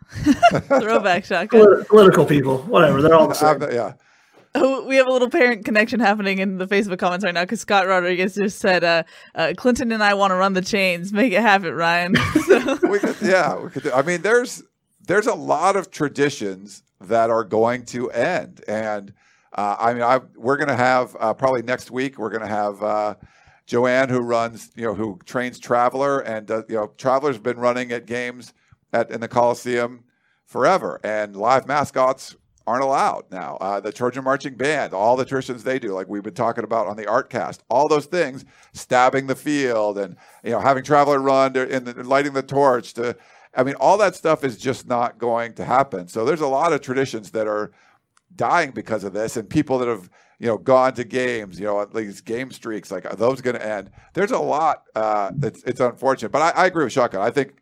bad. 0.51 0.65
Throwback 0.83 1.25
shotgun. 1.25 1.85
Political 1.85 2.27
people, 2.27 2.59
whatever. 2.59 3.03
They're 3.03 3.15
all 3.15 3.29
the 3.29 3.35
same. 3.61 3.61
yeah. 3.73 3.95
Oh, 4.57 4.85
we 4.85 4.97
have 4.97 5.09
a 5.09 5.13
little 5.13 5.31
parent 5.31 5.65
connection 5.65 5.99
happening 5.99 6.39
in 6.39 6.59
the 6.59 6.67
Facebook 6.67 6.99
comments 6.99 7.25
right 7.25 7.35
now 7.35 7.43
because 7.43 7.61
Scott 7.61 7.89
Rodriguez 7.89 8.37
just 8.37 8.61
said, 8.61 8.85
uh, 8.85 9.03
uh, 9.35 9.53
"Clinton 9.57 9.91
and 9.91 10.03
I 10.03 10.15
want 10.15 10.31
to 10.31 10.37
run 10.37 10.53
the 10.53 10.63
chains. 10.63 11.13
Make 11.13 11.33
it 11.33 11.41
happen, 11.41 11.75
Ryan." 11.75 12.15
so. 12.47 12.79
we 12.89 13.01
could, 13.01 13.17
yeah, 13.21 13.59
we 13.59 13.71
could. 13.71 13.83
Do, 13.83 13.93
I 13.93 14.03
mean, 14.03 14.23
there's 14.23 14.63
there's 15.07 15.27
a 15.27 15.35
lot 15.35 15.75
of 15.75 15.91
traditions 15.91 16.85
that 17.01 17.31
are 17.31 17.43
going 17.43 17.85
to 17.87 18.11
end, 18.13 18.63
and 18.69 19.13
uh, 19.55 19.77
I 19.79 19.93
mean, 19.93 20.05
I, 20.05 20.21
we're 20.37 20.57
going 20.57 20.69
to 20.69 20.77
have 20.77 21.17
uh, 21.19 21.35
probably 21.35 21.63
next 21.63 21.91
week. 21.91 22.17
We're 22.17 22.31
going 22.31 22.43
to 22.43 22.47
have 22.47 22.81
uh, 22.81 23.15
Joanne, 23.67 24.09
who 24.09 24.21
runs, 24.21 24.71
you 24.77 24.85
know, 24.85 24.95
who 24.95 25.19
trains 25.25 25.59
Traveler, 25.59 26.21
and 26.21 26.49
uh, 26.49 26.63
you 26.69 26.77
know, 26.77 26.93
Traveler's 26.97 27.39
been 27.39 27.59
running 27.59 27.91
at 27.91 28.07
games 28.07 28.53
at 28.93 29.11
in 29.11 29.21
the 29.21 29.29
Coliseum 29.29 30.05
forever, 30.47 31.01
and 31.03 31.35
live 31.35 31.67
mascots 31.67 32.37
aren't 32.67 32.83
allowed 32.83 33.25
now. 33.31 33.57
Uh, 33.61 33.81
the 33.81 33.93
Trojan 33.93 34.25
Marching 34.25 34.57
Band, 34.57 34.95
all 34.95 35.17
the 35.17 35.25
traditions 35.25 35.65
they 35.65 35.79
do, 35.79 35.93
like 35.93 36.09
we've 36.09 36.23
been 36.23 36.35
talking 36.35 36.65
about 36.65 36.87
on 36.87 36.97
the 36.97 37.05
Artcast, 37.05 37.61
all 37.69 37.89
those 37.89 38.07
things, 38.07 38.45
stabbing 38.73 39.27
the 39.27 39.35
field 39.35 39.99
and 39.99 40.17
you 40.43 40.51
know 40.51 40.61
having 40.61 40.83
Traveler 40.83 41.21
run 41.21 41.57
and 41.57 42.07
lighting 42.07 42.33
the 42.33 42.43
torch. 42.43 42.95
To, 42.95 43.17
I 43.57 43.63
mean, 43.63 43.75
all 43.77 43.99
that 43.99 44.15
stuff 44.15 44.45
is 44.45 44.57
just 44.57 44.89
not 44.89 45.19
going 45.19 45.55
to 45.55 45.65
happen. 45.65 46.09
So 46.09 46.25
there's 46.25 46.41
a 46.41 46.47
lot 46.47 46.73
of 46.73 46.81
traditions 46.81 47.31
that 47.33 47.47
are 47.47 47.73
dying 48.35 48.71
because 48.73 49.05
of 49.05 49.13
this, 49.13 49.37
and 49.37 49.49
people 49.49 49.79
that 49.79 49.89
have 49.89 50.09
you 50.39 50.47
know 50.47 50.59
gone 50.59 50.95
to 50.95 51.05
games, 51.05 51.61
you 51.61 51.67
know, 51.67 51.85
these 51.85 52.21
game 52.21 52.51
streaks, 52.51 52.91
like 52.91 53.05
are 53.05 53.17
those 53.17 53.41
going 53.41 53.57
to 53.57 53.67
end? 53.67 53.91
There's 54.15 54.33
a 54.33 54.39
lot. 54.39 54.85
Uh, 54.95 55.33
it's 55.43 55.63
it's 55.65 55.81
unfortunate, 55.81 56.33
but 56.33 56.57
I, 56.57 56.63
I 56.63 56.67
agree 56.67 56.85
with 56.85 56.93
Shotgun. 56.93 57.21
I 57.21 57.31
think 57.31 57.55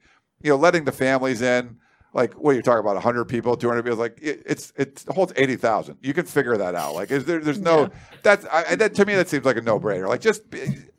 you 0.43 0.51
know 0.51 0.57
letting 0.57 0.85
the 0.85 0.93
families 0.93 1.43
in 1.43 1.79
like 2.15 2.35
what 2.35 2.53
are 2.53 2.55
you 2.55 2.63
talking 2.63 2.81
about 2.81 2.95
100 2.95 3.25
people 3.27 3.57
200 3.57 3.83
people 3.83 3.99
like 3.99 4.19
it, 4.21 4.43
it's 4.47 4.73
it 4.77 5.05
holds 5.09 5.33
80,000 5.37 5.99
you 6.03 6.15
can 6.15 6.27
figure 6.27 6.57
that 6.57 6.75
out. 6.75 6.95
Like 6.95 7.11
is 7.11 7.25
there 7.25 7.41
there's 7.41 7.61
no 7.61 7.83
yeah. 7.83 7.89
that's 8.23 8.47
I, 8.51 8.75
that 8.77 8.95
to 8.95 9.07
me 9.07 9.15
that 9.15 9.29
seems 9.29 9.45
like 9.45 9.57
a 9.57 9.63
no-brainer. 9.63 10.09
Like 10.09 10.21
just 10.21 10.43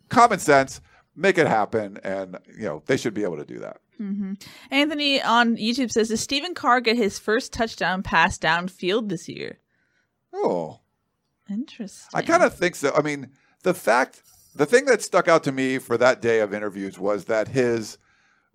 common 0.09 0.39
sense 0.39 0.81
make 1.15 1.37
it 1.37 1.47
happen 1.47 1.99
and 2.03 2.37
you 2.57 2.65
know 2.65 2.83
they 2.85 2.97
should 2.97 3.13
be 3.13 3.23
able 3.23 3.37
to 3.37 3.45
do 3.45 3.59
that. 3.59 3.77
Mm-hmm. 4.01 4.33
anthony 4.71 5.21
on 5.21 5.55
youtube 5.55 5.91
says 5.91 6.09
does 6.09 6.19
stephen 6.19 6.55
carr 6.55 6.81
get 6.81 6.97
his 6.97 7.19
first 7.19 7.53
touchdown 7.53 8.01
pass 8.01 8.39
downfield 8.39 9.09
this 9.09 9.29
year? 9.29 9.59
Oh. 10.33 10.79
Interesting 11.49 12.09
i 12.17 12.23
kind 12.23 12.41
of 12.41 12.55
think 12.55 12.75
so. 12.75 12.91
I 12.95 13.01
mean 13.01 13.29
the 13.61 13.73
fact 13.73 14.23
the 14.55 14.65
thing 14.65 14.85
that 14.85 15.01
stuck 15.01 15.27
out 15.27 15.43
to 15.43 15.51
me 15.51 15.77
for 15.77 15.97
that 15.97 16.21
day 16.21 16.39
of 16.39 16.53
interviews 16.53 16.97
was 16.99 17.25
that 17.25 17.49
his 17.49 17.97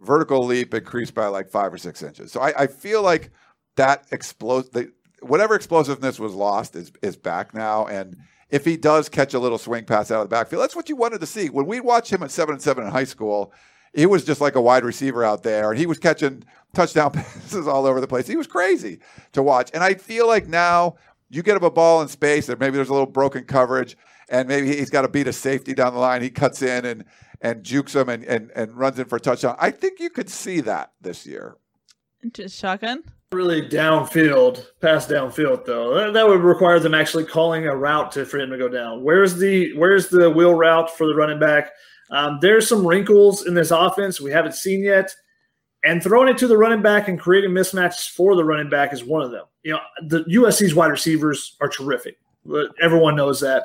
vertical 0.01 0.45
leap 0.45 0.75
increased 0.75 1.15
by 1.15 1.27
like 1.27 1.49
five 1.49 1.73
or 1.73 1.79
six 1.79 2.03
inches. 2.03 2.33
So 2.33 2.41
I, 2.41 2.63
I 2.63 2.67
feel 2.67 3.03
like 3.03 3.31
that 3.77 4.09
explos 4.11 4.71
the, 4.73 4.93
whatever 5.21 5.55
explosiveness 5.55 6.19
was 6.19 6.35
lost 6.35 6.77
is 6.77 6.93
is 7.03 7.17
back 7.17 7.55
now. 7.55 7.87
And 7.87 8.17
if 8.51 8.65
he 8.65 8.77
does 8.77 9.09
catch 9.09 9.35
a 9.35 9.39
little 9.39 9.59
swing 9.59 9.85
pass 9.85 10.11
out 10.11 10.23
of 10.23 10.29
the 10.29 10.35
backfield, 10.35 10.63
that's 10.63 10.77
what 10.77 10.89
you 10.89 10.97
wanted 10.97 11.21
to 11.21 11.27
see. 11.27 11.49
When 11.49 11.67
we 11.67 11.81
watched 11.81 12.13
him 12.13 12.23
at 12.23 12.31
seven 12.31 12.55
and 12.55 12.63
seven 12.63 12.85
in 12.85 12.91
high 12.91 13.05
school, 13.05 13.53
he 13.95 14.07
was 14.07 14.25
just 14.25 14.41
like 14.41 14.55
a 14.55 14.61
wide 14.61 14.85
receiver 14.85 15.25
out 15.25 15.43
there, 15.43 15.71
and 15.71 15.79
he 15.79 15.87
was 15.87 15.99
catching 15.99 16.45
touchdown 16.75 17.11
passes 17.13 17.67
all 17.67 17.87
over 17.87 18.01
the 18.01 18.07
place. 18.07 18.27
He 18.27 18.37
was 18.37 18.47
crazy 18.47 19.01
to 19.33 19.43
watch. 19.43 19.71
And 19.75 19.83
I 19.83 19.95
feel 19.95 20.27
like 20.27 20.47
now 20.47 20.97
you 21.31 21.43
get 21.43 21.57
him 21.57 21.65
a 21.65 21.71
ball 21.71 22.03
in 22.03 22.09
space, 22.09 22.49
and 22.49 22.59
maybe 22.61 22.77
there's 22.77 22.89
a 22.89 22.93
little 22.93 23.07
broken 23.07 23.45
coverage, 23.45 23.97
and 24.29 24.49
maybe 24.49 24.69
he's 24.69 24.91
got 24.91 25.03
to 25.03 25.09
beat 25.09 25.27
a 25.27 25.33
safety 25.33 25.75
down 25.75 25.95
the 25.95 26.01
line. 26.01 26.23
He 26.23 26.31
cuts 26.31 26.63
in 26.63 26.85
and 26.85 27.05
and 27.41 27.65
jukes 27.65 27.93
them 27.93 28.09
and, 28.09 28.25
and, 28.25 28.51
and 28.55 28.77
runs 28.77 28.99
in 28.99 29.07
for 29.07 29.17
a 29.17 29.21
touchdown. 29.21 29.57
I 29.59 29.71
think 29.71 30.01
you 30.01 30.11
could 30.11 30.29
see 30.29 30.61
that 30.61 30.93
this 31.01 31.27
year. 31.27 31.57
Just 32.33 32.59
shotgun? 32.59 33.05
Really 33.31 33.63
downfield, 33.63 34.67
pass 34.81 35.07
downfield 35.07 35.67
though. 35.67 35.95
That, 35.95 36.15
that, 36.15 36.27
would 36.27 36.41
require 36.41 36.81
them 36.81 36.95
actually 36.95 37.27
calling 37.27 37.67
a 37.67 37.77
route 37.77 38.11
to, 38.13 38.25
for 38.25 38.39
him 38.39 38.51
to 38.51 38.59
go 38.59 38.69
down. 38.69 39.05
Where's 39.05 39.37
the 39.37 39.77
where's 39.77 40.09
the 40.09 40.31
wheel 40.31 40.55
route 40.55 40.91
for 40.97 41.07
the 41.07 41.15
running 41.15 41.39
back? 41.39 41.71
Um, 42.11 42.39
there's 42.41 42.67
some 42.67 42.87
wrinkles 42.87 43.47
in 43.47 43.55
this 43.55 43.71
offense 43.71 44.21
we 44.21 44.31
haven't 44.31 44.55
seen 44.55 44.83
yet. 44.83 45.15
And 45.85 46.03
throwing 46.03 46.29
it 46.29 46.39
to 46.39 46.49
the 46.49 46.57
running 46.57 46.83
back 46.83 47.07
and 47.07 47.21
creating 47.21 47.51
mismatches 47.51 48.09
for 48.09 48.35
the 48.35 48.45
running 48.45 48.69
back 48.69 48.93
is 48.93 49.05
one 49.05 49.23
of 49.23 49.31
them. 49.31 49.45
You 49.63 49.73
know, 49.73 49.81
the 50.07 50.25
USC's 50.25 50.75
wide 50.75 50.91
receivers 50.91 51.57
are 51.61 51.69
terrific. 51.69 52.19
Everyone 52.83 53.15
knows 53.15 53.41
that. 53.41 53.65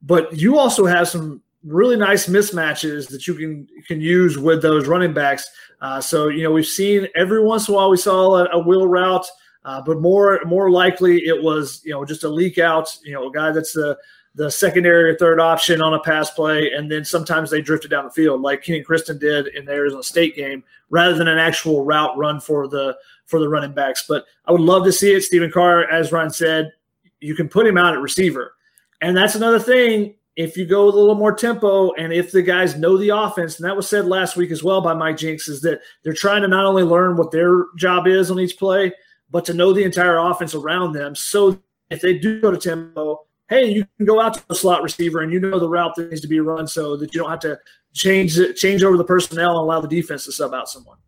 But 0.00 0.36
you 0.36 0.58
also 0.58 0.86
have 0.86 1.08
some 1.08 1.42
really 1.64 1.96
nice 1.96 2.26
mismatches 2.26 3.08
that 3.08 3.26
you 3.26 3.34
can 3.34 3.66
can 3.86 4.00
use 4.00 4.38
with 4.38 4.62
those 4.62 4.88
running 4.88 5.12
backs. 5.12 5.48
Uh, 5.80 6.00
so 6.00 6.28
you 6.28 6.42
know 6.42 6.50
we've 6.50 6.66
seen 6.66 7.08
every 7.14 7.42
once 7.42 7.68
in 7.68 7.74
a 7.74 7.76
while 7.76 7.90
we 7.90 7.96
saw 7.96 8.36
a, 8.36 8.48
a 8.52 8.58
wheel 8.58 8.86
route, 8.86 9.26
uh, 9.64 9.80
but 9.82 10.00
more 10.00 10.40
more 10.44 10.70
likely 10.70 11.26
it 11.26 11.42
was 11.42 11.80
you 11.84 11.92
know 11.92 12.04
just 12.04 12.24
a 12.24 12.28
leak 12.28 12.58
out. 12.58 12.96
You 13.04 13.14
know 13.14 13.28
a 13.28 13.32
guy 13.32 13.52
that's 13.52 13.72
the 13.72 13.96
the 14.34 14.50
secondary 14.50 15.10
or 15.10 15.16
third 15.16 15.38
option 15.40 15.82
on 15.82 15.94
a 15.94 16.00
pass 16.00 16.30
play, 16.30 16.72
and 16.72 16.90
then 16.90 17.04
sometimes 17.04 17.50
they 17.50 17.60
drifted 17.60 17.90
down 17.90 18.04
the 18.04 18.10
field 18.10 18.40
like 18.40 18.62
Kenan 18.62 18.84
Christon 18.84 19.18
did 19.18 19.48
in 19.48 19.66
the 19.66 19.72
Arizona 19.72 20.02
State 20.02 20.34
game, 20.34 20.64
rather 20.88 21.14
than 21.14 21.28
an 21.28 21.38
actual 21.38 21.84
route 21.84 22.16
run 22.16 22.40
for 22.40 22.66
the 22.66 22.96
for 23.26 23.38
the 23.38 23.48
running 23.48 23.74
backs. 23.74 24.04
But 24.08 24.24
I 24.46 24.52
would 24.52 24.60
love 24.60 24.84
to 24.84 24.92
see 24.92 25.12
it. 25.12 25.22
Stephen 25.22 25.50
Carr, 25.50 25.88
as 25.90 26.12
Ryan 26.12 26.30
said, 26.30 26.72
you 27.20 27.34
can 27.34 27.48
put 27.48 27.66
him 27.66 27.76
out 27.76 27.94
at 27.94 28.00
receiver, 28.00 28.54
and 29.00 29.16
that's 29.16 29.34
another 29.34 29.60
thing 29.60 30.14
if 30.36 30.56
you 30.56 30.66
go 30.66 30.86
with 30.86 30.94
a 30.94 30.98
little 30.98 31.14
more 31.14 31.34
tempo 31.34 31.92
and 31.92 32.12
if 32.12 32.32
the 32.32 32.42
guys 32.42 32.76
know 32.76 32.96
the 32.96 33.10
offense, 33.10 33.58
and 33.58 33.68
that 33.68 33.76
was 33.76 33.88
said 33.88 34.06
last 34.06 34.36
week 34.36 34.50
as 34.50 34.62
well 34.62 34.80
by 34.80 34.94
Mike 34.94 35.18
Jinks, 35.18 35.48
is 35.48 35.60
that 35.62 35.80
they're 36.02 36.14
trying 36.14 36.42
to 36.42 36.48
not 36.48 36.64
only 36.64 36.82
learn 36.82 37.16
what 37.16 37.30
their 37.30 37.66
job 37.76 38.06
is 38.06 38.30
on 38.30 38.40
each 38.40 38.58
play, 38.58 38.92
but 39.30 39.44
to 39.46 39.54
know 39.54 39.72
the 39.72 39.84
entire 39.84 40.18
offense 40.18 40.54
around 40.54 40.92
them. 40.92 41.14
So 41.14 41.60
if 41.90 42.00
they 42.00 42.18
do 42.18 42.40
go 42.40 42.50
to 42.50 42.56
tempo, 42.56 43.20
hey, 43.48 43.70
you 43.70 43.86
can 43.98 44.06
go 44.06 44.20
out 44.20 44.34
to 44.34 44.48
the 44.48 44.54
slot 44.54 44.82
receiver 44.82 45.20
and 45.20 45.32
you 45.32 45.38
know 45.38 45.58
the 45.58 45.68
route 45.68 45.94
that 45.96 46.08
needs 46.08 46.22
to 46.22 46.28
be 46.28 46.40
run 46.40 46.66
so 46.66 46.96
that 46.96 47.14
you 47.14 47.20
don't 47.20 47.30
have 47.30 47.40
to 47.40 47.58
change 47.92 48.38
change 48.56 48.82
over 48.82 48.96
the 48.96 49.04
personnel 49.04 49.50
and 49.50 49.58
allow 49.58 49.80
the 49.80 49.88
defense 49.88 50.24
to 50.24 50.32
sub 50.32 50.54
out 50.54 50.68
someone. 50.68 50.98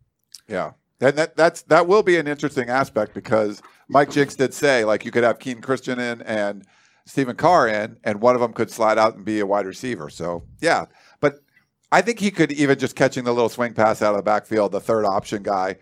Yeah. 0.48 0.72
And 1.00 1.16
that 1.16 1.36
that's 1.36 1.62
that 1.62 1.86
will 1.86 2.02
be 2.02 2.16
an 2.16 2.26
interesting 2.26 2.68
aspect 2.68 3.14
because 3.14 3.62
Mike 3.88 4.10
Jinks 4.10 4.36
did 4.36 4.54
say 4.54 4.84
like 4.84 5.04
you 5.04 5.10
could 5.10 5.24
have 5.24 5.38
Kenan 5.38 5.62
Christon 5.62 5.98
in 5.98 6.22
and 6.22 6.66
Stephen 7.06 7.36
Carr 7.36 7.68
in, 7.68 7.98
and 8.04 8.20
one 8.20 8.34
of 8.34 8.40
them 8.40 8.52
could 8.52 8.70
slide 8.70 8.98
out 8.98 9.14
and 9.14 9.24
be 9.24 9.40
a 9.40 9.46
wide 9.46 9.66
receiver. 9.66 10.08
So 10.08 10.44
yeah, 10.60 10.86
but 11.20 11.40
I 11.92 12.00
think 12.00 12.18
he 12.18 12.30
could 12.30 12.52
even 12.52 12.78
just 12.78 12.96
catching 12.96 13.24
the 13.24 13.32
little 13.32 13.48
swing 13.48 13.74
pass 13.74 14.02
out 14.02 14.10
of 14.10 14.16
the 14.16 14.22
backfield, 14.22 14.72
the 14.72 14.80
third 14.80 15.04
option 15.04 15.42
guy, 15.42 15.76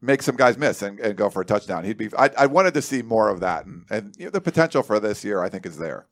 make 0.00 0.22
some 0.22 0.36
guys 0.36 0.58
miss 0.58 0.82
and, 0.82 1.00
and 1.00 1.16
go 1.16 1.30
for 1.30 1.42
a 1.42 1.44
touchdown. 1.44 1.84
He'd 1.84 1.96
be. 1.96 2.10
I, 2.18 2.30
I 2.36 2.46
wanted 2.46 2.74
to 2.74 2.82
see 2.82 3.02
more 3.02 3.28
of 3.28 3.40
that, 3.40 3.66
and, 3.66 3.84
and 3.90 4.14
you 4.18 4.26
know, 4.26 4.30
the 4.30 4.40
potential 4.40 4.82
for 4.82 5.00
this 5.00 5.24
year 5.24 5.42
I 5.42 5.48
think 5.48 5.66
is 5.66 5.78
there. 5.78 6.06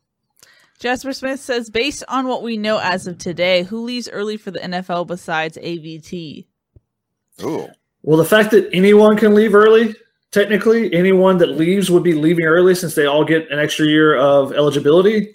Jasper 0.81 1.13
Smith 1.13 1.41
says, 1.41 1.69
based 1.69 2.03
on 2.09 2.27
what 2.27 2.43
we 2.43 2.57
know 2.57 2.79
as 2.79 3.07
of 3.07 3.19
today, 3.19 3.65
who 3.65 3.83
leaves 3.83 4.09
early 4.09 4.39
for 4.39 4.51
the 4.51 4.61
NFL 4.61 5.07
besides 5.07 5.59
AVT? 5.59 6.47
Ooh. 7.43 7.69
Well, 8.03 8.17
the 8.17 8.25
fact 8.25 8.51
that 8.53 8.71
anyone 8.73 9.19
can 9.19 9.35
leave 9.35 9.55
early, 9.55 9.95
technically, 10.31 10.93
anyone 10.95 11.39
that 11.39 11.51
leaves 11.51 11.91
would 11.91 12.03
be 12.03 12.15
leaving 12.15 12.45
early 12.45 12.75
since 12.75 12.95
they 12.95 13.07
all 13.07 13.25
get 13.25 13.51
an 13.51 13.59
extra 13.59 13.87
year 13.87 14.17
of 14.17 14.53
eligibility. 14.53 15.35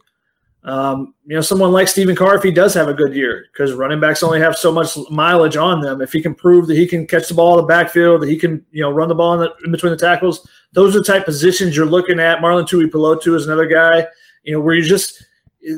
Um, 0.64 1.14
you 1.26 1.36
know, 1.36 1.42
someone 1.42 1.72
like 1.72 1.88
Stephen 1.88 2.16
Carr, 2.16 2.36
if 2.36 2.44
he 2.44 2.50
does 2.50 2.74
have 2.74 2.88
a 2.88 2.94
good 2.94 3.14
year, 3.14 3.46
because 3.54 3.74
running 3.74 4.00
backs 4.00 4.24
only 4.24 4.40
have 4.40 4.56
so 4.56 4.72
much 4.72 4.98
mileage 5.12 5.58
on 5.58 5.80
them. 5.80 6.02
If 6.02 6.12
he 6.12 6.24
can 6.24 6.34
prove 6.34 6.66
that 6.68 6.76
he 6.76 6.88
can 6.88 7.06
catch 7.06 7.28
the 7.28 7.36
ball 7.36 7.60
in 7.60 7.64
the 7.64 7.68
backfield, 7.68 8.24
that 8.24 8.30
he 8.30 8.38
can, 8.38 8.66
you 8.72 8.82
know, 8.82 8.90
run 8.90 9.08
the 9.08 9.14
ball 9.14 9.36
in, 9.36 9.42
the, 9.42 9.54
in 9.64 9.72
between 9.72 9.92
the 9.92 9.98
tackles, 9.98 10.48
those 10.74 10.96
are 10.96 11.00
the 11.00 11.06
type 11.06 11.26
positions 11.26 11.76
you're 11.76 11.86
looking 11.86 12.20
at. 12.20 12.40
Marlon 12.40 12.68
Tuipulotu 12.68 13.36
is 13.36 13.46
another 13.46 13.68
guy, 13.68 14.08
you 14.44 14.54
know, 14.54 14.60
where 14.60 14.74
you 14.74 14.82
just 14.82 15.24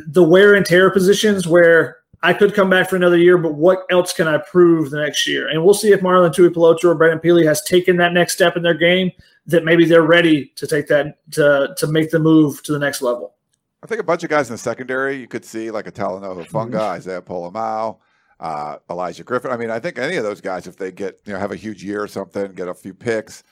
the 0.07 0.24
wear 0.24 0.55
and 0.55 0.65
tear 0.65 0.89
positions 0.89 1.47
where 1.47 1.97
I 2.24 2.34
could 2.34 2.53
come 2.53 2.70
back 2.70 2.89
for 2.89 2.95
another 2.95 3.18
year, 3.18 3.38
but 3.38 3.53
what 3.53 3.86
else 3.91 4.11
can 4.11 4.28
I 4.28 4.39
prove 4.39 4.89
the 4.89 4.99
next 4.99 5.28
year? 5.28 5.49
And 5.49 5.63
we'll 5.63 5.76
see 5.76 5.91
if 5.91 6.01
Marlon 6.01 6.34
Tui 6.34 6.49
Tuipulotu 6.49 6.86
or 6.86 6.95
Brandon 6.95 7.20
Pili 7.20 7.45
has 7.45 7.61
taken 7.61 7.97
that 7.97 8.11
next 8.13 8.34
step 8.34 8.57
in 8.57 8.63
their 8.63 8.74
game 8.74 9.11
that 9.45 9.63
maybe 9.63 9.86
they're 9.86 10.01
ready 10.01 10.51
to 10.55 10.68
take 10.68 10.88
that 10.88 11.20
to 11.32 11.74
to 11.78 11.88
make 11.88 12.11
the 12.11 12.20
move 12.20 12.63
to 12.63 12.72
the 12.72 12.80
next 12.80 13.01
level. 13.01 13.36
I 13.84 13.88
think 13.88 14.01
a 14.01 14.03
bunch 14.03 14.24
of 14.24 14.30
guys 14.30 14.49
in 14.49 14.55
the 14.55 14.57
secondary 14.57 15.18
you 15.18 15.28
could 15.28 15.45
see 15.45 15.70
like 15.70 15.88
a 15.88 15.91
Talanoa 15.91 16.45
Hufanga, 16.45 16.72
mm-hmm. 16.72 16.78
Isaiah 16.78 17.22
Pola-Mao, 17.22 17.99
uh, 18.39 18.78
Olaijah 18.89 19.24
Griffin. 19.24 19.51
I 19.51 19.57
mean, 19.57 19.70
I 19.70 19.80
think 19.80 19.99
any 19.99 20.15
of 20.18 20.24
those 20.24 20.41
guys, 20.41 20.65
if 20.65 20.76
they 20.76 20.91
get 20.91 21.20
you 21.26 21.34
know 21.34 21.39
have 21.39 21.51
a 21.51 21.55
huge 21.55 21.84
year 21.84 22.01
or 22.01 22.07
something, 22.07 22.53
get 22.53 22.68
a 22.68 22.74
few 22.74 22.93
picks, 22.93 23.43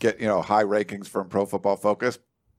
get 0.00 0.20
you 0.20 0.26
know 0.26 0.42
high 0.42 0.64
rankings 0.64 1.06
from 1.06 1.28
Pro 1.28 1.46
Football 1.46 1.76
Focus, 1.76 2.18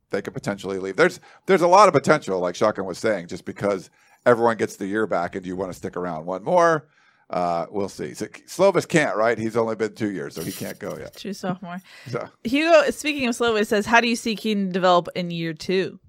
they 0.09 0.21
could 0.21 0.33
potentially 0.33 0.79
leave. 0.79 0.95
There's 0.95 1.19
there's 1.45 1.61
a 1.61 1.67
lot 1.67 1.89
of 1.89 1.93
potential, 1.93 2.39
like 2.39 2.55
Shotgun 2.55 2.85
was 2.85 2.97
saying, 2.97 3.27
just 3.27 3.45
because 3.45 3.89
everyone 4.25 4.57
gets 4.57 4.75
the 4.75 4.87
year 4.87 5.07
back 5.07 5.35
and 5.35 5.43
do 5.43 5.47
you 5.47 5.55
want 5.55 5.71
to 5.71 5.77
stick 5.77 5.97
around 5.97 6.25
one 6.25 6.43
more. 6.43 6.87
Uh, 7.29 7.67
we'll 7.69 7.89
see. 7.89 8.13
So 8.15 8.25
Slovis 8.25 8.87
can't, 8.87 9.15
right? 9.15 9.37
He's 9.37 9.55
only 9.55 9.75
been 9.75 9.93
two 9.93 10.11
years, 10.11 10.33
so 10.33 10.41
he 10.41 10.51
can't 10.51 10.79
go 10.79 10.97
yet. 10.97 11.15
True 11.15 11.33
sophomore. 11.33 11.79
So. 12.07 12.27
Hugo, 12.43 12.89
speaking 12.89 13.27
of 13.27 13.35
Slovis, 13.35 13.67
says, 13.67 13.85
"How 13.85 14.01
do 14.01 14.07
you 14.07 14.15
see 14.15 14.35
Kedon 14.35 14.71
develop 14.71 15.09
in 15.15 15.29
year 15.29 15.53
two? 15.53 15.99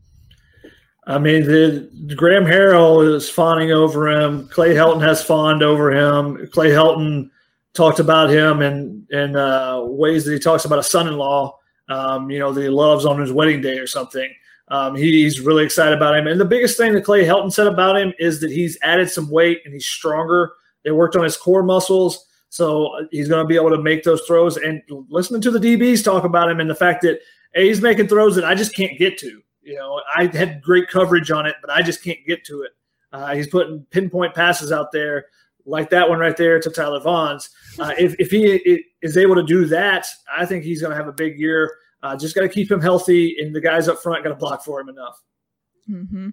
I 1.06 1.18
mean, 1.18 1.44
the, 1.44 2.14
Graham 2.14 2.44
Harrell 2.44 3.14
is 3.14 3.28
fawning 3.28 3.72
over 3.72 4.08
him. 4.08 4.48
Clay 4.48 4.74
Helton 4.74 5.02
has 5.02 5.22
fawned 5.22 5.62
over 5.62 5.92
him. 5.92 6.48
Clay 6.52 6.70
Helton 6.70 7.30
talked 7.74 8.00
about 8.00 8.30
him 8.30 8.62
in 8.62 9.06
in 9.10 9.36
uh, 9.36 9.80
ways 9.82 10.24
that 10.24 10.32
he 10.32 10.38
talks 10.38 10.64
about 10.64 10.78
a 10.78 10.82
son-in-law. 10.82 11.56
Um, 11.90 12.30
you 12.30 12.38
know, 12.38 12.52
that 12.52 12.62
he 12.62 12.68
loves 12.68 13.04
on 13.04 13.20
his 13.20 13.32
wedding 13.32 13.60
day 13.60 13.78
or 13.78 13.86
something. 13.86 14.32
Um, 14.70 14.94
he's 14.94 15.40
really 15.40 15.64
excited 15.64 15.96
about 15.96 16.16
him. 16.16 16.26
And 16.26 16.40
the 16.40 16.44
biggest 16.44 16.76
thing 16.76 16.92
that 16.94 17.04
Clay 17.04 17.24
Helton 17.24 17.52
said 17.52 17.66
about 17.66 17.96
him 17.96 18.12
is 18.18 18.40
that 18.40 18.50
he's 18.50 18.78
added 18.82 19.10
some 19.10 19.28
weight 19.28 19.62
and 19.64 19.74
he's 19.74 19.86
stronger. 19.86 20.52
They 20.84 20.92
worked 20.92 21.16
on 21.16 21.24
his 21.24 21.36
core 21.36 21.64
muscles. 21.64 22.26
So 22.50 22.86
uh, 22.86 23.02
he's 23.10 23.28
going 23.28 23.42
to 23.42 23.48
be 23.48 23.56
able 23.56 23.70
to 23.70 23.82
make 23.82 24.04
those 24.04 24.22
throws. 24.22 24.56
And 24.56 24.82
listening 25.08 25.40
to 25.42 25.50
the 25.50 25.58
DBs 25.58 26.04
talk 26.04 26.24
about 26.24 26.50
him 26.50 26.60
and 26.60 26.70
the 26.70 26.74
fact 26.74 27.02
that 27.02 27.20
hey, 27.54 27.68
he's 27.68 27.82
making 27.82 28.08
throws 28.08 28.36
that 28.36 28.44
I 28.44 28.54
just 28.54 28.74
can't 28.74 28.96
get 28.98 29.18
to. 29.18 29.40
You 29.62 29.76
know, 29.76 30.00
I 30.16 30.26
had 30.26 30.62
great 30.62 30.88
coverage 30.88 31.30
on 31.30 31.46
it, 31.46 31.56
but 31.60 31.70
I 31.70 31.82
just 31.82 32.02
can't 32.02 32.18
get 32.26 32.44
to 32.46 32.62
it. 32.62 32.70
Uh, 33.12 33.34
he's 33.34 33.48
putting 33.48 33.84
pinpoint 33.90 34.34
passes 34.34 34.72
out 34.72 34.92
there 34.92 35.26
like 35.66 35.90
that 35.90 36.08
one 36.08 36.18
right 36.18 36.36
there 36.36 36.58
to 36.60 36.70
Tyler 36.70 37.00
Vaughns. 37.00 37.48
Uh, 37.78 37.92
if, 37.98 38.14
if 38.18 38.30
he 38.30 38.84
is 39.02 39.16
able 39.16 39.34
to 39.34 39.42
do 39.42 39.66
that, 39.66 40.06
I 40.34 40.46
think 40.46 40.64
he's 40.64 40.80
going 40.80 40.90
to 40.90 40.96
have 40.96 41.08
a 41.08 41.12
big 41.12 41.38
year. 41.38 41.70
Uh, 42.02 42.16
just 42.16 42.34
got 42.34 42.42
to 42.42 42.48
keep 42.48 42.70
him 42.70 42.80
healthy, 42.80 43.36
and 43.38 43.54
the 43.54 43.60
guys 43.60 43.88
up 43.88 43.98
front 43.98 44.24
got 44.24 44.30
to 44.30 44.36
block 44.36 44.64
for 44.64 44.80
him 44.80 44.88
enough. 44.88 45.22
Mm-hmm. 45.88 46.28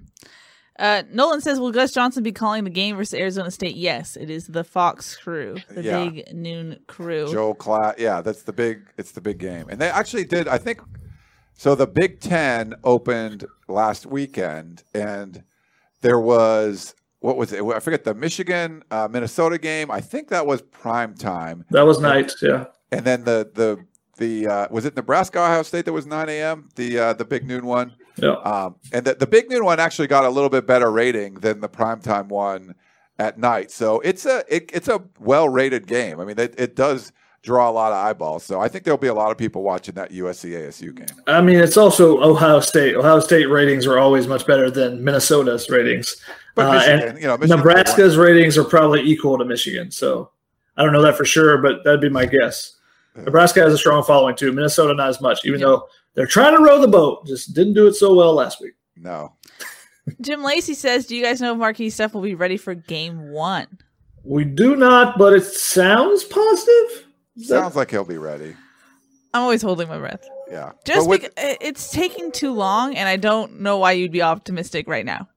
Uh, 0.80 1.03
Nolan 1.11 1.41
says, 1.41 1.59
"Will 1.59 1.72
Gus 1.72 1.91
Johnson 1.91 2.24
be 2.24 2.32
calling 2.32 2.63
the 2.63 2.70
game 2.70 2.95
versus 2.95 3.20
Arizona 3.20 3.49
State?" 3.49 3.76
Yes, 3.76 4.15
it 4.15 4.30
is 4.30 4.47
the 4.47 4.63
Fox 4.63 5.18
Crew, 5.18 5.57
the 5.70 5.84
yeah. 5.84 6.05
big 6.05 6.34
noon 6.34 6.80
crew. 6.88 7.32
Joel 7.32 7.55
Klatt, 7.55 7.97
yeah, 7.97 8.22
that's 8.22 8.43
the 8.43 8.53
big. 8.53 8.84
It's 8.97 9.11
the 9.11 9.22
big 9.22 9.39
game, 9.39 9.68
and 9.70 9.82
they 9.82 9.89
actually 9.89 10.26
did. 10.26 10.47
I 10.47 10.57
think 10.57 10.82
so. 11.53 11.74
The 11.74 11.88
Big 11.88 12.20
Ten 12.20 12.76
opened 12.84 13.45
last 13.68 14.05
weekend, 14.05 14.84
and 14.93 15.43
there 16.01 16.20
was 16.20 16.93
what 17.20 17.38
was 17.38 17.51
it? 17.53 17.63
I 17.63 17.80
forget 17.80 18.03
the 18.03 18.13
Michigan 18.13 18.84
uh, 18.91 19.07
Minnesota 19.09 19.57
game. 19.57 19.89
I 19.89 20.01
think 20.01 20.30
that 20.30 20.45
was 20.45 20.61
prime 20.61 21.15
time. 21.15 21.65
That 21.72 21.88
was 21.88 21.99
night, 21.99 22.34
yeah. 22.41 22.65
And 22.91 23.03
then 23.03 23.24
the 23.24 23.49
the 23.53 23.84
the 24.18 24.47
uh, 24.47 24.68
was 24.70 24.86
it 24.86 24.95
Nebraska 24.95 25.39
Ohio 25.39 25.63
State 25.63 25.86
that 25.86 25.93
was 25.93 26.05
9 26.05 26.30
a.m. 26.30 26.70
the 26.76 26.99
uh, 26.99 27.13
the 27.13 27.26
big 27.26 27.45
noon 27.45 27.65
one. 27.65 27.93
Yeah. 28.18 28.34
Um, 28.34 28.76
and 28.91 29.05
the, 29.05 29.15
the 29.15 29.28
big 29.28 29.49
noon 29.49 29.63
one 29.63 29.80
actually 29.80 30.07
got 30.07 30.26
a 30.26 30.30
little 30.30 30.49
bit 30.49 30.65
better 30.65 30.91
rating 30.91 31.36
than 31.36 31.59
the 31.59 31.70
primetime 31.70 32.28
one 32.28 32.76
at 33.20 33.38
night. 33.38 33.72
So 33.72 33.99
it's 34.01 34.26
a 34.26 34.43
it, 34.47 34.70
it's 34.74 34.88
a 34.88 35.03
well 35.20 35.49
rated 35.49 35.88
game. 35.88 36.20
I 36.20 36.26
mean, 36.26 36.39
it, 36.39 36.55
it 36.57 36.76
does 36.76 37.11
draw 37.43 37.70
a 37.70 37.72
lot 37.72 37.91
of 37.91 37.97
eyeballs. 37.97 38.43
So 38.43 38.59
I 38.59 38.68
think 38.68 38.84
there'll 38.84 38.97
be 38.97 39.07
a 39.07 39.13
lot 39.13 39.32
of 39.32 39.38
people 39.38 39.63
watching 39.63 39.95
that 39.95 40.11
USC 40.11 40.51
ASU 40.51 40.93
game. 40.93 41.24
I 41.28 41.41
mean, 41.41 41.59
it's 41.59 41.78
also 41.78 42.22
Ohio 42.22 42.59
State. 42.59 42.95
Ohio 42.95 43.20
State 43.20 43.45
ratings 43.45 43.86
are 43.86 43.97
always 43.97 44.28
much 44.28 44.45
better 44.45 44.70
than 44.70 45.03
Minnesota's 45.03 45.70
ratings. 45.70 46.18
But 46.55 46.74
Michigan, 46.74 46.99
uh, 46.99 47.05
and 47.05 47.22
you 47.22 47.28
know, 47.28 47.38
Michigan 47.38 47.57
Nebraska's 47.57 48.18
ratings 48.18 48.57
are 48.57 48.63
probably 48.63 49.01
equal 49.01 49.38
to 49.38 49.45
Michigan. 49.45 49.91
So 49.91 50.32
I 50.76 50.84
don't 50.84 50.91
know 50.91 51.01
that 51.03 51.15
for 51.15 51.26
sure, 51.26 51.59
but 51.59 51.84
that'd 51.84 52.01
be 52.01 52.09
my 52.09 52.26
guess. 52.26 52.76
Nebraska 53.18 53.61
has 53.61 53.74
a 53.74 53.78
strong 53.78 54.03
following 54.03 54.36
too. 54.36 54.51
Minnesota 54.51 54.93
not 54.93 55.09
as 55.09 55.22
much, 55.22 55.45
even 55.45 55.59
yeah. 55.59 55.68
though 55.68 55.88
they're 56.13 56.28
trying 56.28 56.55
to 56.55 56.63
row 56.63 56.80
the 56.80 56.88
boat. 56.88 57.26
Just 57.26 57.53
didn't 57.53 57.74
do 57.74 57.88
it 57.88 57.93
so 57.93 58.13
well 58.13 58.34
last 58.34 58.61
week. 58.61 58.74
No. 58.95 59.34
Jim 60.22 60.43
Lacey 60.43 60.74
says, 60.74 61.05
"Do 61.05 61.15
you 61.15 61.24
guys 61.24 61.41
know 61.41 61.53
if 61.53 61.59
Markese 61.59 61.88
Stepp 61.88 62.13
will 62.13 62.22
be 62.22 62.36
ready 62.36 62.57
for 62.57 62.74
Game 62.74 63.32
One?" 63.32 63.68
We 64.24 64.43
do 64.43 64.76
not, 64.76 65.18
but 65.18 65.34
it 65.34 65.45
sounds 65.45 66.24
positive. 66.24 67.05
Sounds 67.38 67.76
like 67.76 67.91
he'll 67.91 68.03
be 68.03 68.18
ready. 68.18 68.55
I'm 69.34 69.43
always 69.43 69.61
holding 69.61 69.88
my 69.88 69.97
breath. 69.97 70.28
Yeah, 70.49 70.72
just 70.86 71.07
with, 71.07 71.22
because 71.22 71.57
it's 71.61 71.91
taking 71.91 72.32
too 72.32 72.53
long, 72.53 72.95
and 72.95 73.07
I 73.07 73.18
don't 73.18 73.59
know 73.59 73.78
why 73.78 73.91
you'd 73.91 74.11
be 74.11 74.22
optimistic 74.22 74.88
right 74.88 75.05
now. 75.05 75.28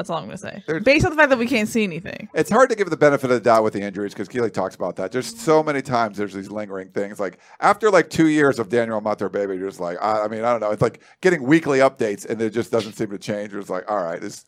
That's 0.00 0.08
all 0.08 0.16
I'm 0.16 0.24
going 0.24 0.38
to 0.38 0.38
say. 0.38 0.62
There's, 0.66 0.82
Based 0.82 1.04
on 1.04 1.10
the 1.10 1.16
fact 1.18 1.28
that 1.28 1.38
we 1.38 1.46
can't 1.46 1.68
see 1.68 1.84
anything. 1.84 2.30
It's 2.32 2.48
hard 2.48 2.70
to 2.70 2.74
give 2.74 2.88
the 2.88 2.96
benefit 2.96 3.24
of 3.24 3.36
the 3.36 3.40
doubt 3.40 3.64
with 3.64 3.74
the 3.74 3.82
injuries 3.82 4.14
because 4.14 4.28
Keely 4.28 4.48
talks 4.48 4.74
about 4.74 4.96
that. 4.96 5.12
There's 5.12 5.26
so 5.38 5.62
many 5.62 5.82
times 5.82 6.16
there's 6.16 6.32
these 6.32 6.50
lingering 6.50 6.88
things. 6.88 7.20
Like 7.20 7.38
after 7.60 7.90
like 7.90 8.08
two 8.08 8.28
years 8.28 8.58
of 8.58 8.70
Daniel 8.70 8.98
Imatorbhebhe, 8.98 9.58
you're 9.58 9.68
just 9.68 9.78
like, 9.78 9.98
I, 10.00 10.22
I, 10.24 10.28
mean, 10.28 10.42
I 10.42 10.52
don't 10.52 10.60
know. 10.60 10.70
It's 10.70 10.80
like 10.80 11.02
getting 11.20 11.42
weekly 11.42 11.80
updates 11.80 12.24
and 12.24 12.40
it 12.40 12.54
just 12.54 12.72
doesn't 12.72 12.94
seem 12.94 13.10
to 13.10 13.18
change. 13.18 13.52
It's 13.52 13.68
like, 13.68 13.90
all 13.90 14.02
right, 14.02 14.22
this, 14.22 14.46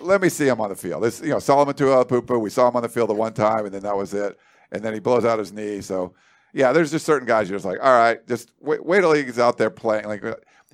let 0.00 0.22
me 0.22 0.28
see 0.28 0.46
him 0.46 0.60
on 0.60 0.68
the 0.68 0.76
field. 0.76 1.02
This, 1.02 1.20
you 1.20 1.30
know, 1.30 1.40
Solomon 1.40 1.74
Tuipulotu, 1.74 2.40
we 2.40 2.50
saw 2.50 2.68
him 2.68 2.76
on 2.76 2.82
the 2.84 2.88
field 2.88 3.10
the 3.10 3.14
one 3.14 3.34
time 3.34 3.64
and 3.64 3.74
then 3.74 3.82
that 3.82 3.96
was 3.96 4.14
it. 4.14 4.38
And 4.70 4.80
then 4.80 4.94
he 4.94 5.00
blows 5.00 5.24
out 5.24 5.40
his 5.40 5.52
knee. 5.52 5.80
So 5.80 6.14
yeah, 6.52 6.72
there's 6.72 6.92
just 6.92 7.04
certain 7.04 7.26
guys 7.26 7.50
you're 7.50 7.56
just 7.58 7.66
like, 7.66 7.80
all 7.82 7.98
right, 7.98 8.24
just 8.28 8.52
wait, 8.60 8.86
wait 8.86 9.00
till 9.00 9.12
he's 9.12 9.40
out 9.40 9.58
there 9.58 9.70
playing. 9.70 10.04
Like 10.04 10.22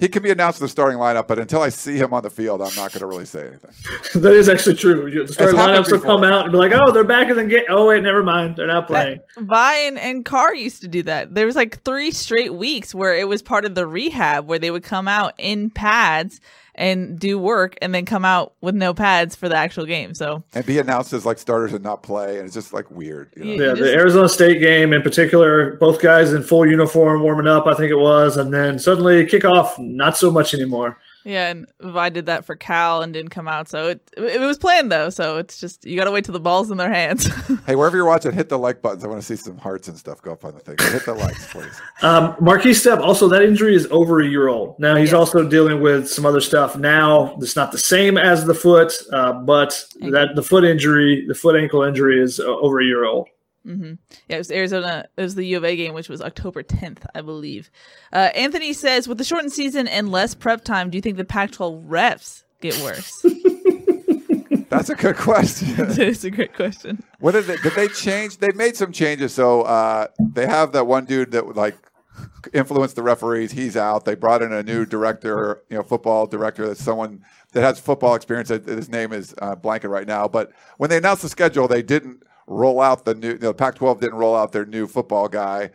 he 0.00 0.08
can 0.08 0.22
be 0.22 0.30
announced 0.30 0.60
in 0.60 0.64
the 0.64 0.68
starting 0.68 0.98
lineup, 0.98 1.28
but 1.28 1.38
until 1.38 1.60
I 1.60 1.68
see 1.68 1.96
him 1.96 2.14
on 2.14 2.22
the 2.22 2.30
field, 2.30 2.62
I'm 2.62 2.74
not 2.74 2.90
going 2.90 3.00
to 3.00 3.06
really 3.06 3.26
say 3.26 3.48
anything. 3.48 3.70
that 4.22 4.32
is 4.32 4.48
actually 4.48 4.76
true. 4.76 5.10
The 5.26 5.32
starting 5.32 5.56
lineups 5.60 5.92
will 5.92 6.00
come 6.00 6.24
out 6.24 6.44
and 6.44 6.52
be 6.52 6.58
like, 6.58 6.72
"Oh, 6.74 6.90
they're 6.90 7.04
back 7.04 7.28
in 7.28 7.36
the 7.36 7.44
game." 7.44 7.64
Oh, 7.68 7.86
wait, 7.86 8.02
never 8.02 8.22
mind, 8.22 8.56
they're 8.56 8.66
not 8.66 8.86
playing. 8.86 9.20
Vi 9.36 9.76
and, 9.76 9.98
and 9.98 10.24
Carr 10.24 10.54
used 10.54 10.80
to 10.80 10.88
do 10.88 11.02
that. 11.02 11.34
There 11.34 11.46
was 11.46 11.54
like 11.54 11.82
three 11.82 12.10
straight 12.10 12.54
weeks 12.54 12.94
where 12.94 13.14
it 13.14 13.28
was 13.28 13.42
part 13.42 13.64
of 13.64 13.74
the 13.74 13.86
rehab 13.86 14.48
where 14.48 14.58
they 14.58 14.70
would 14.70 14.84
come 14.84 15.06
out 15.06 15.34
in 15.38 15.70
pads 15.70 16.40
and 16.80 17.18
do 17.18 17.38
work 17.38 17.76
and 17.82 17.94
then 17.94 18.06
come 18.06 18.24
out 18.24 18.54
with 18.62 18.74
no 18.74 18.94
pads 18.94 19.36
for 19.36 19.48
the 19.48 19.54
actual 19.54 19.84
game. 19.84 20.14
So 20.14 20.42
and 20.54 20.64
be 20.64 20.78
announced 20.78 21.12
as 21.12 21.26
like 21.26 21.38
starters 21.38 21.74
and 21.74 21.84
not 21.84 22.02
play, 22.02 22.38
and 22.38 22.46
it's 22.46 22.54
just 22.54 22.72
like 22.72 22.90
weird. 22.90 23.30
You 23.36 23.44
know? 23.44 23.64
Yeah, 23.66 23.74
the 23.74 23.92
Arizona 23.92 24.28
State 24.28 24.60
game 24.60 24.92
in 24.92 25.02
particular, 25.02 25.76
both 25.76 26.00
guys 26.00 26.32
in 26.32 26.42
full 26.42 26.66
uniform 26.66 27.22
warming 27.22 27.46
up, 27.46 27.66
I 27.66 27.74
think 27.74 27.90
it 27.90 27.98
was, 27.98 28.38
and 28.38 28.52
then 28.52 28.78
suddenly 28.78 29.26
kickoff, 29.26 29.78
not 29.78 30.16
so 30.16 30.30
much 30.30 30.54
anymore. 30.54 30.98
Yeah, 31.24 31.48
and 31.48 31.66
Vi 31.80 32.08
did 32.10 32.26
that 32.26 32.44
for 32.44 32.56
Cal 32.56 33.02
and 33.02 33.12
didn't 33.12 33.30
come 33.30 33.46
out, 33.46 33.68
so 33.68 33.88
it 33.88 34.00
it 34.16 34.40
was 34.40 34.56
planned 34.56 34.90
though. 34.90 35.10
So 35.10 35.36
it's 35.36 35.60
just 35.60 35.84
you 35.84 35.96
got 35.96 36.04
to 36.04 36.10
wait 36.10 36.24
till 36.24 36.32
the 36.32 36.40
ball's 36.40 36.70
in 36.70 36.78
their 36.78 36.92
hands. 36.92 37.26
hey, 37.66 37.76
wherever 37.76 37.96
you're 37.96 38.06
watching, 38.06 38.32
hit 38.32 38.48
the 38.48 38.58
like 38.58 38.80
buttons. 38.80 39.04
I 39.04 39.08
want 39.08 39.20
to 39.20 39.26
see 39.26 39.36
some 39.36 39.58
hearts 39.58 39.88
and 39.88 39.98
stuff 39.98 40.22
go 40.22 40.32
up 40.32 40.44
on 40.44 40.54
the 40.54 40.60
thing. 40.60 40.76
Hit 40.92 41.04
the 41.04 41.14
likes, 41.14 41.50
please. 41.52 41.80
Um, 42.02 42.34
Markese 42.36 42.80
Stepp, 42.80 43.00
also 43.00 43.28
that 43.28 43.42
injury 43.42 43.74
is 43.74 43.86
over 43.90 44.20
a 44.20 44.26
year 44.26 44.48
old. 44.48 44.78
Now 44.78 44.96
he's 44.96 45.08
yes. 45.08 45.14
also 45.14 45.46
dealing 45.46 45.82
with 45.82 46.08
some 46.08 46.24
other 46.24 46.40
stuff. 46.40 46.78
Now 46.78 47.36
it's 47.38 47.56
not 47.56 47.72
the 47.72 47.78
same 47.78 48.16
as 48.16 48.46
the 48.46 48.54
foot, 48.54 48.94
uh, 49.12 49.34
but 49.34 49.84
that 50.00 50.34
the 50.34 50.42
foot 50.42 50.64
injury, 50.64 51.26
the 51.26 51.34
foot 51.34 51.56
ankle 51.56 51.82
injury, 51.82 52.22
is 52.22 52.40
uh, 52.40 52.44
over 52.44 52.80
a 52.80 52.84
year 52.84 53.04
old. 53.04 53.28
Mm-hmm. 53.66 53.94
Yeah, 54.28 54.36
it 54.36 54.38
was 54.38 54.50
Arizona. 54.50 55.06
It 55.16 55.22
was 55.22 55.34
the 55.34 55.44
U 55.44 55.56
of 55.58 55.64
A 55.64 55.76
game, 55.76 55.92
which 55.94 56.08
was 56.08 56.22
October 56.22 56.62
10th, 56.62 57.04
I 57.14 57.20
believe. 57.20 57.70
Uh, 58.12 58.30
Anthony 58.34 58.72
says, 58.72 59.06
with 59.06 59.18
the 59.18 59.24
shortened 59.24 59.52
season 59.52 59.86
and 59.86 60.10
less 60.10 60.34
prep 60.34 60.64
time, 60.64 60.90
do 60.90 60.96
you 60.96 61.02
think 61.02 61.16
the 61.16 61.24
Pac-12 61.24 61.86
refs 61.86 62.44
get 62.60 62.78
worse? 62.80 63.24
That's 64.70 64.88
a 64.88 64.94
good 64.94 65.16
question. 65.16 65.74
it's 65.78 66.24
a 66.24 66.30
great 66.30 66.54
question. 66.54 67.02
What 67.18 67.32
did 67.32 67.46
they? 67.46 67.56
Did 67.56 67.72
they 67.74 67.88
change? 67.88 68.38
They 68.38 68.52
made 68.54 68.76
some 68.76 68.92
changes. 68.92 69.34
So 69.34 69.62
uh, 69.62 70.06
they 70.32 70.46
have 70.46 70.72
that 70.72 70.86
one 70.86 71.06
dude 71.06 71.32
that 71.32 71.56
like 71.56 71.76
influenced 72.52 72.94
the 72.94 73.02
referees. 73.02 73.50
He's 73.50 73.76
out. 73.76 74.04
They 74.04 74.14
brought 74.14 74.42
in 74.42 74.52
a 74.52 74.62
new 74.62 74.86
director, 74.86 75.62
you 75.68 75.76
know, 75.76 75.82
football 75.82 76.26
director. 76.26 76.68
That's 76.68 76.82
someone 76.82 77.24
that 77.52 77.62
has 77.62 77.80
football 77.80 78.14
experience. 78.14 78.48
His 78.48 78.88
name 78.88 79.12
is 79.12 79.34
uh, 79.42 79.56
blanket 79.56 79.88
right 79.88 80.06
now. 80.06 80.28
But 80.28 80.52
when 80.78 80.88
they 80.88 80.98
announced 80.98 81.22
the 81.22 81.28
schedule, 81.28 81.66
they 81.66 81.82
didn't 81.82 82.22
roll 82.50 82.80
out 82.80 83.04
the 83.04 83.14
new. 83.14 83.30
You 83.30 83.38
know, 83.38 83.52
Pac-12 83.54 84.00
didn't 84.00 84.18
roll 84.18 84.36
out 84.36 84.52
their 84.52 84.66
new 84.66 84.86
football 84.86 85.28
guy, 85.28 85.70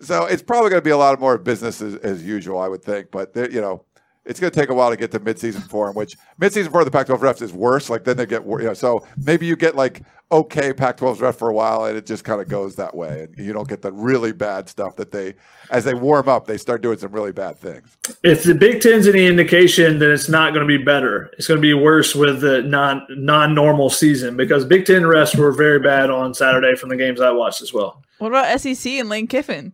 so 0.00 0.26
it's 0.26 0.42
probably 0.42 0.70
going 0.70 0.80
to 0.80 0.84
be 0.84 0.90
a 0.90 0.96
lot 0.96 1.18
more 1.18 1.38
business 1.38 1.82
as, 1.82 1.96
as 1.96 2.24
usual, 2.24 2.58
I 2.60 2.68
would 2.68 2.84
think. 2.84 3.10
But 3.10 3.34
you 3.34 3.60
know, 3.60 3.84
it's 4.30 4.38
going 4.38 4.52
to 4.52 4.58
take 4.58 4.70
a 4.70 4.74
while 4.74 4.90
to 4.90 4.96
get 4.96 5.10
to 5.10 5.18
midseason 5.18 5.60
form, 5.68 5.96
which 5.96 6.16
midseason 6.40 6.70
form 6.70 6.82
of 6.82 6.84
the 6.84 6.96
Pac-12 6.96 7.18
refs 7.18 7.42
is 7.42 7.52
worse. 7.52 7.90
Like 7.90 8.04
then 8.04 8.16
they 8.16 8.26
get, 8.26 8.46
you 8.46 8.58
know, 8.58 8.74
so 8.74 9.04
maybe 9.24 9.44
you 9.44 9.56
get 9.56 9.74
like 9.74 10.02
okay 10.30 10.72
Pac-12's 10.72 11.20
ref 11.20 11.36
for 11.36 11.48
a 11.48 11.52
while, 11.52 11.86
and 11.86 11.98
it 11.98 12.06
just 12.06 12.22
kind 12.22 12.40
of 12.40 12.46
goes 12.46 12.76
that 12.76 12.94
way, 12.94 13.24
and 13.24 13.44
you 13.44 13.52
don't 13.52 13.68
get 13.68 13.82
the 13.82 13.90
really 13.90 14.30
bad 14.30 14.68
stuff 14.68 14.94
that 14.94 15.10
they, 15.10 15.34
as 15.72 15.82
they 15.82 15.94
warm 15.94 16.28
up, 16.28 16.46
they 16.46 16.58
start 16.58 16.80
doing 16.80 16.96
some 16.96 17.10
really 17.10 17.32
bad 17.32 17.58
things. 17.58 17.96
If 18.22 18.44
the 18.44 18.54
Big 18.54 18.80
Ten's 18.80 19.08
any 19.08 19.26
indication, 19.26 19.98
then 19.98 20.12
it's 20.12 20.28
not 20.28 20.54
going 20.54 20.64
to 20.64 20.78
be 20.78 20.82
better. 20.82 21.32
It's 21.36 21.48
going 21.48 21.58
to 21.58 21.62
be 21.62 21.74
worse 21.74 22.14
with 22.14 22.40
the 22.40 22.62
non 22.62 23.04
non 23.10 23.52
normal 23.52 23.90
season 23.90 24.36
because 24.36 24.64
Big 24.64 24.86
Ten 24.86 25.02
refs 25.02 25.36
were 25.36 25.50
very 25.50 25.80
bad 25.80 26.08
on 26.08 26.34
Saturday 26.34 26.76
from 26.76 26.90
the 26.90 26.96
games 26.96 27.20
I 27.20 27.32
watched 27.32 27.62
as 27.62 27.72
well. 27.72 28.04
What 28.18 28.28
about 28.28 28.60
SEC 28.60 28.92
and 28.92 29.08
Lane 29.08 29.26
Kiffin? 29.26 29.72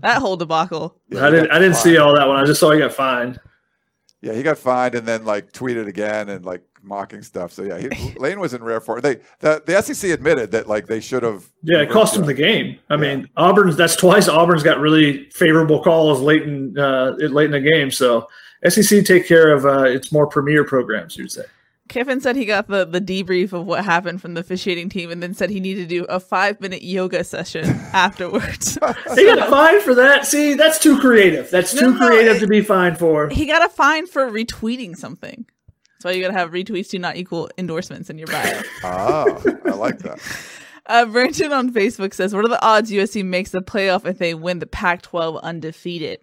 That 0.00 0.22
whole 0.22 0.38
debacle. 0.38 0.96
Yeah, 1.10 1.26
I 1.26 1.30
didn't. 1.30 1.50
I 1.50 1.58
didn't 1.58 1.76
see 1.76 1.98
all 1.98 2.14
that 2.14 2.26
one. 2.26 2.38
I 2.38 2.46
just 2.46 2.58
saw 2.58 2.70
he 2.70 2.78
got 2.78 2.94
fined. 2.94 3.38
Yeah, 4.20 4.32
he 4.32 4.42
got 4.42 4.58
fined 4.58 4.94
and 4.94 5.06
then 5.06 5.24
like 5.24 5.52
tweeted 5.52 5.86
again 5.86 6.28
and 6.28 6.44
like 6.44 6.62
mocking 6.82 7.22
stuff. 7.22 7.52
So 7.52 7.62
yeah, 7.62 7.78
he, 7.78 8.12
Lane 8.18 8.40
was 8.40 8.54
in 8.54 8.62
rare 8.62 8.80
form. 8.80 9.00
They 9.00 9.16
the, 9.40 9.62
the 9.64 9.80
SEC 9.80 10.10
admitted 10.10 10.50
that 10.52 10.66
like 10.66 10.86
they 10.86 11.00
should 11.00 11.22
have. 11.22 11.48
Yeah, 11.62 11.82
it 11.82 11.90
cost 11.90 12.16
him 12.16 12.24
the 12.24 12.34
game. 12.34 12.78
I 12.90 12.94
yeah. 12.94 13.00
mean, 13.00 13.28
Auburn's 13.36 13.76
that's 13.76 13.96
twice 13.96 14.28
Auburn's 14.28 14.62
got 14.62 14.80
really 14.80 15.30
favorable 15.30 15.82
calls 15.82 16.20
late 16.20 16.42
in 16.42 16.76
uh, 16.78 17.12
late 17.18 17.46
in 17.46 17.52
the 17.52 17.60
game. 17.60 17.90
So 17.90 18.28
SEC 18.68 19.04
take 19.04 19.26
care 19.26 19.52
of 19.52 19.64
uh, 19.64 19.84
its 19.84 20.10
more 20.10 20.26
premier 20.26 20.64
programs. 20.64 21.16
You'd 21.16 21.30
say. 21.30 21.44
Kiffin 21.88 22.20
said 22.20 22.36
he 22.36 22.44
got 22.44 22.68
the, 22.68 22.84
the 22.84 23.00
debrief 23.00 23.52
of 23.52 23.66
what 23.66 23.84
happened 23.84 24.20
from 24.20 24.34
the 24.34 24.40
officiating 24.40 24.88
team 24.88 25.10
and 25.10 25.22
then 25.22 25.34
said 25.34 25.50
he 25.50 25.60
needed 25.60 25.88
to 25.88 25.98
do 25.98 26.04
a 26.04 26.20
five 26.20 26.60
minute 26.60 26.82
yoga 26.82 27.24
session 27.24 27.64
afterwards. 27.92 28.74
he 29.14 29.24
got 29.24 29.48
fined 29.48 29.82
for 29.82 29.94
that. 29.94 30.26
See, 30.26 30.54
that's 30.54 30.78
too 30.78 31.00
creative. 31.00 31.50
That's 31.50 31.74
no, 31.74 31.80
too 31.80 31.98
no, 31.98 32.06
creative 32.06 32.36
it, 32.36 32.40
to 32.40 32.46
be 32.46 32.60
fined 32.60 32.98
for. 32.98 33.28
He 33.28 33.46
got 33.46 33.64
a 33.64 33.68
fine 33.68 34.06
for 34.06 34.30
retweeting 34.30 34.96
something. 34.96 35.46
That's 35.98 36.04
why 36.04 36.10
you 36.12 36.22
got 36.22 36.28
to 36.28 36.38
have 36.38 36.52
retweets 36.52 36.90
do 36.90 36.98
not 36.98 37.16
equal 37.16 37.50
endorsements 37.58 38.08
in 38.08 38.18
your 38.18 38.28
bio. 38.28 38.62
ah, 38.84 39.24
I 39.64 39.70
like 39.70 39.98
that. 40.00 40.20
Uh, 40.86 41.04
Brenton 41.06 41.52
on 41.52 41.72
Facebook 41.72 42.14
says, 42.14 42.32
"What 42.34 42.44
are 42.44 42.48
the 42.48 42.64
odds 42.64 42.90
USC 42.90 43.24
makes 43.24 43.50
the 43.50 43.60
playoff 43.60 44.06
if 44.06 44.18
they 44.18 44.32
win 44.32 44.60
the 44.60 44.66
Pac-12 44.66 45.42
undefeated?" 45.42 46.20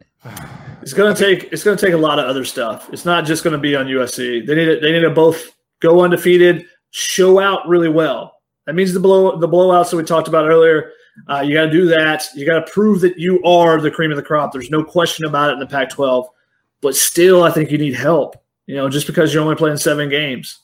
It's 0.81 0.93
gonna 0.93 1.13
take 1.13 1.49
it's 1.51 1.63
gonna 1.63 1.77
take 1.77 1.93
a 1.93 1.97
lot 1.97 2.19
of 2.19 2.25
other 2.25 2.45
stuff. 2.45 2.89
It's 2.93 3.05
not 3.05 3.25
just 3.25 3.43
gonna 3.43 3.57
be 3.57 3.75
on 3.75 3.87
USC. 3.87 4.45
They 4.45 4.55
need 4.55 4.65
to, 4.65 4.79
they 4.79 4.91
need 4.91 5.01
to 5.01 5.09
both 5.09 5.54
go 5.79 6.01
undefeated, 6.01 6.65
show 6.91 7.39
out 7.39 7.67
really 7.67 7.89
well. 7.89 8.41
That 8.65 8.75
means 8.75 8.93
the 8.93 8.99
blow 8.99 9.37
the 9.37 9.47
blowouts 9.47 9.91
that 9.91 9.97
we 9.97 10.03
talked 10.03 10.27
about 10.27 10.47
earlier. 10.47 10.91
Uh, 11.29 11.41
you 11.41 11.53
got 11.53 11.65
to 11.65 11.71
do 11.71 11.85
that. 11.87 12.25
You 12.35 12.45
got 12.45 12.65
to 12.65 12.71
prove 12.71 13.01
that 13.01 13.17
you 13.17 13.41
are 13.43 13.79
the 13.79 13.91
cream 13.91 14.11
of 14.11 14.17
the 14.17 14.23
crop. 14.23 14.51
There's 14.51 14.71
no 14.71 14.83
question 14.83 15.25
about 15.25 15.49
it 15.49 15.53
in 15.53 15.59
the 15.59 15.67
Pac-12. 15.67 16.27
But 16.81 16.95
still, 16.95 17.43
I 17.43 17.51
think 17.51 17.71
you 17.71 17.77
need 17.77 17.95
help. 17.95 18.35
You 18.65 18.75
know, 18.75 18.89
just 18.89 19.07
because 19.07 19.33
you're 19.33 19.43
only 19.43 19.55
playing 19.55 19.77
seven 19.77 20.09
games. 20.09 20.59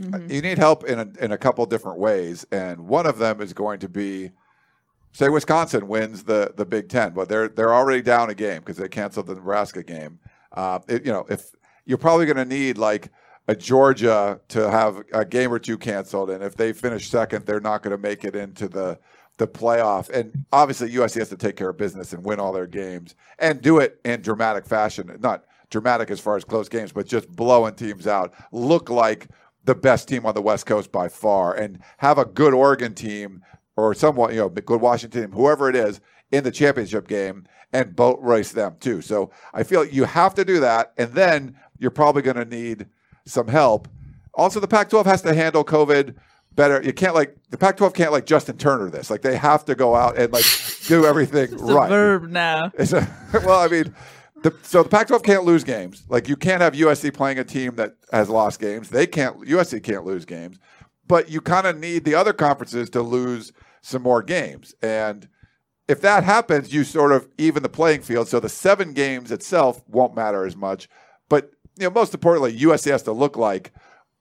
Mm-hmm. 0.00 0.30
You 0.30 0.42
need 0.42 0.58
help 0.58 0.84
in 0.84 0.98
a, 0.98 1.08
in 1.20 1.32
a 1.32 1.38
couple 1.38 1.64
different 1.66 1.98
ways, 1.98 2.46
and 2.52 2.80
one 2.80 3.06
of 3.06 3.18
them 3.18 3.40
is 3.40 3.52
going 3.52 3.78
to 3.80 3.88
be, 3.88 4.30
say, 5.12 5.28
Wisconsin 5.28 5.88
wins 5.88 6.24
the 6.24 6.52
the 6.56 6.66
Big 6.66 6.88
Ten, 6.88 7.12
but 7.12 7.28
they're 7.28 7.48
they're 7.48 7.74
already 7.74 8.02
down 8.02 8.30
a 8.30 8.34
game 8.34 8.58
because 8.58 8.76
they 8.76 8.88
canceled 8.88 9.26
the 9.26 9.34
Nebraska 9.34 9.82
game. 9.82 10.18
Uh, 10.52 10.80
it, 10.88 11.06
you 11.06 11.12
know, 11.12 11.24
if 11.30 11.50
you're 11.86 11.98
probably 11.98 12.26
going 12.26 12.36
to 12.36 12.44
need 12.44 12.76
like 12.76 13.06
a 13.06 13.10
Georgia 13.54 14.40
to 14.48 14.70
have 14.70 15.02
a 15.12 15.24
game 15.24 15.52
or 15.52 15.58
two 15.58 15.78
canceled, 15.78 16.30
and 16.30 16.42
if 16.42 16.56
they 16.56 16.72
finish 16.72 17.08
second, 17.08 17.46
they're 17.46 17.60
not 17.60 17.82
going 17.82 17.92
to 17.92 17.98
make 17.98 18.24
it 18.24 18.36
into 18.36 18.68
the 18.68 18.98
the 19.38 19.48
playoff. 19.48 20.10
And 20.10 20.44
obviously, 20.52 20.90
USC 20.90 21.18
has 21.18 21.30
to 21.30 21.36
take 21.36 21.56
care 21.56 21.70
of 21.70 21.78
business 21.78 22.12
and 22.12 22.22
win 22.22 22.38
all 22.38 22.52
their 22.52 22.66
games 22.66 23.14
and 23.38 23.60
do 23.62 23.78
it 23.78 23.98
in 24.04 24.20
dramatic 24.20 24.66
fashion. 24.66 25.16
Not 25.20 25.44
dramatic 25.70 26.10
as 26.10 26.20
far 26.20 26.36
as 26.36 26.44
close 26.44 26.68
games, 26.68 26.92
but 26.92 27.06
just 27.06 27.28
blowing 27.28 27.74
teams 27.74 28.06
out. 28.06 28.34
Look 28.52 28.90
like 28.90 29.28
the 29.64 29.74
best 29.74 30.08
team 30.08 30.26
on 30.26 30.34
the 30.34 30.42
West 30.42 30.66
Coast 30.66 30.92
by 30.92 31.08
far, 31.08 31.54
and 31.54 31.80
have 31.98 32.18
a 32.18 32.24
good 32.24 32.54
Oregon 32.54 32.94
team 32.94 33.42
or 33.76 33.94
somewhat, 33.94 34.32
you 34.32 34.38
know, 34.38 34.48
good 34.48 34.80
Washington 34.80 35.22
team, 35.22 35.32
whoever 35.32 35.70
it 35.70 35.76
is, 35.76 36.00
in 36.32 36.44
the 36.44 36.50
championship 36.50 37.08
game 37.08 37.46
and 37.72 37.96
boat 37.96 38.18
race 38.20 38.52
them 38.52 38.76
too. 38.80 39.00
So 39.00 39.30
I 39.54 39.62
feel 39.62 39.84
you 39.84 40.04
have 40.04 40.34
to 40.34 40.44
do 40.44 40.60
that, 40.60 40.92
and 40.98 41.12
then 41.12 41.56
you're 41.78 41.90
probably 41.90 42.22
going 42.22 42.36
to 42.36 42.44
need 42.44 42.86
some 43.26 43.48
help. 43.48 43.88
Also, 44.34 44.60
the 44.60 44.68
Pac-12 44.68 45.04
has 45.06 45.22
to 45.22 45.34
handle 45.34 45.64
COVID 45.64 46.14
better. 46.54 46.82
You 46.82 46.92
can't 46.92 47.14
like 47.14 47.36
the 47.50 47.58
Pac-12 47.58 47.94
can't 47.94 48.12
like 48.12 48.26
Justin 48.26 48.56
Turner 48.56 48.90
this. 48.90 49.10
Like 49.10 49.22
they 49.22 49.36
have 49.36 49.64
to 49.66 49.74
go 49.74 49.94
out 49.94 50.18
and 50.18 50.32
like 50.32 50.44
do 50.86 51.04
everything 51.06 51.52
it's 51.52 51.62
right. 51.62 51.88
verb 51.88 52.28
now. 52.28 52.72
A, 52.78 53.06
well, 53.44 53.60
I 53.60 53.68
mean, 53.68 53.94
the, 54.42 54.54
so 54.62 54.82
the 54.82 54.88
Pac-12 54.88 55.22
can't 55.22 55.44
lose 55.44 55.64
games. 55.64 56.04
Like 56.08 56.28
you 56.28 56.36
can't 56.36 56.62
have 56.62 56.74
USC 56.74 57.12
playing 57.12 57.38
a 57.38 57.44
team 57.44 57.76
that 57.76 57.96
has 58.12 58.28
lost 58.28 58.60
games. 58.60 58.90
They 58.90 59.06
can't. 59.06 59.40
USC 59.40 59.82
can't 59.82 60.04
lose 60.04 60.24
games, 60.24 60.58
but 61.06 61.30
you 61.30 61.40
kind 61.40 61.66
of 61.66 61.78
need 61.78 62.04
the 62.04 62.14
other 62.14 62.32
conferences 62.32 62.90
to 62.90 63.02
lose 63.02 63.52
some 63.82 64.02
more 64.02 64.22
games. 64.22 64.74
And 64.82 65.28
if 65.88 66.00
that 66.02 66.22
happens, 66.22 66.72
you 66.72 66.84
sort 66.84 67.12
of 67.12 67.28
even 67.36 67.62
the 67.62 67.68
playing 67.68 68.02
field. 68.02 68.28
So 68.28 68.38
the 68.38 68.48
seven 68.48 68.92
games 68.92 69.32
itself 69.32 69.82
won't 69.88 70.14
matter 70.14 70.46
as 70.46 70.56
much. 70.56 70.88
You 71.80 71.86
know, 71.86 71.94
most 71.94 72.12
importantly, 72.12 72.54
USC 72.58 72.90
has 72.90 73.02
to 73.04 73.12
look 73.12 73.38
like 73.38 73.72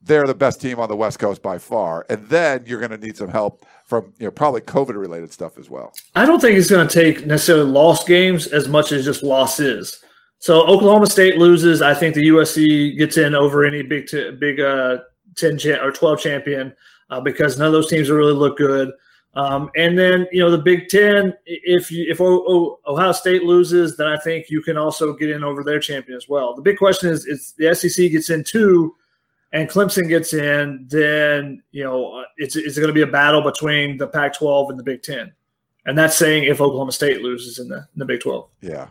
they're 0.02 0.26
the 0.26 0.34
best 0.34 0.62
team 0.62 0.80
on 0.80 0.88
the 0.88 0.96
West 0.96 1.20
Coast 1.20 1.42
by 1.42 1.58
far, 1.58 2.06
and 2.10 2.26
then 2.30 2.64
you're 2.66 2.80
going 2.80 2.98
to 2.98 3.06
need 3.06 3.18
some 3.18 3.28
help 3.28 3.66
from 3.86 4.14
you 4.18 4.28
know 4.28 4.32
probably 4.32 4.62
COVID 4.62 4.96
related 4.96 5.34
stuff 5.34 5.58
as 5.58 5.70
well. 5.70 5.92
I 6.16 6.26
don't 6.26 6.40
think 6.40 6.58
it's 6.58 6.70
going 6.70 6.88
to 6.88 6.94
take 6.94 7.26
necessarily 7.26 7.70
lost 7.70 8.08
games 8.08 8.48
as 8.48 8.70
much 8.70 8.94
as 8.94 9.04
just 9.04 9.24
losses. 9.24 10.02
So 10.40 10.62
Oklahoma 10.68 11.08
State 11.08 11.38
loses. 11.38 11.82
I 11.82 11.94
think 11.94 12.16
the 12.16 12.28
USC 12.30 12.98
gets 12.98 13.18
in 13.18 13.36
over 13.36 13.66
any 13.66 13.84
big 13.84 14.08
t- 14.08 14.32
big 14.32 14.62
uh, 14.62 15.00
ten 15.36 15.58
cha- 15.58 15.84
or 15.84 15.92
twelve 15.92 16.22
champion 16.22 16.74
uh, 17.10 17.20
because 17.20 17.58
none 17.60 17.68
of 17.68 17.74
those 17.74 17.90
teams 17.90 18.10
really 18.10 18.32
look 18.32 18.58
good. 18.58 18.90
Um, 19.36 19.70
and 19.76 19.98
then 19.98 20.28
you 20.32 20.40
know 20.40 20.50
the 20.50 20.58
Big 20.58 20.88
Ten. 20.90 21.34
If 21.46 21.92
you, 21.92 22.06
if 22.10 22.20
o- 22.20 22.44
o- 22.48 22.80
Ohio 22.88 23.12
State 23.12 23.44
loses, 23.44 23.96
then 23.96 24.08
I 24.08 24.18
think 24.18 24.50
you 24.50 24.62
can 24.62 24.76
also 24.78 25.14
get 25.14 25.30
in 25.30 25.44
over 25.44 25.64
their 25.64 25.80
champion 25.80 26.18
as 26.18 26.28
well. 26.28 26.56
The 26.56 26.62
big 26.64 26.78
question 26.78 27.10
is, 27.12 27.26
if 27.28 27.56
the 27.58 27.74
SEC 27.76 28.12
gets 28.12 28.30
in 28.32 28.44
two, 28.44 28.96
and 29.52 29.70
Clemson 29.70 30.08
gets 30.08 30.34
in, 30.34 30.88
then 30.90 31.62
you 31.72 31.84
know 31.84 32.26
it's 32.38 32.56
it's 32.56 32.76
going 32.78 32.88
to 32.88 32.94
be 32.94 33.04
a 33.04 33.08
battle 33.08 33.42
between 33.44 33.98
the 33.98 34.08
Pac-12 34.08 34.72
and 34.72 34.80
the 34.80 34.84
Big 34.84 35.04
Ten, 35.04 35.32
and 35.86 35.96
that's 35.98 36.18
saying 36.18 36.46
if 36.46 36.60
Oklahoma 36.60 36.92
State 36.92 37.22
loses 37.22 37.60
in 37.60 37.68
the 37.70 37.78
in 37.78 37.98
the 37.98 38.06
Big 38.06 38.22
12. 38.22 38.50
Yeah. 38.62 38.88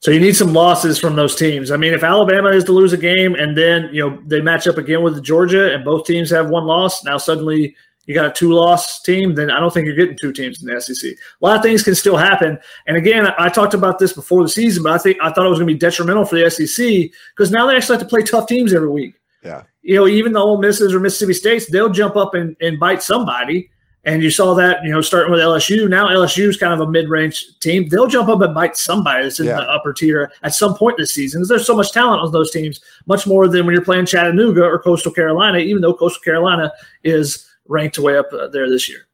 So 0.00 0.12
you 0.12 0.20
need 0.20 0.36
some 0.36 0.52
losses 0.52 0.96
from 0.98 1.16
those 1.16 1.34
teams. 1.34 1.72
I 1.72 1.76
mean, 1.76 1.92
if 1.92 2.04
Alabama 2.04 2.50
is 2.50 2.62
to 2.64 2.72
lose 2.72 2.92
a 2.92 2.96
game 2.96 3.34
and 3.34 3.56
then 3.56 3.90
you 3.92 4.08
know 4.08 4.20
they 4.26 4.40
match 4.40 4.66
up 4.66 4.76
again 4.78 5.02
with 5.02 5.22
Georgia 5.24 5.72
and 5.72 5.84
both 5.84 6.04
teams 6.04 6.30
have 6.30 6.50
one 6.50 6.66
loss, 6.66 7.04
now 7.04 7.16
suddenly 7.18 7.74
you 8.08 8.14
got 8.14 8.24
a 8.24 8.32
two 8.32 8.52
loss 8.52 9.02
team, 9.02 9.34
then 9.34 9.50
I 9.50 9.60
don't 9.60 9.72
think 9.72 9.84
you're 9.86 9.94
getting 9.94 10.16
two 10.16 10.32
teams 10.32 10.62
in 10.62 10.68
the 10.74 10.80
SEC. 10.80 11.12
A 11.12 11.44
lot 11.44 11.56
of 11.56 11.62
things 11.62 11.82
can 11.82 11.94
still 11.94 12.16
happen. 12.16 12.58
And 12.86 12.96
again, 12.96 13.28
I 13.38 13.50
talked 13.50 13.74
about 13.74 13.98
this 13.98 14.14
before 14.14 14.42
the 14.42 14.48
season, 14.48 14.82
but 14.82 14.92
I 14.92 14.98
think 14.98 15.18
I 15.22 15.30
thought 15.30 15.44
it 15.44 15.50
was 15.50 15.58
going 15.58 15.68
to 15.68 15.74
be 15.74 15.78
detrimental 15.78 16.24
for 16.24 16.36
the 16.36 16.50
SEC 16.50 17.10
because 17.36 17.50
now 17.50 17.66
they 17.66 17.76
actually 17.76 17.98
have 17.98 18.02
to 18.02 18.08
play 18.08 18.22
tough 18.22 18.46
teams 18.48 18.72
every 18.72 18.88
week. 18.88 19.14
Yeah. 19.44 19.64
You 19.82 19.96
know, 19.96 20.06
even 20.08 20.32
the 20.32 20.40
Ole 20.40 20.58
Misses 20.58 20.94
or 20.94 21.00
Mississippi 21.00 21.34
States, 21.34 21.70
they'll 21.70 21.90
jump 21.90 22.16
up 22.16 22.34
and, 22.34 22.56
and 22.62 22.80
bite 22.80 23.02
somebody. 23.02 23.70
And 24.04 24.22
you 24.22 24.30
saw 24.30 24.54
that, 24.54 24.82
you 24.84 24.90
know, 24.90 25.02
starting 25.02 25.30
with 25.30 25.40
LSU. 25.40 25.86
Now 25.86 26.08
LSU 26.08 26.48
is 26.48 26.56
kind 26.56 26.72
of 26.72 26.80
a 26.80 26.90
mid-range 26.90 27.58
team. 27.60 27.88
They'll 27.90 28.06
jump 28.06 28.30
up 28.30 28.40
and 28.40 28.54
bite 28.54 28.78
somebody 28.78 29.24
that's 29.24 29.38
in 29.38 29.46
Yeah. 29.46 29.56
the 29.56 29.68
upper 29.68 29.92
tier 29.92 30.32
at 30.42 30.54
some 30.54 30.74
point 30.74 30.96
this 30.96 31.12
season. 31.12 31.44
There's 31.46 31.66
so 31.66 31.76
much 31.76 31.92
talent 31.92 32.22
on 32.22 32.32
those 32.32 32.50
teams, 32.50 32.80
much 33.04 33.26
more 33.26 33.48
than 33.48 33.66
when 33.66 33.74
you're 33.74 33.84
playing 33.84 34.06
Chattanooga 34.06 34.62
or 34.62 34.78
Coastal 34.78 35.12
Carolina. 35.12 35.58
Even 35.58 35.82
though 35.82 35.92
Coastal 35.92 36.22
Carolina 36.22 36.72
is 37.04 37.47
ranked 37.68 37.98
way 37.98 38.18
up 38.18 38.26
uh, 38.32 38.48
there 38.48 38.68
this 38.68 38.88
year, 38.88 39.06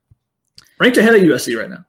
ranked 0.80 0.96
ahead 0.96 1.14
of 1.14 1.20
USC 1.20 1.58
right 1.58 1.68
now. 1.68 1.84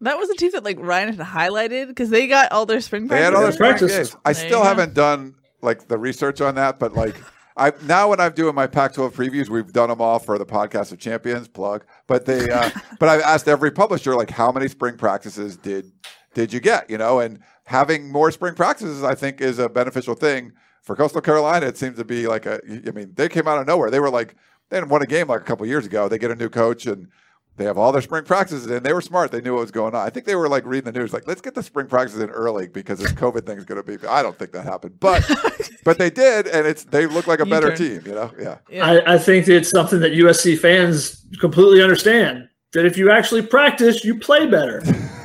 That 0.00 0.16
was 0.16 0.30
a 0.30 0.34
team 0.34 0.50
that 0.52 0.64
like 0.64 0.78
Ryan 0.80 1.14
had 1.14 1.26
highlighted 1.26 1.88
because 1.88 2.10
they 2.10 2.26
got 2.26 2.52
all 2.52 2.66
their 2.66 2.80
spring 2.80 3.08
They 3.08 3.20
had 3.20 3.34
all 3.34 3.42
their 3.42 3.52
practices. 3.56 4.10
practices. 4.10 4.16
I 4.24 4.32
There 4.32 4.46
still 4.48 4.62
haven't 4.64 4.94
done 4.94 5.34
like 5.60 5.88
the 5.88 5.98
research 5.98 6.40
on 6.40 6.54
that, 6.54 6.78
but 6.78 6.92
like 6.94 7.16
I 7.56 7.72
now 7.82 8.10
when 8.10 8.20
I'm 8.20 8.32
doing 8.32 8.54
my 8.54 8.68
Pac-12 8.68 9.12
previews, 9.12 9.48
we've 9.48 9.72
done 9.72 9.88
them 9.88 10.00
all 10.00 10.20
for 10.20 10.38
the 10.38 10.46
podcast 10.46 10.92
of 10.92 10.98
champions 10.98 11.48
plug. 11.48 11.84
But 12.06 12.24
they, 12.26 12.48
uh, 12.48 12.70
but 13.00 13.08
I've 13.08 13.22
asked 13.22 13.48
every 13.48 13.72
publisher 13.72 14.14
like 14.14 14.30
how 14.30 14.52
many 14.52 14.68
spring 14.68 14.96
practices 14.96 15.56
did 15.56 15.90
did 16.34 16.52
you 16.52 16.60
get? 16.60 16.88
You 16.88 16.98
know, 16.98 17.18
and 17.18 17.40
having 17.64 18.12
more 18.12 18.30
spring 18.30 18.54
practices, 18.54 19.02
I 19.02 19.16
think, 19.16 19.40
is 19.40 19.58
a 19.58 19.68
beneficial 19.68 20.14
thing 20.14 20.52
for 20.82 20.94
Coastal 20.94 21.20
Carolina. 21.20 21.66
It 21.66 21.76
seems 21.76 21.96
to 21.98 22.04
be 22.04 22.28
like 22.28 22.46
a. 22.46 22.60
I 22.86 22.92
mean, 22.92 23.14
they 23.16 23.28
came 23.28 23.48
out 23.48 23.58
of 23.58 23.66
nowhere. 23.66 23.90
They 23.90 23.98
were 23.98 24.10
like 24.10 24.36
they 24.68 24.76
hadn't 24.76 24.90
won 24.90 25.02
a 25.02 25.06
game 25.06 25.28
like 25.28 25.40
a 25.40 25.44
couple 25.44 25.66
years 25.66 25.86
ago. 25.86 26.08
They 26.08 26.18
get 26.18 26.30
a 26.30 26.36
new 26.36 26.48
coach 26.48 26.86
and. 26.86 27.08
They 27.56 27.64
have 27.64 27.76
all 27.76 27.90
their 27.90 28.02
spring 28.02 28.22
practices 28.22 28.68
in. 28.68 28.84
They 28.84 28.92
were 28.92 29.00
smart. 29.00 29.32
They 29.32 29.40
knew 29.40 29.54
what 29.54 29.62
was 29.62 29.72
going 29.72 29.92
on. 29.92 30.06
I 30.06 30.10
think 30.10 30.26
they 30.26 30.36
were 30.36 30.48
like 30.48 30.64
reading 30.64 30.92
the 30.92 30.96
news, 30.96 31.12
like, 31.12 31.26
let's 31.26 31.40
get 31.40 31.56
the 31.56 31.62
spring 31.64 31.88
practices 31.88 32.22
in 32.22 32.30
early 32.30 32.68
because 32.68 33.00
this 33.00 33.10
COVID 33.10 33.46
thing 33.46 33.58
is 33.58 33.64
going 33.64 33.82
to 33.82 33.98
be. 33.98 34.06
I 34.06 34.22
don't 34.22 34.38
think 34.38 34.52
that 34.52 34.62
happened, 34.62 35.00
but 35.00 35.28
but 35.84 35.98
they 35.98 36.08
did, 36.08 36.46
and 36.46 36.68
it's 36.68 36.84
they 36.84 37.06
look 37.06 37.26
like 37.26 37.40
a 37.40 37.44
better 37.44 37.72
U-turn. 37.72 38.00
team. 38.00 38.02
You 38.06 38.14
know, 38.14 38.32
yeah. 38.38 38.58
Yeah. 38.70 38.86
I, 38.86 39.14
I 39.14 39.18
think 39.18 39.48
it's 39.48 39.70
something 39.70 39.98
that 39.98 40.12
USC 40.12 40.56
fans 40.56 41.26
completely 41.40 41.82
understand. 41.82 42.48
That 42.74 42.86
if 42.86 42.96
you 42.96 43.10
actually 43.10 43.42
practice, 43.42 44.04
you 44.04 44.20
play 44.20 44.46
better. 44.46 44.80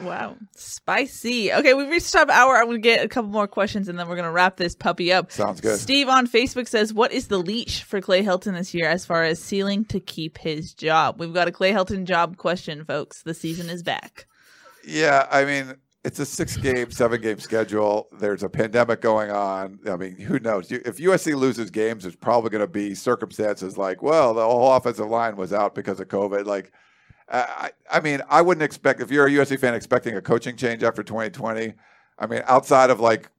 Wow, 0.00 0.36
spicy. 0.54 1.52
Okay, 1.52 1.74
we've 1.74 1.88
reached 1.88 2.12
the 2.12 2.18
top 2.18 2.30
hour. 2.30 2.56
I'm 2.56 2.66
gonna 2.66 2.78
get 2.78 3.04
a 3.04 3.08
couple 3.08 3.30
more 3.30 3.48
questions, 3.48 3.88
and 3.88 3.98
then 3.98 4.08
we're 4.08 4.16
gonna 4.16 4.32
wrap 4.32 4.56
this 4.56 4.74
puppy 4.74 5.12
up. 5.12 5.32
Sounds 5.32 5.60
good. 5.60 5.78
Steve 5.78 6.08
on 6.08 6.26
Facebook 6.26 6.68
says, 6.68 6.92
"What 6.92 7.12
is 7.12 7.28
the 7.28 7.38
leash 7.38 7.82
for 7.82 8.00
Clay 8.00 8.22
Helton 8.22 8.54
this 8.54 8.74
year 8.74 8.88
as 8.88 9.04
far 9.06 9.24
as 9.24 9.42
ceiling 9.42 9.84
to 9.86 10.00
keep 10.00 10.38
his 10.38 10.74
job?" 10.74 11.20
We've 11.20 11.34
got 11.34 11.48
a 11.48 11.52
Clay 11.52 11.72
Helton 11.72 12.04
job 12.04 12.36
question, 12.36 12.84
folks. 12.84 13.22
The 13.22 13.34
season 13.34 13.70
is 13.70 13.82
back. 13.82 14.26
Yeah, 14.86 15.26
I 15.30 15.44
mean, 15.44 15.74
it's 16.06 16.20
a 16.20 16.24
six 16.24 16.56
game, 16.56 16.92
seven 16.92 17.20
game 17.20 17.40
schedule. 17.40 18.08
There's 18.12 18.44
a 18.44 18.48
pandemic 18.48 19.00
going 19.00 19.32
on. 19.32 19.80
I 19.88 19.96
mean, 19.96 20.16
who 20.16 20.38
knows? 20.38 20.70
If 20.70 20.98
USC 20.98 21.34
loses 21.34 21.72
games, 21.72 22.04
there's 22.04 22.14
probably 22.14 22.50
going 22.50 22.60
to 22.60 22.68
be 22.68 22.94
circumstances 22.94 23.76
like, 23.76 24.02
well, 24.02 24.32
the 24.32 24.44
whole 24.44 24.72
offensive 24.72 25.08
line 25.08 25.34
was 25.34 25.52
out 25.52 25.74
because 25.74 25.98
of 25.98 26.06
COVID. 26.06 26.46
Like, 26.46 26.72
I, 27.28 27.70
I 27.90 28.00
mean, 28.00 28.20
I 28.28 28.40
wouldn't 28.40 28.62
expect 28.62 29.00
if 29.00 29.10
you're 29.10 29.26
a 29.26 29.30
USC 29.30 29.58
fan 29.58 29.74
expecting 29.74 30.16
a 30.16 30.22
coaching 30.22 30.56
change 30.56 30.82
after 30.82 31.02
2020. 31.02 31.74
I 32.18 32.26
mean, 32.26 32.42
outside 32.46 32.90
of 32.90 33.00
like, 33.00 33.30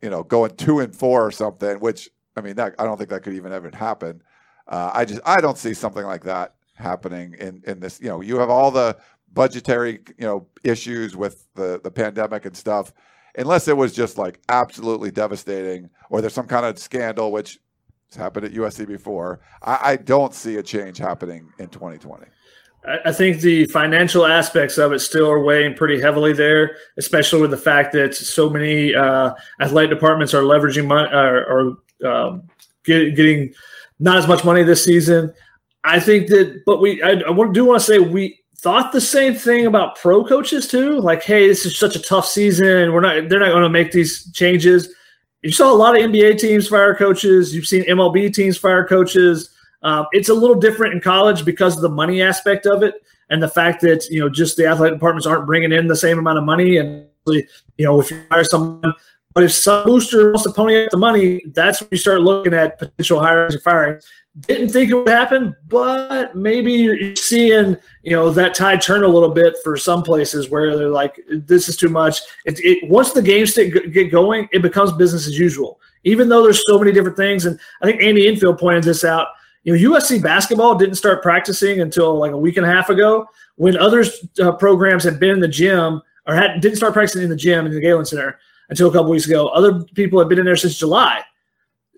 you 0.00 0.10
know, 0.10 0.22
going 0.22 0.54
two 0.56 0.80
and 0.80 0.94
four 0.94 1.26
or 1.26 1.30
something, 1.30 1.80
which 1.80 2.10
I 2.36 2.40
mean, 2.40 2.56
that, 2.56 2.74
I 2.78 2.84
don't 2.84 2.96
think 2.96 3.10
that 3.10 3.22
could 3.22 3.34
even 3.34 3.52
ever 3.52 3.70
happen. 3.74 4.22
Uh, 4.68 4.90
I 4.94 5.04
just 5.04 5.20
I 5.24 5.40
don't 5.40 5.58
see 5.58 5.74
something 5.74 6.04
like 6.04 6.22
that 6.24 6.54
happening 6.74 7.34
in 7.38 7.62
in 7.66 7.80
this. 7.80 8.00
You 8.00 8.08
know, 8.08 8.20
you 8.20 8.38
have 8.38 8.50
all 8.50 8.70
the 8.70 8.96
budgetary 9.32 10.00
you 10.18 10.26
know 10.26 10.46
issues 10.62 11.16
with 11.16 11.46
the 11.54 11.80
the 11.82 11.90
pandemic 11.90 12.46
and 12.46 12.56
stuff. 12.56 12.92
Unless 13.36 13.66
it 13.66 13.76
was 13.76 13.92
just 13.92 14.18
like 14.18 14.40
absolutely 14.48 15.10
devastating, 15.10 15.88
or 16.10 16.20
there's 16.20 16.34
some 16.34 16.46
kind 16.46 16.66
of 16.66 16.78
scandal, 16.78 17.32
which 17.32 17.58
has 18.10 18.16
happened 18.16 18.46
at 18.46 18.52
USC 18.52 18.86
before. 18.86 19.40
I, 19.62 19.78
I 19.82 19.96
don't 19.96 20.34
see 20.34 20.56
a 20.56 20.62
change 20.62 20.98
happening 20.98 21.50
in 21.58 21.68
2020. 21.68 22.26
I 22.84 23.12
think 23.12 23.40
the 23.40 23.66
financial 23.66 24.26
aspects 24.26 24.76
of 24.76 24.92
it 24.92 24.98
still 24.98 25.30
are 25.30 25.38
weighing 25.38 25.74
pretty 25.74 26.00
heavily 26.00 26.32
there, 26.32 26.76
especially 26.96 27.40
with 27.40 27.52
the 27.52 27.56
fact 27.56 27.92
that 27.92 28.14
so 28.14 28.50
many 28.50 28.92
uh, 28.92 29.34
athletic 29.60 29.90
departments 29.90 30.34
are 30.34 30.42
leveraging 30.42 30.86
money 30.86 31.08
or, 31.12 31.76
or 32.02 32.08
um, 32.08 32.42
get, 32.84 33.14
getting 33.14 33.54
not 34.00 34.16
as 34.16 34.26
much 34.26 34.44
money 34.44 34.64
this 34.64 34.84
season. 34.84 35.32
I 35.84 36.00
think 36.00 36.26
that, 36.28 36.62
but 36.66 36.80
we, 36.80 37.00
I, 37.02 37.10
I 37.12 37.52
do 37.52 37.64
want 37.64 37.80
to 37.80 37.86
say 37.86 38.00
we 38.00 38.40
thought 38.58 38.90
the 38.90 39.00
same 39.00 39.34
thing 39.34 39.66
about 39.66 39.96
pro 39.96 40.24
coaches 40.24 40.66
too. 40.66 40.98
Like, 40.98 41.22
hey, 41.22 41.46
this 41.46 41.64
is 41.64 41.78
such 41.78 41.94
a 41.94 42.02
tough 42.02 42.26
season. 42.26 42.92
We're 42.92 43.00
not, 43.00 43.28
they're 43.28 43.40
not 43.40 43.50
going 43.50 43.62
to 43.62 43.68
make 43.68 43.92
these 43.92 44.30
changes. 44.32 44.92
You 45.42 45.52
saw 45.52 45.72
a 45.72 45.74
lot 45.74 45.96
of 45.96 46.02
NBA 46.02 46.38
teams 46.38 46.68
fire 46.68 46.96
coaches. 46.96 47.54
You've 47.54 47.66
seen 47.66 47.84
MLB 47.84 48.34
teams 48.34 48.58
fire 48.58 48.86
coaches. 48.86 49.51
Um, 49.82 50.06
it's 50.12 50.28
a 50.28 50.34
little 50.34 50.56
different 50.56 50.94
in 50.94 51.00
college 51.00 51.44
because 51.44 51.76
of 51.76 51.82
the 51.82 51.88
money 51.88 52.22
aspect 52.22 52.66
of 52.66 52.82
it 52.82 52.94
and 53.32 53.42
the 53.42 53.48
fact 53.48 53.80
that 53.80 54.06
you 54.10 54.20
know 54.20 54.28
just 54.28 54.56
the 54.56 54.66
athletic 54.66 54.96
departments 54.96 55.26
aren't 55.26 55.46
bringing 55.46 55.72
in 55.72 55.88
the 55.88 55.96
same 55.96 56.18
amount 56.18 56.38
of 56.38 56.44
money. 56.44 56.76
And 56.76 57.06
you 57.26 57.44
know, 57.78 58.00
if 58.00 58.10
you 58.10 58.22
hire 58.30 58.44
someone, 58.44 58.94
but 59.34 59.44
if 59.44 59.52
some 59.52 59.84
booster 59.84 60.30
wants 60.30 60.44
to 60.44 60.52
pony 60.52 60.84
up 60.84 60.90
the 60.90 60.98
money, 60.98 61.42
that's 61.54 61.80
when 61.80 61.88
you 61.92 61.98
start 61.98 62.20
looking 62.20 62.52
at 62.54 62.78
potential 62.78 63.20
hirings 63.20 63.54
and 63.54 63.62
firing. 63.62 64.00
Didn't 64.40 64.70
think 64.70 64.90
it 64.90 64.94
would 64.94 65.08
happen, 65.08 65.54
but 65.68 66.34
maybe 66.34 66.72
you're 66.72 67.16
seeing 67.16 67.76
you 68.02 68.12
know 68.12 68.30
that 68.30 68.54
tide 68.54 68.80
turn 68.80 69.02
a 69.02 69.08
little 69.08 69.30
bit 69.30 69.56
for 69.64 69.76
some 69.76 70.02
places 70.02 70.50
where 70.50 70.76
they're 70.76 70.88
like, 70.88 71.18
this 71.30 71.68
is 71.68 71.76
too 71.76 71.88
much. 71.88 72.20
It, 72.44 72.60
it 72.60 72.88
once 72.88 73.12
the 73.12 73.22
games 73.22 73.54
get 73.54 74.10
going, 74.10 74.48
it 74.52 74.62
becomes 74.62 74.92
business 74.92 75.26
as 75.26 75.38
usual. 75.38 75.80
Even 76.04 76.28
though 76.28 76.42
there's 76.42 76.62
so 76.66 76.78
many 76.78 76.92
different 76.92 77.16
things, 77.16 77.46
and 77.46 77.58
I 77.80 77.86
think 77.86 78.02
Andy 78.02 78.26
Enfield 78.26 78.58
pointed 78.58 78.84
this 78.84 79.04
out 79.04 79.28
you 79.64 79.76
know, 79.76 79.96
USC 79.96 80.22
basketball 80.22 80.74
didn't 80.74 80.96
start 80.96 81.22
practicing 81.22 81.80
until 81.80 82.18
like 82.18 82.32
a 82.32 82.36
week 82.36 82.56
and 82.56 82.66
a 82.66 82.68
half 82.68 82.88
ago 82.88 83.26
when 83.56 83.76
other 83.76 84.04
uh, 84.40 84.52
programs 84.52 85.04
had 85.04 85.20
been 85.20 85.30
in 85.30 85.40
the 85.40 85.48
gym 85.48 86.02
or 86.26 86.34
had 86.34 86.60
didn't 86.60 86.76
start 86.76 86.92
practicing 86.92 87.22
in 87.22 87.28
the 87.28 87.36
gym 87.36 87.66
in 87.66 87.72
the 87.72 87.80
Galen 87.80 88.04
Center 88.04 88.38
until 88.70 88.88
a 88.88 88.92
couple 88.92 89.10
weeks 89.10 89.26
ago. 89.26 89.48
Other 89.48 89.84
people 89.94 90.18
had 90.18 90.28
been 90.28 90.38
in 90.38 90.44
there 90.44 90.56
since 90.56 90.78
July. 90.78 91.22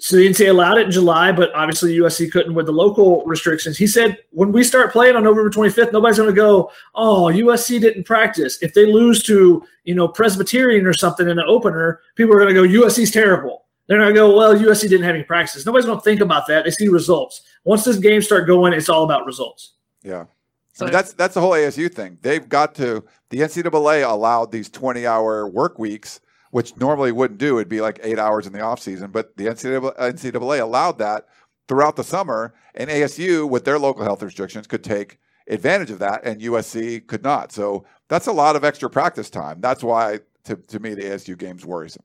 So 0.01 0.17
the 0.17 0.27
NCAA 0.27 0.51
allowed 0.51 0.79
it 0.79 0.87
in 0.87 0.91
July, 0.91 1.31
but 1.31 1.55
obviously 1.55 1.97
USC 1.97 2.31
couldn't 2.31 2.55
with 2.55 2.67
the 2.67 2.73
local 2.73 3.25
restrictions. 3.27 3.79
He 3.79 3.87
said, 3.87 4.19
when 4.31 4.51
we 4.51 4.65
start 4.65 4.93
playing 4.93 5.15
on 5.15 5.23
November 5.23 5.51
25th, 5.51 5.93
nobody's 5.93 6.19
going 6.19 6.29
to 6.29 6.35
go, 6.35 6.73
oh, 6.97 7.27
USC 7.33 7.81
didn't 7.81 8.03
practice. 8.03 8.61
If 8.61 8.75
they 8.75 8.87
lose 8.87 9.23
to, 9.23 9.63
you 9.85 9.95
know, 9.95 10.09
Presbyterian 10.09 10.85
or 10.85 10.95
something 10.95 11.29
in 11.29 11.39
an 11.39 11.45
opener, 11.47 12.01
people 12.17 12.35
are 12.35 12.41
going 12.41 12.53
to 12.53 12.55
go, 12.55 12.85
USC's 12.85 13.13
terrible. 13.13 13.64
They're 13.87 13.99
not 13.99 14.05
going 14.05 14.15
to 14.15 14.21
go, 14.21 14.37
well, 14.37 14.55
USC 14.55 14.83
didn't 14.83 15.03
have 15.03 15.15
any 15.15 15.25
practices. 15.25 15.67
Nobody's 15.67 15.87
going 15.87 15.99
to 15.99 16.05
think 16.05 16.21
about 16.21 16.47
that. 16.47 16.65
They 16.65 16.71
see 16.71 16.89
results. 16.89 17.43
Once 17.65 17.85
this 17.85 17.97
game 17.97 18.23
start 18.23 18.47
going, 18.47 18.73
it's 18.73 18.89
all 18.89 19.05
about 19.05 19.27
results. 19.27 19.75
Yeah. 20.03 20.25
So 20.73 20.85
I 20.85 20.89
mean, 20.89 20.93
that's 20.93 21.13
that's 21.13 21.35
the 21.35 21.41
whole 21.41 21.53
ASU 21.53 21.93
thing. 21.93 22.19
They've 22.23 22.49
got 22.49 22.75
to 22.77 23.05
the 23.31 23.39
NCAA 23.39 24.09
allowed 24.09 24.51
these 24.51 24.69
20 24.69 25.07
hour 25.07 25.49
work 25.49 25.79
weeks, 25.79 26.21
which 26.51 26.77
normally 26.77 27.13
wouldn't 27.13 27.39
do. 27.39 27.59
It'd 27.59 27.69
be 27.69 27.81
like 27.81 28.01
eight 28.03 28.19
hours 28.19 28.47
in 28.47 28.53
the 28.53 28.61
off 28.61 28.81
season, 28.81 29.13
but 29.13 29.37
the 29.37 29.47
NCAA, 29.47 29.97
NCAA 29.97 30.61
allowed 30.61 30.99
that 30.99 31.29
throughout 31.69 31.97
the 31.97 32.05
summer, 32.05 32.55
and 32.75 32.91
ASU 32.91 33.49
with 33.49 33.65
their 33.65 33.79
local 33.79 34.03
health 34.03 34.23
restrictions 34.23 34.67
could 34.67 34.83
take 34.83 35.19
advantage 35.49 35.91
of 35.91 35.99
that, 36.01 36.25
and 36.25 36.41
USC 36.41 37.07
could 37.07 37.23
not. 37.23 37.53
So 37.53 37.85
that's 38.09 38.27
a 38.27 38.33
lot 38.33 38.57
of 38.57 38.65
extra 38.65 38.91
practice 38.91 39.31
time. 39.31 39.61
That's 39.61 39.83
why, 39.83 40.21
to, 40.45 40.57
to 40.57 40.81
me, 40.81 40.95
the 40.95 41.03
ASU 41.03 41.39
game's 41.39 41.65
worrisome. 41.65 42.03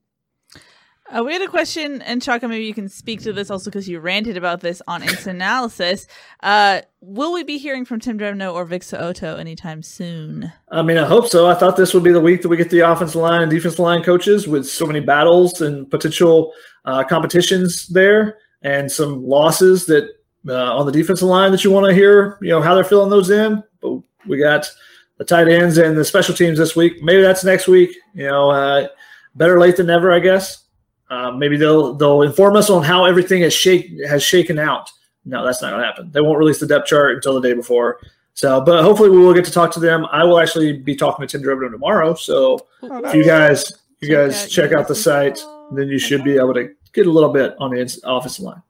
Uh, 1.12 1.24
we 1.24 1.34
had 1.34 1.41
a 1.41 1.47
question, 1.47 2.03
and 2.03 2.22
Chaka, 2.22 2.47
maybe 2.47 2.66
you 2.66 2.74
can 2.74 2.88
speak 2.88 3.22
to 3.22 3.34
this 3.34 3.49
also 3.49 3.72
because 3.72 3.89
you 3.89 3.99
ranted 3.99 4.38
about 4.38 4.62
this 4.62 4.80
on 4.88 5.01
Instant 5.01 5.38
Analysis. 5.38 6.05
Uh, 6.41 6.82
will 7.01 7.34
we 7.34 7.43
be 7.43 7.57
hearing 7.57 7.84
from 7.84 7.99
Tim 7.99 8.20
Drevno 8.20 8.53
or 8.53 8.64
Vic 8.64 8.84
So'oto 8.84 9.39
anytime 9.39 9.82
soon? 9.82 10.51
I 10.70 10.84
mean, 10.84 10.97
I 10.97 11.05
hope 11.05 11.28
so. 11.28 11.49
I 11.49 11.55
thought 11.55 11.78
this 11.78 11.95
would 11.95 12.03
be 12.03 12.12
the 12.12 12.22
week 12.22 12.43
that 12.43 12.49
we 12.49 12.57
get 12.57 12.70
the 12.70 12.82
offensive 12.82 13.16
line 13.16 13.41
and 13.41 13.49
defensive 13.49 13.80
line 13.80 14.03
coaches 14.03 14.47
with 14.47 14.68
so 14.68 14.86
many 14.86 14.99
battles 14.99 15.62
and 15.62 15.89
potential 15.89 16.53
uh, 16.86 17.03
competitions 17.03 17.88
there, 17.88 18.38
and 18.62 18.91
some 18.91 19.26
losses 19.26 19.88
that 19.88 20.10
uh, 20.47 20.76
on 20.76 20.86
the 20.86 20.91
defensive 20.91 21.28
line 21.28 21.51
that 21.51 21.64
you 21.64 21.72
want 21.72 21.88
to 21.88 21.93
hear. 21.93 22.38
You 22.41 22.49
know 22.49 22.62
how 22.62 22.76
they're 22.76 22.84
filling 22.84 23.10
those 23.10 23.32
in. 23.32 23.64
But 23.82 23.99
we 24.28 24.38
got 24.38 24.72
the 25.18 25.26
tight 25.26 25.47
ends 25.47 25.80
and 25.80 25.97
the 25.97 26.05
special 26.05 26.36
teams 26.36 26.60
this 26.60 26.76
week. 26.76 27.01
Maybe 27.01 27.22
that's 27.22 27.43
next 27.43 27.68
week. 27.68 27.95
You 28.14 28.28
know, 28.28 28.51
uh, 28.51 28.88
better 29.36 29.60
late 29.60 29.76
than 29.78 29.88
never, 29.88 30.12
I 30.12 30.20
guess. 30.20 30.66
Uh, 31.10 31.32
maybe 31.32 31.57
they'll 31.57 31.93
they'll 31.95 32.22
inform 32.22 32.55
us 32.55 32.70
on 32.70 32.84
how 32.84 33.05
everything 33.05 33.41
has 33.41 33.53
shake 33.53 33.91
has 34.07 34.24
shaken 34.24 34.60
out. 34.60 34.91
No, 35.26 35.45
that's 35.45 35.62
not 35.62 35.72
going 35.72 35.82
to 35.82 35.88
happen. 35.88 36.12
They 36.12 36.22
won't 36.22 36.38
release 36.39 36.60
the 36.60 36.68
depth 36.68 36.88
chart 36.88 37.16
until 37.16 37.34
the 37.39 37.41
day 37.41 37.53
before. 37.53 37.99
So, 38.34 38.62
but 38.62 38.84
hopefully 38.84 39.10
we 39.10 39.18
will 39.18 39.34
get 39.34 39.43
to 39.45 39.51
talk 39.51 39.72
to 39.74 39.80
them. 39.80 40.05
I 40.12 40.24
will 40.24 40.39
actually 40.39 40.74
be 40.74 40.95
talking 40.95 41.28
to 41.28 41.38
Tim 41.38 41.45
Drevno 41.45 41.70
tomorrow. 41.70 42.14
So 42.16 42.68
if 42.82 43.14
you 43.14 43.26
guys 43.26 43.72
you 44.01 44.10
guys 44.10 44.49
check 44.49 44.72
out 44.72 44.88
the 44.88 44.95
site, 44.95 45.43
then 45.72 45.88
you 45.88 45.99
should 45.99 46.24
be 46.24 46.38
able 46.38 46.53
to 46.53 46.70
get 46.93 47.05
a 47.05 47.12
little 47.12 47.34
bit 47.34 47.55
on 47.60 47.72
the 47.72 48.01
office 48.05 48.39
line. 48.39 48.62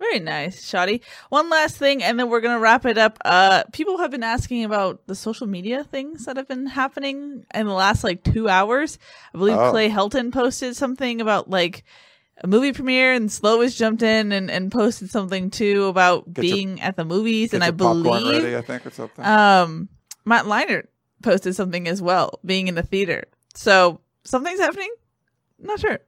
Very 0.00 0.20
nice, 0.20 0.64
Shoddy. 0.64 1.02
One 1.28 1.50
last 1.50 1.76
thing, 1.76 2.02
and 2.04 2.18
then 2.20 2.28
we're 2.28 2.40
gonna 2.40 2.60
wrap 2.60 2.86
it 2.86 2.96
up. 2.98 3.18
Uh, 3.24 3.64
people 3.72 3.98
have 3.98 4.12
been 4.12 4.22
asking 4.22 4.64
about 4.64 5.04
the 5.08 5.14
social 5.16 5.46
media 5.48 5.82
things 5.82 6.24
that 6.26 6.36
have 6.36 6.46
been 6.46 6.66
happening 6.66 7.44
in 7.52 7.66
the 7.66 7.72
last 7.72 8.04
like 8.04 8.22
two 8.22 8.48
hours. 8.48 8.98
I 9.34 9.38
believe 9.38 9.56
Oh. 9.58 9.70
Clay 9.72 9.90
Helton 9.90 10.32
posted 10.32 10.76
something 10.76 11.20
about 11.20 11.50
like 11.50 11.82
a 12.42 12.46
movie 12.46 12.72
premiere, 12.72 13.12
and 13.12 13.28
Slovis 13.28 13.76
jumped 13.76 14.02
in 14.02 14.30
and, 14.30 14.48
and 14.52 14.70
posted 14.70 15.10
something 15.10 15.50
too 15.50 15.86
about 15.86 16.32
Get 16.32 16.44
your- 16.44 16.54
being 16.54 16.80
at 16.80 16.96
the 16.96 17.04
movies, 17.04 17.52
and 17.52 17.64
I 17.64 17.66
your 17.66 17.72
believe 17.72 18.44
ready, 18.44 18.56
I 18.56 18.60
think, 18.62 18.86
or 18.86 18.90
something. 18.90 19.24
um 19.24 19.88
Matt 20.24 20.44
Leinart 20.44 20.86
posted 21.24 21.56
something 21.56 21.88
as 21.88 22.00
well, 22.00 22.38
being 22.44 22.68
in 22.68 22.76
the 22.76 22.82
theater. 22.84 23.24
So 23.54 24.00
something's 24.22 24.60
happening. 24.60 24.92
Not 25.58 25.80
sure. 25.80 25.98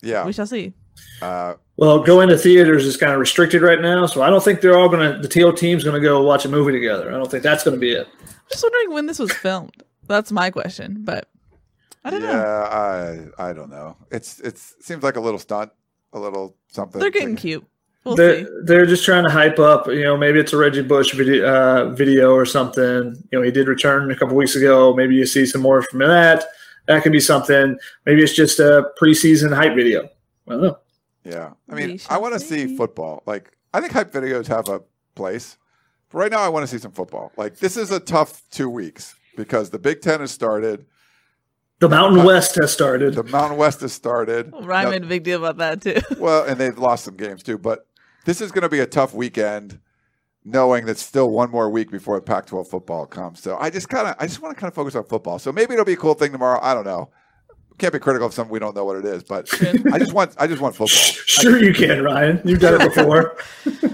yeah. 0.00 0.26
We 0.26 0.32
shall 0.32 0.46
see. 0.48 0.72
Uh, 1.20 1.54
Well, 1.76 2.00
going 2.00 2.28
to 2.28 2.36
theaters 2.36 2.84
is 2.84 2.96
kind 2.96 3.12
of 3.12 3.18
restricted 3.18 3.62
right 3.62 3.80
now, 3.80 4.06
so 4.06 4.22
I 4.22 4.30
don't 4.30 4.42
think 4.42 4.60
they're 4.60 4.78
all 4.78 4.88
going 4.88 5.14
to. 5.14 5.18
The 5.20 5.28
TO 5.28 5.52
team's 5.52 5.84
going 5.84 6.00
to 6.00 6.06
go 6.06 6.22
watch 6.22 6.44
a 6.44 6.48
movie 6.48 6.72
together. 6.72 7.08
I 7.08 7.16
don't 7.16 7.30
think 7.30 7.42
that's 7.42 7.64
going 7.64 7.74
to 7.74 7.80
be 7.80 7.92
it. 7.92 8.06
I'm 8.20 8.34
just 8.50 8.62
wondering 8.62 8.92
when 8.92 9.06
this 9.06 9.18
was 9.18 9.32
filmed. 9.32 9.82
That's 10.06 10.30
my 10.30 10.50
question, 10.50 10.98
but 11.00 11.28
I 12.04 12.10
don't 12.10 12.22
yeah, 12.22 12.32
know. 12.32 13.32
I 13.38 13.48
I 13.50 13.52
don't 13.52 13.70
know. 13.70 13.96
It's 14.10 14.40
it's 14.40 14.74
seems 14.80 15.02
like 15.02 15.16
a 15.16 15.20
little 15.20 15.38
stunt, 15.38 15.72
a 16.12 16.18
little 16.18 16.56
something. 16.68 17.00
They're 17.00 17.10
getting 17.10 17.36
to- 17.36 17.40
cute. 17.40 17.66
We'll 18.04 18.16
they're, 18.16 18.44
see. 18.44 18.50
they're 18.64 18.86
just 18.86 19.04
trying 19.04 19.22
to 19.22 19.30
hype 19.30 19.60
up. 19.60 19.86
You 19.86 20.02
know, 20.02 20.16
maybe 20.16 20.40
it's 20.40 20.52
a 20.52 20.56
Reggie 20.56 20.82
Bush 20.82 21.14
video, 21.14 21.46
uh, 21.46 21.90
video 21.90 22.32
or 22.32 22.44
something. 22.44 23.16
You 23.30 23.38
know, 23.38 23.42
he 23.42 23.52
did 23.52 23.68
return 23.68 24.10
a 24.10 24.16
couple 24.16 24.36
weeks 24.36 24.56
ago. 24.56 24.92
Maybe 24.92 25.14
you 25.14 25.24
see 25.24 25.46
some 25.46 25.60
more 25.60 25.82
from 25.82 26.00
that. 26.00 26.44
That 26.88 27.04
could 27.04 27.12
be 27.12 27.20
something. 27.20 27.78
Maybe 28.04 28.22
it's 28.22 28.34
just 28.34 28.58
a 28.58 28.90
preseason 29.00 29.54
hype 29.54 29.76
video. 29.76 30.08
I 30.48 30.50
don't 30.50 30.62
know. 30.62 30.78
Yeah, 31.24 31.52
I 31.68 31.74
mean, 31.74 32.00
I 32.10 32.18
want 32.18 32.34
to 32.34 32.40
see 32.40 32.66
see. 32.68 32.76
football. 32.76 33.22
Like, 33.26 33.56
I 33.72 33.80
think 33.80 33.92
hype 33.92 34.12
videos 34.12 34.46
have 34.48 34.68
a 34.68 34.82
place. 35.14 35.56
But 36.10 36.18
right 36.18 36.30
now, 36.30 36.40
I 36.40 36.48
want 36.48 36.64
to 36.64 36.66
see 36.66 36.78
some 36.80 36.92
football. 36.92 37.32
Like, 37.36 37.58
this 37.58 37.76
is 37.76 37.90
a 37.90 38.00
tough 38.00 38.42
two 38.50 38.68
weeks 38.68 39.14
because 39.36 39.70
the 39.70 39.78
Big 39.78 40.00
Ten 40.02 40.20
has 40.20 40.30
started, 40.30 40.84
The 41.78 41.88
Mountain 41.88 42.20
uh, 42.20 42.24
West 42.26 42.56
has 42.56 42.72
started. 42.72 43.14
the 43.14 43.22
Mountain 43.24 43.56
West 43.58 43.80
has 43.80 43.92
started. 43.92 44.52
Ryan 44.62 44.84
Now- 44.84 44.90
made 44.90 45.04
a 45.04 45.06
big 45.06 45.22
deal 45.22 45.44
about 45.44 45.58
that 45.58 45.80
too. 45.80 46.00
well, 46.20 46.44
and 46.44 46.58
they've 46.58 46.76
lost 46.76 47.04
some 47.04 47.16
games 47.16 47.42
too. 47.42 47.56
But 47.56 47.86
this 48.24 48.40
is 48.40 48.50
going 48.52 48.62
to 48.62 48.68
be 48.68 48.80
a 48.80 48.86
tough 48.86 49.14
weekend, 49.14 49.78
knowing 50.44 50.86
that 50.86 50.98
still 50.98 51.30
one 51.30 51.50
more 51.50 51.70
week 51.70 51.90
before 51.90 52.16
the 52.16 52.22
Pac-12 52.22 52.66
football 52.68 53.06
comes. 53.06 53.40
So 53.40 53.56
I 53.58 53.70
just 53.70 53.88
kind 53.88 54.08
of, 54.08 54.16
I 54.18 54.26
just 54.26 54.42
want 54.42 54.54
to 54.56 54.60
kind 54.60 54.68
of 54.70 54.74
focus 54.74 54.94
on 54.96 55.04
football. 55.04 55.38
So 55.38 55.50
maybe 55.52 55.72
it'll 55.74 55.84
be 55.84 55.92
a 55.94 55.96
cool 55.96 56.14
thing 56.14 56.32
tomorrow. 56.32 56.58
I 56.62 56.74
don't 56.74 56.84
know. 56.84 57.10
Can't 57.78 57.92
be 57.92 57.98
critical 57.98 58.26
of 58.26 58.34
something 58.34 58.52
we 58.52 58.58
don't 58.58 58.76
know 58.76 58.84
what 58.84 58.96
it 58.96 59.04
is, 59.04 59.22
but 59.22 59.48
I 59.92 59.98
just 59.98 60.12
want, 60.12 60.34
I 60.38 60.46
just 60.46 60.60
want 60.60 60.74
football. 60.74 60.88
Sure, 61.32 61.58
you 61.58 61.72
can, 61.72 62.04
Ryan. 62.04 62.40
You've 62.44 62.60
done 62.60 62.80
it 62.80 62.94
before. 62.94 63.36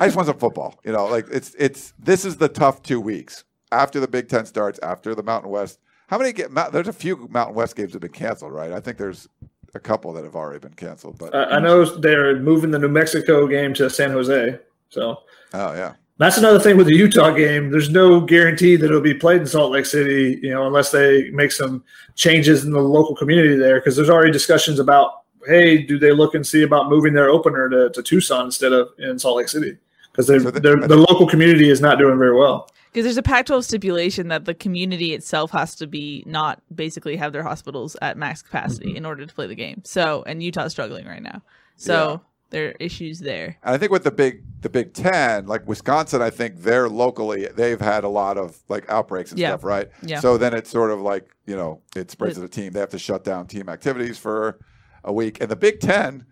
I 0.00 0.06
just 0.06 0.16
want 0.16 0.26
some 0.26 0.38
football. 0.38 0.78
You 0.84 0.92
know, 0.92 1.06
like 1.06 1.26
it's 1.30 1.54
it's 1.58 1.94
this 1.98 2.24
is 2.24 2.36
the 2.36 2.48
tough 2.48 2.82
two 2.82 3.00
weeks 3.00 3.44
after 3.70 4.00
the 4.00 4.08
Big 4.08 4.28
Ten 4.28 4.44
starts, 4.44 4.78
after 4.82 5.14
the 5.14 5.22
Mountain 5.22 5.50
West. 5.50 5.78
How 6.08 6.18
many 6.18 6.32
get? 6.32 6.52
There's 6.72 6.88
a 6.88 6.92
few 6.92 7.28
Mountain 7.30 7.54
West 7.54 7.76
games 7.76 7.92
have 7.92 8.02
been 8.02 8.10
canceled, 8.10 8.52
right? 8.52 8.72
I 8.72 8.80
think 8.80 8.98
there's 8.98 9.28
a 9.74 9.78
couple 9.80 10.12
that 10.14 10.24
have 10.24 10.34
already 10.34 10.58
been 10.58 10.74
canceled, 10.74 11.18
but 11.18 11.34
I 11.34 11.56
I 11.56 11.60
know 11.60 11.84
they're 11.84 12.38
moving 12.40 12.70
the 12.70 12.78
New 12.78 12.88
Mexico 12.88 13.46
game 13.46 13.72
to 13.74 13.88
San 13.88 14.10
Jose. 14.10 14.58
So 14.88 15.22
oh 15.54 15.72
yeah, 15.74 15.94
that's 16.18 16.36
another 16.36 16.58
thing 16.58 16.76
with 16.76 16.88
the 16.88 16.96
Utah 16.96 17.30
game. 17.30 17.70
There's 17.70 17.90
no 17.90 18.20
guarantee 18.20 18.76
that 18.76 18.86
it'll 18.86 19.00
be 19.00 19.14
played 19.14 19.40
in 19.40 19.46
Salt 19.46 19.72
Lake 19.72 19.86
City, 19.86 20.38
you 20.42 20.50
know, 20.50 20.66
unless 20.66 20.90
they 20.90 21.30
make 21.30 21.52
some 21.52 21.84
changes 22.16 22.64
in 22.64 22.72
the 22.72 22.80
local 22.80 23.14
community 23.14 23.56
there. 23.56 23.78
Because 23.78 23.94
there's 23.94 24.10
already 24.10 24.32
discussions 24.32 24.80
about, 24.80 25.22
hey, 25.46 25.82
do 25.82 25.98
they 25.98 26.12
look 26.12 26.34
and 26.34 26.44
see 26.44 26.62
about 26.62 26.90
moving 26.90 27.14
their 27.14 27.30
opener 27.30 27.68
to, 27.68 27.90
to 27.90 28.02
Tucson 28.02 28.46
instead 28.46 28.72
of 28.72 28.88
in 28.98 29.18
Salt 29.18 29.36
Lake 29.36 29.48
City? 29.48 29.78
Because 30.10 30.26
So 30.26 30.38
so 30.38 30.50
the- 30.50 30.86
the 30.88 30.96
local 30.96 31.28
community 31.28 31.70
is 31.70 31.80
not 31.80 31.98
doing 31.98 32.18
very 32.18 32.36
well. 32.36 32.68
Because 32.92 33.04
there's 33.04 33.18
a 33.18 33.22
Pac-12 33.22 33.62
stipulation 33.62 34.28
that 34.28 34.44
the 34.44 34.54
community 34.54 35.14
itself 35.14 35.52
has 35.52 35.76
to 35.76 35.86
be 35.86 36.24
not 36.26 36.60
basically 36.74 37.16
have 37.16 37.32
their 37.32 37.42
hospitals 37.44 37.96
at 38.02 38.16
max 38.16 38.42
capacity 38.42 38.88
mm-hmm. 38.88 38.96
in 38.96 39.06
order 39.06 39.24
to 39.24 39.32
play 39.32 39.46
the 39.46 39.54
game. 39.54 39.82
So, 39.84 40.24
and 40.26 40.42
Utah's 40.42 40.72
struggling 40.72 41.06
right 41.06 41.22
now. 41.22 41.42
So 41.76 42.10
Yeah. 42.10 42.18
There 42.50 42.68
are 42.68 42.74
issues 42.80 43.18
there. 43.20 43.56
and 43.62 43.74
I 43.74 43.78
think 43.78 43.92
with 43.92 44.04
the 44.04 44.10
big 44.10 44.42
the 44.60 44.68
Big 44.68 44.94
Ten, 44.94 45.46
like 45.46 45.66
Wisconsin, 45.68 46.20
I 46.22 46.30
think 46.30 46.62
they're 46.62 46.88
locally 46.88 47.46
they've 47.54 47.80
had 47.80 48.04
a 48.04 48.08
lot 48.08 48.36
of 48.38 48.58
like 48.68 48.88
outbreaks 48.90 49.30
and 49.30 49.38
Yeah. 49.38 49.50
stuff, 49.50 49.64
right? 49.64 49.88
Yeah. 50.02 50.20
So 50.20 50.36
then 50.38 50.54
it's 50.54 50.70
sort 50.70 50.90
of 50.90 51.00
like 51.00 51.28
you 51.46 51.56
know 51.56 51.80
it 51.94 52.10
spreads 52.10 52.34
to 52.34 52.40
the 52.40 52.48
team. 52.48 52.72
They 52.72 52.80
have 52.80 52.88
to 52.90 52.98
shut 52.98 53.24
down 53.24 53.46
team 53.46 53.68
activities 53.68 54.18
for 54.18 54.58
a 55.04 55.12
week, 55.12 55.40
and 55.40 55.50
the 55.50 55.56
Big 55.56 55.80
Ten. 55.80 56.24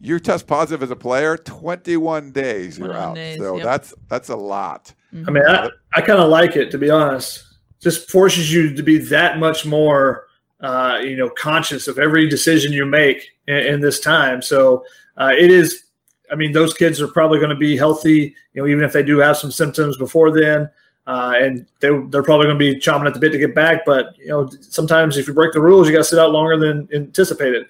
You 0.00 0.18
test 0.18 0.46
positive 0.46 0.82
as 0.82 0.90
a 0.90 0.96
player, 0.96 1.38
21 1.38 2.30
days 2.32 2.78
you're 2.78 2.92
out. 2.92 3.14
days, 3.14 3.38
so 3.38 3.54
yep. 3.56 3.64
that's 3.64 3.94
that's 4.08 4.28
a 4.28 4.36
lot. 4.36 4.92
I 5.26 5.30
mean, 5.30 5.44
I, 5.46 5.70
I 5.94 6.00
kind 6.02 6.18
of 6.18 6.28
like 6.28 6.56
it 6.56 6.70
to 6.72 6.78
be 6.78 6.90
honest. 6.90 7.42
Just 7.80 8.10
forces 8.10 8.52
you 8.52 8.74
to 8.74 8.82
be 8.82 8.98
that 8.98 9.38
much 9.38 9.64
more, 9.64 10.26
uh, 10.64 10.98
you 11.04 11.14
know, 11.14 11.28
conscious 11.28 11.88
of 11.88 11.98
every 11.98 12.26
decision 12.26 12.72
you 12.72 12.86
make 12.86 13.32
in, 13.46 13.56
in 13.56 13.80
this 13.80 14.00
time. 14.00 14.40
So 14.40 14.84
uh, 15.18 15.32
it 15.36 15.50
is. 15.50 15.82
I 16.32 16.36
mean, 16.36 16.52
those 16.52 16.72
kids 16.72 17.02
are 17.02 17.08
probably 17.08 17.38
going 17.38 17.50
to 17.50 17.56
be 17.56 17.76
healthy, 17.76 18.34
you 18.54 18.62
know, 18.62 18.66
even 18.66 18.82
if 18.82 18.94
they 18.94 19.02
do 19.02 19.18
have 19.18 19.36
some 19.36 19.52
symptoms 19.52 19.98
before 19.98 20.32
then, 20.32 20.70
uh, 21.06 21.34
and 21.36 21.66
they 21.80 21.90
they're 22.08 22.22
probably 22.22 22.46
going 22.46 22.58
to 22.58 22.72
be 22.72 22.76
chomping 22.76 23.06
at 23.06 23.12
the 23.12 23.20
bit 23.20 23.30
to 23.32 23.38
get 23.38 23.54
back. 23.54 23.84
But 23.84 24.16
you 24.16 24.28
know, 24.28 24.48
sometimes 24.62 25.18
if 25.18 25.28
you 25.28 25.34
break 25.34 25.52
the 25.52 25.60
rules, 25.60 25.86
you 25.86 25.92
got 25.92 25.98
to 25.98 26.04
sit 26.04 26.18
out 26.18 26.30
longer 26.30 26.56
than 26.56 26.88
anticipated. 26.94 27.66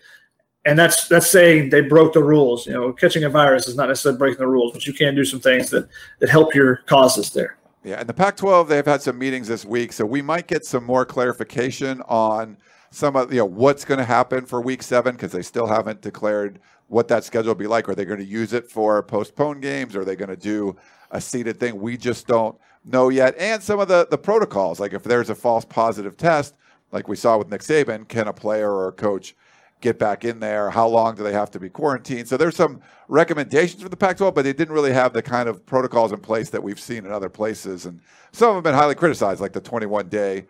And 0.65 0.79
that's 0.79 1.09
that's 1.09 1.29
saying 1.29 1.71
they 1.71 1.81
broke 1.81 2.13
the 2.13 2.23
rules. 2.23 2.65
You 2.65 2.75
know, 2.75 2.93
catching 2.93 3.25
a 3.25 3.29
virus 3.29 3.67
is 3.67 3.75
not 3.75 3.89
necessarily 3.89 4.19
breaking 4.19 4.39
the 4.39 4.47
rules, 4.47 4.73
but 4.73 4.87
you 4.87 4.93
can 4.93 5.17
do 5.17 5.25
some 5.25 5.41
things 5.41 5.69
that 5.71 5.89
that 6.21 6.31
help 6.31 6.55
your 6.55 6.77
causes 6.87 7.31
there. 7.31 7.57
Yeah, 7.83 7.97
and 7.97 8.09
the 8.09 8.15
Pac-12 8.15 8.69
they've 8.69 8.87
had 8.87 9.03
some 9.03 9.19
meetings 9.19 9.49
this 9.49 9.65
week, 9.65 9.93
so 9.93 10.07
we 10.07 10.23
might 10.23 10.47
get 10.47 10.65
some 10.65 10.85
more 10.85 11.05
clarification 11.05 12.01
on 12.03 12.57
some 12.95 13.17
of 13.17 13.33
you 13.33 13.41
know 13.41 13.45
what's 13.45 13.85
going 13.85 13.99
to 13.99 14.05
happen 14.05 14.47
for 14.47 14.61
Week 14.61 14.83
Seven 14.83 15.17
because 15.17 15.33
they 15.33 15.43
still 15.43 15.67
haven't 15.67 16.01
declared 16.01 16.61
what 16.87 17.09
that 17.09 17.25
schedule 17.25 17.49
will 17.49 17.55
be 17.57 17.67
like. 17.67 17.89
Are 17.89 17.95
they 17.95 18.05
going 18.05 18.21
to 18.21 18.25
use 18.25 18.53
it 18.53 18.71
for 18.71 19.03
postponed 19.03 19.63
games? 19.63 19.97
Are 19.97 20.05
they 20.05 20.15
going 20.15 20.29
to 20.29 20.37
do 20.37 20.77
a 21.11 21.21
seated 21.21 21.59
thing? 21.59 21.81
We 21.81 21.97
just 21.97 22.27
don't 22.27 22.57
know 22.85 23.09
yet. 23.09 23.35
And 23.37 23.63
some 23.63 23.81
of 23.81 23.89
the 23.89 24.07
the 24.09 24.19
protocols, 24.19 24.79
like 24.79 24.93
if 24.93 25.03
there's 25.03 25.29
a 25.29 25.35
false 25.35 25.65
positive 25.65 26.17
test, 26.17 26.57
like 26.93 27.09
we 27.09 27.17
saw 27.17 27.37
with 27.37 27.51
Nick 27.51 27.63
Saban, 27.63 28.07
can 28.07 28.29
a 28.29 28.33
player 28.33 28.71
or 28.71 28.89
a 28.89 28.93
coach 28.93 29.35
get 29.81 29.99
back 29.99 30.25
in 30.25 30.39
there? 30.39 30.71
How 30.71 30.87
long 30.87 31.17
do 31.17 31.25
they 31.25 31.33
have 31.33 31.51
to 31.51 31.61
be 31.61 31.69
quarantined? 31.69 32.29
So 32.29 32.37
there's 32.37 32.57
some 32.57 32.81
recommendations 33.09 33.83
for 33.83 33.89
the 33.89 33.97
Pac-12, 33.97 34.35
but 34.35 34.43
they 34.43 34.53
didn't 34.53 34.73
really 34.73 34.93
have 34.93 35.13
the 35.13 35.21
kind 35.21 35.49
of 35.49 35.67
protocols 35.67 36.13
in 36.13 36.21
place 36.21 36.49
that 36.51 36.63
we've 36.63 36.81
seen 36.81 37.05
in 37.05 37.11
other 37.11 37.29
places, 37.29 37.87
and 37.87 38.01
some 38.31 38.51
of 38.51 38.55
them 38.55 38.57
have 38.59 38.65
been 38.65 38.81
highly 38.81 38.95
criticized, 38.95 39.41
like 39.41 39.53
the 39.53 39.61
21-day 39.61 40.47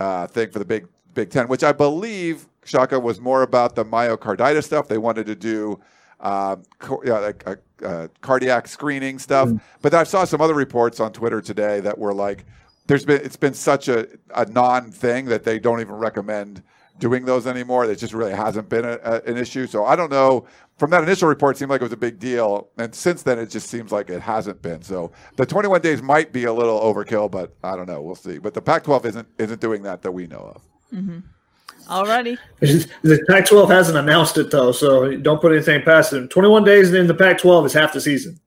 uh, 0.00 0.26
thing 0.26 0.50
for 0.50 0.58
the 0.58 0.64
Big 0.64 0.88
Big 1.14 1.30
Ten, 1.30 1.48
which 1.48 1.62
I 1.64 1.72
believe 1.72 2.46
Shaka 2.64 2.98
was 2.98 3.20
more 3.20 3.42
about 3.42 3.74
the 3.74 3.84
myocarditis 3.84 4.64
stuff. 4.64 4.88
They 4.88 4.98
wanted 4.98 5.26
to 5.26 5.34
do. 5.34 5.80
Um, 6.20 6.62
co- 6.78 7.02
yeah, 7.04 7.18
like, 7.18 7.42
uh, 7.48 7.56
uh, 7.84 8.08
cardiac 8.20 8.68
screening 8.68 9.18
stuff, 9.18 9.48
but 9.80 9.92
I 9.92 10.04
saw 10.04 10.24
some 10.24 10.40
other 10.40 10.54
reports 10.54 11.00
on 11.00 11.12
Twitter 11.12 11.40
today 11.40 11.80
that 11.80 11.98
were 11.98 12.14
like, 12.14 12.44
"There's 12.86 13.04
been 13.04 13.20
it's 13.22 13.34
been 13.36 13.54
such 13.54 13.88
a, 13.88 14.06
a 14.32 14.46
non 14.46 14.92
thing 14.92 15.24
that 15.26 15.42
they 15.42 15.58
don't 15.58 15.80
even 15.80 15.96
recommend 15.96 16.62
doing 16.98 17.24
those 17.24 17.48
anymore. 17.48 17.84
It 17.84 17.96
just 17.96 18.12
really 18.14 18.32
hasn't 18.32 18.68
been 18.68 18.84
a, 18.84 18.98
a, 19.02 19.20
an 19.22 19.36
issue. 19.36 19.66
So 19.66 19.84
I 19.84 19.96
don't 19.96 20.10
know. 20.10 20.46
From 20.78 20.90
that 20.90 21.02
initial 21.02 21.28
report, 21.28 21.56
it 21.56 21.58
seemed 21.58 21.70
like 21.70 21.80
it 21.80 21.84
was 21.84 21.92
a 21.92 21.96
big 21.96 22.18
deal, 22.18 22.68
and 22.78 22.94
since 22.94 23.22
then, 23.22 23.38
it 23.38 23.50
just 23.50 23.68
seems 23.68 23.92
like 23.92 24.10
it 24.10 24.20
hasn't 24.20 24.62
been. 24.62 24.82
So 24.82 25.12
the 25.36 25.46
21 25.46 25.80
days 25.80 26.02
might 26.02 26.32
be 26.32 26.44
a 26.44 26.52
little 26.52 26.80
overkill, 26.80 27.30
but 27.30 27.54
I 27.62 27.76
don't 27.76 27.86
know. 27.86 28.00
We'll 28.00 28.14
see. 28.14 28.38
But 28.38 28.54
the 28.54 28.62
Pac-12 28.62 29.04
isn't 29.06 29.28
isn't 29.38 29.60
doing 29.60 29.82
that 29.82 30.02
that 30.02 30.12
we 30.12 30.26
know 30.26 30.52
of. 30.54 30.62
Alrighty. 30.92 32.38
The 32.60 33.24
Pac-12 33.28 33.68
hasn't 33.68 33.98
announced 33.98 34.38
it 34.38 34.50
though, 34.50 34.72
so 34.72 35.16
don't 35.16 35.40
put 35.40 35.52
anything 35.52 35.82
past 35.82 36.10
them. 36.12 36.28
21 36.28 36.64
days 36.64 36.92
in 36.92 37.06
the 37.06 37.14
Pac-12 37.14 37.66
is 37.66 37.72
half 37.72 37.92
the 37.92 38.00
season. 38.00 38.38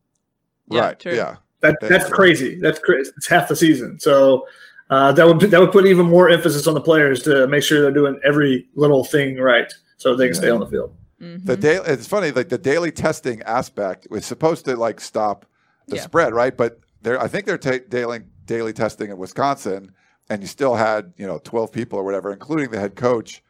Yeah, 0.69 0.81
right? 0.81 0.99
true. 0.99 1.13
Yeah. 1.13 1.35
That, 1.61 1.77
That's 1.81 1.89
that's 1.91 2.07
true. 2.07 2.15
crazy. 2.15 2.59
That's 2.59 2.79
crazy. 2.79 3.11
It's 3.17 3.27
half 3.27 3.47
the 3.47 3.55
season. 3.55 3.99
So 3.99 4.47
uh, 4.89 5.11
that 5.13 5.25
would 5.25 5.39
that 5.39 5.59
would 5.59 5.71
put 5.71 5.85
even 5.87 6.05
more 6.05 6.29
emphasis 6.29 6.67
on 6.67 6.73
the 6.75 6.81
players 6.81 7.23
to 7.23 7.47
make 7.47 7.63
sure 7.63 7.81
they're 7.81 7.91
doing 7.91 8.19
every 8.23 8.67
little 8.75 9.03
thing 9.03 9.37
right, 9.37 9.71
so 9.97 10.15
they 10.15 10.27
can 10.27 10.35
stay 10.35 10.49
on 10.49 10.59
the 10.59 10.67
field. 10.67 10.95
Mm-hmm. 11.21 11.45
The 11.45 11.57
daily, 11.57 11.87
it's 11.87 12.05
funny, 12.07 12.31
like 12.31 12.49
the 12.49 12.57
daily 12.57 12.91
testing 12.91 13.41
aspect 13.43 14.07
was 14.11 14.25
supposed 14.25 14.65
to 14.65 14.75
like 14.75 14.99
stop 14.99 15.45
the 15.87 15.95
Yeah. 15.95 16.01
spread, 16.03 16.33
right? 16.33 16.55
But 16.55 16.79
they're, 17.01 17.19
I 17.21 17.27
think 17.27 17.45
they're 17.45 17.57
ta- 17.57 17.85
daily 17.89 18.19
daily 18.45 18.73
testing 18.73 19.09
in 19.09 19.17
Wisconsin, 19.17 19.91
and 20.29 20.41
you 20.41 20.47
still 20.47 20.75
had 20.75 21.13
you 21.17 21.27
know 21.27 21.39
12 21.43 21.71
people 21.71 21.99
or 21.99 22.03
whatever, 22.03 22.31
including 22.31 22.71
the 22.71 22.79
head 22.79 22.95
coach, 22.95 23.43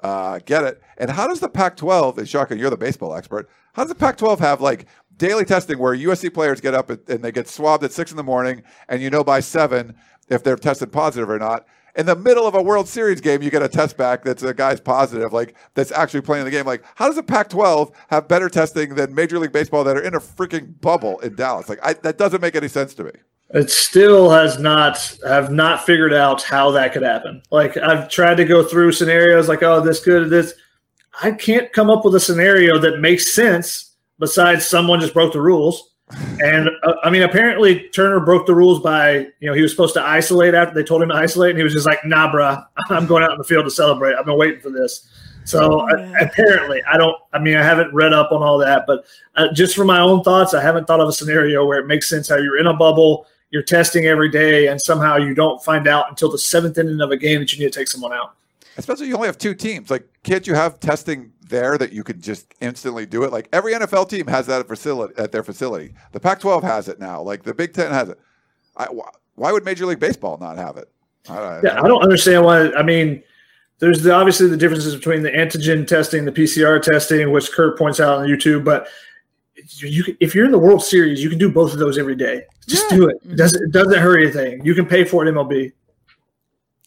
uh, 0.00 0.38
get 0.44 0.64
it. 0.64 0.82
And 0.98 1.10
how 1.10 1.26
does 1.26 1.40
the 1.40 1.48
Pac-12? 1.48 2.18
And 2.18 2.28
Shaka, 2.28 2.56
you're 2.56 2.70
the 2.70 2.76
baseball 2.76 3.14
expert. 3.14 3.48
How 3.72 3.82
does 3.82 3.90
the 3.90 3.96
Pac-12 3.96 4.38
have 4.38 4.60
like 4.60 4.86
daily 5.16 5.44
testing 5.44 5.78
where 5.78 5.96
USC 5.96 6.32
players 6.32 6.60
get 6.60 6.74
up 6.74 6.90
and 6.90 7.22
they 7.24 7.32
get 7.32 7.48
swabbed 7.48 7.84
at 7.84 7.92
six 7.92 8.10
in 8.10 8.16
the 8.16 8.22
morning, 8.22 8.62
and 8.88 9.02
you 9.02 9.10
know 9.10 9.24
by 9.24 9.40
seven 9.40 9.94
if 10.28 10.42
they're 10.42 10.56
tested 10.56 10.92
positive 10.92 11.30
or 11.30 11.38
not? 11.38 11.66
In 11.96 12.06
the 12.06 12.16
middle 12.16 12.44
of 12.44 12.56
a 12.56 12.62
World 12.62 12.88
Series 12.88 13.20
game, 13.20 13.40
you 13.40 13.50
get 13.50 13.62
a 13.62 13.68
test 13.68 13.96
back 13.96 14.24
that's 14.24 14.42
a 14.42 14.52
guy's 14.52 14.80
positive, 14.80 15.32
like 15.32 15.54
that's 15.74 15.92
actually 15.92 16.22
playing 16.22 16.44
the 16.44 16.50
game. 16.50 16.66
Like, 16.66 16.84
how 16.96 17.06
does 17.06 17.14
the 17.14 17.22
Pac-12 17.22 17.94
have 18.08 18.26
better 18.26 18.48
testing 18.48 18.96
than 18.96 19.14
Major 19.14 19.38
League 19.38 19.52
Baseball 19.52 19.84
that 19.84 19.96
are 19.96 20.02
in 20.02 20.14
a 20.14 20.20
freaking 20.20 20.80
bubble 20.80 21.20
in 21.20 21.36
Dallas? 21.36 21.68
Like, 21.68 21.78
I, 21.84 21.92
that 21.94 22.18
doesn't 22.18 22.40
make 22.40 22.56
any 22.56 22.66
sense 22.66 22.94
to 22.94 23.04
me. 23.04 23.12
It 23.54 23.70
still 23.70 24.30
has 24.30 24.58
not 24.58 25.16
have 25.24 25.52
not 25.52 25.86
figured 25.86 26.12
out 26.12 26.42
how 26.42 26.72
that 26.72 26.92
could 26.92 27.02
happen. 27.02 27.40
Like 27.50 27.76
I've 27.76 28.08
tried 28.08 28.36
to 28.38 28.44
go 28.44 28.64
through 28.64 28.92
scenarios 28.92 29.48
like, 29.48 29.62
oh, 29.62 29.80
this 29.80 30.02
could 30.02 30.28
this. 30.28 30.54
I 31.22 31.30
can't 31.30 31.72
come 31.72 31.88
up 31.88 32.04
with 32.04 32.16
a 32.16 32.20
scenario 32.20 32.78
that 32.80 32.98
makes 32.98 33.32
sense 33.32 33.94
besides 34.18 34.66
someone 34.66 35.00
just 35.00 35.14
broke 35.14 35.32
the 35.32 35.40
rules. 35.40 35.94
And 36.40 36.68
uh, 36.82 36.94
I 37.04 37.10
mean, 37.10 37.22
apparently 37.22 37.88
Turner 37.90 38.20
broke 38.20 38.46
the 38.46 38.54
rules 38.54 38.80
by, 38.80 39.28
you 39.40 39.48
know, 39.48 39.54
he 39.54 39.62
was 39.62 39.70
supposed 39.70 39.94
to 39.94 40.02
isolate 40.02 40.54
after 40.54 40.74
they 40.74 40.82
told 40.82 41.02
him 41.02 41.08
to 41.08 41.14
isolate, 41.14 41.50
and 41.50 41.58
he 41.58 41.64
was 41.64 41.72
just 41.72 41.86
like, 41.86 42.04
nah, 42.04 42.30
bruh, 42.30 42.64
I'm 42.90 43.06
going 43.06 43.22
out 43.22 43.32
in 43.32 43.38
the 43.38 43.44
field 43.44 43.64
to 43.64 43.70
celebrate. 43.70 44.14
I've 44.14 44.26
been 44.26 44.36
waiting 44.36 44.60
for 44.60 44.70
this. 44.70 45.08
So 45.44 45.60
Oh, 45.62 45.88
uh, 45.88 46.12
apparently, 46.20 46.82
I 46.90 46.96
don't, 46.96 47.16
I 47.32 47.38
mean, 47.38 47.56
I 47.56 47.62
haven't 47.62 47.92
read 47.94 48.12
up 48.12 48.32
on 48.32 48.42
all 48.42 48.58
that, 48.58 48.84
but 48.86 49.04
uh, 49.36 49.52
just 49.52 49.76
for 49.76 49.84
my 49.84 50.00
own 50.00 50.22
thoughts, 50.22 50.54
I 50.54 50.62
haven't 50.62 50.86
thought 50.86 51.00
of 51.00 51.08
a 51.08 51.12
scenario 51.12 51.66
where 51.66 51.78
it 51.78 51.86
makes 51.86 52.08
sense 52.08 52.28
how 52.28 52.36
you're 52.36 52.58
in 52.58 52.66
a 52.66 52.74
bubble, 52.74 53.26
you're 53.54 53.62
testing 53.62 54.06
every 54.06 54.28
day, 54.28 54.66
and 54.66 54.82
somehow 54.82 55.16
you 55.16 55.32
don't 55.32 55.62
find 55.62 55.86
out 55.86 56.10
until 56.10 56.28
the 56.28 56.38
seventh 56.38 56.76
inning 56.76 57.00
of 57.00 57.12
a 57.12 57.16
game 57.16 57.38
that 57.38 57.52
you 57.52 57.60
need 57.64 57.72
to 57.72 57.78
take 57.78 57.86
someone 57.86 58.12
out. 58.12 58.34
Especially 58.76 59.06
you 59.06 59.14
only 59.14 59.28
have 59.28 59.38
two 59.38 59.54
teams. 59.54 59.90
Like, 59.92 60.04
can't 60.24 60.44
you 60.44 60.54
have 60.54 60.80
testing 60.80 61.30
there 61.48 61.78
that 61.78 61.92
you 61.92 62.02
could 62.02 62.20
just 62.20 62.52
instantly 62.60 63.06
do 63.06 63.22
it? 63.22 63.30
Like 63.30 63.48
every 63.52 63.72
NFL 63.74 64.08
team 64.08 64.26
has 64.26 64.48
that 64.48 64.58
at 64.58 64.66
facility 64.66 65.14
at 65.16 65.30
their 65.30 65.44
facility. 65.44 65.94
The 66.10 66.18
Pac-12 66.18 66.64
has 66.64 66.88
it 66.88 66.98
now. 66.98 67.22
Like 67.22 67.44
the 67.44 67.54
Big 67.54 67.72
Ten 67.72 67.92
has 67.92 68.08
it. 68.08 68.18
I, 68.76 68.86
why, 68.86 69.08
why 69.36 69.52
would 69.52 69.64
Major 69.64 69.86
League 69.86 70.00
Baseball 70.00 70.36
not 70.38 70.56
have 70.58 70.76
it? 70.76 70.90
I, 71.28 71.36
I- 71.38 71.60
Yeah, 71.62 71.80
I 71.80 71.86
don't 71.86 72.02
understand 72.02 72.44
why. 72.44 72.72
I 72.72 72.82
mean, 72.82 73.22
there's 73.78 74.02
the, 74.02 74.12
obviously 74.12 74.48
the 74.48 74.56
differences 74.56 74.96
between 74.96 75.22
the 75.22 75.30
antigen 75.30 75.86
testing, 75.86 76.24
the 76.24 76.32
PCR 76.32 76.82
testing, 76.82 77.30
which 77.30 77.52
Kurt 77.52 77.78
points 77.78 78.00
out 78.00 78.18
on 78.18 78.26
YouTube. 78.26 78.64
But 78.64 78.88
you, 79.68 79.88
you 79.88 80.16
if 80.20 80.34
you're 80.34 80.44
in 80.44 80.52
the 80.52 80.58
World 80.58 80.82
Series, 80.82 81.22
you 81.22 81.28
can 81.30 81.38
do 81.38 81.50
both 81.50 81.72
of 81.72 81.78
those 81.78 81.98
every 81.98 82.14
day. 82.16 82.42
Just 82.66 82.90
Yeah. 82.90 82.96
do 82.98 83.08
it. 83.08 83.16
It 83.28 83.36
doesn't 83.36 83.62
it 83.62 83.72
doesn't 83.72 83.98
hurt 83.98 84.20
anything. 84.22 84.64
You 84.64 84.74
can 84.74 84.86
pay 84.86 85.04
for 85.04 85.26
it, 85.26 85.32
MLB. 85.32 85.72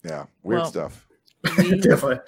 yeah, 0.04 0.26
weird 0.44 0.62
Well, 0.62 0.70
stuff. 0.72 1.08
We- 1.58 1.80
Definitely. 1.80 2.20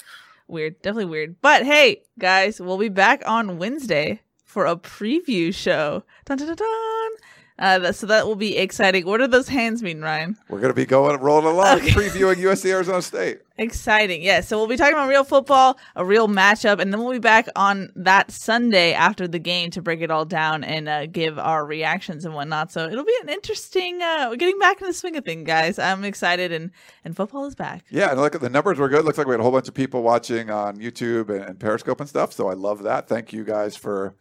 weird, 0.47 0.81
definitely 0.81 1.05
weird. 1.05 1.35
But 1.41 1.65
hey, 1.65 2.03
guys, 2.17 2.59
we'll 2.61 2.77
be 2.77 2.89
back 2.89 3.23
on 3.25 3.57
Wednesday 3.57 4.21
for 4.45 4.65
a 4.65 4.75
preview 4.75 5.53
show. 5.53 6.03
Dun, 6.25 6.37
dun, 6.37 6.47
dun, 6.47 6.55
dun. 6.55 7.11
Uh, 7.59 7.91
so 7.91 8.07
that 8.07 8.25
will 8.25 8.35
be 8.37 8.57
exciting. 8.57 9.05
What 9.05 9.17
do 9.19 9.27
those 9.27 9.49
hands 9.49 9.83
mean, 9.83 10.01
Ryan? 10.01 10.37
We're 10.47 10.59
going 10.61 10.71
to 10.71 10.75
be 10.75 10.85
going 10.85 11.19
rolling 11.19 11.45
along, 11.45 11.77
Okay. 11.79 11.89
previewing 11.89 12.35
USC 12.37 12.71
Arizona 12.71 13.01
State. 13.01 13.41
Exciting. 13.57 14.23
Yes. 14.23 14.47
So 14.47 14.57
we'll 14.57 14.67
be 14.67 14.77
talking 14.77 14.93
about 14.93 15.09
real 15.09 15.25
football, 15.25 15.77
a 15.97 16.05
real 16.05 16.29
matchup, 16.29 16.79
and 16.79 16.93
then 16.93 17.01
we'll 17.03 17.11
be 17.11 17.19
back 17.19 17.49
on 17.57 17.91
that 17.97 18.31
Sunday 18.31 18.93
after 18.93 19.27
the 19.27 19.39
game 19.39 19.69
to 19.71 19.81
break 19.81 19.99
it 19.99 20.09
all 20.09 20.23
down 20.23 20.63
and 20.63 20.87
uh, 20.87 21.05
give 21.07 21.37
our 21.37 21.65
reactions 21.65 22.23
and 22.23 22.33
whatnot. 22.33 22.71
So 22.71 22.87
it'll 22.87 23.03
be 23.03 23.17
an 23.21 23.27
interesting, 23.27 24.01
uh, 24.01 24.27
we're 24.29 24.37
getting 24.37 24.59
back 24.59 24.79
in 24.79 24.87
the 24.87 24.93
swing 24.93 25.17
of 25.17 25.25
things, 25.25 25.45
guys. 25.45 25.77
I'm 25.77 26.05
excited 26.05 26.53
and, 26.53 26.71
and 27.03 27.13
football 27.17 27.45
is 27.45 27.55
back. 27.55 27.83
Yeah, 27.89 28.11
and 28.11 28.21
look 28.21 28.33
at 28.33 28.39
the 28.39 28.49
numbers 28.49 28.77
were 28.77 28.87
good. 28.87 29.03
Looks 29.03 29.17
like 29.17 29.27
we 29.27 29.33
had 29.33 29.41
a 29.41 29.43
whole 29.43 29.51
bunch 29.51 29.67
of 29.67 29.73
people 29.73 30.01
watching 30.01 30.49
on 30.49 30.77
YouTube 30.77 31.29
and, 31.29 31.43
and 31.43 31.59
Periscope 31.59 31.99
and 31.99 32.07
stuff. 32.07 32.31
So 32.31 32.47
I 32.49 32.53
love 32.53 32.83
that. 32.83 33.09
Thank 33.09 33.33
you 33.33 33.43
guys 33.43 33.75
for 33.75 34.15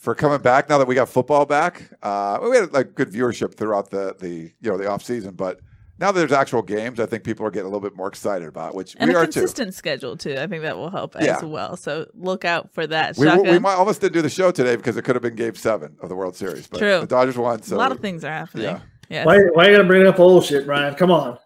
for 0.00 0.14
coming 0.14 0.40
back. 0.40 0.68
Now 0.68 0.78
that 0.78 0.88
we 0.88 0.94
got 0.96 1.08
football 1.08 1.46
back, 1.46 1.90
uh, 2.02 2.38
we 2.42 2.56
had 2.56 2.72
like 2.72 2.94
good 2.94 3.10
viewership 3.12 3.54
throughout 3.54 3.90
the 3.90 4.16
the 4.18 4.50
you 4.60 4.70
know 4.70 4.76
the 4.78 4.88
off 4.88 5.04
season, 5.04 5.34
but 5.34 5.60
now 5.98 6.10
that 6.10 6.18
there's 6.18 6.32
actual 6.32 6.62
games, 6.62 6.98
I 6.98 7.04
think 7.04 7.24
people 7.24 7.44
are 7.44 7.50
getting 7.50 7.66
a 7.66 7.68
little 7.68 7.86
bit 7.86 7.94
more 7.94 8.08
excited 8.08 8.48
about, 8.48 8.70
it, 8.70 8.74
which 8.74 8.96
And 8.98 9.08
we 9.10 9.14
a 9.14 9.18
are 9.18 9.26
too. 9.26 9.32
consistent 9.32 9.74
schedule, 9.74 10.16
too. 10.16 10.34
I 10.38 10.46
think 10.46 10.62
that 10.62 10.78
will 10.78 10.88
help 10.88 11.14
Yeah. 11.20 11.36
as 11.36 11.42
well. 11.42 11.76
So 11.76 12.06
look 12.14 12.46
out 12.46 12.72
for 12.72 12.86
that. 12.86 13.18
We, 13.18 13.26
Shotgun. 13.26 13.52
we 13.52 13.58
might 13.58 13.74
almost 13.74 14.00
didn't 14.00 14.14
do 14.14 14.22
the 14.22 14.30
show 14.30 14.50
today 14.50 14.76
because 14.76 14.96
it 14.96 15.02
could 15.02 15.14
have 15.14 15.20
been 15.22 15.34
Game 15.34 15.54
Seven 15.56 15.96
of 16.00 16.08
the 16.08 16.14
World 16.16 16.34
Series, 16.34 16.66
but 16.66 16.78
True. 16.78 17.00
the 17.00 17.06
Dodgers 17.06 17.36
won. 17.36 17.62
So 17.62 17.76
a 17.76 17.78
lot 17.78 17.92
of 17.92 18.00
things 18.00 18.24
are 18.24 18.32
happening. 18.32 18.64
yeah. 18.64 18.80
Yes. 19.10 19.26
Why, 19.26 19.36
why 19.52 19.66
you 19.66 19.72
gotta 19.76 19.84
bring 19.86 20.06
up 20.06 20.18
old 20.18 20.42
shit, 20.44 20.66
Ryan? 20.66 20.94
Come 20.94 21.10
on. 21.10 21.36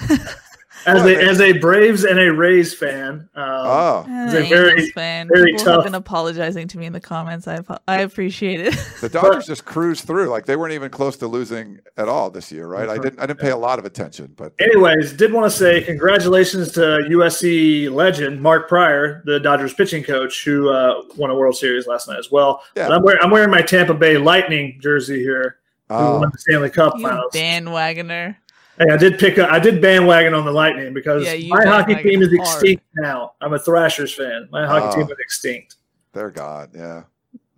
As 0.86 1.04
a 1.04 1.16
as 1.22 1.40
a 1.40 1.52
Braves 1.58 2.04
and 2.04 2.18
a 2.18 2.32
Rays 2.32 2.72
fan, 2.74 3.28
um, 3.34 3.44
Oh, 3.44 4.06
Uh, 4.08 4.24
He's 4.24 4.34
a 4.34 4.38
Angels 4.38 4.48
very- 4.50 4.90
fan. 4.90 5.28
very 5.32 5.52
People 5.52 5.64
tough- 5.64 5.74
have 5.76 5.84
been 5.84 5.94
apologizing 5.94 6.68
to 6.68 6.78
me 6.78 6.86
in 6.86 6.92
the 6.92 7.00
comments. 7.00 7.46
I 7.48 7.60
I 7.86 7.98
appreciate 8.00 8.60
it. 8.60 8.74
the 9.00 9.08
Dodgers 9.08 9.46
just 9.46 9.64
cruised 9.64 10.04
through. 10.06 10.26
Like 10.28 10.46
they 10.46 10.56
weren't 10.56 10.72
even 10.74 10.90
close 10.90 11.16
to 11.18 11.26
losing 11.26 11.80
at 11.96 12.08
all 12.08 12.30
this 12.30 12.50
year, 12.52 12.66
right? 12.66 12.88
I 12.88 12.96
didn't. 12.98 13.20
I 13.20 13.26
didn't 13.26 13.40
pay 13.40 13.50
a 13.50 13.56
lot 13.56 13.78
of 13.78 13.84
attention, 13.84 14.32
but 14.36 14.52
Anyways, 14.60 15.12
did 15.12 15.32
want 15.32 15.50
to 15.50 15.56
say 15.56 15.82
congratulations 15.82 16.72
to 16.72 16.98
USC 17.10 17.90
legend 17.90 18.40
Mark 18.40 18.68
Prior, 18.68 19.22
the 19.26 19.38
Dodgers 19.40 19.74
pitching 19.74 20.02
coach, 20.04 20.44
who 20.44 20.70
uh, 20.70 21.02
won 21.16 21.30
a 21.30 21.34
World 21.34 21.56
Series 21.56 21.86
last 21.86 22.08
night 22.08 22.18
as 22.18 22.30
well. 22.30 22.62
Yeah. 22.76 22.88
But 22.88 22.94
I'm, 22.96 23.02
wearing, 23.02 23.20
I'm 23.22 23.30
wearing 23.30 23.50
my 23.50 23.62
Tampa 23.62 23.94
Bay 23.94 24.16
Lightning 24.18 24.78
jersey 24.80 25.20
here. 25.22 25.56
Who 25.88 25.94
Oh. 25.94 26.18
won 26.20 26.30
the 26.30 26.38
Stanley 26.38 26.68
Cup 26.70 26.94
you 26.98 27.02
Finals. 27.08 27.32
bandwagoner. 27.32 28.36
Hey, 28.78 28.86
I 28.92 28.96
did 28.96 29.18
pick. 29.18 29.38
up. 29.38 29.50
I 29.50 29.58
did 29.58 29.80
bandwagon 29.82 30.34
on 30.34 30.44
the 30.44 30.52
Lightning 30.52 30.92
because 30.94 31.24
Yeah, 31.24 31.48
my 31.48 31.64
hockey 31.66 31.94
team 31.96 32.22
is 32.22 32.28
hard. 32.28 32.40
extinct 32.62 32.84
now. 32.96 33.32
I'm 33.40 33.52
a 33.52 33.58
Thrashers 33.58 34.14
fan. 34.14 34.48
My 34.50 34.66
hockey 34.66 34.86
Oh. 34.88 34.94
team 35.02 35.10
is 35.12 35.18
extinct. 35.18 35.76
they're 36.12 36.30
gone. 36.30 36.68
Yeah. 36.74 37.02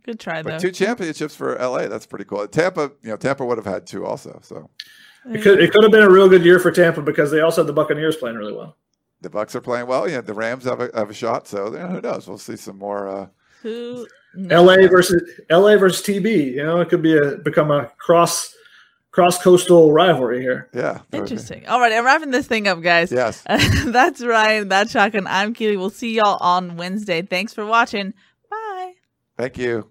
Good 0.04 0.18
try 0.20 0.42
though. 0.42 0.58
Two 0.58 0.70
championships 0.72 1.34
for 1.36 1.56
LA. 1.58 1.86
That's 1.88 2.04
pretty 2.06 2.24
cool. 2.24 2.46
Tampa, 2.48 2.90
you 3.02 3.10
know, 3.10 3.16
Tampa 3.16 3.44
would 3.44 3.58
have 3.58 3.66
had 3.66 3.86
two 3.86 4.04
also. 4.04 4.38
So 4.42 4.68
It 5.32 5.42
could 5.42 5.60
it 5.60 5.72
could 5.72 5.82
have 5.84 5.92
been 5.92 6.02
a 6.02 6.10
real 6.10 6.28
good 6.28 6.44
year 6.44 6.58
for 6.58 6.70
Tampa 6.70 7.00
because 7.02 7.30
they 7.30 7.40
also 7.40 7.62
had 7.62 7.68
the 7.68 7.72
Buccaneers 7.72 8.16
playing 8.16 8.36
really 8.36 8.52
well. 8.52 8.76
the 9.22 9.28
Bucs 9.28 9.54
are 9.54 9.60
playing 9.60 9.86
well. 9.86 10.08
Yeah, 10.08 10.20
the 10.22 10.32
Rams 10.34 10.64
have 10.64 10.80
a 10.80 10.90
have 10.94 11.10
a 11.10 11.14
shot. 11.14 11.46
So 11.46 11.72
yeah, 11.74 11.88
who 11.88 12.00
knows? 12.00 12.26
We'll 12.26 12.38
see 12.38 12.56
some 12.56 12.78
more. 12.78 13.06
Uh, 13.08 13.26
Who? 13.62 14.06
LA 14.36 14.86
versus 14.88 15.22
LA 15.50 15.76
versus 15.76 16.02
TB. 16.06 16.52
You 16.54 16.62
know, 16.64 16.80
it 16.80 16.88
could 16.88 17.02
be 17.02 17.16
a 17.16 17.36
become 17.36 17.70
a 17.70 17.90
cross 17.98 18.54
cross 19.10 19.42
coastal 19.42 19.92
rivalry 19.92 20.40
here. 20.40 20.68
yeah. 20.72 21.00
Interesting. 21.12 21.66
All 21.66 21.80
right, 21.80 21.92
I'm 21.92 22.04
wrapping 22.04 22.30
this 22.30 22.46
thing 22.46 22.68
up, 22.68 22.80
guys. 22.80 23.10
Yes. 23.10 23.42
that's 23.86 24.22
Ryan. 24.22 24.68
That's 24.68 24.92
Shotgun. 24.92 25.26
I'm 25.26 25.54
Keely. 25.54 25.76
We'll 25.76 25.90
see 25.90 26.14
y'all 26.14 26.38
on 26.40 26.76
Wednesday. 26.76 27.22
Thanks 27.22 27.52
for 27.52 27.66
watching. 27.66 28.14
Bye. 28.50 28.92
Thank 29.36 29.58
you. 29.58 29.90